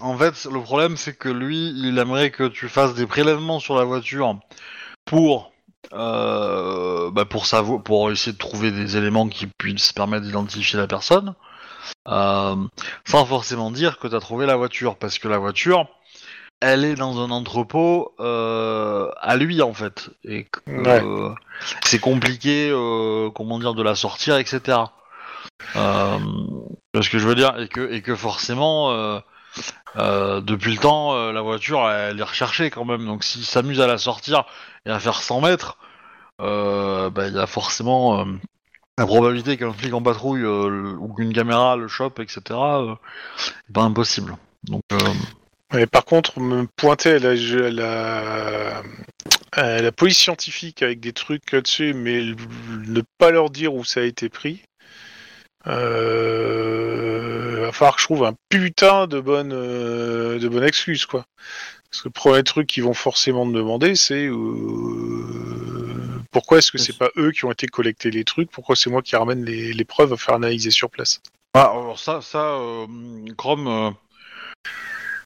En 0.00 0.16
fait, 0.16 0.44
le 0.44 0.60
problème, 0.60 0.96
c'est 0.96 1.16
que 1.16 1.28
lui, 1.28 1.70
il 1.76 1.98
aimerait 1.98 2.30
que 2.30 2.46
tu 2.48 2.68
fasses 2.68 2.94
des 2.94 3.06
prélèvements 3.06 3.60
sur 3.60 3.76
la 3.76 3.84
voiture 3.84 4.38
pour, 5.04 5.52
euh, 5.92 7.10
bah, 7.10 7.24
pour, 7.24 7.46
savo- 7.46 7.82
pour 7.82 8.10
essayer 8.10 8.32
de 8.32 8.38
trouver 8.38 8.70
des 8.70 8.96
éléments 8.96 9.28
qui 9.28 9.46
puissent 9.46 9.92
permettre 9.92 10.24
d'identifier 10.26 10.78
la 10.78 10.86
personne, 10.86 11.34
euh, 12.08 12.56
sans 13.06 13.24
forcément 13.24 13.70
dire 13.70 13.98
que 13.98 14.06
tu 14.08 14.14
as 14.14 14.20
trouvé 14.20 14.46
la 14.46 14.56
voiture, 14.56 14.96
parce 14.96 15.18
que 15.18 15.28
la 15.28 15.38
voiture, 15.38 15.88
elle 16.60 16.84
est 16.84 16.94
dans 16.94 17.20
un 17.20 17.30
entrepôt 17.30 18.14
euh, 18.20 19.10
à 19.20 19.36
lui, 19.36 19.60
en 19.62 19.74
fait. 19.74 20.10
Et 20.24 20.44
que, 20.44 20.60
Ouais. 20.70 21.02
euh, 21.04 21.30
c'est 21.84 21.98
compliqué, 21.98 22.70
euh, 22.70 23.30
comment 23.30 23.58
dire, 23.58 23.74
de 23.74 23.82
la 23.82 23.94
sortir, 23.94 24.36
etc. 24.36 24.78
Ce 25.74 27.10
que 27.10 27.18
je 27.18 27.26
veux 27.28 27.34
dire, 27.34 27.58
et 27.58 27.68
que, 27.68 27.92
et 27.92 28.02
que 28.02 28.14
forcément... 28.14 28.90
depuis 29.96 30.72
le 30.72 30.78
temps, 30.78 31.30
la 31.32 31.40
voiture, 31.40 31.88
elle 31.90 32.18
est 32.20 32.22
recherchée 32.22 32.70
quand 32.70 32.84
même. 32.84 33.06
Donc 33.06 33.24
s'il 33.24 33.44
s'amuse 33.44 33.80
à 33.80 33.86
la 33.86 33.98
sortir 33.98 34.44
et 34.84 34.90
à 34.90 34.98
faire 34.98 35.20
100 35.22 35.40
mètres, 35.40 35.78
bah, 36.38 37.10
il 37.28 37.34
y 37.34 37.38
a 37.38 37.46
forcément 37.46 38.24
la 38.98 39.06
probabilité 39.06 39.56
qu'un 39.56 39.72
flic 39.72 39.92
en 39.94 40.02
patrouille 40.02 40.40
le- 40.40 40.96
ou 40.98 41.12
qu'une 41.14 41.32
caméra 41.32 41.76
le 41.76 41.88
chope, 41.88 42.18
etc. 42.20 42.40
pas 43.72 43.82
impossible. 43.82 44.36
Donc 44.64 44.82
Mais 45.72 45.86
par 45.86 46.05
contre, 46.05 46.40
me 46.40 46.66
pointer 46.76 47.12
à 47.12 47.18
la, 47.18 47.30
à 47.30 47.70
la, 47.70 48.82
à 49.52 49.82
la 49.82 49.93
police 49.93 50.18
scientifique 50.18 50.82
avec 50.82 51.01
des 51.01 51.12
trucs 51.12 51.52
là-dessus, 51.52 51.93
mais 51.93 52.22
ne 52.86 53.02
pas 53.18 53.30
leur 53.30 53.51
dire 53.51 53.74
où 53.74 53.84
ça 53.84 54.01
a 54.01 54.05
été 54.05 54.28
pris. 54.28 54.62
Euh, 55.66 57.16
va 57.66 57.72
falloir 57.72 57.97
que 57.97 58.01
je 58.01 58.06
trouve 58.06 58.24
un 58.24 58.34
putain 58.48 59.06
de 59.06 59.20
bonne, 59.20 59.52
euh, 59.52 60.38
de 60.38 60.48
bonne 60.48 60.64
excuse, 60.64 61.06
quoi. 61.06 61.26
Parce 61.90 62.02
que 62.02 62.09
le 62.09 62.12
premier 62.12 62.43
truc 62.43 62.66
qu'ils 62.66 62.84
vont 62.84 62.94
forcément 62.94 63.44
me 63.44 63.56
demander, 63.56 63.94
c'est 63.94 64.26
euh, 64.26 66.22
pourquoi 66.30 66.59
est-ce 66.59 66.70
que 66.70 66.78
c'est 66.78 66.97
pas 66.97 67.10
eux 67.16 67.32
qui 67.32 67.44
ont 67.44 67.52
été 67.52 67.66
collecter 67.66 68.10
les 68.10 68.24
trucs, 68.24 68.51
pourquoi 68.51 68.76
c'est 68.76 68.90
moi 68.90 69.02
qui 69.02 69.16
ramène 69.16 69.44
les, 69.44 69.72
les 69.72 69.84
preuves 69.84 70.12
à 70.12 70.16
faire 70.16 70.34
analyser 70.34 70.70
sur 70.70 70.90
place? 70.90 71.20
ah, 71.55 71.70
alors 71.70 71.98
ça, 71.98 72.20
ça, 72.20 72.56
euh, 72.56 72.86
Chrome, 73.36 73.66
euh, 73.66 73.90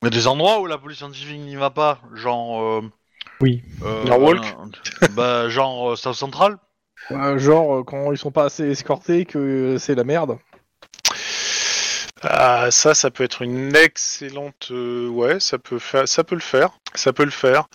il 0.03 0.07
y 0.07 0.09
a 0.09 0.11
des 0.11 0.27
endroits 0.27 0.61
où 0.61 0.67
la 0.67 0.79
police 0.79 0.99
scientifique 0.99 1.41
n'y 1.41 1.57
va 1.57 1.71
pas, 1.71 2.01
genre. 2.15 2.63
euh, 2.63 2.83
Oui. 3.41 3.63
euh, 3.83 4.05
Norwalk 4.07 4.57
euh, 5.03 5.09
Bah 5.09 5.49
genre 5.49 5.93
euh, 5.93 5.97
South 5.97 6.15
Central. 6.17 6.59
Euh, 7.13 7.39
genre, 7.39 7.85
quand 7.85 8.13
ils 8.13 8.19
sont 8.19 8.31
pas 8.31 8.45
assez 8.45 8.65
escortés, 8.71 9.25
que 9.27 9.77
c'est 9.79 9.95
la 9.95 10.05
merde. 10.05 10.39
Ah, 12.23 12.71
ça, 12.71 12.95
ça 12.95 13.11
peut 13.11 13.25
être 13.25 13.43
une 13.43 13.75
excellente. 13.77 14.69
euh, 14.71 15.09
ouais, 15.09 15.41
ça 15.41 15.59
peut 15.59 15.79
faire, 15.79 16.07
ça 16.07 16.23
peut 16.25 16.35
le 16.35 16.41
faire, 16.41 16.71
ça 16.95 17.13
peut 17.13 17.25
le 17.25 17.31
faire. 17.31 17.67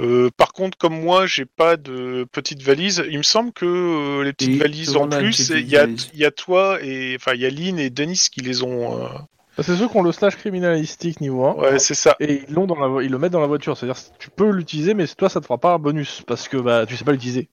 Euh, 0.00 0.30
par 0.36 0.52
contre, 0.52 0.78
comme 0.78 1.00
moi, 1.00 1.26
j'ai 1.26 1.46
pas 1.46 1.76
de 1.76 2.26
petite 2.32 2.62
valise. 2.62 3.04
Il 3.10 3.18
me 3.18 3.22
semble 3.24 3.52
que 3.52 3.66
euh, 3.66 4.24
les 4.24 4.32
petites 4.32 4.54
Oui, 4.54 4.56
valises 4.56 4.90
le 4.92 4.96
en 4.96 5.06
monde 5.06 5.14
a 5.14 5.20
une 5.20 5.28
plus, 5.28 5.30
petite 5.30 5.50
il 5.50 5.68
y 5.68 5.76
a, 5.76 5.86
valise. 5.86 6.10
il 6.12 6.18
y 6.18 6.24
a 6.24 6.30
toi 6.32 6.78
et 6.82 7.16
enfin 7.16 7.34
il 7.34 7.40
y 7.42 7.46
a 7.46 7.50
Lynn 7.50 7.78
et 7.78 7.90
Denis 7.90 8.28
qui 8.32 8.40
les 8.40 8.62
ont. 8.62 9.04
euh, 9.04 9.08
Bah, 9.08 9.26
C'est 9.60 9.76
ceux 9.76 9.88
qui 9.88 9.96
ont 9.96 10.02
le 10.02 10.12
slash 10.12 10.36
criminalistique 10.36 11.20
niveau 11.20 11.44
1. 11.46 11.54
Ouais, 11.54 11.78
c'est 11.78 11.94
ça. 11.94 12.16
Et 12.20 12.44
ils, 12.48 12.54
l'ont 12.54 12.66
dans 12.66 12.78
la 12.78 12.86
vo- 12.86 13.00
ils 13.00 13.10
le 13.10 13.18
mettent 13.18 13.32
dans 13.32 13.40
la 13.40 13.46
voiture. 13.46 13.76
C'est-à-dire 13.76 14.00
que 14.00 14.08
tu 14.18 14.30
peux 14.30 14.50
l'utiliser, 14.50 14.94
mais 14.94 15.06
toi, 15.08 15.28
ça 15.28 15.40
te 15.40 15.46
fera 15.46 15.58
pas 15.58 15.72
un 15.74 15.78
bonus. 15.78 16.22
Parce 16.26 16.46
que 16.48 16.56
bah, 16.56 16.86
tu 16.86 16.96
sais 16.96 17.04
pas 17.04 17.12
l'utiliser. 17.12 17.48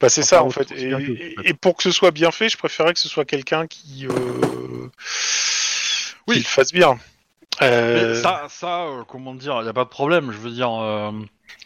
Bah, 0.00 0.08
c'est 0.08 0.20
Enfin, 0.20 0.28
ça 0.36 0.42
en 0.44 0.50
fait. 0.50 0.70
Et, 1.44 1.54
pour 1.54 1.76
que 1.76 1.82
ce 1.82 1.90
soit 1.90 2.10
bien 2.12 2.30
fait, 2.30 2.48
je 2.48 2.56
préférais 2.56 2.92
que 2.94 3.00
ce 3.00 3.08
soit 3.08 3.24
quelqu'un 3.24 3.66
qui, 3.66 4.06
euh, 4.06 4.12
Oui. 6.26 6.34
qui 6.36 6.40
le 6.40 6.46
fasse 6.46 6.72
bien. 6.72 6.98
Euh, 7.62 8.14
Mais 8.14 8.22
ça, 8.22 8.46
ça 8.48 8.82
euh, 8.84 9.02
comment 9.08 9.34
dire, 9.34 9.58
il 9.62 9.66
y 9.66 9.68
a 9.68 9.72
pas 9.72 9.84
de 9.84 9.88
problème. 9.88 10.30
Je 10.30 10.38
veux 10.38 10.50
dire. 10.50 10.70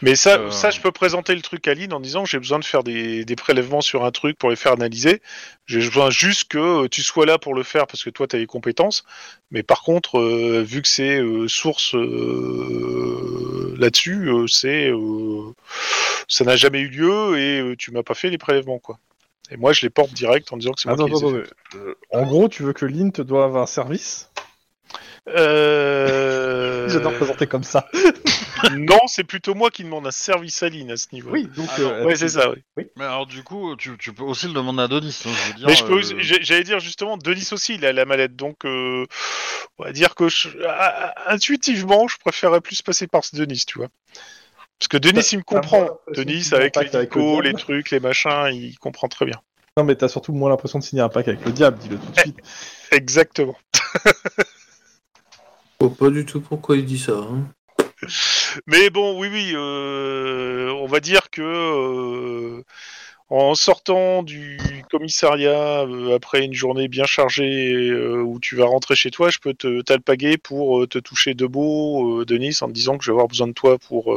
Mais 0.02 0.16
ça, 0.16 0.38
Euh. 0.38 0.50
ça, 0.50 0.70
je 0.70 0.80
peux 0.80 0.90
présenter 0.90 1.34
le 1.34 1.42
truc 1.42 1.66
à 1.68 1.74
Lynn 1.74 1.92
en 1.92 2.00
disant 2.00 2.24
j'ai 2.24 2.38
besoin 2.38 2.58
de 2.58 2.64
faire 2.64 2.82
des, 2.82 3.24
des 3.24 3.36
prélèvements 3.36 3.80
sur 3.80 4.04
un 4.04 4.10
truc 4.10 4.36
pour 4.36 4.50
les 4.50 4.56
faire 4.56 4.72
analyser. 4.72 5.22
J'ai 5.66 5.78
besoin 5.78 6.10
juste 6.10 6.48
que 6.48 6.84
euh, 6.84 6.88
tu 6.88 7.02
sois 7.02 7.24
là 7.26 7.38
pour 7.38 7.54
le 7.54 7.62
faire 7.62 7.86
parce 7.86 8.02
que 8.02 8.10
toi, 8.10 8.26
tu 8.26 8.34
as 8.36 8.38
les 8.40 8.46
compétences. 8.46 9.04
Mais 9.52 9.62
par 9.62 9.82
contre, 9.82 10.18
euh, 10.18 10.62
vu 10.66 10.82
que 10.82 10.88
c'est 10.88 11.18
euh, 11.20 11.46
source 11.46 11.94
là-dessus, 13.78 14.30
c'est 14.48 14.90
ça 16.28 16.44
n'a 16.44 16.56
jamais 16.56 16.80
eu 16.80 16.88
lieu 16.88 17.38
et 17.38 17.76
tu 17.76 17.90
m'as 17.90 18.02
pas 18.02 18.14
fait 18.14 18.30
les 18.30 18.38
prélèvements. 18.38 18.78
quoi. 18.78 18.98
Et 19.50 19.56
moi, 19.56 19.72
je 19.72 19.82
les 19.82 19.90
porte 19.90 20.12
direct 20.14 20.52
en 20.52 20.56
disant 20.56 20.72
que 20.72 20.80
c'est 20.80 20.88
moi 20.88 20.94
Attends, 20.94 21.04
qui 21.06 21.12
les 21.12 21.34
ai 21.34 21.40
attends, 21.40 21.90
en 22.10 22.22
gros, 22.24 22.48
tu 22.48 22.62
veux 22.62 22.72
que 22.72 22.86
Lynn 22.86 23.12
te 23.12 23.20
doive 23.22 23.56
un 23.56 23.66
service? 23.66 24.30
Euh, 25.28 26.88
J'adore 26.88 27.12
présenter 27.14 27.46
comme 27.46 27.62
ça. 27.64 27.86
non, 28.72 28.98
c'est 29.06 29.24
plutôt 29.24 29.54
moi 29.54 29.70
qui 29.70 29.84
demande 29.84 30.06
un 30.06 30.10
service 30.10 30.62
à 30.62 30.68
Lynn 30.68 30.90
à 30.90 30.96
ce 30.96 31.06
niveau. 31.12 31.30
Oui, 31.30 31.48
donc. 31.56 31.68
Alors, 31.76 31.92
euh, 31.92 32.04
Ouais, 32.04 32.16
c'est 32.16 32.28
ça, 32.28 32.50
oui. 32.50 32.86
Mais 32.96 33.04
alors 33.04 33.26
du 33.26 33.42
coup, 33.42 33.76
tu, 33.76 33.96
tu 33.98 34.12
peux 34.12 34.24
aussi 34.24 34.46
le 34.48 34.52
demander 34.52 34.82
à 34.82 34.88
Denis. 34.88 35.16
hein, 35.26 35.30
je 35.44 35.48
veux 35.52 35.58
dire, 35.58 35.66
Mais 35.68 35.74
je 35.74 35.84
peux, 35.84 35.92
euh, 35.92 35.96
aussi- 35.98 36.14
j'allais 36.42 36.64
dire 36.64 36.80
justement, 36.80 37.16
Denis 37.16 37.48
aussi, 37.52 37.74
il 37.74 37.84
a 37.86 37.92
la 37.92 38.04
mallette, 38.04 38.36
donc 38.36 38.64
euh, 38.64 39.06
on 39.78 39.84
va 39.84 39.92
dire 39.92 40.14
que 40.14 40.28
je- 40.28 40.48
intuitivement, 41.26 42.08
je 42.08 42.16
préférerais 42.18 42.60
plus 42.60 42.82
passer 42.82 43.06
par 43.06 43.24
ce 43.24 43.36
Denis, 43.36 43.64
tu 43.66 43.78
vois. 43.78 43.88
Parce 44.78 44.88
que 44.88 44.96
Denis, 44.96 45.20
il 45.32 45.38
me 45.38 45.42
comprend. 45.44 45.88
Denis, 46.12 46.48
avec 46.52 46.74
les 46.76 46.84
le 46.92 47.02
dico, 47.04 47.40
les 47.40 47.54
trucs, 47.54 47.90
les 47.90 48.00
machins, 48.00 48.48
il 48.52 48.76
comprend 48.78 49.06
très 49.08 49.24
bien. 49.26 49.40
Non, 49.76 49.84
mais 49.84 49.94
t'as 49.94 50.08
surtout 50.08 50.32
moins 50.32 50.50
l'impression 50.50 50.80
de 50.80 50.84
signer 50.84 51.00
un 51.02 51.08
pack 51.08 51.28
avec 51.28 51.44
le 51.46 51.52
diable, 51.52 51.78
dis-le 51.78 51.96
tout 51.96 52.10
de 52.12 52.18
suite. 52.18 52.36
Exactement. 52.90 53.56
Pas 55.88 56.10
du 56.10 56.24
tout 56.24 56.40
pourquoi 56.40 56.76
il 56.76 56.84
dit 56.84 56.98
ça. 56.98 57.12
hein. 57.12 57.48
Mais 58.66 58.90
bon, 58.90 59.18
oui, 59.18 59.28
oui, 59.32 59.52
euh, 59.54 60.70
on 60.70 60.86
va 60.86 61.00
dire 61.00 61.30
que 61.30 61.42
euh, 61.42 62.62
en 63.30 63.54
sortant 63.54 64.22
du 64.22 64.58
commissariat 64.90 65.82
euh, 65.82 66.14
après 66.14 66.44
une 66.44 66.52
journée 66.52 66.88
bien 66.88 67.04
chargée 67.04 67.92
où 67.92 68.38
tu 68.40 68.56
vas 68.56 68.66
rentrer 68.66 68.94
chez 68.96 69.10
toi, 69.10 69.30
je 69.30 69.38
peux 69.38 69.54
te 69.54 69.82
t'alpaguer 69.82 70.36
pour 70.36 70.86
te 70.88 70.98
toucher 70.98 71.34
de 71.34 71.46
beau, 71.46 72.24
Denis, 72.24 72.58
en 72.60 72.68
te 72.68 72.72
disant 72.72 72.98
que 72.98 73.04
je 73.04 73.10
vais 73.10 73.14
avoir 73.14 73.28
besoin 73.28 73.48
de 73.48 73.52
toi 73.52 73.78
pour 73.78 74.16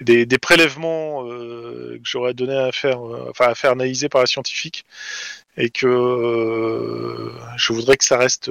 des, 0.00 0.26
prélèvements 0.38 1.24
que 1.24 2.00
j'aurais 2.04 2.34
donné 2.34 2.56
à 2.56 2.72
faire, 2.72 3.00
enfin 3.30 3.46
à 3.46 3.54
faire 3.54 3.72
analyser 3.72 4.08
par 4.08 4.20
la 4.20 4.26
scientifique, 4.26 4.84
et 5.56 5.70
que 5.70 7.32
je 7.56 7.72
voudrais 7.72 7.96
que 7.96 8.04
ça 8.04 8.18
reste 8.18 8.50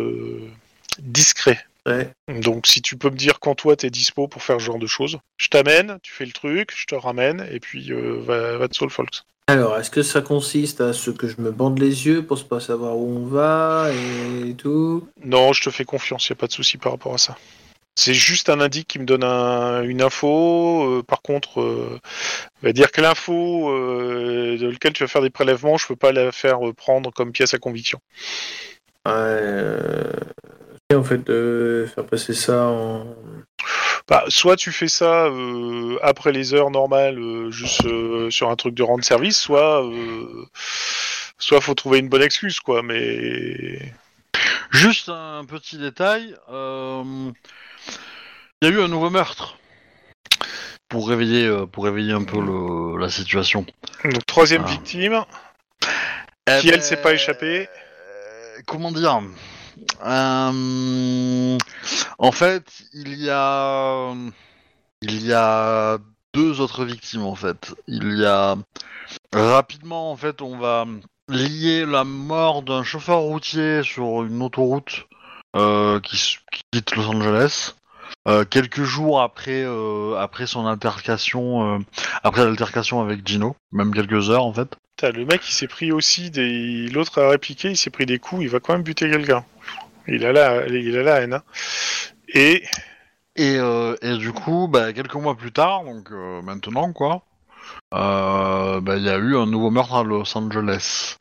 discret. 1.00 1.60
Ouais. 1.86 2.12
Donc 2.28 2.68
si 2.68 2.82
tu 2.82 2.98
peux 2.98 3.10
me 3.10 3.16
dire 3.16 3.40
quand 3.40 3.56
toi 3.56 3.76
t'es 3.76 3.90
dispo 3.90 4.28
pour 4.28 4.44
faire 4.44 4.60
ce 4.60 4.66
genre 4.66 4.80
de 4.80 4.88
choses, 4.88 5.18
je 5.38 5.48
t'amène, 5.48 5.98
tu 6.04 6.12
fais 6.12 6.26
le 6.26 6.32
truc, 6.32 6.72
je 6.76 6.86
te 6.86 6.96
ramène, 6.96 7.48
et 7.52 7.60
puis 7.60 7.92
euh, 7.92 8.20
va, 8.22 8.58
va 8.58 8.68
te 8.68 8.76
Soul 8.76 8.90
Folks. 8.90 9.24
Alors, 9.48 9.80
est-ce 9.80 9.90
que 9.90 10.04
ça 10.04 10.22
consiste 10.22 10.80
à 10.80 10.94
ce 10.94 11.10
que 11.10 11.28
je 11.28 11.42
me 11.42 11.52
bande 11.52 11.80
les 11.80 12.06
yeux 12.06 12.24
pour 12.24 12.44
pas 12.48 12.60
savoir 12.60 12.96
où 12.96 13.10
on 13.10 13.26
va 13.26 13.90
et 14.46 14.54
tout? 14.54 15.08
Non, 15.24 15.54
je 15.54 15.64
te 15.64 15.72
fais 15.72 15.86
confiance, 15.86 16.30
il 16.30 16.34
a 16.34 16.36
pas 16.36 16.46
de 16.46 16.52
souci 16.52 16.78
par 16.78 16.92
rapport 16.92 17.16
à 17.16 17.18
ça. 17.18 17.36
C'est 17.96 18.14
juste 18.14 18.50
un 18.50 18.62
indice 18.62 18.86
qui 18.88 19.00
me 19.00 19.06
donne 19.06 19.24
un- 19.24 19.82
une 19.82 20.04
info. 20.04 21.00
euh, 21.00 21.04
par 21.04 21.24
contre, 21.24 21.62
euh, 21.62 22.00
on 22.62 22.68
va 22.68 22.74
dire 22.74 22.92
que 22.92 23.02
l'info 23.02 23.72
euh, 23.72 24.58
de 24.58 24.70
laquelle 24.70 24.94
tu 24.94 25.04
vas 25.04 25.08
faire 25.08 25.24
des 25.24 25.32
prélèvements, 25.32 25.78
je 25.78 25.88
peux 25.88 25.96
pas 25.96 26.12
la 26.12 26.32
faire 26.32 26.60
prendre 26.78 27.12
comme 27.12 27.32
pièce 27.32 27.56
à 27.56 27.58
conviction. 27.58 28.00
Ouais. 29.06 29.80
En 30.96 31.04
fait, 31.04 31.24
de 31.26 31.88
faire 31.94 32.06
passer 32.06 32.34
ça 32.34 32.64
en. 32.66 33.16
Bah, 34.08 34.24
soit 34.28 34.56
tu 34.56 34.72
fais 34.72 34.88
ça 34.88 35.26
euh, 35.26 36.00
après 36.02 36.32
les 36.32 36.56
heures 36.56 36.72
normales, 36.72 37.20
euh, 37.20 37.52
juste 37.52 37.86
euh, 37.86 38.32
sur 38.32 38.50
un 38.50 38.56
truc 38.56 38.74
de 38.74 38.82
rendre 38.82 39.04
service, 39.04 39.38
soit 39.40 39.86
euh, 39.86 40.46
soit 41.38 41.62
faut 41.62 41.76
trouver 41.76 42.00
une 42.00 42.10
bonne 42.10 42.24
excuse, 42.24 42.60
quoi. 42.60 42.82
Mais 42.82 43.94
Juste 44.72 45.10
un 45.10 45.46
petit 45.46 45.78
détail, 45.78 46.36
euh, 46.52 47.04
il 48.62 48.68
y 48.70 48.72
a 48.72 48.76
eu 48.76 48.82
un 48.82 48.88
nouveau 48.88 49.10
meurtre 49.12 49.58
pour 50.90 51.08
réveiller, 51.10 51.46
euh, 51.46 51.66
pour 51.68 51.84
réveiller 51.86 52.14
un 52.14 52.24
peu 52.24 52.40
le- 52.40 52.98
la 53.00 53.10
situation. 53.10 53.66
donc 54.04 54.26
troisième 54.26 54.64
Ah. 54.66 54.72
victime. 54.72 55.24
Eh 56.48 56.60
Qui, 56.62 56.70
elle, 56.70 56.76
ben, 56.78 56.82
s'est 56.82 56.98
pas 57.02 57.14
échappée 57.14 57.68
Comment 58.66 58.92
dire? 58.92 59.22
Euh, 60.06 61.58
En 62.18 62.32
fait, 62.32 62.84
il 62.94 63.18
y 63.18 63.30
a, 63.30 64.14
il 65.02 65.26
y 65.26 65.34
a 65.34 65.98
deux 66.34 66.62
autres 66.62 66.86
victimes 66.86 67.24
en 67.24 67.36
fait. 67.36 67.74
Il 67.88 68.18
y 68.18 68.26
a 68.26 68.56
rapidement 69.34 70.12
en 70.12 70.16
fait, 70.16 70.42
on 70.42 70.58
va 70.58 70.86
lier 71.28 71.86
la 71.86 72.04
mort 72.04 72.64
d'un 72.64 72.84
chauffeur 72.84 73.20
routier 73.20 73.84
sur 73.84 74.24
une 74.24 74.42
autoroute 74.42 75.08
euh, 75.56 76.00
qui, 76.02 76.38
quitte 76.72 76.96
Los 76.96 77.08
Angeles. 77.08 77.76
Euh, 78.28 78.46
quelques 78.46 78.84
jours 78.84 79.22
après 79.22 79.64
euh, 79.64 80.16
après 80.18 80.48
son 80.48 80.66
altercation 80.68 81.76
euh, 81.76 81.80
après 82.24 82.46
l'altercation 82.46 83.02
avec 83.02 83.28
Gino, 83.28 83.56
même 83.72 83.94
quelques 83.94 84.30
heures 84.30 84.46
en 84.46 84.54
fait. 84.54 84.76
Putain, 84.98 85.12
le 85.12 85.26
mec, 85.26 85.48
il 85.48 85.54
s'est 85.54 85.68
pris 85.68 85.92
aussi 85.92 86.30
des. 86.30 86.88
L'autre 86.90 87.22
a 87.22 87.30
répliqué, 87.30 87.70
il 87.70 87.78
s'est 87.78 87.90
pris 87.90 88.06
des 88.06 88.20
coups, 88.20 88.44
il 88.44 88.50
va 88.50 88.60
quand 88.60 88.74
même 88.74 88.84
buter 88.84 89.10
quelqu'un. 89.10 89.46
Il 90.08 90.26
a 90.26 90.34
la, 90.34 90.68
il 90.68 90.98
a 90.98 91.04
la 91.04 91.22
haine. 91.22 91.34
hein. 91.36 91.44
Et 92.34 92.64
Et, 93.36 93.58
et 94.02 94.18
du 94.18 94.34
coup, 94.34 94.68
bah, 94.68 94.92
quelques 94.92 95.16
mois 95.16 95.36
plus 95.36 95.54
tard, 95.54 95.84
donc 95.86 96.10
maintenant 96.44 96.92
quoi, 96.92 97.24
bah, 97.92 98.82
il 98.98 99.04
y 99.04 99.10
a 99.10 99.18
eu 99.18 99.38
un 99.38 99.46
nouveau 99.46 99.70
meurtre 99.72 99.96
à 99.96 100.04
Los 100.04 100.38
Angeles. 100.38 101.18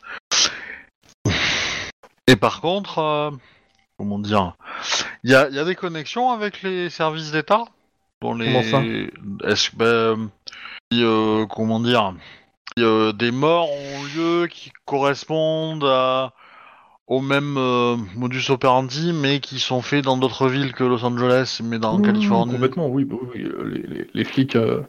Et 2.27 2.35
par 2.36 2.60
contre, 2.60 3.32
comment 3.99 4.19
dire, 4.19 4.55
il 5.25 5.31
y 5.31 5.35
a, 5.35 5.49
il 5.49 5.55
y 5.55 5.59
a 5.59 5.65
des 5.65 5.75
connexions 5.75 6.31
avec 6.31 6.62
les 6.62 6.89
services 6.89 7.33
d'État 7.33 7.65
dans 8.23 8.33
les. 8.33 8.47
Comment 8.47 8.62
ça? 8.62 8.83
Est-ce 9.51 9.70
euh, 10.93 11.47
comment 11.47 11.81
dire, 11.81 12.15
euh, 12.79 13.12
des 13.12 13.31
morts 13.31 13.70
ont 13.70 14.05
lieu 14.15 14.47
qui 14.47 14.73
correspondent 14.87 15.85
à 15.85 16.33
au 17.09 17.20
même 17.22 17.56
euh, 17.56 17.97
modus 18.16 18.51
operandi, 18.51 19.12
mais 19.14 19.40
qui 19.40 19.59
sont 19.60 19.80
faits 19.80 20.05
dans 20.05 20.18
d'autres 20.18 20.47
villes 20.47 20.74
que 20.74 20.85
Los 20.85 21.05
Angeles, 21.05 21.60
mais 21.64 21.78
dans 21.78 21.98
Mmh, 21.98 22.02
Californie. 22.02 22.52
Complètement, 22.52 22.86
oui. 22.89 23.05
bah 23.06 23.16
oui, 23.35 23.43
euh, 23.44 23.64
les, 23.64 23.82
les- 23.94 24.06
les 24.12 24.24
flics, 24.24 24.56
euh, 24.56 24.82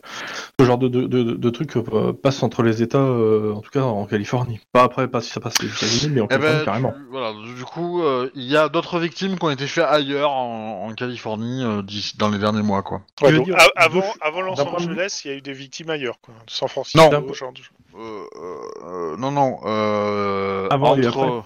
ce 0.60 0.66
genre 0.66 0.78
de, 0.78 0.90
de, 0.90 1.08
de, 1.08 1.24
de 1.24 1.50
trucs 1.50 1.78
euh, 1.78 2.12
passent 2.12 2.44
entre 2.44 2.62
les 2.62 2.82
États, 2.84 2.98
euh, 2.98 3.54
en 3.54 3.62
tout 3.62 3.70
cas 3.72 3.84
en 3.84 4.06
Californie. 4.06 4.60
Pas 4.74 4.84
après, 4.84 5.08
pas 5.08 5.22
si 5.22 5.32
ça 5.32 5.40
passe 5.40 5.62
les 5.62 5.70
États-Unis, 5.70 6.14
mais 6.14 6.22
en 6.22 6.26
Eh 6.26 6.28
Californie 6.28 6.58
ben, 6.60 6.66
carrément. 6.66 6.92
tu- 6.92 7.08
voilà, 7.10 7.32
du 7.56 7.64
coup, 7.64 8.02
euh, 8.04 8.30
il 8.36 8.44
y 8.44 8.58
a 8.58 8.68
d'autres 8.68 9.00
victimes 9.00 9.38
qui 9.40 9.46
ont 9.46 9.50
été 9.50 9.66
faites 9.66 9.86
ailleurs 9.86 10.32
en, 10.32 10.88
en 10.90 10.94
Californie 10.94 11.64
euh, 11.64 11.82
dans 12.18 12.30
les 12.30 12.38
derniers 12.40 12.64
mois, 12.64 12.82
quoi. 12.84 13.02
ouais, 13.22 13.32
donc, 13.32 13.46
dire, 13.46 13.56
a- 13.58 13.64
de- 13.66 13.72
avant, 13.78 14.04
avant 14.22 14.42
Los 14.42 14.60
Angeles, 14.60 15.22
il 15.24 15.32
y 15.32 15.34
a 15.34 15.38
eu 15.38 15.42
des 15.42 15.54
victimes 15.54 15.90
ailleurs, 15.90 16.20
quoi. 16.22 16.34
San 16.48 16.68
Francisco, 16.68 17.00
Non. 17.00 17.10
D'un- 17.10 17.34
genre 17.34 17.54
de- 17.54 17.62
Euh, 17.98 18.24
euh, 18.36 18.56
euh, 19.14 19.18
non, 19.18 19.32
non. 19.32 19.58
Euh, 19.66 20.68
Avant 20.70 20.96
et 20.96 21.08
entre 21.08 21.18
après. 21.24 21.42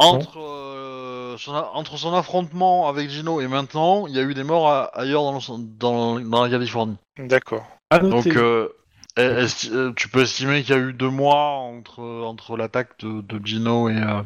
Euh, 0.00 0.04
entre, 0.04 0.38
euh, 0.40 1.36
son, 1.38 1.54
a- 1.54 1.70
entre 1.74 1.96
son 1.96 2.12
affrontement 2.14 2.88
avec 2.88 3.10
Gino 3.10 3.40
et 3.40 3.46
maintenant, 3.48 4.06
il 4.06 4.14
y 4.14 4.18
a 4.18 4.22
eu 4.22 4.34
des 4.34 4.44
morts 4.44 4.88
ailleurs 4.94 5.22
dans, 5.22 5.32
le- 5.34 5.58
dans, 5.78 6.20
dans 6.20 6.42
la 6.44 6.50
Californie. 6.50 6.96
D'accord. 7.18 7.64
À 7.90 7.98
noter, 8.00 8.30
Donc, 8.30 8.36
euh, 8.36 8.68
est- 9.16 9.44
esti- 9.44 9.70
euh, 9.72 9.92
tu 9.94 10.08
peux 10.08 10.22
estimer 10.22 10.62
qu'il 10.62 10.74
y 10.74 10.78
a 10.78 10.80
eu 10.80 10.92
deux 10.92 11.10
mois 11.10 11.50
entre, 11.50 12.00
entre 12.02 12.56
l'attaque 12.56 12.98
de, 13.00 13.20
de 13.20 13.44
Gino 13.44 13.88
et, 13.88 13.96
euh, 13.96 14.22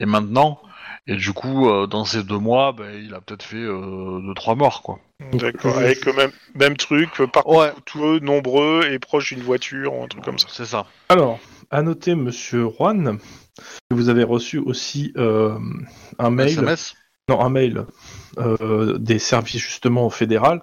et 0.00 0.06
maintenant? 0.06 0.60
Et 1.06 1.16
du 1.16 1.32
coup, 1.32 1.68
euh, 1.68 1.86
dans 1.86 2.04
ces 2.04 2.24
deux 2.24 2.38
mois, 2.38 2.72
ben, 2.72 2.90
il 2.92 3.14
a 3.14 3.20
peut-être 3.20 3.44
fait 3.44 3.56
euh, 3.56 4.20
deux, 4.20 4.34
trois 4.34 4.54
morts, 4.54 4.82
quoi. 4.82 4.98
D'accord. 5.32 5.78
Avec 5.78 6.04
le 6.04 6.12
même, 6.12 6.32
même 6.54 6.76
truc, 6.76 7.10
par 7.32 7.46
Ouais. 7.46 7.72
nombreux 8.20 8.84
et 8.90 8.98
proche 8.98 9.32
d'une 9.32 9.42
voiture, 9.42 9.94
un 10.02 10.08
truc 10.08 10.24
comme 10.24 10.38
ça. 10.38 10.48
C'est 10.50 10.66
ça. 10.66 10.86
Alors, 11.08 11.38
à 11.70 11.82
noter, 11.82 12.14
monsieur 12.14 12.68
Juan, 12.68 13.18
que 13.88 13.94
vous 13.94 14.08
avez 14.08 14.24
reçu 14.24 14.58
aussi 14.58 15.12
euh, 15.16 15.58
un 16.18 16.30
mail. 16.30 16.50
SMS 16.50 16.94
non, 17.28 17.40
un 17.40 17.48
mail 17.48 17.84
euh, 18.38 18.98
des 18.98 19.18
services 19.18 19.60
justement 19.60 20.10
fédéral 20.10 20.62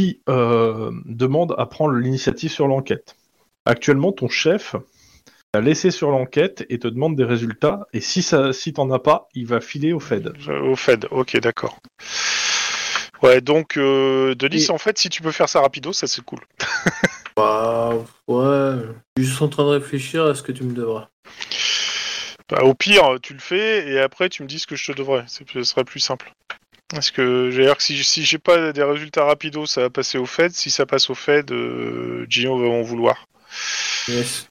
qui 0.00 0.20
euh, 0.30 0.90
demande 1.04 1.54
à 1.58 1.66
prendre 1.66 1.92
l'initiative 1.94 2.50
sur 2.50 2.66
l'enquête. 2.66 3.16
Actuellement, 3.66 4.12
ton 4.12 4.28
chef 4.30 4.74
t'a 5.52 5.60
laissé 5.60 5.90
sur 5.90 6.10
l'enquête 6.10 6.64
et 6.70 6.78
te 6.78 6.88
demande 6.88 7.16
des 7.16 7.24
résultats, 7.24 7.86
et 7.92 8.00
si 8.00 8.22
ça, 8.22 8.52
si 8.54 8.72
t'en 8.72 8.90
as 8.92 8.98
pas, 8.98 9.28
il 9.34 9.46
va 9.46 9.60
filer 9.60 9.92
au 9.92 10.00
Fed. 10.00 10.32
Euh, 10.48 10.60
Au 10.70 10.76
Fed, 10.76 11.06
ok, 11.10 11.38
d'accord. 11.40 11.78
Ouais, 13.22 13.42
donc, 13.42 13.76
euh, 13.76 14.34
Denis, 14.34 14.64
Et- 14.64 14.70
en 14.70 14.78
fait, 14.78 14.96
si 14.96 15.10
tu 15.10 15.20
peux 15.20 15.32
faire 15.32 15.48
ça 15.50 15.60
rapido, 15.60 15.92
ça 15.92 16.06
c'est 16.06 16.22
cool. 16.24 16.40
Bah, 17.36 17.90
ouais. 18.28 18.76
Je 19.16 19.22
suis 19.22 19.30
juste 19.30 19.40
en 19.42 19.48
train 19.48 19.64
de 19.64 19.68
réfléchir 19.70 20.24
à 20.24 20.34
ce 20.34 20.42
que 20.42 20.52
tu 20.52 20.62
me 20.64 20.72
devras. 20.74 21.08
Bah, 22.50 22.62
au 22.64 22.74
pire, 22.74 23.18
tu 23.22 23.32
le 23.34 23.38
fais 23.38 23.88
et 23.88 23.98
après 24.00 24.28
tu 24.28 24.42
me 24.42 24.48
dis 24.48 24.58
ce 24.58 24.66
que 24.66 24.76
je 24.76 24.92
te 24.92 24.96
devrais. 24.98 25.24
C'est- 25.26 25.44
Ce 25.52 25.62
serait 25.62 25.84
plus 25.84 26.00
simple. 26.00 26.32
Parce 26.90 27.10
que 27.10 27.50
j'ai 27.50 27.66
que 27.76 27.82
si, 27.82 28.02
si 28.02 28.24
j'ai 28.24 28.38
pas 28.38 28.72
des 28.72 28.82
résultats 28.82 29.24
rapidos, 29.24 29.66
ça 29.66 29.82
va 29.82 29.90
passer 29.90 30.18
au 30.18 30.26
Fed. 30.26 30.52
Si 30.52 30.70
ça 30.70 30.86
passe 30.86 31.08
au 31.10 31.14
Fed, 31.14 31.52
euh, 31.52 32.26
Gino 32.28 32.58
va 32.58 32.68
en 32.68 32.82
vouloir. 32.82 33.28
Yes. 34.08 34.48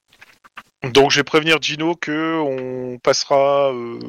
Donc 0.83 1.11
je 1.11 1.17
vais 1.17 1.23
prévenir 1.23 1.61
Gino 1.61 1.95
que 1.95 2.39
on 2.39 2.97
passera 2.99 3.73
euh, 3.73 3.99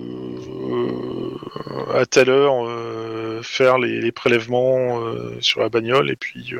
à 1.93 2.07
telle 2.07 2.31
heure 2.31 2.65
euh, 2.65 3.40
faire 3.43 3.78
les, 3.78 4.01
les 4.01 4.12
prélèvements 4.12 5.01
sur 5.40 5.61
la 5.61 5.69
bagnole 5.69 6.11
et 6.11 6.16
puis 6.16 6.55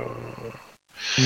Mm. 1.19 1.23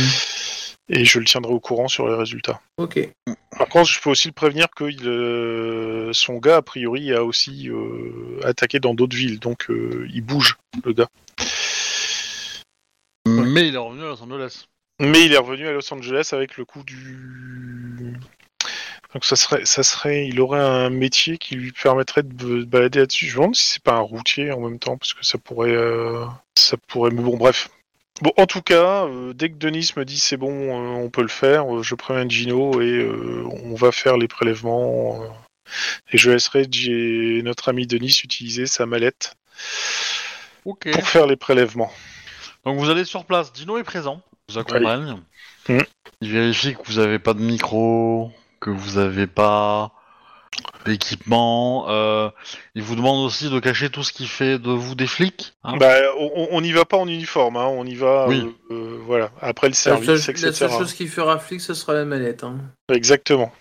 Et 0.88 1.04
je 1.04 1.18
le 1.18 1.24
tiendrai 1.24 1.52
au 1.52 1.60
courant 1.60 1.88
sur 1.88 2.08
les 2.08 2.14
résultats. 2.14 2.60
Ok. 2.76 3.08
Par 3.56 3.68
contre, 3.68 3.88
je 3.88 4.00
peux 4.00 4.10
aussi 4.10 4.28
le 4.28 4.32
prévenir 4.32 4.68
que 4.70 4.84
il, 4.84 5.06
euh, 5.06 6.12
son 6.12 6.38
gars, 6.38 6.56
a 6.56 6.62
priori, 6.62 7.12
a 7.12 7.24
aussi 7.24 7.68
euh, 7.68 8.40
attaqué 8.44 8.80
dans 8.80 8.94
d'autres 8.94 9.16
villes, 9.16 9.38
donc 9.38 9.70
euh, 9.70 10.06
il 10.12 10.22
bouge, 10.22 10.56
le 10.84 10.92
gars. 10.92 11.08
Mais 13.26 13.68
il 13.68 13.74
est 13.74 13.78
revenu 13.78 14.02
à 14.02 14.08
Los 14.08 14.22
Angeles. 14.22 14.66
Mais 15.00 15.24
il 15.24 15.32
est 15.32 15.38
revenu 15.38 15.66
à 15.66 15.72
Los 15.72 15.92
Angeles 15.92 16.30
avec 16.32 16.56
le 16.56 16.64
coup 16.64 16.82
du. 16.82 18.14
Donc 19.12 19.24
ça 19.24 19.36
serait, 19.36 19.64
ça 19.64 19.82
serait, 19.84 20.26
il 20.26 20.40
aurait 20.40 20.60
un 20.60 20.90
métier 20.90 21.38
qui 21.38 21.54
lui 21.54 21.72
permettrait 21.72 22.24
de 22.24 22.64
balader 22.64 22.98
là-dessus. 23.00 23.26
Je 23.26 23.36
me 23.36 23.42
demande 23.42 23.54
si 23.54 23.74
c'est 23.74 23.82
pas 23.82 23.94
un 23.94 24.00
routier 24.00 24.50
en 24.50 24.60
même 24.60 24.78
temps, 24.80 24.96
parce 24.96 25.14
que 25.14 25.24
ça 25.24 25.38
pourrait, 25.38 25.70
euh, 25.70 26.24
ça 26.56 26.76
pourrait. 26.88 27.10
Mais 27.10 27.22
bon, 27.22 27.36
bref. 27.36 27.70
Bon, 28.22 28.32
en 28.36 28.46
tout 28.46 28.62
cas, 28.62 29.06
euh, 29.06 29.32
dès 29.32 29.50
que 29.50 29.56
Denis 29.56 29.90
me 29.96 30.04
dit 30.04 30.18
c'est 30.18 30.36
bon, 30.36 30.50
euh, 30.52 31.02
on 31.04 31.10
peut 31.10 31.22
le 31.22 31.28
faire, 31.28 31.74
euh, 31.76 31.82
je 31.82 31.94
préviens 31.96 32.28
Gino 32.28 32.80
et 32.80 33.08
on 33.64 33.74
va 33.74 33.90
faire 33.92 34.16
les 34.16 34.28
prélèvements. 34.28 35.20
et 36.12 36.18
je 36.18 36.30
laisserai 36.30 36.66
G- 36.70 37.40
notre 37.42 37.68
ami 37.70 37.86
Denis 37.86 38.20
utiliser 38.22 38.66
sa 38.66 38.86
mallette 38.86 39.34
Ok. 40.64 40.90
pour 40.92 41.08
faire 41.08 41.26
les 41.26 41.36
prélèvements. 41.36 41.92
Donc 42.64 42.78
vous 42.78 42.88
allez 42.90 43.04
sur 43.04 43.24
place. 43.24 43.52
Dino 43.52 43.78
est 43.78 43.82
présent. 43.84 44.20
Vous 44.48 44.58
accompagne. 44.58 45.20
Mhm. 45.68 45.82
Il 46.20 46.30
vérifie 46.30 46.74
que 46.74 46.82
vous 46.86 46.98
avez 46.98 47.18
pas 47.18 47.34
de 47.34 47.40
micro, 47.40 48.30
que 48.60 48.70
vous 48.70 48.98
avez 48.98 49.26
pas 49.26 49.92
d'équipement. 50.86 51.86
Euh, 51.88 52.30
il 52.74 52.82
vous 52.82 52.94
demande 52.96 53.24
aussi 53.24 53.50
de 53.50 53.58
cacher 53.60 53.90
tout 53.90 54.02
ce 54.02 54.12
qui 54.12 54.26
fait 54.26 54.58
de 54.58 54.70
vous 54.70 54.94
des 54.94 55.06
flics. 55.06 55.54
hein. 55.64 55.76
Bah, 55.78 55.94
on 56.50 56.60
n'y 56.60 56.72
va 56.72 56.84
pas 56.84 56.96
en 56.96 57.08
uniforme, 57.08 57.56
hein, 57.56 57.66
on 57.66 57.84
y 57.86 57.94
va, 57.94 58.26
Oui. 58.28 58.40
euh, 58.70 58.74
euh, 58.74 58.98
voilà, 59.06 59.30
après 59.40 59.68
le 59.68 59.72
La 59.72 59.76
service, 59.76 60.06
seule, 60.06 60.18
etc. 60.18 60.42
la 60.46 60.52
seule 60.52 60.70
chose 60.70 60.92
qui 60.92 61.06
fera 61.06 61.38
flic, 61.38 61.60
ce 61.60 61.74
sera 61.74 61.94
la 61.94 62.04
mallette. 62.04 62.44
Hein. 62.44 62.58
Exactement. 62.92 63.52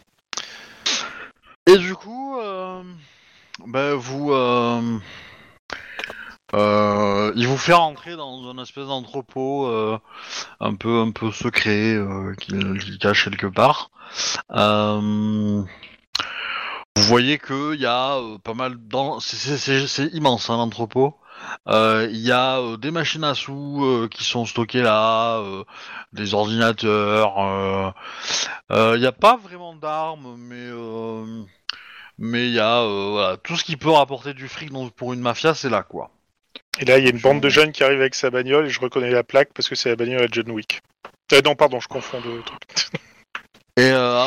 Et 1.66 1.78
du 1.78 1.96
coup, 1.96 2.38
euh, 2.40 2.82
bah, 3.66 3.96
vous, 3.96 4.34
euh, 4.34 4.98
Euh, 6.56 7.32
il 7.36 7.48
vous 7.48 7.58
fait 7.58 7.74
rentrer 7.74 8.16
dans 8.16 8.48
un 8.48 8.62
espèce 8.62 8.86
d'entrepôt 8.86 9.66
euh, 9.66 9.98
un 10.60 10.76
peu 10.76 11.00
un 11.00 11.10
peu 11.10 11.32
secret 11.32 11.96
euh, 11.96 12.36
qu'il 12.36 12.78
qu'il 12.80 13.00
cache 13.00 13.24
quelque 13.24 13.48
part. 13.48 13.90
Euh, 14.52 15.64
vous 16.96 17.04
voyez 17.04 17.38
que 17.40 17.74
il 17.74 17.82
y 17.82 17.86
a 17.86 18.18
euh, 18.18 18.38
pas 18.38 18.54
mal 18.54 18.76
dans 18.88 19.20
c'est- 19.20 20.08
immense 20.14 20.50
hein, 20.50 20.58
l'entrepôt. 20.58 21.16
Euh, 21.68 22.08
Il 22.12 22.20
y 22.20 22.32
a 22.32 22.60
euh, 22.60 22.78
des 22.78 22.92
machines 22.92 23.24
à 23.24 23.34
sous 23.36 23.84
euh, 23.84 24.08
qui 24.10 24.24
sont 24.24 24.46
stockées 24.46 24.82
là, 24.82 25.38
euh, 25.40 25.64
des 26.14 26.34
ordinateurs. 26.34 27.94
Il 28.70 29.00
n'y 29.00 29.06
a 29.08 29.12
pas 29.12 29.38
vraiment 29.38 29.76
d'armes, 29.76 30.36
mais 30.38 30.56
euh, 30.60 31.44
mais 32.20 32.48
il 32.48 32.54
y 32.54 32.60
a 32.60 32.84
voilà, 32.86 33.38
tout 33.38 33.56
ce 33.58 33.64
qui 33.64 33.76
peut 33.78 33.90
rapporter 33.90 34.34
du 34.34 34.48
fric 34.48 34.72
donc, 34.72 34.94
pour 34.94 35.14
une 35.14 35.20
mafia, 35.22 35.54
c'est 35.54 35.70
là 35.70 35.84
quoi. 35.84 36.12
Et 36.80 36.86
là, 36.86 36.98
il 36.98 37.04
y 37.04 37.08
a 37.08 37.12
une 37.12 37.20
bande 37.20 37.42
de 37.42 37.50
jeunes 37.50 37.72
qui 37.72 37.84
arrive 37.84 38.00
avec 38.00 38.16
sa 38.16 38.30
bagnole 38.30 38.66
et 38.66 38.70
je 38.70 38.80
reconnais 38.80 39.12
la 39.12 39.24
plaque 39.24 39.50
parce 39.54 39.68
que 39.70 39.76
c'est 39.76 39.90
la 39.90 39.96
bagnole 39.96 40.24
à 40.24 40.28
John 40.32 40.50
Wick. 40.52 40.82
Non, 41.44 41.56
pardon, 41.56 41.80
je 41.80 41.88
confonds 41.88 42.22
deux 42.22 42.42
trucs. 42.44 43.02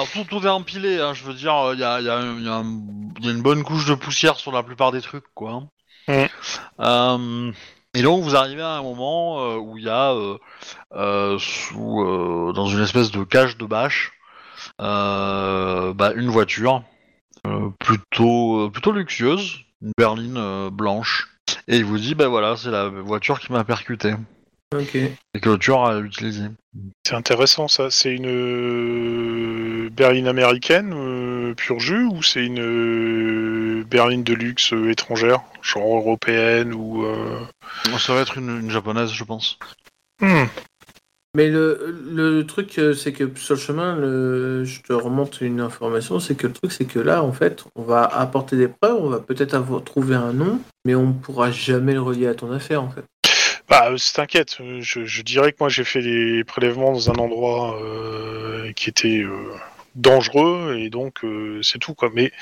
Euh, 0.07 0.13
alors, 0.15 0.27
tout, 0.29 0.39
tout 0.41 0.47
est 0.47 0.51
empilé, 0.51 1.01
hein, 1.01 1.15
je 1.15 1.25
veux 1.25 1.35
dire, 1.35 1.71
il 1.75 1.81
y 1.81 1.85
a, 1.85 2.01
y 2.01 2.09
a- 2.09 2.21
y 2.21 2.49
a 2.49 2.55
un- 2.57 2.81
y 3.21 3.29
a 3.29 3.31
une 3.33 3.43
bonne 3.43 3.63
couche 3.63 3.87
de 3.87 3.95
poussière 3.95 4.37
sur 4.37 4.53
la 4.53 4.63
plupart 4.63 4.93
des 4.93 5.01
trucs, 5.01 5.25
quoi. 5.35 5.53
hein. 5.53 5.69
Euh, 6.81 7.53
et 7.95 8.03
donc 8.03 8.23
vous 8.23 8.37
arrivez 8.37 8.63
à 8.63 8.77
un 8.77 8.83
moment 8.83 9.41
euh, 9.41 9.57
où 9.57 9.79
il 9.79 9.85
y 9.85 9.89
a, 9.89 10.13
euh, 10.13 10.39
euh, 10.95 11.39
sous, 11.39 12.03
euh, 12.03 12.53
dans 12.55 12.67
une 12.67 12.81
espèce 12.83 13.11
de 13.11 13.25
cage 13.25 13.57
de 13.57 13.65
bâche, 13.67 14.13
euh, 14.81 15.93
bah, 15.95 16.13
une 16.15 16.29
voiture 16.29 16.83
euh, 17.47 17.71
plutôt, 17.79 18.67
euh, 18.67 18.71
plutôt 18.71 18.93
luxueuse, 18.93 19.57
une 19.83 19.93
berline 19.99 20.37
euh, 20.37 20.71
blanche. 20.71 21.29
Et 21.69 21.77
il 21.77 21.85
vous 21.85 21.99
dit, 21.99 22.15
bah 22.15 22.29
voilà, 22.29 22.57
c'est 22.57 22.71
la 22.71 22.89
voiture 22.89 23.41
qui 23.41 23.53
m'a 23.53 23.65
percuté 23.65 24.15
Ok. 24.81 24.95
et 24.97 25.41
que 25.41 25.51
le 25.51 25.59
tueur 25.59 25.85
a 25.87 25.99
utilisé. 25.99 26.45
C'est 27.07 27.15
intéressant 27.15 27.69
ça. 27.69 27.91
C'est 27.91 28.15
une 28.15 28.27
euh, 28.27 29.89
berline 29.91 30.27
américaine 30.29 30.93
euh, 30.95 31.55
pur 31.55 31.79
jus 31.81 32.05
ou 32.05 32.23
c'est 32.23 32.45
une 32.45 32.61
euh, 32.61 33.85
berline 33.85 34.23
de 34.25 34.35
luxe 34.35 34.73
euh, 34.73 34.91
étrangère, 34.91 35.41
genre 35.63 35.97
européenne 35.97 36.73
ou. 36.75 37.05
euh, 37.05 37.41
Ça 37.99 38.15
va 38.15 38.21
être 38.21 38.39
une, 38.39 38.61
une 38.61 38.71
japonaise, 38.71 39.11
je 39.13 39.25
pense. 39.25 39.59
hmm. 40.21 40.45
Mais 41.35 41.51
le, 41.51 41.95
le 42.11 42.47
truc, 42.47 42.81
c'est 42.97 43.13
que 43.13 43.31
sur 43.39 43.57
le 43.57 43.61
chemin, 43.61 43.95
le- 43.95 44.65
je 44.65 44.81
te 44.81 44.95
remonte 44.95 45.43
une 45.43 45.61
information, 45.61 46.19
c'est 46.19 46.35
que 46.35 46.47
le 46.47 46.55
truc, 46.55 46.73
c'est 46.73 46.87
que 46.87 46.99
là, 46.99 47.23
en 47.23 47.33
fait, 47.33 47.63
on 47.75 47.83
va 47.83 48.05
apporter 48.05 48.57
des 48.57 48.69
preuves, 48.69 48.97
on 48.99 49.11
va 49.11 49.21
peut-être 49.21 49.53
avoir 49.53 49.85
trouvé 49.85 50.15
un 50.15 50.33
nom, 50.33 50.59
mais 50.87 50.95
on 50.95 51.13
pourra 51.13 51.51
jamais 51.51 51.93
le 51.93 52.01
relier 52.01 52.27
à 52.29 52.35
ton 52.35 52.51
affaire, 52.53 52.83
en 52.83 52.89
fait. 52.89 53.05
Bah, 53.69 53.91
euh, 53.91 53.97
t'inquiète, 54.15 54.59
euh, 54.61 54.81
je, 54.81 55.05
je 55.05 55.23
dirais 55.23 55.53
que 55.53 55.57
moi 55.61 55.69
j'ai 55.69 55.85
fait 55.85 56.03
des 56.03 56.45
prélèvements 56.45 56.93
dans 56.93 57.11
un 57.11 57.15
endroit 57.15 57.81
euh, 57.83 58.73
qui 58.75 58.89
était 58.91 59.23
euh, 59.23 59.55
dangereux 59.97 60.77
et 60.79 60.89
donc 60.91 61.25
euh, 61.25 61.61
c'est 61.63 61.79
tout 61.79 61.95
quoi. 61.95 62.11
Mais 62.15 62.33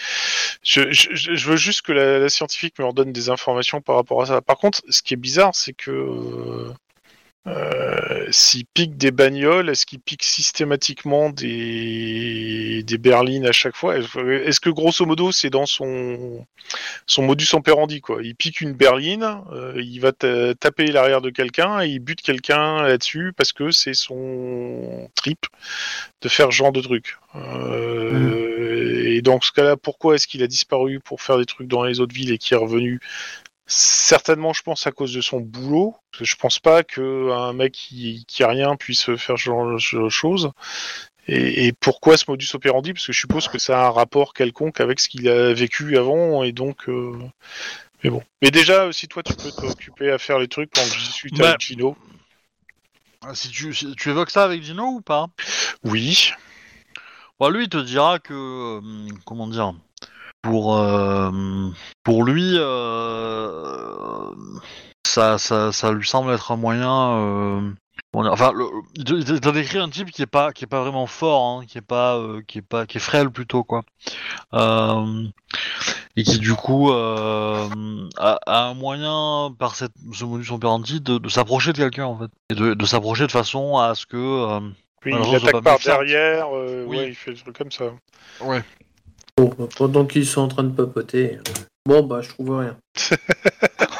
je, 0.62 0.92
je, 0.92 1.14
je 1.14 1.48
veux 1.48 1.56
juste 1.56 1.82
que 1.82 1.92
la, 1.92 2.18
la 2.18 2.28
scientifique 2.28 2.78
me 2.78 2.84
redonne 2.84 3.12
des 3.12 3.30
informations 3.30 3.80
par 3.80 3.96
rapport 3.96 4.22
à 4.22 4.26
ça. 4.26 4.42
Par 4.42 4.58
contre, 4.58 4.82
ce 4.88 5.02
qui 5.02 5.14
est 5.14 5.16
bizarre, 5.18 5.54
c'est 5.54 5.72
que 5.72 5.90
euh, 7.46 8.26
s'il 8.30 8.64
pique 8.66 8.96
des 8.96 9.10
bagnoles, 9.10 9.68
est-ce 9.68 9.84
qu'il 9.86 10.00
pique 10.00 10.22
systématiquement 10.22 11.28
des, 11.30 12.82
des 12.84 12.98
berlines 12.98 13.46
à 13.46 13.52
chaque 13.52 13.76
fois? 13.76 13.96
Est-ce 13.98 14.60
que 14.60 14.70
grosso 14.70 15.04
modo 15.04 15.30
c'est 15.32 15.50
dans 15.50 15.66
son 15.66 16.46
son 17.06 17.22
modus 17.22 17.48
operandi 17.52 18.00
quoi? 18.00 18.22
Il 18.22 18.34
pique 18.34 18.60
une 18.62 18.72
berline, 18.72 19.42
euh, 19.52 19.74
il 19.76 19.98
va 20.00 20.12
ta- 20.12 20.54
taper 20.54 20.86
l'arrière 20.86 21.20
de 21.20 21.30
quelqu'un 21.30 21.82
et 21.82 21.88
il 21.88 22.00
bute 22.00 22.22
quelqu'un 22.22 22.82
là-dessus 22.82 23.32
parce 23.36 23.52
que 23.52 23.70
c'est 23.70 23.94
son 23.94 25.10
trip 25.14 25.46
de 26.22 26.28
faire 26.28 26.46
ce 26.46 26.56
genre 26.56 26.72
de 26.72 26.80
truc. 26.80 27.18
Euh, 27.34 29.14
Et 29.14 29.22
dans 29.22 29.40
ce 29.40 29.52
cas-là, 29.52 29.76
pourquoi 29.76 30.14
est-ce 30.16 30.26
qu'il 30.26 30.42
a 30.42 30.46
disparu 30.46 30.98
pour 31.00 31.20
faire 31.22 31.38
des 31.38 31.46
trucs 31.46 31.68
dans 31.68 31.84
les 31.84 32.00
autres 32.00 32.14
villes 32.14 32.32
et 32.32 32.38
qui 32.38 32.54
est 32.54 32.56
revenu 32.56 33.00
Certainement, 33.66 34.52
je 34.52 34.62
pense 34.62 34.86
à 34.86 34.92
cause 34.92 35.12
de 35.14 35.20
son 35.20 35.40
boulot. 35.40 35.96
Je 36.20 36.34
pense 36.36 36.58
pas 36.58 36.82
qu'un 36.82 37.52
mec 37.54 37.72
qui, 37.72 38.24
qui 38.28 38.42
a 38.42 38.48
rien 38.48 38.76
puisse 38.76 39.04
faire 39.16 39.38
ce 39.38 39.44
genre 39.44 39.66
de 39.74 40.08
choses. 40.10 40.50
Et, 41.26 41.66
et 41.66 41.72
pourquoi 41.72 42.18
ce 42.18 42.24
modus 42.28 42.50
operandi? 42.54 42.92
Parce 42.92 43.06
que 43.06 43.12
je 43.14 43.20
suppose 43.20 43.48
que 43.48 43.58
ça 43.58 43.80
a 43.82 43.86
un 43.86 43.90
rapport 43.90 44.34
quelconque 44.34 44.80
avec 44.80 45.00
ce 45.00 45.08
qu'il 45.08 45.28
a 45.28 45.54
vécu 45.54 45.96
avant, 45.96 46.42
et 46.44 46.52
donc. 46.52 46.88
euh, 46.90 47.18
Mais 48.02 48.10
bon. 48.10 48.22
Mais 48.42 48.50
déjà, 48.50 48.92
si 48.92 49.08
toi 49.08 49.22
tu 49.22 49.32
peux 49.34 49.50
t'occuper 49.50 50.10
à 50.10 50.18
faire 50.18 50.38
les 50.38 50.48
trucs 50.48 50.70
pendant 50.70 50.86
que 50.86 50.94
je 50.94 50.98
discute 51.06 51.38
Bah. 51.38 51.48
avec 51.48 51.60
Gino. 51.60 51.96
Ah, 53.22 53.34
Si 53.34 53.48
tu, 53.48 53.72
si 53.72 53.96
tu 53.96 54.10
évoques 54.10 54.28
ça 54.30 54.44
avec 54.44 54.60
Dino 54.60 54.84
ou 54.84 55.00
pas? 55.00 55.28
Oui. 55.82 56.32
Bon, 57.40 57.48
lui, 57.48 57.64
il 57.64 57.68
te 57.70 57.78
dira 57.78 58.18
que, 58.18 58.34
euh, 58.34 59.08
comment 59.24 59.48
dire, 59.48 59.72
pour 60.44 60.76
euh, 60.76 61.30
pour 62.04 62.22
lui, 62.22 62.52
euh, 62.54 64.30
ça, 65.06 65.38
ça, 65.38 65.72
ça 65.72 65.90
lui 65.92 66.06
semble 66.06 66.32
être 66.32 66.52
un 66.52 66.56
moyen. 66.56 67.16
euh, 67.16 67.70
enfin, 68.14 68.52
le, 68.54 68.64
il 68.94 69.04
te- 69.04 69.14
il 69.14 69.24
te- 69.24 69.32
il 69.32 69.40
t'a 69.40 69.52
décrit 69.52 69.78
un 69.78 69.88
type 69.88 70.10
qui 70.10 70.22
est 70.22 70.26
pas 70.26 70.52
qui 70.52 70.64
est 70.64 70.68
pas 70.68 70.82
vraiment 70.82 71.06
fort, 71.06 71.42
hein, 71.60 71.64
qui 71.66 71.78
est 71.78 71.80
pas 71.80 72.16
euh, 72.16 72.42
qui 72.46 72.58
est 72.58 72.62
pas 72.62 72.86
qui 72.86 72.98
est 72.98 73.00
frêle 73.00 73.30
plutôt 73.30 73.64
quoi, 73.64 73.82
Euh, 74.52 75.24
et 76.16 76.22
qui 76.22 76.38
du 76.38 76.54
coup 76.54 76.92
euh, 76.92 77.68
a, 78.18 78.38
a 78.46 78.64
un 78.66 78.74
moyen 78.74 79.54
par 79.58 79.74
cette, 79.76 79.92
ce 80.12 80.24
modus 80.24 80.52
operandi 80.52 81.00
de, 81.00 81.18
de 81.18 81.28
s'approcher 81.28 81.72
de 81.72 81.78
quelqu'un 81.78 82.04
en 82.04 82.18
fait, 82.18 82.30
et 82.50 82.54
de, 82.54 82.74
de 82.74 82.84
s'approcher 82.86 83.26
de 83.26 83.32
façon 83.32 83.78
à 83.78 83.94
ce 83.94 84.04
que 84.06 84.60
Alors, 85.06 85.26
il 85.26 85.36
attaque 85.36 85.62
par 85.62 85.78
derrière, 85.78 86.50
Oui. 86.52 86.98
ouais, 86.98 87.08
il 87.08 87.14
fait 87.14 87.32
des 87.32 87.40
trucs 87.40 87.56
comme 87.58 87.72
ça. 87.72 87.86
ouais. 88.42 88.62
Bon, 89.36 89.50
pendant 89.76 90.04
qu'ils 90.06 90.26
sont 90.26 90.42
en 90.42 90.48
train 90.48 90.62
de 90.62 90.70
papoter, 90.74 91.38
bon, 91.86 92.02
bah, 92.04 92.20
je 92.22 92.28
trouve 92.28 92.58
rien. 92.58 92.76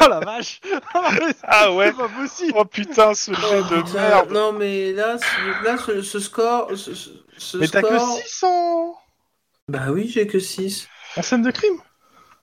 Oh 0.01 0.09
la 0.09 0.21
vache 0.21 0.61
Ah 1.45 1.73
ouais 1.73 1.87
C'est 1.87 1.97
pas 1.97 2.09
possible 2.09 2.53
Oh 2.57 2.65
putain, 2.67 3.15
ce 3.15 3.33
jeu 3.33 3.63
de 3.71 3.83
Putain, 3.83 4.01
merde 4.09 4.31
Non, 4.33 4.53
mais 4.53 4.93
là, 4.93 5.17
ce- 5.19 5.65
là 5.65 5.79
ce, 5.79 6.03
ce 6.03 6.19
score. 6.19 6.71
Ce, 6.77 6.93
ce- 6.95 7.57
Mais 7.57 7.69
t'as 7.69 7.81
que 7.81 7.97
score- 7.99 8.19
600 8.19 8.97
Bah 9.69 9.87
oui, 9.91 10.09
j'ai 10.13 10.27
que 10.27 10.39
6. 10.41 10.89
En 11.17 11.23
scène 11.23 11.43
de 11.43 11.51
crime 11.51 11.79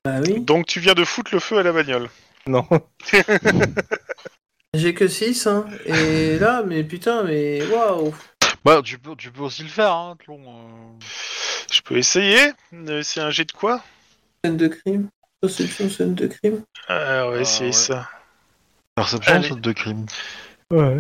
Bah 0.06 0.22
oui, 0.26 0.40
Donc 0.40 0.66
tu 0.66 0.80
viens 0.80 0.94
de 0.96 1.04
foutre 1.04 1.32
le 1.34 1.40
feu 1.40 1.58
à 1.60 1.64
la 1.64 1.72
bagnole. 1.72 2.10
Non. 2.48 2.66
j'ai 4.74 4.94
que 4.96 5.08
6, 5.08 5.46
hein. 5.48 5.66
Et 5.86 6.40
là, 6.40 6.64
mais 6.66 6.84
putain, 6.84 7.24
mais 7.24 7.62
waouh. 7.68 8.14
Bah, 8.64 8.82
tu 8.84 9.00
peux, 9.00 9.16
tu 9.16 9.32
peux 9.32 9.42
aussi 9.42 9.64
le 9.64 9.70
faire, 9.70 9.92
hein, 9.94 10.16
Tlon, 10.24 10.40
euh. 10.48 11.00
Je 11.72 11.82
peux 11.82 11.98
essayer 11.98 12.52
Euh, 12.74 13.02
C'est 13.04 13.22
un 13.22 13.30
jet 13.32 13.46
de 13.46 13.52
quoi? 13.52 13.82
Scène 14.44 14.58
de 14.58 14.68
crime. 14.68 15.10
Perception, 15.42 15.90
scène 15.90 16.14
de 16.14 16.28
crime. 16.28 16.62
Ah, 16.88 17.24
on 17.26 17.32
va 17.32 17.38
Ah, 17.38 17.42
essayer 17.42 17.68
ouais. 17.68 17.72
ça. 17.72 18.10
Perception, 18.96 19.34
Allez. 19.34 19.50
de 19.50 19.72
crime. 19.72 20.06
Ouais. 20.70 20.98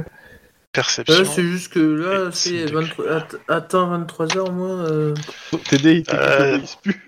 Perception. 0.71 1.19
Là, 1.19 1.25
c'est 1.25 1.43
juste 1.43 1.73
que 1.73 1.79
là, 1.79 2.29
Et 2.29 2.31
c'est 2.31 2.49
scène 2.49 2.67
de 2.67 2.73
23... 2.73 3.05
att- 3.11 3.35
Attends 3.47 3.87
23 3.89 4.37
heures, 4.37 4.51
moi. 4.51 4.69
euh. 4.69 5.13
TD, 5.69 6.03
il 6.07 6.15
Euh. 6.15 6.59
plus. 6.81 7.05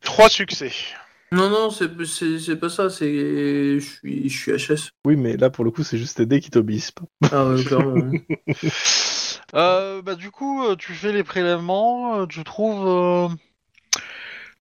Trois 0.00 0.28
succès. 0.28 0.72
Non, 1.30 1.48
non, 1.48 1.70
c'est 1.70 1.88
c'est- 2.04 2.38
c'est 2.40 2.56
pas 2.56 2.68
ça, 2.68 2.90
c'est. 2.90 3.78
Je 3.78 3.78
suis, 3.80 4.28
je 4.28 4.36
suis 4.36 4.52
HS. 4.52 4.90
Oui, 5.06 5.16
mais 5.16 5.36
là, 5.36 5.48
pour 5.48 5.64
le 5.64 5.70
coup, 5.70 5.82
c'est 5.84 5.96
juste 5.96 6.16
TD 6.18 6.40
qui 6.40 6.50
t'obéisse 6.50 6.90
pas. 6.90 7.04
Ah 7.30 7.46
ouais, 7.46 7.62
clairement. 7.64 8.10
Euh, 9.54 10.02
bah, 10.02 10.14
du 10.14 10.30
coup, 10.30 10.64
euh, 10.64 10.76
tu 10.76 10.92
fais 10.94 11.12
les 11.12 11.24
prélèvements, 11.24 12.20
euh, 12.20 12.26
tu 12.26 12.42
trouves 12.44 12.86
euh, 12.86 13.28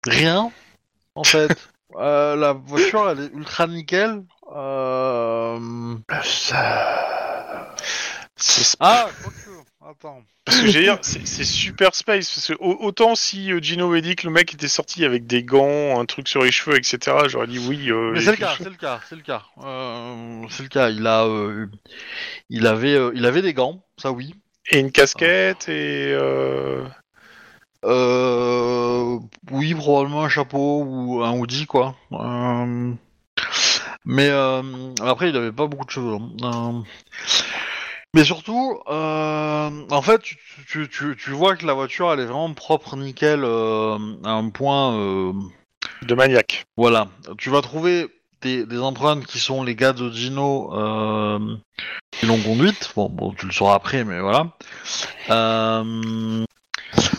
rien, 0.05 0.51
en 1.15 1.23
fait. 1.23 1.51
Euh, 1.97 2.38
la 2.38 2.53
voiture, 2.53 3.09
elle 3.09 3.19
est 3.19 3.34
ultra 3.34 3.68
nickel. 3.68 4.23
Euh... 4.55 5.97
Ça... 6.23 7.76
C'est 8.38 8.77
Ah, 8.80 9.09
quoique, 9.22 9.49
attends. 9.85 10.22
Parce 10.45 10.61
que 10.61 10.68
j'ai 10.68 10.84
dire, 10.84 10.99
c'est 11.01 11.27
c'est 11.27 11.43
super 11.43 11.93
space. 11.93 12.34
Parce 12.34 12.47
que 12.47 12.53
au- 12.61 12.77
autant 12.85 13.15
si 13.15 13.51
euh, 13.51 13.59
Gino 13.61 13.89
avait 13.91 14.01
dit 14.01 14.15
que 14.15 14.26
le 14.26 14.31
mec 14.31 14.53
était 14.53 14.69
sorti 14.69 15.03
avec 15.03 15.27
des 15.27 15.43
gants, 15.43 15.99
un 15.99 16.05
truc 16.05 16.30
sur 16.30 16.43
les 16.43 16.51
cheveux, 16.53 16.77
etc., 16.77 17.27
j'aurais 17.27 17.47
dit 17.47 17.59
oui. 17.59 17.91
euh, 17.91 18.11
Mais 18.13 18.19
les 18.19 18.26
c'est 18.26 18.31
le 18.31 18.38
cas, 18.38 18.55
c'est 18.57 18.69
le 18.69 18.76
cas, 18.76 19.01
c'est 19.09 19.15
le 19.18 19.22
cas. 19.22 19.43
Euh, 19.61 20.43
c'est 20.49 20.63
le 20.63 20.69
cas. 20.69 20.89
Il 20.89 21.05
a, 21.05 21.26
euh, 21.26 21.68
il 22.49 22.68
avait, 22.68 22.95
euh, 22.95 23.11
il 23.15 23.26
avait 23.26 23.41
des 23.41 23.53
gants, 23.53 23.84
ça 23.97 24.13
oui. 24.13 24.34
Et 24.69 24.79
une 24.79 24.91
casquette 24.91 25.69
et. 25.69 26.13
euh, 26.13 26.85
Euh, 27.83 29.17
oui, 29.51 29.73
probablement 29.73 30.23
un 30.23 30.29
chapeau 30.29 30.83
ou 30.83 31.23
un 31.23 31.31
hoodie, 31.38 31.65
quoi. 31.65 31.95
Euh, 32.13 32.93
mais 34.05 34.29
euh, 34.29 34.61
après, 35.01 35.29
il 35.29 35.35
avait 35.38 35.51
pas 35.51 35.65
beaucoup 35.67 35.85
de 35.85 35.89
cheveux. 35.91 36.17
hein. 36.43 36.83
Mais 38.13 38.23
surtout, 38.23 38.77
en 38.88 40.01
fait, 40.03 40.21
tu, 40.21 40.38
tu, 40.67 40.89
tu, 40.89 41.15
tu 41.17 41.29
vois 41.31 41.55
que 41.55 41.65
la 41.65 41.73
voiture, 41.73 42.11
elle 42.11 42.19
est 42.19 42.25
vraiment 42.25 42.53
propre, 42.53 42.97
nickel, 42.97 43.43
à 43.45 44.29
un 44.31 44.49
point. 44.49 45.33
de 46.03 46.15
maniaque. 46.15 46.65
voilà. 46.77 47.07
Tu 47.38 47.49
vas 47.49 47.61
trouver 47.61 48.09
des, 48.41 48.65
des 48.65 48.80
empreintes 48.80 49.26
qui 49.26 49.39
sont 49.39 49.63
les 49.63 49.76
gars 49.76 49.93
de 49.93 50.09
Dino 50.09 50.73
euh, 50.77 51.55
qui 52.11 52.26
l'ont 52.26 52.41
conduite. 52.41 52.91
Bon, 52.95 53.09
bon, 53.09 53.34
tu 53.34 53.45
le 53.45 53.51
sauras 53.51 53.76
après, 53.76 54.03
mais 54.03 54.19
voilà. 54.19 54.47
Euh, 55.30 56.43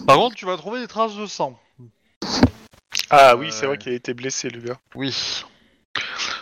Par 0.07 0.17
contre, 0.17 0.37
tu 0.37 0.47
vas 0.47 0.57
trouver 0.57 0.81
des 0.81 0.89
traces 0.89 1.17
de 1.17 1.27
sang. 1.27 1.59
Ah 3.11 3.37
oui, 3.37 3.49
Euh, 3.49 3.51
c'est 3.51 3.67
vrai 3.67 3.79
qu'il 3.79 3.93
a 3.93 3.95
été 3.95 4.15
blessé, 4.15 4.49
le 4.51 4.61
gars. 4.61 4.79
Oui. 4.95 5.15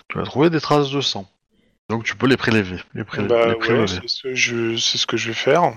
Tu 0.09 0.19
vas 0.19 0.25
trouver 0.25 0.51
des 0.51 0.61
traces 0.61 0.91
de 0.91 1.01
sang. 1.01 1.29
Donc 1.89 2.05
tu 2.05 2.15
peux 2.17 2.27
les 2.29 2.37
prélever. 2.37 2.79
Les, 2.95 3.05
pré- 3.05 3.23
Bah 3.23 3.47
les 3.47 3.53
ouais, 3.53 3.59
prélever. 3.59 3.87
c'est 3.87 4.09
ce, 4.09 5.07
que 5.07 5.17
je 5.17 5.29
vais 5.29 5.35
faire. 5.35 5.73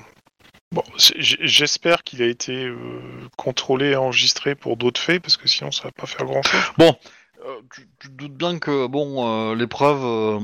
Bon, 0.72 0.84
j'espère 0.98 2.04
qu'il 2.04 2.22
a 2.22 2.26
été 2.28 2.66
euh, 2.66 3.00
contrôlé 3.38 3.92
et 3.92 3.96
enregistré 3.96 4.56
pour 4.56 4.76
d'autres 4.78 5.00
faits, 5.02 5.22
parce 5.22 5.38
que 5.38 5.48
sinon 5.48 5.72
ça 5.72 5.84
va 5.84 5.92
pas 5.92 6.08
faire 6.08 6.26
grand 6.26 6.42
chose. 6.44 6.62
Euh, 7.46 7.60
tu, 7.74 7.88
tu 8.00 8.08
te 8.10 8.14
doutes 8.14 8.34
bien 8.36 8.60
que 8.60 8.88
bon, 8.88 9.28
euh, 9.52 9.56
les 9.56 9.68
preuves. 9.68 10.04
euh, 10.04 10.40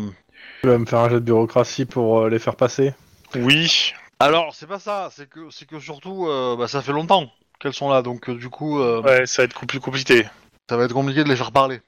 Tu 0.63 0.67
vas 0.69 0.77
me 0.77 0.85
faire 0.85 0.99
un 0.99 1.09
jet 1.09 1.15
de 1.15 1.19
bureaucratie 1.19 1.85
pour 1.85 2.19
euh, 2.19 2.29
les 2.29 2.39
faire 2.39 2.55
passer. 2.55 2.93
Oui, 3.35 3.93
Alors 4.19 4.53
c'est 4.55 4.67
pas 4.67 4.79
ça. 4.79 5.09
C'est 5.15 5.29
que 5.29 5.49
c'est 5.49 5.67
que 5.67 5.79
surtout, 5.79 6.27
euh, 6.27 6.55
bah, 6.57 6.67
ça 6.67 6.81
fait 6.81 6.91
longtemps 6.91 7.31
qu'elles 7.59 7.73
sont 7.73 7.89
là. 7.89 8.01
Donc 8.01 8.29
euh, 8.29 8.35
du 8.35 8.49
coup, 8.49 8.79
euh, 8.81 9.01
ouais, 9.01 9.25
ça 9.25 9.41
va 9.41 9.45
être 9.45 9.65
plus 9.65 9.79
compliqué. 9.79 10.25
ça 10.69 10.77
va 10.77 10.85
être 10.85 10.93
compliqué 10.93 11.23
de 11.23 11.29
les 11.29 11.35
faire 11.35 11.51
parler. 11.51 11.79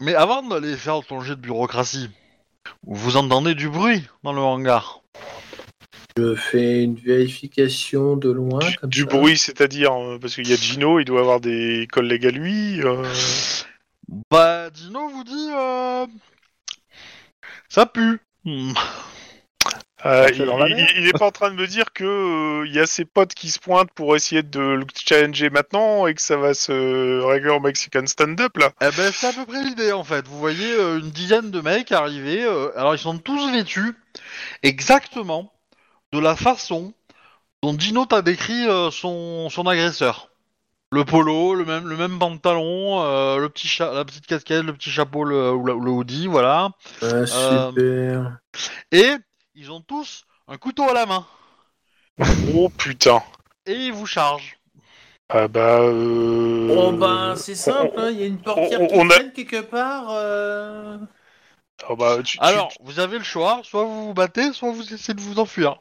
Mais 0.00 0.14
avant 0.14 0.42
d'aller 0.42 0.76
faire 0.76 1.00
ton 1.04 1.20
jet 1.20 1.34
de 1.34 1.40
bureaucratie, 1.40 2.08
vous 2.86 3.16
entendez 3.16 3.54
du 3.56 3.68
bruit 3.68 4.04
dans 4.22 4.32
le 4.32 4.40
hangar. 4.40 5.00
Je 6.16 6.34
fais 6.34 6.82
une 6.84 6.96
vérification 6.96 8.16
de 8.16 8.30
loin. 8.30 8.58
Du, 8.58 8.76
comme 8.76 8.90
du 8.90 9.00
ça. 9.00 9.06
bruit, 9.06 9.38
c'est-à-dire, 9.38 9.92
euh, 9.92 10.18
parce 10.20 10.34
qu'il 10.34 10.48
y 10.48 10.52
a 10.52 10.56
Gino, 10.56 10.98
il 11.00 11.04
doit 11.04 11.20
avoir 11.20 11.40
des 11.40 11.86
collègues 11.92 12.26
à 12.26 12.30
lui. 12.30 12.80
euh, 12.82 13.02
Bah, 14.08 14.70
Dino 14.70 15.08
vous 15.08 15.24
dit, 15.24 15.50
euh... 15.54 16.06
ça 17.68 17.86
pue. 17.86 18.20
Hmm. 18.44 18.72
euh, 20.06 20.30
il, 20.34 20.44
dans 20.44 20.56
la 20.58 20.68
il- 20.68 20.76
mer. 20.76 20.88
il 20.96 21.06
est 21.08 21.18
pas 21.18 21.26
en 21.26 21.30
train 21.30 21.50
de 21.50 21.56
me 21.56 21.66
dire 21.66 21.92
que 21.92 22.04
euh, 22.62 22.66
il 22.66 22.72
y 22.74 22.78
a 22.80 22.86
ses 22.86 23.04
potes 23.04 23.34
qui 23.34 23.50
se 23.50 23.58
pointent 23.58 23.92
pour 23.92 24.14
essayer 24.16 24.42
de 24.42 24.60
le 24.60 24.86
challenger 24.94 25.50
maintenant 25.50 26.06
et 26.06 26.14
que 26.14 26.22
ça 26.22 26.36
va 26.36 26.54
se 26.54 27.20
régler 27.22 27.50
en 27.50 27.60
Mexican 27.60 28.06
stand-up 28.06 28.56
là. 28.56 28.70
Eh 28.80 28.90
ben, 28.96 29.12
c'est 29.12 29.26
à 29.28 29.32
peu 29.32 29.44
près 29.44 29.62
l'idée 29.62 29.92
en 29.92 30.04
fait. 30.04 30.26
Vous 30.26 30.38
voyez 30.38 30.72
euh, 30.72 31.00
une 31.00 31.10
dizaine 31.10 31.50
de 31.50 31.60
mecs 31.60 31.92
arriver. 31.92 32.44
euh, 32.44 32.70
alors, 32.78 32.94
ils 32.94 32.98
sont 32.98 33.18
tous 33.18 33.50
vêtus 33.52 33.94
exactement 34.62 35.52
de 36.12 36.18
la 36.20 36.36
façon 36.36 36.94
dont 37.62 37.74
Dino 37.74 38.06
t'a 38.06 38.22
décrit 38.22 38.66
euh, 38.68 38.90
son, 38.90 39.50
son 39.50 39.66
agresseur. 39.66 40.30
Le 40.90 41.04
polo, 41.04 41.54
le 41.54 41.66
même, 41.66 41.86
le 41.86 41.96
même 41.98 42.18
pantalon, 42.18 43.02
euh, 43.02 43.36
le 43.36 43.50
petit 43.50 43.68
cha- 43.68 43.92
la 43.92 44.04
petite 44.06 44.26
casquette, 44.26 44.64
le 44.64 44.72
petit 44.72 44.88
chapeau, 44.90 45.22
le, 45.22 45.50
le 45.50 45.90
hoodie, 45.90 46.26
voilà. 46.28 46.70
Ah, 47.02 47.26
super. 47.26 48.38
Et 48.90 49.10
ils 49.54 49.70
ont 49.70 49.82
tous 49.82 50.24
un 50.48 50.56
couteau 50.56 50.88
à 50.88 50.94
la 50.94 51.04
main. 51.04 51.26
Oh 52.54 52.70
putain. 52.70 53.22
Et 53.66 53.74
ils 53.74 53.92
vous 53.92 54.06
chargent. 54.06 54.56
Ah 55.28 55.46
bah. 55.46 55.80
Euh... 55.82 56.74
Oh 56.74 56.92
ben 56.92 57.36
c'est 57.36 57.54
simple, 57.54 57.92
hein, 57.98 58.08
il 58.10 58.18
y 58.18 58.22
a 58.22 58.26
une 58.26 58.40
portière 58.40 58.80
on- 58.80 58.86
qui 58.86 58.94
on 58.96 59.10
a- 59.10 59.14
traîne 59.14 59.32
quelque 59.34 59.60
part. 59.60 60.06
euh. 60.12 60.96
Ah 61.86 61.94
bah, 61.96 62.16
tu- 62.24 62.38
tu- 62.38 62.44
Alors, 62.44 62.72
vous 62.82 62.98
avez 62.98 63.18
le 63.18 63.24
choix, 63.24 63.60
soit 63.62 63.84
vous 63.84 64.06
vous 64.06 64.14
battez, 64.14 64.54
soit 64.54 64.72
vous 64.72 64.94
essayez 64.94 65.12
de 65.14 65.20
vous 65.20 65.38
enfuir. 65.38 65.78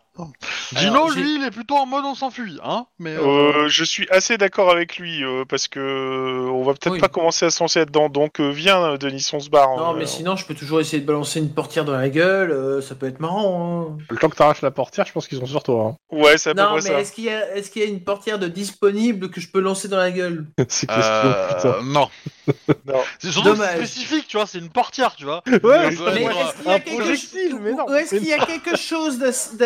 Dino, 0.73 1.10
lui, 1.11 1.35
il 1.35 1.44
est 1.44 1.52
plutôt 1.52 1.76
en 1.76 1.85
mode 1.85 2.03
on 2.06 2.15
s'enfuit, 2.15 2.60
hein. 2.64 2.85
Mais 2.99 3.15
euh, 3.15 3.22
Euh, 3.65 3.68
je 3.68 3.84
suis 3.84 4.07
assez 4.10 4.38
d'accord 4.38 4.69
avec 4.72 4.98
lui 4.98 5.23
euh, 5.23 5.45
parce 5.48 5.68
que 5.68 6.49
on 6.52 6.64
va 6.64 6.73
peut-être 6.73 6.94
Oui. 6.94 6.99
pas 6.99 7.07
commencer 7.07 7.45
à 7.45 7.49
se 7.49 7.64
lancer 7.64 7.80
là-dedans. 7.80 8.10
Donc 8.10 8.39
euh, 8.39 8.49
viens, 8.52 8.95
Denis, 8.98 9.27
on 9.34 9.39
se 9.39 9.49
barre. 9.49 9.76
Non, 9.77 9.94
euh, 9.94 9.98
mais 9.98 10.06
sinon, 10.06 10.35
je 10.35 10.45
peux 10.45 10.53
toujours 10.56 10.80
essayer 10.80 11.02
de 11.02 11.07
balancer 11.07 11.39
une 11.39 11.53
portière 11.53 11.85
dans 11.85 11.94
la 11.94 12.10
gueule, 12.10 12.52
euh, 12.52 12.81
ça 12.81 12.95
peut 12.95 13.07
être 13.07 13.19
marrant. 13.19 13.88
hein. 13.91 13.98
Le 14.10 14.18
temps 14.18 14.30
que 14.30 14.35
t'arraches 14.35 14.61
la 14.61 14.72
portière, 14.72 15.06
je 15.06 15.11
pense 15.14 15.27
qu'ils 15.27 15.39
sont 15.39 15.45
sur 15.45 15.64
toi. 15.64 15.95
Ouais, 16.11 16.38
c'est 16.38 16.49
à 16.52 16.53
peu 16.56 16.61
Non, 16.61 16.76
mais 16.76 16.81
ça. 16.81 16.99
est-ce 16.99 17.11
qu'il 17.14 17.26
y, 17.26 17.30
a... 17.30 17.56
est 17.56 17.69
qu'il 17.72 17.81
y 17.81 17.85
a 17.85 17.88
une 17.88 18.02
portière 18.03 18.39
de 18.39 18.48
disponible 18.48 19.30
que 19.30 19.39
je 19.41 19.49
peux 19.49 19.60
lancer 19.60 19.88
dans 19.88 19.98
la 19.98 20.11
gueule? 20.11 20.45
Hein. 20.60 20.65
C'est 20.69 20.88
question, 20.88 21.03
euh, 21.26 21.53
putain. 21.56 21.76
non. 21.84 22.10
Non. 22.85 22.99
C'est 23.19 23.31
surtout 23.31 23.56
spécifique, 23.56 24.26
tu 24.27 24.38
vois, 24.38 24.45
c'est 24.48 24.60
une 24.60 24.69
portière, 24.69 25.15
tu 25.15 25.26
vois. 25.26 25.44
Ouais, 25.48 25.60
ouais, 25.61 25.89
Mais 26.15 26.26
ouais, 26.26 26.31
est-ce 26.31 26.56
qu'il 26.56 26.65
y 26.65 26.69
a 26.69 26.73
un 26.76 26.80
quelque 26.80 26.95
projectile, 27.02 27.52
chose- 27.52 27.60
mais 27.61 27.73
non, 27.73 27.88
est-ce 27.94 28.15
qu'il 28.15 28.27
y 28.27 28.34
a 28.34 28.45
quelque 28.45 28.77
chose 28.77 29.19
d'ass- 29.19 29.57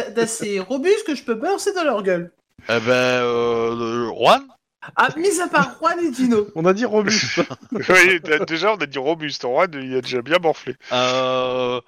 d'a- 0.41 0.45
d'assez 0.47 0.59
robuste 0.59 1.05
que 1.05 1.15
je 1.15 1.23
peux 1.23 1.35
balancer 1.35 1.73
dans 1.73 1.83
leur 1.83 2.01
gueule 2.03 2.31
Eh 2.69 2.79
ben, 2.79 2.91
euh, 2.91 4.09
Juan 4.15 4.43
Ah, 4.95 5.09
mis 5.15 5.39
à 5.39 5.47
part 5.47 5.75
Juan 5.79 5.99
et 6.03 6.09
Dino. 6.11 6.47
On 6.55 6.65
a 6.65 6.73
dit 6.73 6.85
robuste. 6.85 7.41
oui, 7.71 8.19
déjà, 8.47 8.73
on 8.73 8.77
a 8.77 8.85
dit 8.87 8.97
robuste. 8.97 9.45
En 9.45 9.53
vrai, 9.53 9.67
il 9.73 9.95
a 9.95 10.01
déjà 10.01 10.21
bien 10.21 10.37
morflé. 10.41 10.75
Euh, 10.91 11.79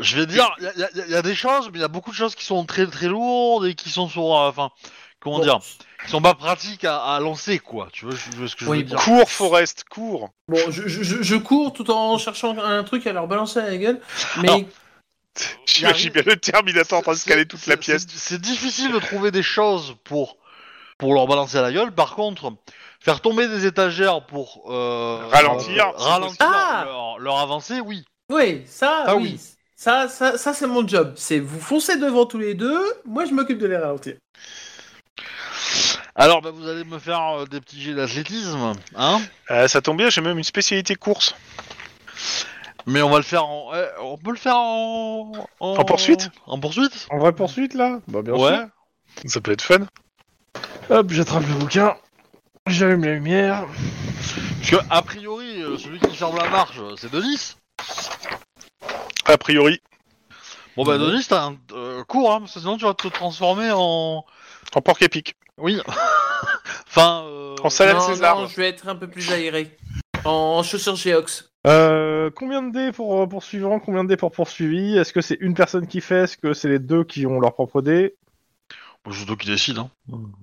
je 0.00 0.16
vais 0.16 0.26
dire, 0.26 0.50
il 0.58 0.64
y, 0.64 0.68
a- 0.68 0.90
y 0.96 1.00
a- 1.02 1.06
y 1.06 1.14
a 1.14 1.22
des 1.22 1.34
choses, 1.34 1.68
mais 1.72 1.78
il 1.78 1.82
y 1.82 1.84
a 1.84 1.88
beaucoup 1.88 2.10
de 2.10 2.16
choses 2.16 2.34
qui 2.34 2.44
sont 2.44 2.64
très 2.64 2.86
très 2.86 3.08
lourdes 3.08 3.66
et 3.66 3.74
qui 3.74 3.90
sont 3.90 4.08
sur, 4.08 4.22
euh, 4.24 4.48
enfin, 4.48 4.70
comment 5.20 5.38
Bon. 5.38 5.42
dire, 5.44 5.58
qui 6.04 6.10
sont 6.10 6.22
pas 6.22 6.34
pratiques 6.34 6.84
à, 6.84 6.98
à 6.98 7.20
lancer, 7.20 7.58
quoi. 7.58 7.88
Tu 7.92 8.04
vois, 8.06 8.14
je- 8.14 8.30
tu 8.30 8.36
vois 8.36 8.48
ce 8.48 8.56
que 8.56 8.64
je 8.64 8.70
Oui, 8.70 8.78
veux 8.78 8.84
dire 8.84 8.98
Cours, 9.00 9.30
Forest, 9.30 9.84
cours. 9.90 10.30
Bon, 10.48 10.58
je, 10.70 10.88
je- 10.88 11.02
je- 11.02 11.22
je 11.22 11.36
cours 11.36 11.72
tout 11.74 11.90
en 11.90 12.16
cherchant 12.18 12.56
un 12.58 12.84
truc 12.84 13.06
à 13.06 13.12
leur 13.12 13.26
balancer 13.26 13.58
à 13.60 13.66
la 13.66 13.76
gueule, 13.76 14.00
mais 14.40 14.48
Alors, 14.48 14.60
J'imagine 15.66 16.10
bien 16.10 16.22
le 16.26 16.36
Terminator 16.36 16.98
en 16.98 17.02
train 17.02 17.12
de 17.12 17.18
scaler 17.18 17.46
toute 17.46 17.66
la 17.66 17.76
pièce. 17.76 18.06
c'est- 18.08 18.40
difficile 18.40 18.92
de 18.92 18.98
trouver 18.98 19.30
des 19.30 19.42
choses 19.42 19.96
pour 20.04 20.36
pour 20.98 21.14
leur 21.14 21.26
balancer 21.28 21.56
à 21.58 21.62
la 21.62 21.70
gueule. 21.72 21.92
Par 21.92 22.16
contre, 22.16 22.52
faire 23.00 23.20
tomber 23.20 23.46
des 23.46 23.66
étagères 23.66 24.26
pour 24.26 24.64
euh, 24.68 25.20
Ralentir, 25.30 25.86
euh, 25.86 25.92
ralentir 25.96 26.36
Ah 26.40 26.82
leur, 26.86 27.18
leur 27.20 27.38
avancée, 27.38 27.80
oui. 27.80 28.04
oui, 28.32 28.62
ça, 28.66 29.04
Ah 29.06 29.14
oui. 29.16 29.34
oui. 29.34 29.40
Ça, 29.76 30.08
ça, 30.08 30.36
ça 30.36 30.52
c'est 30.54 30.66
mon 30.66 30.86
job. 30.88 31.12
C'est 31.16 31.38
vous 31.38 31.60
foncez 31.60 31.96
devant 31.98 32.26
tous 32.26 32.38
les 32.38 32.54
deux, 32.54 32.80
moi 33.04 33.24
je 33.26 33.30
m'occupe 33.32 33.58
de 33.58 33.66
les 33.68 33.76
ralentir. 33.76 34.16
Alors, 36.16 36.42
bah, 36.42 36.50
vous 36.52 36.66
allez 36.68 36.82
me 36.82 36.98
faire 36.98 37.20
euh, 37.38 37.44
des 37.46 37.60
petits 37.60 37.80
jets 37.80 37.94
d'athlétisme, 37.94 38.72
hein 38.96 39.20
Euh, 39.52 39.68
ça 39.68 39.80
tombe 39.80 39.98
bien, 39.98 40.10
j'ai 40.10 40.20
même 40.20 40.36
une 40.36 40.42
spécialité 40.44 40.96
course. 40.96 41.34
Mais 42.88 43.02
on 43.02 43.10
va 43.10 43.18
le 43.18 43.22
faire 43.22 43.44
en, 43.44 43.70
eh, 43.74 43.84
on 44.00 44.16
peut 44.16 44.30
le 44.30 44.36
faire 44.38 44.56
en 44.56 45.32
En 45.60 45.84
poursuite 45.84 46.30
En 46.46 46.58
poursuite? 46.58 47.06
En 47.10 47.18
vraie 47.18 47.32
poursuite, 47.32 47.74
là? 47.74 48.00
Bah, 48.08 48.22
bien 48.22 48.32
Ouais. 48.34 48.56
sûr. 48.56 48.66
Ça 49.30 49.40
peut 49.42 49.52
être 49.52 49.62
fun. 49.62 49.80
Hop, 50.90 51.10
j'attrape 51.10 51.46
le 51.46 51.54
bouquin. 51.54 51.96
J'allume 52.66 53.04
la 53.04 53.12
lumière. 53.14 53.66
Parce 54.60 54.70
que 54.70 54.76
a 54.90 55.02
priori, 55.02 55.62
euh, 55.62 55.76
celui 55.76 55.98
qui 56.00 56.16
ferme 56.16 56.36
la 56.36 56.48
marche, 56.48 56.78
euh, 56.78 56.94
c'est 56.96 57.10
Denis. 57.12 57.56
A 59.26 59.36
priori, 59.36 59.80
Bon 60.76 60.84
bah 60.84 60.92
Ouais. 60.92 60.98
Denis, 60.98 61.26
t'as 61.28 61.42
un 61.42 61.56
euh, 61.72 62.04
cours, 62.04 62.32
hein, 62.32 62.38
parce 62.40 62.54
que 62.54 62.60
sinon 62.60 62.78
tu 62.78 62.84
vas 62.84 62.94
te 62.94 63.08
transformer 63.08 63.70
en. 63.72 64.24
en 64.74 64.80
porc 64.80 65.02
épique. 65.02 65.34
Oui. 65.58 65.80
enfin. 66.88 67.24
euh, 67.26 67.56
En 67.62 67.68
salade 67.70 67.96
non, 67.96 68.06
César. 68.06 68.36
non, 68.38 68.46
je 68.46 68.56
vais 68.56 68.68
être 68.68 68.88
un 68.88 68.94
peu 68.96 69.08
plus 69.08 69.30
aéré. 69.32 69.76
En 70.24 70.62
chaussures 70.62 70.96
Geox. 70.96 71.50
Euh, 71.68 72.30
combien 72.34 72.62
de 72.62 72.72
dés 72.72 72.92
pour 72.92 73.20
euh, 73.22 73.26
poursuivant 73.26 73.78
Combien 73.78 74.02
de 74.02 74.08
dés 74.08 74.16
pour 74.16 74.32
poursuivi? 74.32 74.96
Est-ce 74.96 75.12
que 75.12 75.20
c'est 75.20 75.36
une 75.40 75.54
personne 75.54 75.86
qui 75.86 76.00
fait? 76.00 76.24
Est-ce 76.24 76.38
que 76.38 76.54
c'est 76.54 76.68
les 76.68 76.78
deux 76.78 77.04
qui 77.04 77.26
ont 77.26 77.40
leur 77.40 77.52
propre 77.54 77.82
dé? 77.82 78.16
Toi 79.04 79.36
qui 79.36 79.46
décide. 79.46 79.78
Hein. 79.78 79.88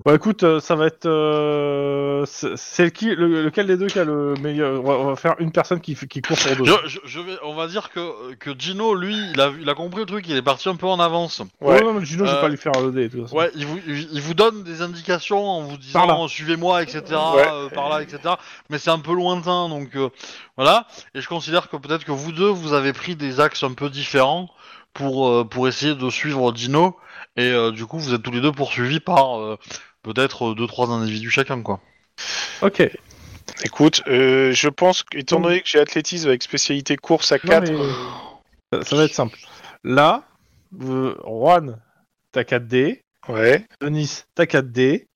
Bah 0.06 0.16
écoute, 0.16 0.42
euh, 0.44 0.60
ça 0.60 0.76
va 0.76 0.88
être... 0.88 1.06
euh, 1.06 2.26
c'est 2.26 2.58
c'est 2.58 2.92
qui, 2.92 3.14
le- 3.14 3.44
lequel 3.44 3.68
des 3.68 3.78
deux 3.78 3.86
qui 3.88 4.00
a 4.00 4.04
le 4.04 4.34
meilleur 4.42 4.80
on 4.82 4.84
va, 4.84 4.94
on 4.94 5.06
va 5.08 5.16
faire 5.16 5.36
une 5.40 5.52
personne 5.52 5.80
qui, 5.82 5.94
court 5.96 6.38
pour 6.38 6.66
deux. 6.66 6.66
Je, 6.66 6.90
je- 6.90 7.00
je 7.06 7.20
vais, 7.20 7.36
on 7.44 7.54
va 7.54 7.68
dire 7.68 7.92
que, 7.92 8.34
que 8.36 8.58
Gino, 8.58 8.96
lui, 8.96 9.16
il 9.34 9.40
a, 9.40 9.50
vu- 9.50 9.62
il 9.62 9.70
a 9.70 9.76
compris 9.76 10.00
le 10.00 10.06
truc, 10.08 10.26
il 10.28 10.36
est 10.36 10.42
parti 10.42 10.68
un 10.68 10.76
peu 10.76 10.88
en 10.88 11.00
avance. 11.00 11.42
Ouais. 11.62 11.84
Ouais, 11.84 11.94
mais 11.94 12.04
Gino, 12.06 12.26
je 12.26 12.32
vais 12.32 12.38
Euh, 12.38 12.42
pas 12.42 12.50
lui 12.50 12.58
faire 12.58 12.72
le 12.82 12.92
dé, 12.92 13.08
de 13.08 13.14
toute 13.14 13.22
façon. 13.24 13.36
Ouais, 13.38 13.52
il 13.56 13.66
vous, 13.68 13.80
il 13.88 14.08
il 14.14 14.22
vous 14.22 14.34
donne 14.34 14.64
des 14.64 14.82
indications 14.82 15.46
en 15.48 15.62
vous 15.62 15.78
disant 15.78 16.28
suivez-moi, 16.28 16.82
etc. 16.82 17.04
Ouais. 17.36 17.46
euh, 17.52 17.70
par 17.70 17.90
là, 17.90 18.02
etc. 18.02 18.36
Mais 18.70 18.80
c'est 18.80 18.90
un 18.92 19.00
peu 19.00 19.14
lointain, 19.14 19.70
donc 19.70 19.96
euh, 19.96 20.10
voilà. 20.58 20.88
Et 21.14 21.22
je 21.22 21.28
considère 21.28 21.70
que 21.70 21.78
peut-être 21.78 22.04
que 22.06 22.12
vous 22.12 22.32
deux, 22.32 22.50
vous 22.50 22.74
avez 22.74 22.94
pris 22.94 23.16
des 23.16 23.40
axes 23.40 23.64
un 23.64 23.74
peu 23.74 23.90
différents 23.92 24.50
pour 24.94 25.28
euh, 25.30 25.44
pour 25.44 25.68
essayer 25.68 25.94
de 25.94 26.10
suivre 26.10 26.52
Dino. 26.52 26.96
Et 27.38 27.50
euh, 27.52 27.72
du 27.72 27.86
coup, 27.86 28.00
vous 28.00 28.14
êtes 28.14 28.22
tous 28.24 28.32
les 28.32 28.42
deux 28.42 28.52
poursuivis 28.52 29.00
par 29.00 29.40
euh, 29.40 29.58
peut-être 30.04 30.54
deux 30.54 30.68
trois 30.68 30.90
individus 30.90 31.30
chacun, 31.32 31.62
quoi. 31.62 31.80
Ok. 32.62 32.82
Écoute, 33.64 34.02
euh, 34.08 34.52
je 34.54 34.70
pense 34.70 35.04
qu'étant 35.04 35.40
donné 35.40 35.62
que 35.62 35.68
j'ai 35.68 35.80
athlétisme 35.80 36.30
avec 36.30 36.44
spécialité 36.44 36.96
course 36.98 37.32
à 37.32 37.36
Non, 37.44 37.50
4, 37.52 37.72
mais- 37.72 38.80
Ça, 38.80 38.90
ça 38.90 38.96
va 38.96 39.04
être 39.04 39.14
simple. 39.14 39.38
Là, 39.84 40.24
euh, 40.82 41.16
Juan, 41.26 41.80
t'as 42.32 42.44
4 42.44 42.68
dés. 42.68 43.02
ouais. 43.30 43.66
Denis, 43.82 44.24
t'as 44.34 44.46
4 44.46 44.72
dés. 44.72 45.08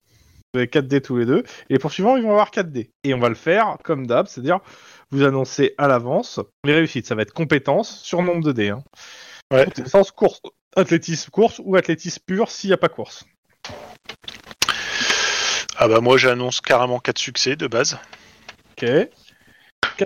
Vous 0.52 0.58
avez 0.58 0.68
4 0.68 0.86
dés 0.88 1.00
tous 1.00 1.16
les 1.16 1.26
deux. 1.26 1.40
Et 1.68 1.74
les 1.74 1.78
poursuivants, 1.78 2.16
ils 2.16 2.22
vont 2.22 2.30
avoir 2.30 2.50
4 2.50 2.70
dés. 2.70 2.90
Et 3.04 3.14
on 3.14 3.18
va 3.18 3.28
le 3.28 3.34
faire 3.34 3.76
comme 3.84 4.06
d'hab, 4.06 4.26
c'est-à-dire 4.26 4.58
vous 5.10 5.22
annoncez 5.24 5.74
à 5.78 5.88
l'avance 5.88 6.40
les 6.64 6.74
réussites. 6.74 7.06
Ça 7.06 7.14
va 7.14 7.22
être 7.22 7.32
compétence 7.32 8.00
sur 8.02 8.22
nombre 8.22 8.44
de 8.44 8.52
dés. 8.52 8.68
Hein. 8.70 8.82
Ouais. 9.52 9.64
Compétence 9.64 10.10
course, 10.12 10.40
athlétisme 10.76 11.30
course 11.30 11.60
ou 11.64 11.76
athlétisme 11.76 12.22
pur 12.26 12.50
s'il 12.50 12.70
n'y 12.70 12.74
a 12.74 12.78
pas 12.78 12.88
course. 12.88 13.24
Ah 15.76 15.88
bah 15.88 16.00
moi 16.00 16.16
j'annonce 16.18 16.60
carrément 16.60 16.98
4 16.98 17.18
succès 17.18 17.56
de 17.56 17.66
base. 17.66 17.98
Ok. 18.72 18.88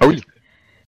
Ah 0.00 0.06
oui. 0.06 0.22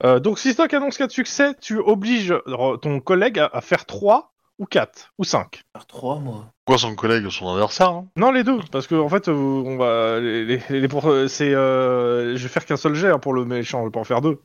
Euh, 0.03 0.19
donc 0.19 0.38
si 0.38 0.53
Stock 0.53 0.72
annonce 0.73 0.98
4 0.98 1.11
succès, 1.11 1.53
tu 1.60 1.77
obliges 1.80 2.34
ton 2.81 2.99
collègue 2.99 3.39
à, 3.39 3.49
à 3.52 3.61
faire 3.61 3.85
3 3.85 4.34
ou 4.60 4.65
4 4.65 5.14
ou 5.18 5.23
5. 5.23 5.61
Faire 5.73 5.85
3, 5.88 6.19
moi. 6.19 6.45
Quoi, 6.65 6.77
son 6.77 6.95
collègue, 6.95 7.30
son 7.30 7.52
adversaire 7.53 7.89
hein? 7.89 8.07
Non, 8.15 8.31
les 8.31 8.44
deux, 8.44 8.60
parce 8.72 8.85
que 8.88 8.95
en 8.95 9.10
fait, 9.10 9.27
euh, 9.30 9.34
on 9.34 9.77
va, 9.77 10.19
les, 10.19 10.45
les- 10.45 10.61
les 10.69 10.88
pour- 10.88 11.11
c'est, 11.27 11.53
euh, 11.53 12.35
je 12.35 12.44
vais 12.44 12.49
faire 12.49 12.65
qu'un 12.65 12.77
seul 12.77 12.94
jet 12.94 13.10
hein, 13.10 13.19
pour 13.19 13.34
le 13.34 13.45
méchant, 13.45 13.80
je 13.81 13.85
vais 13.85 13.91
pas 13.91 13.99
en 13.99 14.03
faire 14.03 14.22
deux. 14.22 14.41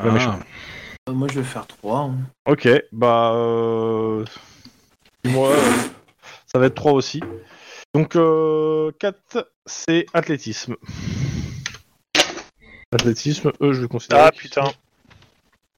Le 0.00 0.10
Ah. 0.10 0.12
méchant. 0.12 0.38
Euh, 1.08 1.12
moi, 1.12 1.28
je 1.30 1.38
vais 1.40 1.46
faire 1.46 1.66
3. 1.66 2.10
Ok, 2.46 2.68
bah, 2.90 3.32
euh... 3.34 4.24
moi, 5.24 5.50
euh, 5.50 5.72
ça 6.46 6.58
va 6.58 6.66
être 6.66 6.74
3 6.74 6.92
aussi. 6.92 7.20
Donc 7.94 8.16
euh, 8.16 8.90
4, 8.98 9.48
c'est 9.66 10.06
athlétisme. 10.12 10.74
Athlétisme, 12.92 13.52
eux, 13.60 13.72
je 13.72 13.82
vais 13.82 13.88
considérer. 13.88 14.22
Ah 14.22 14.32
putain, 14.32 14.64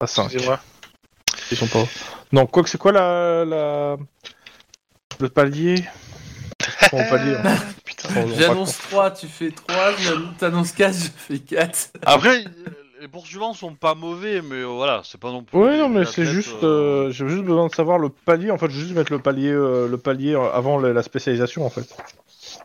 À 0.00 0.06
5. 0.06 0.24
excusez-moi. 0.24 0.60
Ils 1.50 1.56
sont 1.56 1.66
pas. 1.66 1.84
Non, 2.32 2.46
quoi 2.46 2.62
que 2.62 2.70
c'est 2.70 2.78
quoi 2.78 2.92
la, 2.92 3.44
la... 3.44 3.96
le 5.20 5.28
palier? 5.28 5.84
Hein. 6.92 7.56
Putain. 7.84 8.08
Sans 8.08 8.34
J'annonce 8.34 8.78
3, 8.78 9.10
tu 9.12 9.26
fais 9.26 9.50
3. 9.50 9.92
T'annonces 10.38 10.72
4, 10.72 10.94
je 10.94 11.08
fais 11.16 11.38
4. 11.38 11.90
Après, 12.02 12.44
les 13.00 13.08
poursuivants 13.08 13.54
sont 13.54 13.74
pas 13.74 13.94
mauvais, 13.94 14.42
mais 14.42 14.56
euh, 14.56 14.64
voilà, 14.64 15.02
c'est 15.04 15.20
pas 15.20 15.30
non 15.30 15.42
plus. 15.42 15.58
Oui, 15.58 15.78
non, 15.78 15.88
mais 15.88 16.04
c'est 16.04 16.24
juste, 16.24 16.62
euh, 16.62 17.06
euh, 17.08 17.10
j'ai 17.10 17.28
juste 17.28 17.44
besoin 17.44 17.66
de 17.68 17.74
savoir 17.74 17.98
le 17.98 18.08
palier. 18.08 18.50
En 18.50 18.58
fait, 18.58 18.68
je 18.70 18.74
vais 18.76 18.80
juste 18.82 18.94
mettre 18.94 19.12
le 19.12 19.18
palier, 19.18 19.50
euh, 19.50 19.88
le 19.88 19.98
palier 19.98 20.34
avant 20.34 20.78
la, 20.78 20.92
la 20.92 21.02
spécialisation, 21.02 21.64
en 21.64 21.70
fait. 21.70 21.86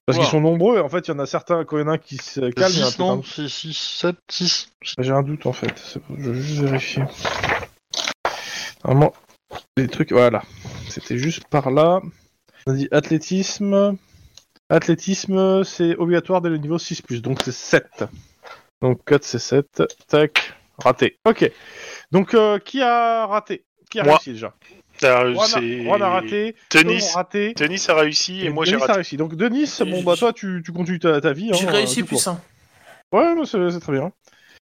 Parce 0.06 0.18
Voilà. 0.18 0.20
qu'ils 0.20 0.32
sont 0.32 0.42
nombreux. 0.42 0.80
En 0.82 0.90
fait, 0.90 1.08
il 1.08 1.12
y 1.12 1.14
en 1.14 1.20
a 1.20 1.26
certains, 1.26 1.64
quand 1.66 1.78
il 1.78 1.82
y 1.82 1.84
en 1.84 1.90
a 1.90 1.94
un 1.94 1.98
qui 1.98 2.18
se 2.18 2.40
calme, 2.52 2.72
il 2.74 2.80
y 2.80 2.84
en 2.84 2.88
a 2.88 2.92
6, 2.92 2.98
peut-être 2.98 3.02
un 3.02 3.16
non 3.16 3.24
C'est 3.24 3.48
6, 3.48 3.74
7, 3.78 4.16
6. 4.30 4.70
J'ai 5.00 5.12
un 5.12 5.24
doute 5.24 5.46
en 5.46 5.54
fait. 5.54 6.00
Je 6.18 6.32
vais 6.32 6.42
juste 6.42 6.62
vérifier. 6.62 7.04
Normalement, 8.84 9.14
les 9.78 9.88
trucs. 9.88 10.12
Voilà. 10.12 10.42
C'était 10.90 11.18
juste 11.18 11.46
par 11.48 11.72
là. 11.72 12.02
On 12.68 12.72
a 12.72 12.76
dit 12.76 12.88
athlétisme. 12.92 13.98
Athlétisme, 14.70 15.64
c'est 15.64 15.96
obligatoire 15.98 16.42
dès 16.42 16.50
le 16.50 16.58
niveau 16.58 16.78
6, 16.80 17.04
donc 17.22 17.42
c'est 17.44 17.52
7. 17.54 18.06
Donc 18.84 19.00
4, 19.06 19.24
c'est 19.24 19.40
7. 19.40 19.84
Tac. 20.08 20.54
Raté. 20.78 21.18
Ok. 21.26 21.50
Donc, 22.12 22.34
euh, 22.34 22.60
qui 22.60 22.82
a 22.82 23.26
raté? 23.26 23.64
Qui 23.90 24.00
a 24.02 24.04
Moi. 24.04 24.16
réussi 24.16 24.34
déjà? 24.34 24.54
Euh, 25.04 25.34
Juan 25.34 25.50
a, 25.56 25.84
Juan 25.84 26.02
a 26.02 26.10
raté. 26.10 26.56
Denis, 26.72 27.02
raté. 27.16 27.54
Denis 27.54 27.86
a 27.88 27.96
réussi 27.96 28.46
et, 28.46 28.50
moi 28.50 28.66
j'ai 28.66 28.72
Denis 28.74 28.84
a 28.84 28.86
raté. 28.88 28.98
réussi. 28.98 29.18
Donc, 29.18 29.36
Denis, 29.36 29.72
bon, 29.88 30.04
bah, 30.04 30.16
toi, 30.18 30.34
tu, 30.34 30.62
tu 30.66 30.74
continues 30.74 31.00
ta, 31.00 31.22
ta 31.22 31.32
vie. 31.32 31.50
J'ai 31.54 31.66
hein, 31.68 31.72
réussi 31.72 32.04
plus 32.04 32.28
1. 32.28 32.40
Ouais, 33.14 33.34
c'est 33.46 33.80
très 33.80 33.94
bien. 33.94 34.12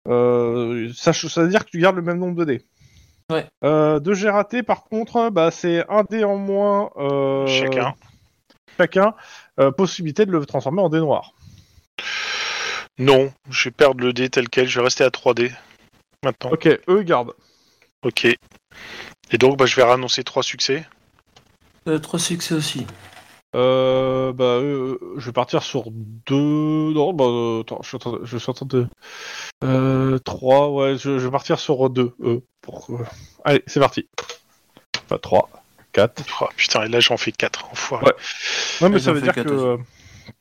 Euh, 0.08 0.90
ça, 0.96 1.12
ça 1.12 1.42
veut 1.42 1.48
dire 1.48 1.64
que 1.64 1.70
tu 1.70 1.78
gardes 1.78 1.96
le 1.96 2.02
même 2.02 2.18
nombre 2.18 2.34
de 2.36 2.44
dés. 2.44 2.62
Ouais. 3.30 3.46
Euh, 3.62 4.00
de 4.00 4.14
G 4.14 4.28
raté, 4.28 4.62
par 4.64 4.84
contre, 4.84 5.30
bah, 5.30 5.50
c'est 5.52 5.84
un 5.88 6.02
dé 6.02 6.24
en 6.24 6.36
moins 6.36 6.90
euh, 6.96 7.46
Chacun. 7.46 7.94
chacun. 8.78 9.14
euh, 9.60 9.70
possibilité 9.70 10.26
de 10.26 10.32
le 10.32 10.44
transformer 10.44 10.82
en 10.82 10.88
dé 10.88 10.98
noir. 10.98 11.34
Non, 12.98 13.32
je 13.48 13.64
vais 13.64 13.70
perdre 13.70 14.02
le 14.04 14.12
dé 14.12 14.28
tel 14.28 14.48
quel, 14.48 14.68
je 14.68 14.78
vais 14.78 14.84
rester 14.84 15.04
à 15.04 15.08
3D. 15.08 15.52
Maintenant. 16.24 16.50
Ok, 16.50 16.68
eux 16.88 17.02
gardent. 17.02 17.34
Ok. 18.02 18.24
Et 18.24 19.38
donc, 19.38 19.56
bah, 19.56 19.66
je 19.66 19.76
vais 19.76 19.82
annoncer 19.82 20.24
3 20.24 20.42
succès. 20.42 20.86
3 21.84 22.18
succès 22.18 22.54
aussi. 22.54 22.86
Euh, 23.56 24.32
bah, 24.32 24.44
euh, 24.44 24.98
je 25.16 25.26
vais 25.26 25.32
partir 25.32 25.62
sur 25.62 25.84
deux. 25.90 26.34
Non, 26.92 27.12
bah, 27.14 27.24
euh, 27.24 27.60
attends, 27.62 27.80
je 27.82 27.88
suis 27.88 27.96
en 27.96 27.98
train 27.98 28.12
de. 28.12 28.24
Je 28.24 28.36
suis 28.36 28.50
en 28.50 28.54
train 28.54 28.66
de... 28.66 28.86
Euh, 29.64 30.18
trois, 30.18 30.70
ouais, 30.70 30.96
je, 30.98 31.18
je 31.18 31.24
vais 31.24 31.30
partir 31.30 31.58
sur 31.58 31.88
deux. 31.88 32.12
eux, 32.20 32.42
pour... 32.60 32.88
euh, 32.90 33.04
Allez, 33.44 33.62
c'est 33.66 33.80
parti. 33.80 34.06
Enfin, 35.06 35.18
trois, 35.22 35.48
quatre. 35.92 36.22
Oh, 36.42 36.48
putain, 36.56 36.84
et 36.84 36.88
là 36.88 37.00
j'en 37.00 37.16
fais 37.16 37.32
4, 37.32 37.70
enfoiré. 37.72 38.06
Ouais. 38.06 38.12
Non, 38.82 38.90
mais 38.90 38.98
ça 38.98 39.12
veut 39.12 39.22
dire 39.22 39.32
que, 39.32 39.40
quatre 39.40 39.52
aussi. 39.54 39.82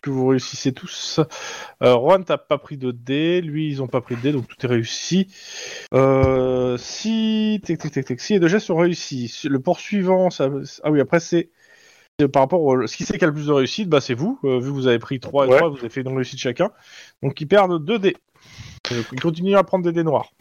Que 0.01 0.09
vous 0.09 0.27
réussissez 0.27 0.73
tous. 0.73 1.19
Euh, 1.83 1.95
Juan, 1.95 2.23
t'as 2.23 2.37
pas 2.37 2.57
pris 2.57 2.77
de 2.77 2.91
dés. 2.91 3.41
Lui, 3.41 3.67
ils 3.69 3.81
ont 3.81 3.87
pas 3.87 4.01
pris 4.01 4.15
de 4.15 4.21
dés, 4.21 4.31
donc 4.31 4.47
tout 4.47 4.65
est 4.65 4.69
réussi. 4.69 5.27
Euh, 5.93 6.77
si. 6.77 7.61
Tic, 7.63 7.79
tic, 7.79 7.91
tic, 7.91 8.05
tic, 8.05 8.19
si 8.21 8.33
les 8.33 8.39
deux 8.39 8.47
gestes 8.47 8.67
sont 8.67 8.77
réussis. 8.77 9.27
Si 9.27 9.47
Le 9.49 9.59
poursuivant, 9.59 10.29
ça... 10.29 10.49
ah 10.83 10.91
oui, 10.91 10.99
après, 10.99 11.19
c'est. 11.19 11.49
c'est 12.19 12.27
Par 12.27 12.43
rapport 12.43 12.61
au... 12.61 12.87
Ce 12.87 12.95
qui 12.97 13.03
sait 13.05 13.17
qui 13.17 13.23
a 13.23 13.27
le 13.27 13.33
plus 13.33 13.47
de 13.47 13.51
réussite, 13.53 13.89
bah, 13.89 14.01
c'est 14.01 14.13
vous. 14.13 14.39
Euh, 14.43 14.59
vu 14.59 14.69
que 14.69 14.73
vous 14.75 14.87
avez 14.87 14.99
pris 14.99 15.19
3 15.19 15.45
et 15.45 15.49
Ouais. 15.49 15.57
3, 15.57 15.69
vous 15.69 15.77
avez 15.79 15.89
fait 15.89 16.01
une 16.01 16.15
réussite 16.15 16.39
chacun. 16.39 16.71
Donc, 17.23 17.39
ils 17.41 17.47
perdent 17.47 17.83
2 17.83 17.99
dés. 17.99 18.15
Euh, 18.91 19.01
Ils 19.11 19.19
continuent 19.19 19.57
à 19.57 19.63
prendre 19.63 19.83
des 19.83 19.91
dés 19.91 20.03
noirs. 20.03 20.31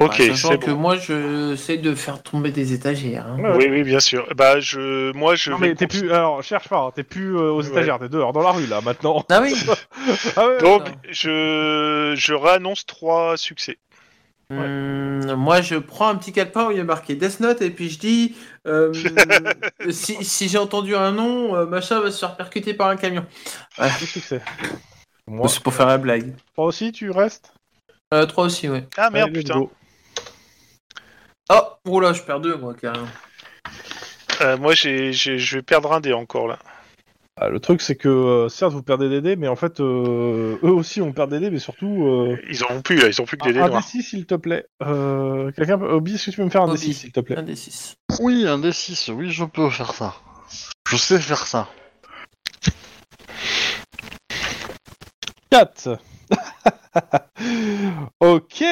Ok, 0.00 0.16
Bah, 0.16 0.18
sachant 0.34 0.48
c'est 0.50 0.58
que 0.58 0.70
bon. 0.70 0.78
moi, 0.78 0.96
j'essaie 0.96 1.76
de 1.78 1.94
faire 1.94 2.22
tomber 2.22 2.50
des 2.52 2.72
étagères. 2.72 3.26
hein. 3.26 3.38
Ouais, 3.42 3.58
Oui, 3.58 3.66
oui, 3.70 3.82
bien 3.84 4.00
sûr. 4.00 4.26
Bah, 4.34 4.60
je, 4.60 5.12
moi, 5.12 5.34
je 5.34 5.52
Non, 5.52 5.58
vais 5.58 5.68
mais 5.68 5.74
t'es 5.74 5.86
plus. 5.86 6.10
Alors, 6.12 6.42
cherche 6.42 6.68
pas, 6.68 6.78
hein, 6.80 6.90
t'es 6.94 7.04
plus 7.04 7.36
euh, 7.36 7.52
aux 7.52 7.62
Ouais. 7.62 7.68
étagères, 7.70 7.98
t'es 7.98 8.08
dehors, 8.08 8.32
dans 8.32 8.42
la 8.42 8.52
rue, 8.52 8.66
là, 8.66 8.80
maintenant. 8.80 9.24
Ah 9.30 9.40
oui 9.40 9.54
ah 10.36 10.48
ouais, 10.48 10.60
Donc, 10.60 10.82
Non. 10.82 10.94
je, 11.10 12.14
je 12.16 12.34
réannonce 12.34 12.86
3 12.86 13.36
succès. 13.36 13.78
Hum, 14.50 15.34
moi, 15.36 15.60
je 15.60 15.76
prends 15.76 16.08
un 16.08 16.16
petit 16.16 16.32
calepin 16.32 16.66
où 16.66 16.70
il 16.72 16.76
y 16.78 16.80
a 16.80 16.84
marqué 16.84 17.14
Death 17.14 17.38
Note 17.40 17.62
et 17.62 17.70
puis 17.70 17.88
je 17.88 17.98
dis 18.00 18.36
euh, 18.66 18.92
si, 19.90 20.24
si 20.24 20.48
j'ai 20.48 20.58
entendu 20.58 20.96
un 20.96 21.12
nom, 21.12 21.54
euh, 21.54 21.66
machin 21.66 22.00
va 22.00 22.10
se 22.10 22.18
faire 22.18 22.36
percuter 22.36 22.74
par 22.74 22.88
un 22.88 22.96
camion. 22.96 23.24
Moi, 25.26 25.48
C'est 25.48 25.62
pour 25.62 25.72
faire 25.72 25.86
la 25.86 25.96
blague. 25.98 26.34
toi 26.54 26.66
aussi, 26.66 26.92
tu 26.92 27.10
restes? 27.10 27.52
Euh, 28.12 28.26
3 28.26 28.44
aussi, 28.44 28.68
ouais. 28.68 28.86
Ah 28.96 29.10
merde, 29.10 29.32
Allez, 29.32 29.32
putain. 29.32 29.54
go. 29.54 29.70
Oh, 31.50 31.60
oh 31.88 32.00
là, 32.00 32.12
je 32.12 32.22
perds 32.22 32.40
2, 32.40 32.56
moi, 32.56 32.74
carrément. 32.74 33.06
Euh, 34.40 34.56
moi, 34.56 34.74
j'ai, 34.74 35.12
j'ai- 35.12 35.38
je 35.38 35.56
vais 35.56 35.62
perdre 35.62 35.92
un 35.92 36.00
dé 36.00 36.12
encore 36.12 36.46
là. 36.48 36.58
Ah, 37.36 37.48
le 37.48 37.58
truc, 37.58 37.80
c'est 37.80 37.96
que 37.96 38.08
euh, 38.08 38.48
certes, 38.48 38.72
vous 38.72 38.82
perdez 38.82 39.08
des 39.08 39.20
dés, 39.20 39.34
mais 39.36 39.48
en 39.48 39.56
fait, 39.56 39.80
euh, 39.80 40.58
eux 40.62 40.70
aussi, 40.70 41.00
on 41.00 41.12
perd 41.12 41.30
des 41.30 41.40
dés, 41.40 41.50
mais 41.50 41.58
surtout. 41.58 42.06
Euh, 42.06 42.36
Ils 42.50 42.62
en 42.64 42.76
ont 42.76 42.82
plus, 42.82 42.96
là, 42.96 43.08
ils 43.08 43.20
ont 43.20 43.24
plus 43.24 43.38
que 43.38 43.44
des 43.46 43.54
dés 43.54 43.60
un 43.60 43.68
noirs. 43.68 43.82
D6, 43.82 44.02
s'il 44.02 44.26
te 44.26 44.34
plaît. 44.34 44.66
Euh, 44.82 45.50
Quelqu'un 45.52 45.78
peut... 45.78 45.90
Obi, 45.90 46.14
est-ce 46.14 46.26
que 46.26 46.30
tu 46.32 46.36
peux 46.36 46.44
me 46.44 46.50
faire 46.50 46.62
un 46.62 46.70
Obi. 46.70 46.90
D6, 46.90 46.92
s'il 46.92 47.12
te 47.12 47.20
plaît 47.20 47.36
Un 47.38 47.42
des 47.42 47.56
6. 47.56 47.94
Oui, 48.20 48.46
un 48.46 48.58
des 48.58 48.72
6, 48.72 49.08
oui, 49.14 49.30
je 49.30 49.44
peux 49.44 49.70
faire 49.70 49.92
ça. 49.94 50.14
Je 50.88 50.96
sais 50.96 51.18
faire 51.18 51.46
ça. 51.46 51.68
4 55.50 55.98
Ok 58.20 58.64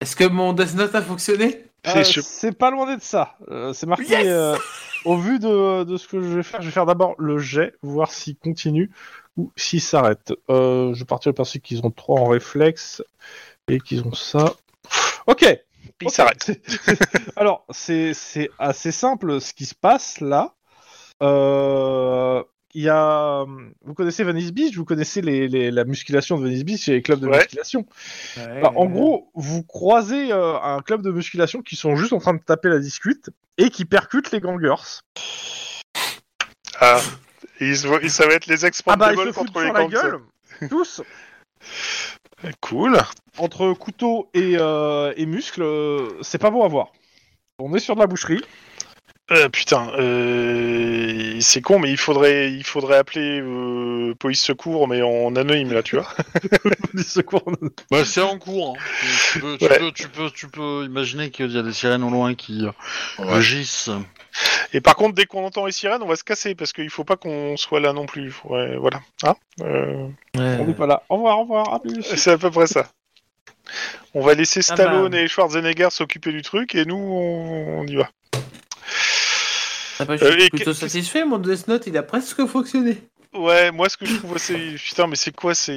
Est-ce 0.00 0.16
que 0.16 0.24
mon 0.24 0.52
Death 0.52 0.74
Note 0.74 0.94
a 0.94 1.02
fonctionné 1.02 1.64
C'est 1.84 1.98
Euh, 1.98 2.04
sûr. 2.04 2.22
C'est 2.22 2.52
pas 2.56 2.70
loin 2.70 2.86
d'être 2.86 3.02
ça. 3.02 3.36
Euh, 3.50 3.72
c'est 3.72 3.86
marqué. 3.86 4.04
Yes 4.04 4.26
euh, 4.26 4.56
au 5.04 5.16
vu 5.16 5.38
de, 5.38 5.84
de 5.84 5.96
ce 5.96 6.06
que 6.08 6.20
je 6.20 6.28
vais 6.36 6.42
faire, 6.42 6.60
je 6.60 6.66
vais 6.66 6.72
faire 6.72 6.86
d'abord 6.86 7.14
le 7.18 7.38
jet, 7.38 7.74
voir 7.82 8.10
s'il 8.10 8.36
continue 8.36 8.90
ou 9.36 9.52
s'il 9.56 9.80
s'arrête. 9.80 10.32
Euh, 10.50 10.92
je 10.94 11.00
vais 11.00 11.04
partir 11.06 11.32
du 11.32 11.36
principe 11.36 11.62
qu'ils 11.62 11.84
ont 11.86 11.90
3 11.90 12.20
en 12.20 12.26
réflexe 12.28 13.02
et 13.68 13.78
qu'ils 13.80 14.02
ont 14.06 14.12
ça. 14.12 14.54
Ok. 15.26 15.46
Il 16.02 16.10
s'arrête. 16.10 16.50
Alors, 17.36 17.66
c'est 17.70 18.14
c'est 18.14 18.50
assez 18.58 18.90
simple 18.92 19.40
ce 19.40 19.52
qui 19.52 19.66
se 19.66 19.74
passe 19.74 20.20
là. 20.20 20.54
Euh, 21.22 22.42
Il 22.72 22.82
y 22.82 22.88
a, 22.88 23.44
vous 23.84 23.94
connaissez 23.94 24.22
Venice 24.22 24.52
Beach, 24.52 24.76
vous 24.76 24.84
connaissez 24.84 25.20
les, 25.22 25.48
les- 25.48 25.72
la 25.72 25.84
musculation 25.84 26.38
de 26.38 26.44
Venice 26.44 26.64
Beach 26.64 26.88
et 26.88 26.92
les 26.92 27.02
clubs 27.02 27.18
de 27.18 27.26
Ouais. 27.26 27.38
musculation. 27.38 27.84
Bah, 28.36 28.72
en 28.76 28.86
gros, 28.86 29.30
vous 29.34 29.64
croisez 29.64 30.30
euh, 30.32 30.56
un 30.60 30.80
club 30.80 31.02
de 31.02 31.10
musculation 31.10 31.62
qui 31.62 31.74
sont 31.74 31.96
juste 31.96 32.12
en 32.12 32.18
train 32.20 32.34
de 32.34 32.42
taper 32.42 32.68
la 32.68 32.78
discute 32.78 33.30
et 33.58 33.70
qui 33.70 33.84
percutent 33.84 34.30
les 34.30 34.38
gangers. 34.40 34.74
Ah, 36.80 37.00
ils, 37.60 37.74
voient- 37.86 38.08
ça 38.08 38.26
va 38.26 38.34
être 38.34 38.46
les 38.46 38.64
Ah 38.86 38.96
bah 38.96 39.12
ils 39.12 39.18
se 39.18 39.32
foutent 39.32 39.34
contre 39.52 39.60
les 39.60 39.66
sur 39.66 39.74
la 39.74 39.86
gueule, 39.86 40.20
tous, 40.68 41.02
Cool. 42.60 42.98
entre 43.38 43.72
couteau 43.74 44.30
et, 44.32 44.56
euh, 44.58 45.12
et 45.16 45.26
muscles, 45.26 45.62
euh, 45.62 46.08
c'est 46.22 46.38
pas 46.38 46.50
beau 46.50 46.62
à 46.64 46.68
voir. 46.68 46.92
On 47.58 47.74
est 47.74 47.80
sur 47.80 47.96
de 47.96 48.00
la 48.00 48.06
boucherie. 48.06 48.40
Euh, 49.32 49.48
putain, 49.48 49.92
euh, 49.98 51.38
c'est 51.40 51.60
con, 51.60 51.78
mais 51.78 51.90
il 51.90 51.96
faudrait, 51.96 52.50
il 52.52 52.64
faudrait 52.64 52.96
appeler 52.96 53.40
euh, 53.40 54.12
police 54.18 54.42
secours, 54.42 54.88
mais 54.88 55.02
en 55.02 55.36
anonyme 55.36 55.72
là, 55.72 55.82
tu 55.84 55.96
vois. 55.96 56.08
Des 56.94 57.02
secours. 57.04 57.44
Bah, 57.92 58.04
c'est 58.04 58.20
en 58.22 58.38
cours. 58.38 58.76
hein. 58.76 58.82
Tu, 59.32 59.40
peux, 59.40 59.56
tu, 59.58 59.64
Ouais. 59.66 59.78
peux, 59.78 59.92
tu, 59.92 60.08
peux, 60.08 60.30
tu 60.30 60.48
peux 60.48 60.84
imaginer 60.84 61.30
qu'il 61.30 61.50
y 61.52 61.58
a 61.58 61.62
des 61.62 61.72
sirènes 61.72 62.02
au 62.02 62.10
loin 62.10 62.34
qui 62.34 62.66
euh, 62.66 62.70
rugissent. 63.18 63.90
Et 64.72 64.80
par 64.80 64.96
contre, 64.96 65.14
dès 65.14 65.26
qu'on 65.26 65.44
entend 65.44 65.64
les 65.66 65.72
sirènes, 65.72 66.02
on 66.02 66.06
va 66.08 66.16
se 66.16 66.24
casser 66.24 66.54
parce 66.56 66.72
qu'il 66.72 66.90
faut 66.90 67.04
pas 67.04 67.16
qu'on 67.16 67.56
soit 67.56 67.80
là 67.80 67.92
non 67.92 68.06
plus. 68.06 68.34
Ouais, 68.44 68.76
voilà. 68.78 69.00
Hein 69.22 69.34
Euh, 69.60 70.08
On 70.36 70.64
n'est 70.64 70.74
pas 70.74 70.86
là. 70.86 71.02
Au 71.08 71.14
revoir, 71.16 71.38
au 71.38 71.42
revoir, 71.42 71.74
à 71.74 71.80
plus. 71.80 72.02
c'est 72.16 72.32
à 72.32 72.38
peu 72.38 72.50
près 72.50 72.66
ça. 72.66 72.88
On 74.14 74.22
va 74.22 74.34
laisser 74.34 74.58
Ah 74.60 74.74
Stallone 74.74 75.12
bah. 75.12 75.20
et 75.20 75.28
Schwarzenegger 75.28 75.88
s'occuper 75.90 76.32
du 76.32 76.42
truc 76.42 76.74
et 76.74 76.84
nous, 76.84 76.96
on, 76.96 77.80
on 77.80 77.86
y 77.86 77.94
va. 77.94 78.08
Ah 80.00 80.04
bah, 80.04 80.16
je 80.16 80.24
Euh, 80.24 80.32
suis 80.32 80.36
et 80.36 80.50
plutôt 80.50 80.74
satisfait, 80.74 81.24
mon 81.24 81.38
Death 81.38 81.68
Note 81.68 81.86
il 81.86 81.96
a 81.96 82.02
presque 82.02 82.44
fonctionné. 82.46 83.08
Ouais, 83.32 83.70
moi 83.70 83.88
ce 83.88 83.96
que 83.96 84.06
je 84.06 84.14
trouve 84.16 84.38
c'est 84.38 84.74
putain, 84.84 85.06
mais 85.06 85.14
c'est 85.14 85.30
quoi 85.32 85.54
c'est 85.54 85.70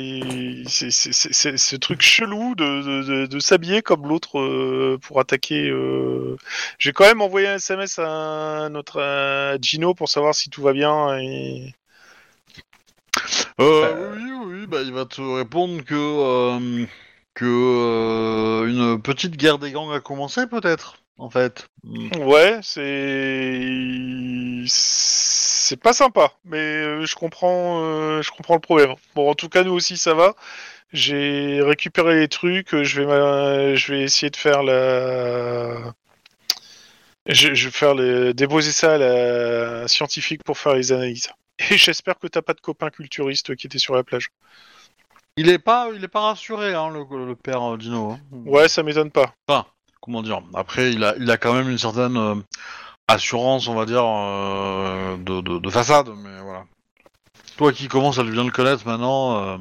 ce 0.66 1.76
truc 1.76 2.02
chelou 2.02 2.56
de 2.56 2.64
de, 2.82 3.04
de, 3.04 3.26
de 3.28 3.40
s'habiller 3.40 3.84
comme 3.84 4.08
l'autre 4.08 4.40
euh, 4.40 4.98
pour 5.00 5.20
attaquer. 5.20 5.70
euh. 5.70 6.36
J'ai 6.80 6.94
quand 6.94 7.06
même 7.06 7.22
envoyé 7.22 7.48
un 7.48 7.56
SMS 7.56 8.00
à 8.00 8.70
notre 8.72 9.00
à 9.00 9.58
Gino 9.62 9.94
pour 9.94 10.10
savoir 10.10 10.34
si 10.34 10.50
tout 10.50 10.64
va 10.64 10.74
bien 10.74 11.16
et 11.20 11.76
Euh, 13.60 14.16
oui, 14.16 14.32
oui, 14.62 14.68
bah, 14.68 14.82
il 14.82 14.94
va 14.94 15.06
te 15.06 15.22
répondre 15.22 15.84
que, 15.84 15.94
euh, 15.96 16.86
que 17.34 17.46
euh, 17.46 18.68
une 18.68 19.02
petite 19.02 19.38
guerre 19.38 19.60
des 19.60 19.72
gangs 19.72 19.92
a 19.94 20.00
commencé, 20.00 20.48
peut-être, 20.48 21.03
en 21.18 21.30
fait. 21.30 21.68
Mm. 21.84 22.18
ouais, 22.24 22.60
c'est 22.64 24.64
c'est 24.68 25.78
pas 25.82 25.94
sympa, 25.94 26.34
mais 26.46 26.58
euh, 26.58 27.06
je 27.06 27.16
comprends 27.16 27.82
euh, 27.84 28.22
je 28.22 28.32
comprends 28.32 28.56
le 28.56 28.60
problème. 28.60 28.94
Bon, 29.16 29.30
en 29.30 29.36
tout 29.36 29.50
cas 29.50 29.64
nous 29.64 29.74
aussi 29.74 29.98
ça 29.98 30.14
va. 30.14 30.36
J'ai 30.94 31.62
récupéré 31.62 32.20
les 32.20 32.28
trucs, 32.28 32.74
euh, 32.74 32.84
je 32.84 33.02
vais 33.02 33.08
m'a- 33.08 33.76
je 33.76 33.94
vais 33.94 34.02
essayer 34.04 34.30
de 34.30 34.36
faire 34.38 34.64
la 34.64 35.94
Je, 37.26 37.54
je 37.54 37.66
vais 37.66 37.72
faire 37.72 37.96
les... 37.96 38.34
déposer 38.34 38.72
ça 38.72 38.96
à 38.96 38.98
la 38.98 39.88
scientifique 39.88 40.44
pour 40.44 40.58
faire 40.58 40.74
les 40.76 40.92
analyses. 40.92 41.30
Et 41.72 41.78
j'espère 41.78 42.20
que 42.20 42.28
t'as 42.28 42.42
pas 42.42 42.54
de 42.54 42.60
copain 42.62 42.90
culturiste 42.90 43.56
qui 43.56 43.68
était 43.68 43.80
sur 43.80 43.96
la 43.96 44.04
plage. 44.04 44.30
Il 45.38 45.50
est 45.50 45.60
pas, 45.60 45.90
il 45.96 46.04
est 46.04 46.08
pas 46.10 46.22
rassuré, 46.22 46.74
hein, 46.74 46.90
le, 46.90 47.26
le 47.26 47.36
père 47.36 47.78
Dino. 47.78 48.12
hein. 48.12 48.20
Ouais, 48.32 48.68
ça 48.68 48.84
m'étonne 48.84 49.12
pas. 49.12 49.34
Comment 50.04 50.22
dire 50.22 50.42
Après, 50.54 50.92
il 50.92 51.02
a, 51.06 51.16
il 51.18 51.32
a 51.32 51.38
quand 51.38 51.54
même 51.54 51.70
une 51.70 51.78
certaine 51.78 52.18
euh, 52.18 52.36
assurance, 53.08 53.70
on 53.70 53.74
va 53.74 53.86
dire, 53.86 54.04
euh, 54.04 55.16
de, 55.16 55.40
de, 55.40 55.60
de 55.60 55.70
façade, 55.70 56.10
mais 56.10 56.42
voilà. 56.42 56.66
Toi 57.56 57.72
qui 57.72 57.88
commences 57.88 58.20
à 58.20 58.24
bien 58.24 58.44
le 58.44 58.52
connaître 58.52 58.86
maintenant, 58.86 59.38
euh, 59.38 59.58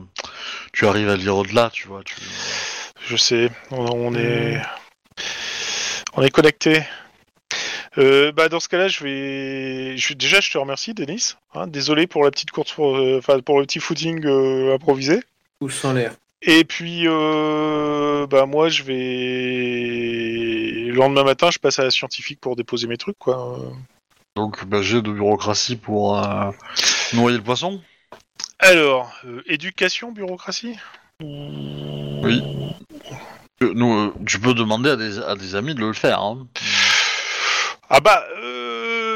tu 0.73 0.85
arrives 0.89 1.09
à 1.09 1.15
lire 1.15 1.37
au-delà, 1.37 1.71
tu 1.73 1.87
vois. 1.87 2.03
Tu... 2.03 2.17
Je 3.07 3.15
sais, 3.15 3.53
on, 3.71 3.85
on 3.85 4.17
est, 4.17 4.61
on 6.15 6.23
est 6.23 6.31
connecté. 6.31 6.83
Euh, 7.99 8.33
bah 8.33 8.49
dans 8.49 8.59
ce 8.59 8.69
cas-là, 8.69 8.89
je 8.89 9.05
vais, 9.05 9.97
je... 9.97 10.15
déjà 10.15 10.41
je 10.41 10.51
te 10.51 10.59
remercie, 10.59 10.93
Denis. 10.93 11.35
Hein, 11.55 11.69
désolé 11.69 12.09
pour 12.09 12.25
la 12.25 12.33
petite 12.33 12.51
course, 12.51 12.73
pour, 12.73 12.99
enfin 13.17 13.39
pour 13.39 13.61
le 13.61 13.67
petit 13.67 13.79
footing 13.79 14.27
euh, 14.27 14.75
improvisé. 14.75 15.23
Pouce 15.61 15.77
sans 15.77 15.93
l'air. 15.93 16.17
Et 16.45 16.65
puis, 16.65 17.05
euh, 17.07 18.27
bah 18.27 18.47
moi, 18.47 18.69
je 18.69 18.83
vais 18.83 18.95
le 20.89 20.95
lendemain 20.95 21.23
matin, 21.23 21.51
je 21.53 21.59
passe 21.59 21.79
à 21.79 21.85
la 21.85 21.91
scientifique 21.91 22.41
pour 22.41 22.57
déposer 22.57 22.89
mes 22.89 22.97
trucs, 22.97 23.19
quoi. 23.19 23.59
Donc, 24.35 24.65
bah, 24.65 24.83
j'ai 24.83 25.03
de 25.03 25.13
bureaucratie 25.13 25.77
pour 25.77 26.19
euh, 26.19 26.51
noyer 27.13 27.37
le 27.37 27.45
poisson. 27.45 27.81
Alors, 28.59 29.13
euh, 29.25 29.43
éducation, 29.47 30.11
bureaucratie? 30.11 30.77
Oui. 31.21 32.43
Euh, 33.63 33.73
nous, 33.75 33.95
euh, 33.95 34.15
tu 34.27 34.41
peux 34.41 34.55
demander 34.55 34.91
à 34.91 34.97
des, 34.97 35.19
à 35.21 35.37
des 35.37 35.55
amis 35.55 35.75
de 35.75 35.81
le 35.81 35.93
faire. 35.93 36.21
Hein. 36.21 36.47
Ah 37.89 38.01
bah, 38.01 38.25
euh, 38.43 38.72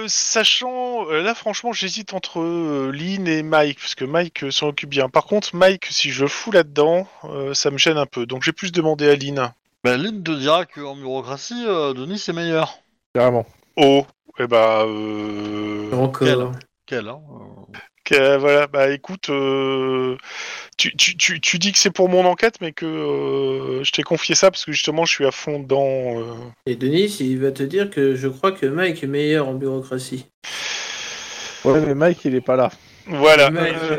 sachant, 0.08 1.08
euh, 1.10 1.22
là 1.22 1.34
franchement, 1.34 1.72
j'hésite 1.72 2.14
entre 2.14 2.40
euh, 2.40 2.90
Lynn 2.92 3.26
et 3.26 3.42
Mike, 3.42 3.78
parce 3.80 3.94
que 3.94 4.04
Mike 4.04 4.44
euh, 4.44 4.50
s'en 4.50 4.68
occupe 4.68 4.90
bien. 4.90 5.08
Par 5.08 5.26
contre, 5.26 5.54
Mike, 5.54 5.86
si 5.86 6.10
je 6.10 6.22
le 6.22 6.28
fous 6.28 6.50
là-dedans, 6.50 7.06
euh, 7.24 7.54
ça 7.54 7.70
me 7.70 7.78
gêne 7.78 7.98
un 7.98 8.06
peu. 8.06 8.26
Donc 8.26 8.42
j'ai 8.42 8.52
plus 8.52 8.72
demandé 8.72 9.08
à 9.08 9.16
Lynn. 9.16 9.52
Ben, 9.84 10.00
Lynn 10.00 10.22
te 10.22 10.32
dira 10.32 10.66
qu'en 10.66 10.96
bureaucratie, 10.96 11.64
euh, 11.66 11.92
Denis 11.92 12.24
est 12.26 12.32
meilleur. 12.32 12.78
Carrément. 13.14 13.46
Oh, 13.76 14.04
et 14.38 14.46
bah, 14.46 14.84
euh... 14.86 15.92
Encore. 15.92 16.26
Quel, 16.86 17.08
hein 17.08 17.20
euh, 17.30 17.78
que- 18.06 18.36
voilà, 18.38 18.66
bah 18.66 18.90
écoute, 18.90 19.28
euh, 19.30 20.16
tu, 20.78 20.96
tu, 20.96 21.16
tu, 21.16 21.40
tu 21.40 21.58
dis 21.58 21.72
que 21.72 21.78
c'est 21.78 21.90
pour 21.90 22.08
mon 22.08 22.24
enquête, 22.24 22.56
mais 22.60 22.72
que 22.72 22.86
euh, 22.86 23.84
je 23.84 23.92
t'ai 23.92 24.02
confié 24.02 24.34
ça 24.34 24.50
parce 24.50 24.64
que 24.64 24.72
justement, 24.72 25.04
je 25.04 25.12
suis 25.12 25.26
à 25.26 25.30
fond 25.32 25.60
dedans. 25.60 26.20
euh. 26.20 26.34
Et 26.66 26.76
Denis, 26.76 27.14
il 27.20 27.38
va 27.40 27.52
te 27.52 27.62
dire 27.62 27.90
que 27.90 28.14
je 28.14 28.28
crois 28.28 28.52
que 28.52 28.66
Mike 28.66 29.02
est 29.02 29.08
meilleur 29.08 29.48
en 29.48 29.54
bureaucratie. 29.54 30.26
Ouais, 31.64 31.80
mais 31.80 31.94
Mike, 31.94 32.24
il 32.24 32.34
est 32.34 32.40
pas 32.40 32.56
là. 32.56 32.70
Voilà, 33.08 33.50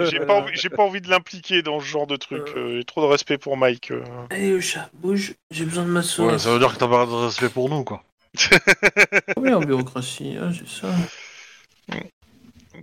j'ai 0.06 0.20
pas, 0.20 0.34
envie- 0.34 0.52
j'ai 0.54 0.70
pas 0.70 0.84
envie 0.84 1.00
de 1.00 1.10
l'impliquer 1.10 1.62
dans 1.62 1.80
ce 1.80 1.86
genre 1.86 2.08
de 2.08 2.18
truc. 2.18 2.44
j'ai 2.56 2.84
trop 2.84 3.02
de 3.02 3.08
respect 3.08 3.38
pour 3.38 3.56
Mike. 3.56 3.94
Allez, 4.30 4.52
le 4.52 4.60
chat, 4.62 4.90
bouge, 4.94 5.34
j'ai 5.52 5.66
besoin 5.66 5.84
de 5.86 5.90
m'asseoir. 5.90 6.34
Ouais, 6.34 6.40
ça 6.40 6.52
veut 6.52 6.60
dire 6.60 6.74
que 6.74 6.78
t'as 6.80 6.88
pas 6.88 7.06
de 7.06 7.12
respect 7.12 7.50
pour 7.50 7.70
nous, 7.70 7.84
quoi. 7.84 8.04
Oui, 9.38 9.54
en 9.54 9.62
bureaucratie, 9.62 10.36
hein, 10.40 10.52
j'ai 10.52 10.66
ça. 10.66 10.90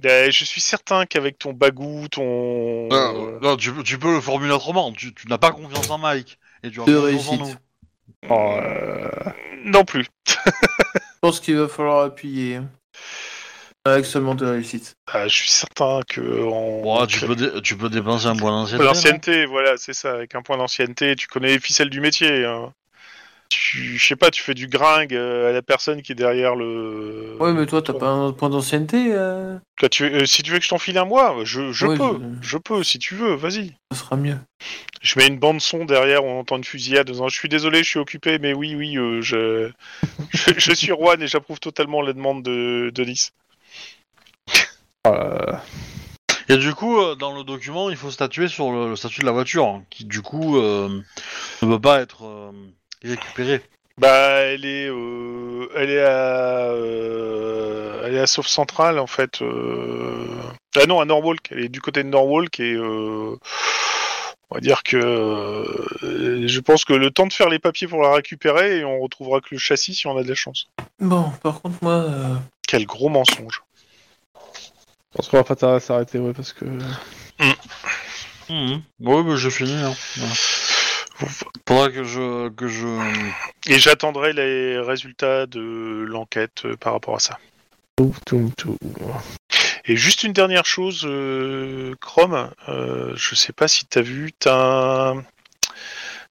Euh, 0.04 0.30
je 0.30 0.44
suis 0.44 0.60
certain 0.60 1.06
qu'avec 1.06 1.38
ton 1.38 1.52
bagou, 1.52 2.06
ton. 2.08 2.88
Non, 2.88 3.38
non, 3.40 3.56
tu, 3.56 3.72
peux- 3.72 3.82
tu 3.82 3.98
peux 3.98 4.12
le 4.14 4.20
formuler 4.20 4.52
autrement. 4.52 4.92
Tu, 4.92 5.14
tu 5.14 5.28
n'as 5.28 5.38
pas 5.38 5.50
confiance 5.52 5.88
en 5.90 5.98
Mike. 5.98 6.38
Et 6.62 6.70
tu 6.70 6.80
as 6.80 6.84
De 6.84 6.98
confiance 6.98 7.28
en 7.28 7.30
réussite. 7.30 7.40
nous. 7.40 8.28
Oh, 8.30 8.56
euh, 8.60 9.08
Non 9.64 9.84
plus. 9.84 10.06
Je 10.26 10.50
pense 11.20 11.40
qu'il 11.40 11.56
va 11.56 11.68
falloir 11.68 12.04
appuyer. 12.04 12.60
Avec 13.86 14.06
seulement 14.06 14.34
de 14.34 14.46
réussite. 14.46 14.94
Ah, 15.12 15.28
je 15.28 15.34
suis 15.34 15.50
certain 15.50 16.00
que. 16.08 16.20
Ouais, 16.20 17.06
tu, 17.06 17.20
peux 17.26 17.36
dé- 17.36 17.60
tu 17.62 17.76
peux 17.76 17.90
dépenser 17.90 18.26
un 18.26 18.36
point 18.36 18.50
d'ancienneté. 18.50 18.84
L'ancienneté, 18.86 19.44
voilà, 19.46 19.76
c'est 19.76 19.92
ça. 19.92 20.12
Avec 20.12 20.34
un 20.34 20.40
point 20.42 20.56
d'ancienneté, 20.56 21.14
tu 21.16 21.26
connais 21.26 21.48
les 21.48 21.58
ficelles 21.60 21.90
du 21.90 22.00
métier. 22.00 22.46
hein. 22.46 22.72
Tu, 23.56 23.96
je 23.98 24.04
sais 24.04 24.16
pas, 24.16 24.30
tu 24.32 24.42
fais 24.42 24.54
du 24.54 24.66
gringue 24.66 25.14
euh, 25.14 25.50
à 25.50 25.52
la 25.52 25.62
personne 25.62 26.02
qui 26.02 26.10
est 26.10 26.16
derrière 26.16 26.56
le. 26.56 27.36
Ouais, 27.38 27.52
mais 27.52 27.66
toi, 27.66 27.82
t'as 27.82 27.92
pas 27.92 28.08
un 28.08 28.32
point 28.32 28.50
d'ancienneté 28.50 29.12
euh, 29.12 29.56
Toi, 29.78 29.88
tu, 29.88 30.04
euh, 30.04 30.26
si 30.26 30.42
tu 30.42 30.50
veux 30.50 30.58
que 30.58 30.64
je 30.64 30.70
t'enfile 30.70 30.98
un 30.98 31.04
mois, 31.04 31.36
je, 31.44 31.70
je 31.70 31.86
Ouais, 31.86 31.96
peux. 31.96 32.18
je- 32.42 32.48
Je 32.48 32.58
peux, 32.58 32.82
si 32.82 32.98
tu 32.98 33.14
veux, 33.14 33.34
vas-y. 33.34 33.72
Ça 33.92 33.98
sera 33.98 34.16
mieux. 34.16 34.38
Je 35.02 35.18
mets 35.18 35.28
une 35.28 35.38
bande 35.38 35.60
son 35.60 35.84
derrière, 35.84 36.24
on 36.24 36.40
entend 36.40 36.56
une 36.56 36.64
fusillade. 36.64 37.10
en 37.20 37.28
je 37.28 37.34
suis 37.38 37.48
désolé, 37.48 37.84
je 37.84 37.88
suis 37.90 37.98
occupé, 38.00 38.38
mais 38.40 38.54
oui, 38.54 38.74
oui, 38.74 38.96
euh, 38.98 39.20
je... 39.22 39.70
je, 40.32 40.50
je 40.56 40.72
suis 40.72 40.88
Juan 40.88 41.22
et 41.22 41.28
j'approuve 41.28 41.60
totalement 41.60 42.02
la 42.02 42.12
demande 42.12 42.42
de, 42.42 42.90
de 42.92 43.04
Nice. 43.04 43.30
euh, 45.06 45.52
Et 46.48 46.56
du 46.56 46.74
coup, 46.74 46.98
dans 47.16 47.36
le 47.36 47.44
document, 47.44 47.88
il 47.90 47.96
faut 47.96 48.10
statuer 48.10 48.48
sur 48.48 48.72
le, 48.72 48.88
le 48.90 48.96
statut 48.96 49.20
de 49.20 49.26
la 49.26 49.32
voiture, 49.32 49.66
hein, 49.66 49.84
qui 49.90 50.04
du 50.04 50.22
coup 50.22 50.58
euh, 50.58 51.00
ne 51.62 51.68
peut 51.68 51.80
pas 51.80 52.00
être 52.00 52.24
euh, 53.04 53.10
récupéré. 53.10 53.60
Bah, 53.98 54.40
elle 54.40 54.64
est, 54.64 54.88
euh, 54.88 55.68
elle 55.76 55.90
est 55.90 56.02
à, 56.02 56.70
euh, 56.72 58.02
elle 58.04 58.14
est 58.16 58.20
à 58.20 58.26
Sauf 58.26 58.46
Central 58.46 58.98
en 58.98 59.06
fait. 59.06 59.40
euh. 59.42 60.26
Ah 60.76 60.86
non, 60.86 61.00
à 61.00 61.04
Norwalk. 61.04 61.46
Elle 61.52 61.64
est 61.64 61.68
du 61.68 61.80
côté 61.80 62.02
de 62.02 62.08
Norwalk 62.08 62.58
et 62.58 62.74
euh, 62.74 63.36
on 64.50 64.54
va 64.56 64.60
dire 64.60 64.82
que 64.82 64.96
euh, 64.96 66.46
je 66.48 66.60
pense 66.60 66.84
que 66.84 66.92
le 66.92 67.10
temps 67.12 67.26
de 67.28 67.32
faire 67.32 67.48
les 67.48 67.60
papiers 67.60 67.86
pour 67.86 68.02
la 68.02 68.12
récupérer 68.14 68.78
et 68.78 68.84
on 68.84 69.00
retrouvera 69.00 69.40
que 69.40 69.48
le 69.52 69.58
châssis 69.58 69.94
si 69.94 70.06
on 70.08 70.16
a 70.18 70.24
de 70.24 70.28
la 70.28 70.34
chance. 70.34 70.66
Bon, 70.98 71.30
par 71.42 71.60
contre, 71.62 71.76
moi, 71.82 71.92
euh, 71.92 72.34
Quel 72.66 72.86
gros 72.86 73.08
mensonge. 73.08 73.62
je 74.34 75.16
pense 75.16 75.28
qu'on 75.28 75.36
va 75.40 75.44
pas 75.44 75.78
s'arrêter, 75.80 76.18
ouais, 76.18 76.32
parce 76.32 76.52
que. 76.52 76.64
Mhm. 78.48 78.82
Ouais, 79.00 79.22
mais 79.22 79.36
j'ai 79.36 79.50
fini. 79.50 79.72
Hein. 79.74 79.94
Voilà. 80.16 80.34
Faudra 81.14 81.90
que 81.90 82.04
je 82.04 82.48
que 82.50 82.66
je 82.66 82.86
Et 83.66 83.78
j'attendrai 83.78 84.32
les 84.32 84.78
résultats 84.80 85.46
de 85.46 86.04
l'enquête 86.08 86.64
euh, 86.64 86.76
par 86.76 86.92
rapport 86.92 87.16
à 87.16 87.20
ça. 87.20 87.38
Tout, 87.96 88.14
tout, 88.26 88.50
tout. 88.56 88.76
Et 89.84 89.96
juste 89.96 90.24
une 90.24 90.32
dernière 90.32 90.66
chose, 90.66 91.02
euh, 91.04 91.94
Chrome, 92.00 92.50
euh, 92.68 93.12
je 93.14 93.34
sais 93.36 93.52
pas 93.52 93.68
si 93.68 93.86
t'as 93.86 94.00
vu, 94.00 94.32
t'as 94.32 95.12
un, 95.12 95.24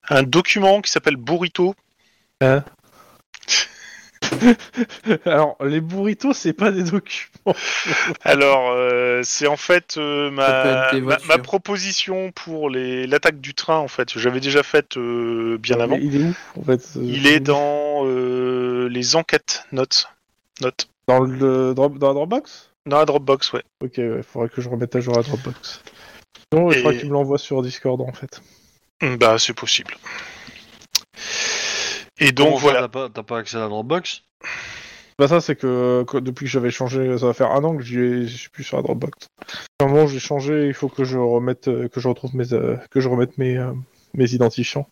un 0.10 0.24
document 0.24 0.82
qui 0.82 0.92
s'appelle 0.92 1.16
Burrito. 1.16 1.76
Alors, 5.26 5.58
les 5.64 5.82
burritos, 5.82 6.34
c'est 6.34 6.54
pas 6.54 6.72
des 6.72 6.84
documents. 6.84 7.56
Alors, 8.24 8.72
euh, 8.72 9.22
c'est 9.24 9.48
en 9.48 9.58
fait 9.58 9.96
euh, 9.98 10.30
ma, 10.32 10.92
ma, 11.28 11.38
proposition 11.38 12.32
pour 12.32 12.70
les- 12.70 13.08
l'attaque 13.08 13.40
du 13.42 13.54
train, 13.54 13.78
en 13.78 13.88
fait. 13.88 14.18
J'avais 14.18 14.40
déjà 14.40 14.64
faite 14.64 14.98
euh, 14.98 15.58
bien 15.58 15.80
avant. 15.80 15.98
Il 16.02 16.16
est 16.16 16.24
où, 16.26 16.34
en 16.62 16.64
fait 16.64 16.82
euh, 16.98 17.02
Il 17.04 17.28
est 17.28 17.40
dans 17.40 18.06
euh, 18.06 18.88
les 18.90 19.16
enquêtes 19.16 19.66
notes. 19.72 20.08
Notes. 20.62 20.88
Dans, 21.08 21.20
le 21.20 21.74
dans 21.74 21.90
la 21.90 22.14
Dropbox? 22.14 22.70
Dans 22.86 22.98
la 23.00 23.06
Dropbox, 23.06 23.54
ouais. 23.54 23.64
Ok, 23.84 23.94
il 23.98 24.24
faudrait 24.24 24.50
que 24.50 24.62
je 24.62 24.70
remette 24.70 24.96
à 24.96 25.00
jour 25.00 25.16
la 25.16 25.24
Dropbox. 25.24 25.82
Non, 26.54 26.72
il 26.72 26.78
Et- 26.78 26.82
faudrait 26.82 26.98
qu'il 26.98 27.10
me 27.10 27.14
l'envoie 27.14 27.38
sur 27.38 27.62
Discord, 27.62 28.00
en 28.02 28.14
fait. 28.14 28.42
Bah, 29.20 29.38
c'est 29.38 29.54
possible. 29.54 29.96
Et 32.20 32.32
donc, 32.32 32.48
Comment 32.48 32.58
voilà. 32.58 32.80
T'as 32.82 32.88
pas, 32.88 33.10
t'as 33.10 33.24
pas 33.24 33.38
accès 33.40 33.58
à 33.58 33.62
la 33.62 33.68
Dropbox? 33.68 34.22
Bah 35.20 35.28
ça, 35.28 35.42
c'est 35.42 35.56
que, 35.56 36.04
que 36.08 36.18
depuis 36.18 36.46
que 36.46 36.52
j'avais 36.52 36.72
changé, 36.72 37.18
ça 37.18 37.28
va 37.28 37.34
faire 37.34 37.52
un 37.52 37.64
an 37.64 37.76
que 37.78 37.84
j'y 37.84 38.00
ai- 38.00 38.28
je 38.28 38.36
suis 38.36 38.50
plus 38.50 38.64
sur 38.64 38.78
la 38.78 38.84
Dropbox. 38.84 39.28
À 39.80 39.84
un 39.86 39.88
moment, 39.88 40.08
j'ai 40.08 40.20
changé, 40.20 40.68
il 40.68 40.74
faut 40.74 40.90
que 40.90 41.04
je 41.04 41.18
remette, 41.18 41.68
euh, 41.68 41.88
que 41.88 42.00
je 42.00 42.08
retrouve 42.08 42.36
mes, 42.36 42.54
euh, 42.54 42.78
que 42.90 43.00
je 43.00 43.08
remette 43.10 43.38
mes, 43.38 43.58
euh, 43.58 43.74
mes 44.16 44.32
identifiants. 44.34 44.88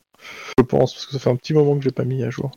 Je 0.60 0.64
pense, 0.64 0.94
parce 0.94 1.06
que 1.08 1.14
ça 1.14 1.20
fait 1.20 1.30
un 1.32 1.36
petit 1.36 1.54
moment 1.54 1.76
que 1.76 1.84
j'ai 1.84 1.92
pas 1.92 2.04
mis 2.04 2.24
à 2.24 2.30
jour. 2.30 2.52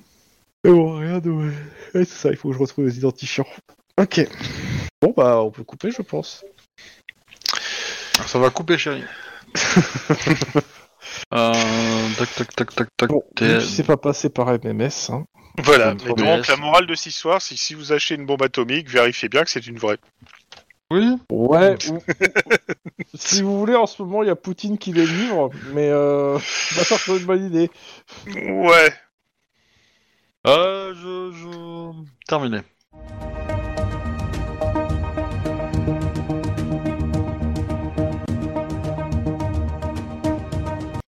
Mais 0.65 0.71
bon, 0.71 0.99
rien 0.99 1.19
de... 1.21 1.31
Ouais, 1.31 1.53
c'est 1.95 2.07
ça, 2.07 2.31
il 2.31 2.37
faut 2.37 2.49
que 2.51 2.55
je 2.55 2.61
retrouve 2.61 2.87
les 2.87 2.99
identifiants. 2.99 3.47
Ok. 3.99 4.27
Bon, 5.01 5.15
bah, 5.17 5.41
on 5.43 5.51
peut 5.51 5.65
couper, 5.65 5.91
je 5.91 6.03
pense. 6.03 6.45
Ça 8.27 8.39
va 8.39 8.51
couper, 8.51 8.77
chérie. 8.79 9.05
euh, 11.33 11.53
tac, 12.19 12.35
tac, 12.35 12.55
tac, 12.55 12.75
tac, 12.75 12.89
tac. 12.97 13.09
Bon, 13.11 13.23
c'est 13.61 13.85
pas 13.87 13.97
passé 13.97 14.29
par 14.31 14.47
MMS. 14.49 15.11
Hein. 15.11 15.25
Voilà. 15.59 15.93
Et 16.07 16.13
donc, 16.15 16.47
la 16.49 16.57
morale 16.57 16.87
de 16.87 16.95
cette 16.95 17.13
histoire, 17.13 17.41
c'est 17.41 17.55
que 17.55 17.61
si 17.61 17.75
vous 17.75 17.93
achetez 17.93 18.15
une 18.17 18.27
bombe 18.27 18.43
atomique, 18.43 18.89
vérifiez 18.91 19.29
bien 19.29 19.45
que 19.45 19.51
c'est 19.51 19.67
une 19.67 19.79
vraie. 19.79 19.99
Oui 20.91 21.17
Ouais. 21.31 21.77
ou- 21.91 21.95
ou- 21.97 22.03
si 23.15 23.43
vous 23.43 23.59
voulez, 23.59 23.75
en 23.75 23.87
ce 23.87 24.03
moment, 24.03 24.23
il 24.23 24.27
y 24.27 24.31
a 24.31 24.37
Poutine 24.37 24.79
qui 24.79 24.93
les 24.93 25.07
livre, 25.07 25.51
mais 25.73 25.89
euh, 25.91 26.35
bah, 26.77 26.85
ça 26.85 26.99
serait 26.99 27.19
une 27.19 27.25
bonne 27.25 27.47
idée. 27.47 27.71
Ouais. 28.27 28.93
Euh, 30.47 30.93
je, 30.95 31.33
je... 31.37 32.05
Terminé. 32.29 32.61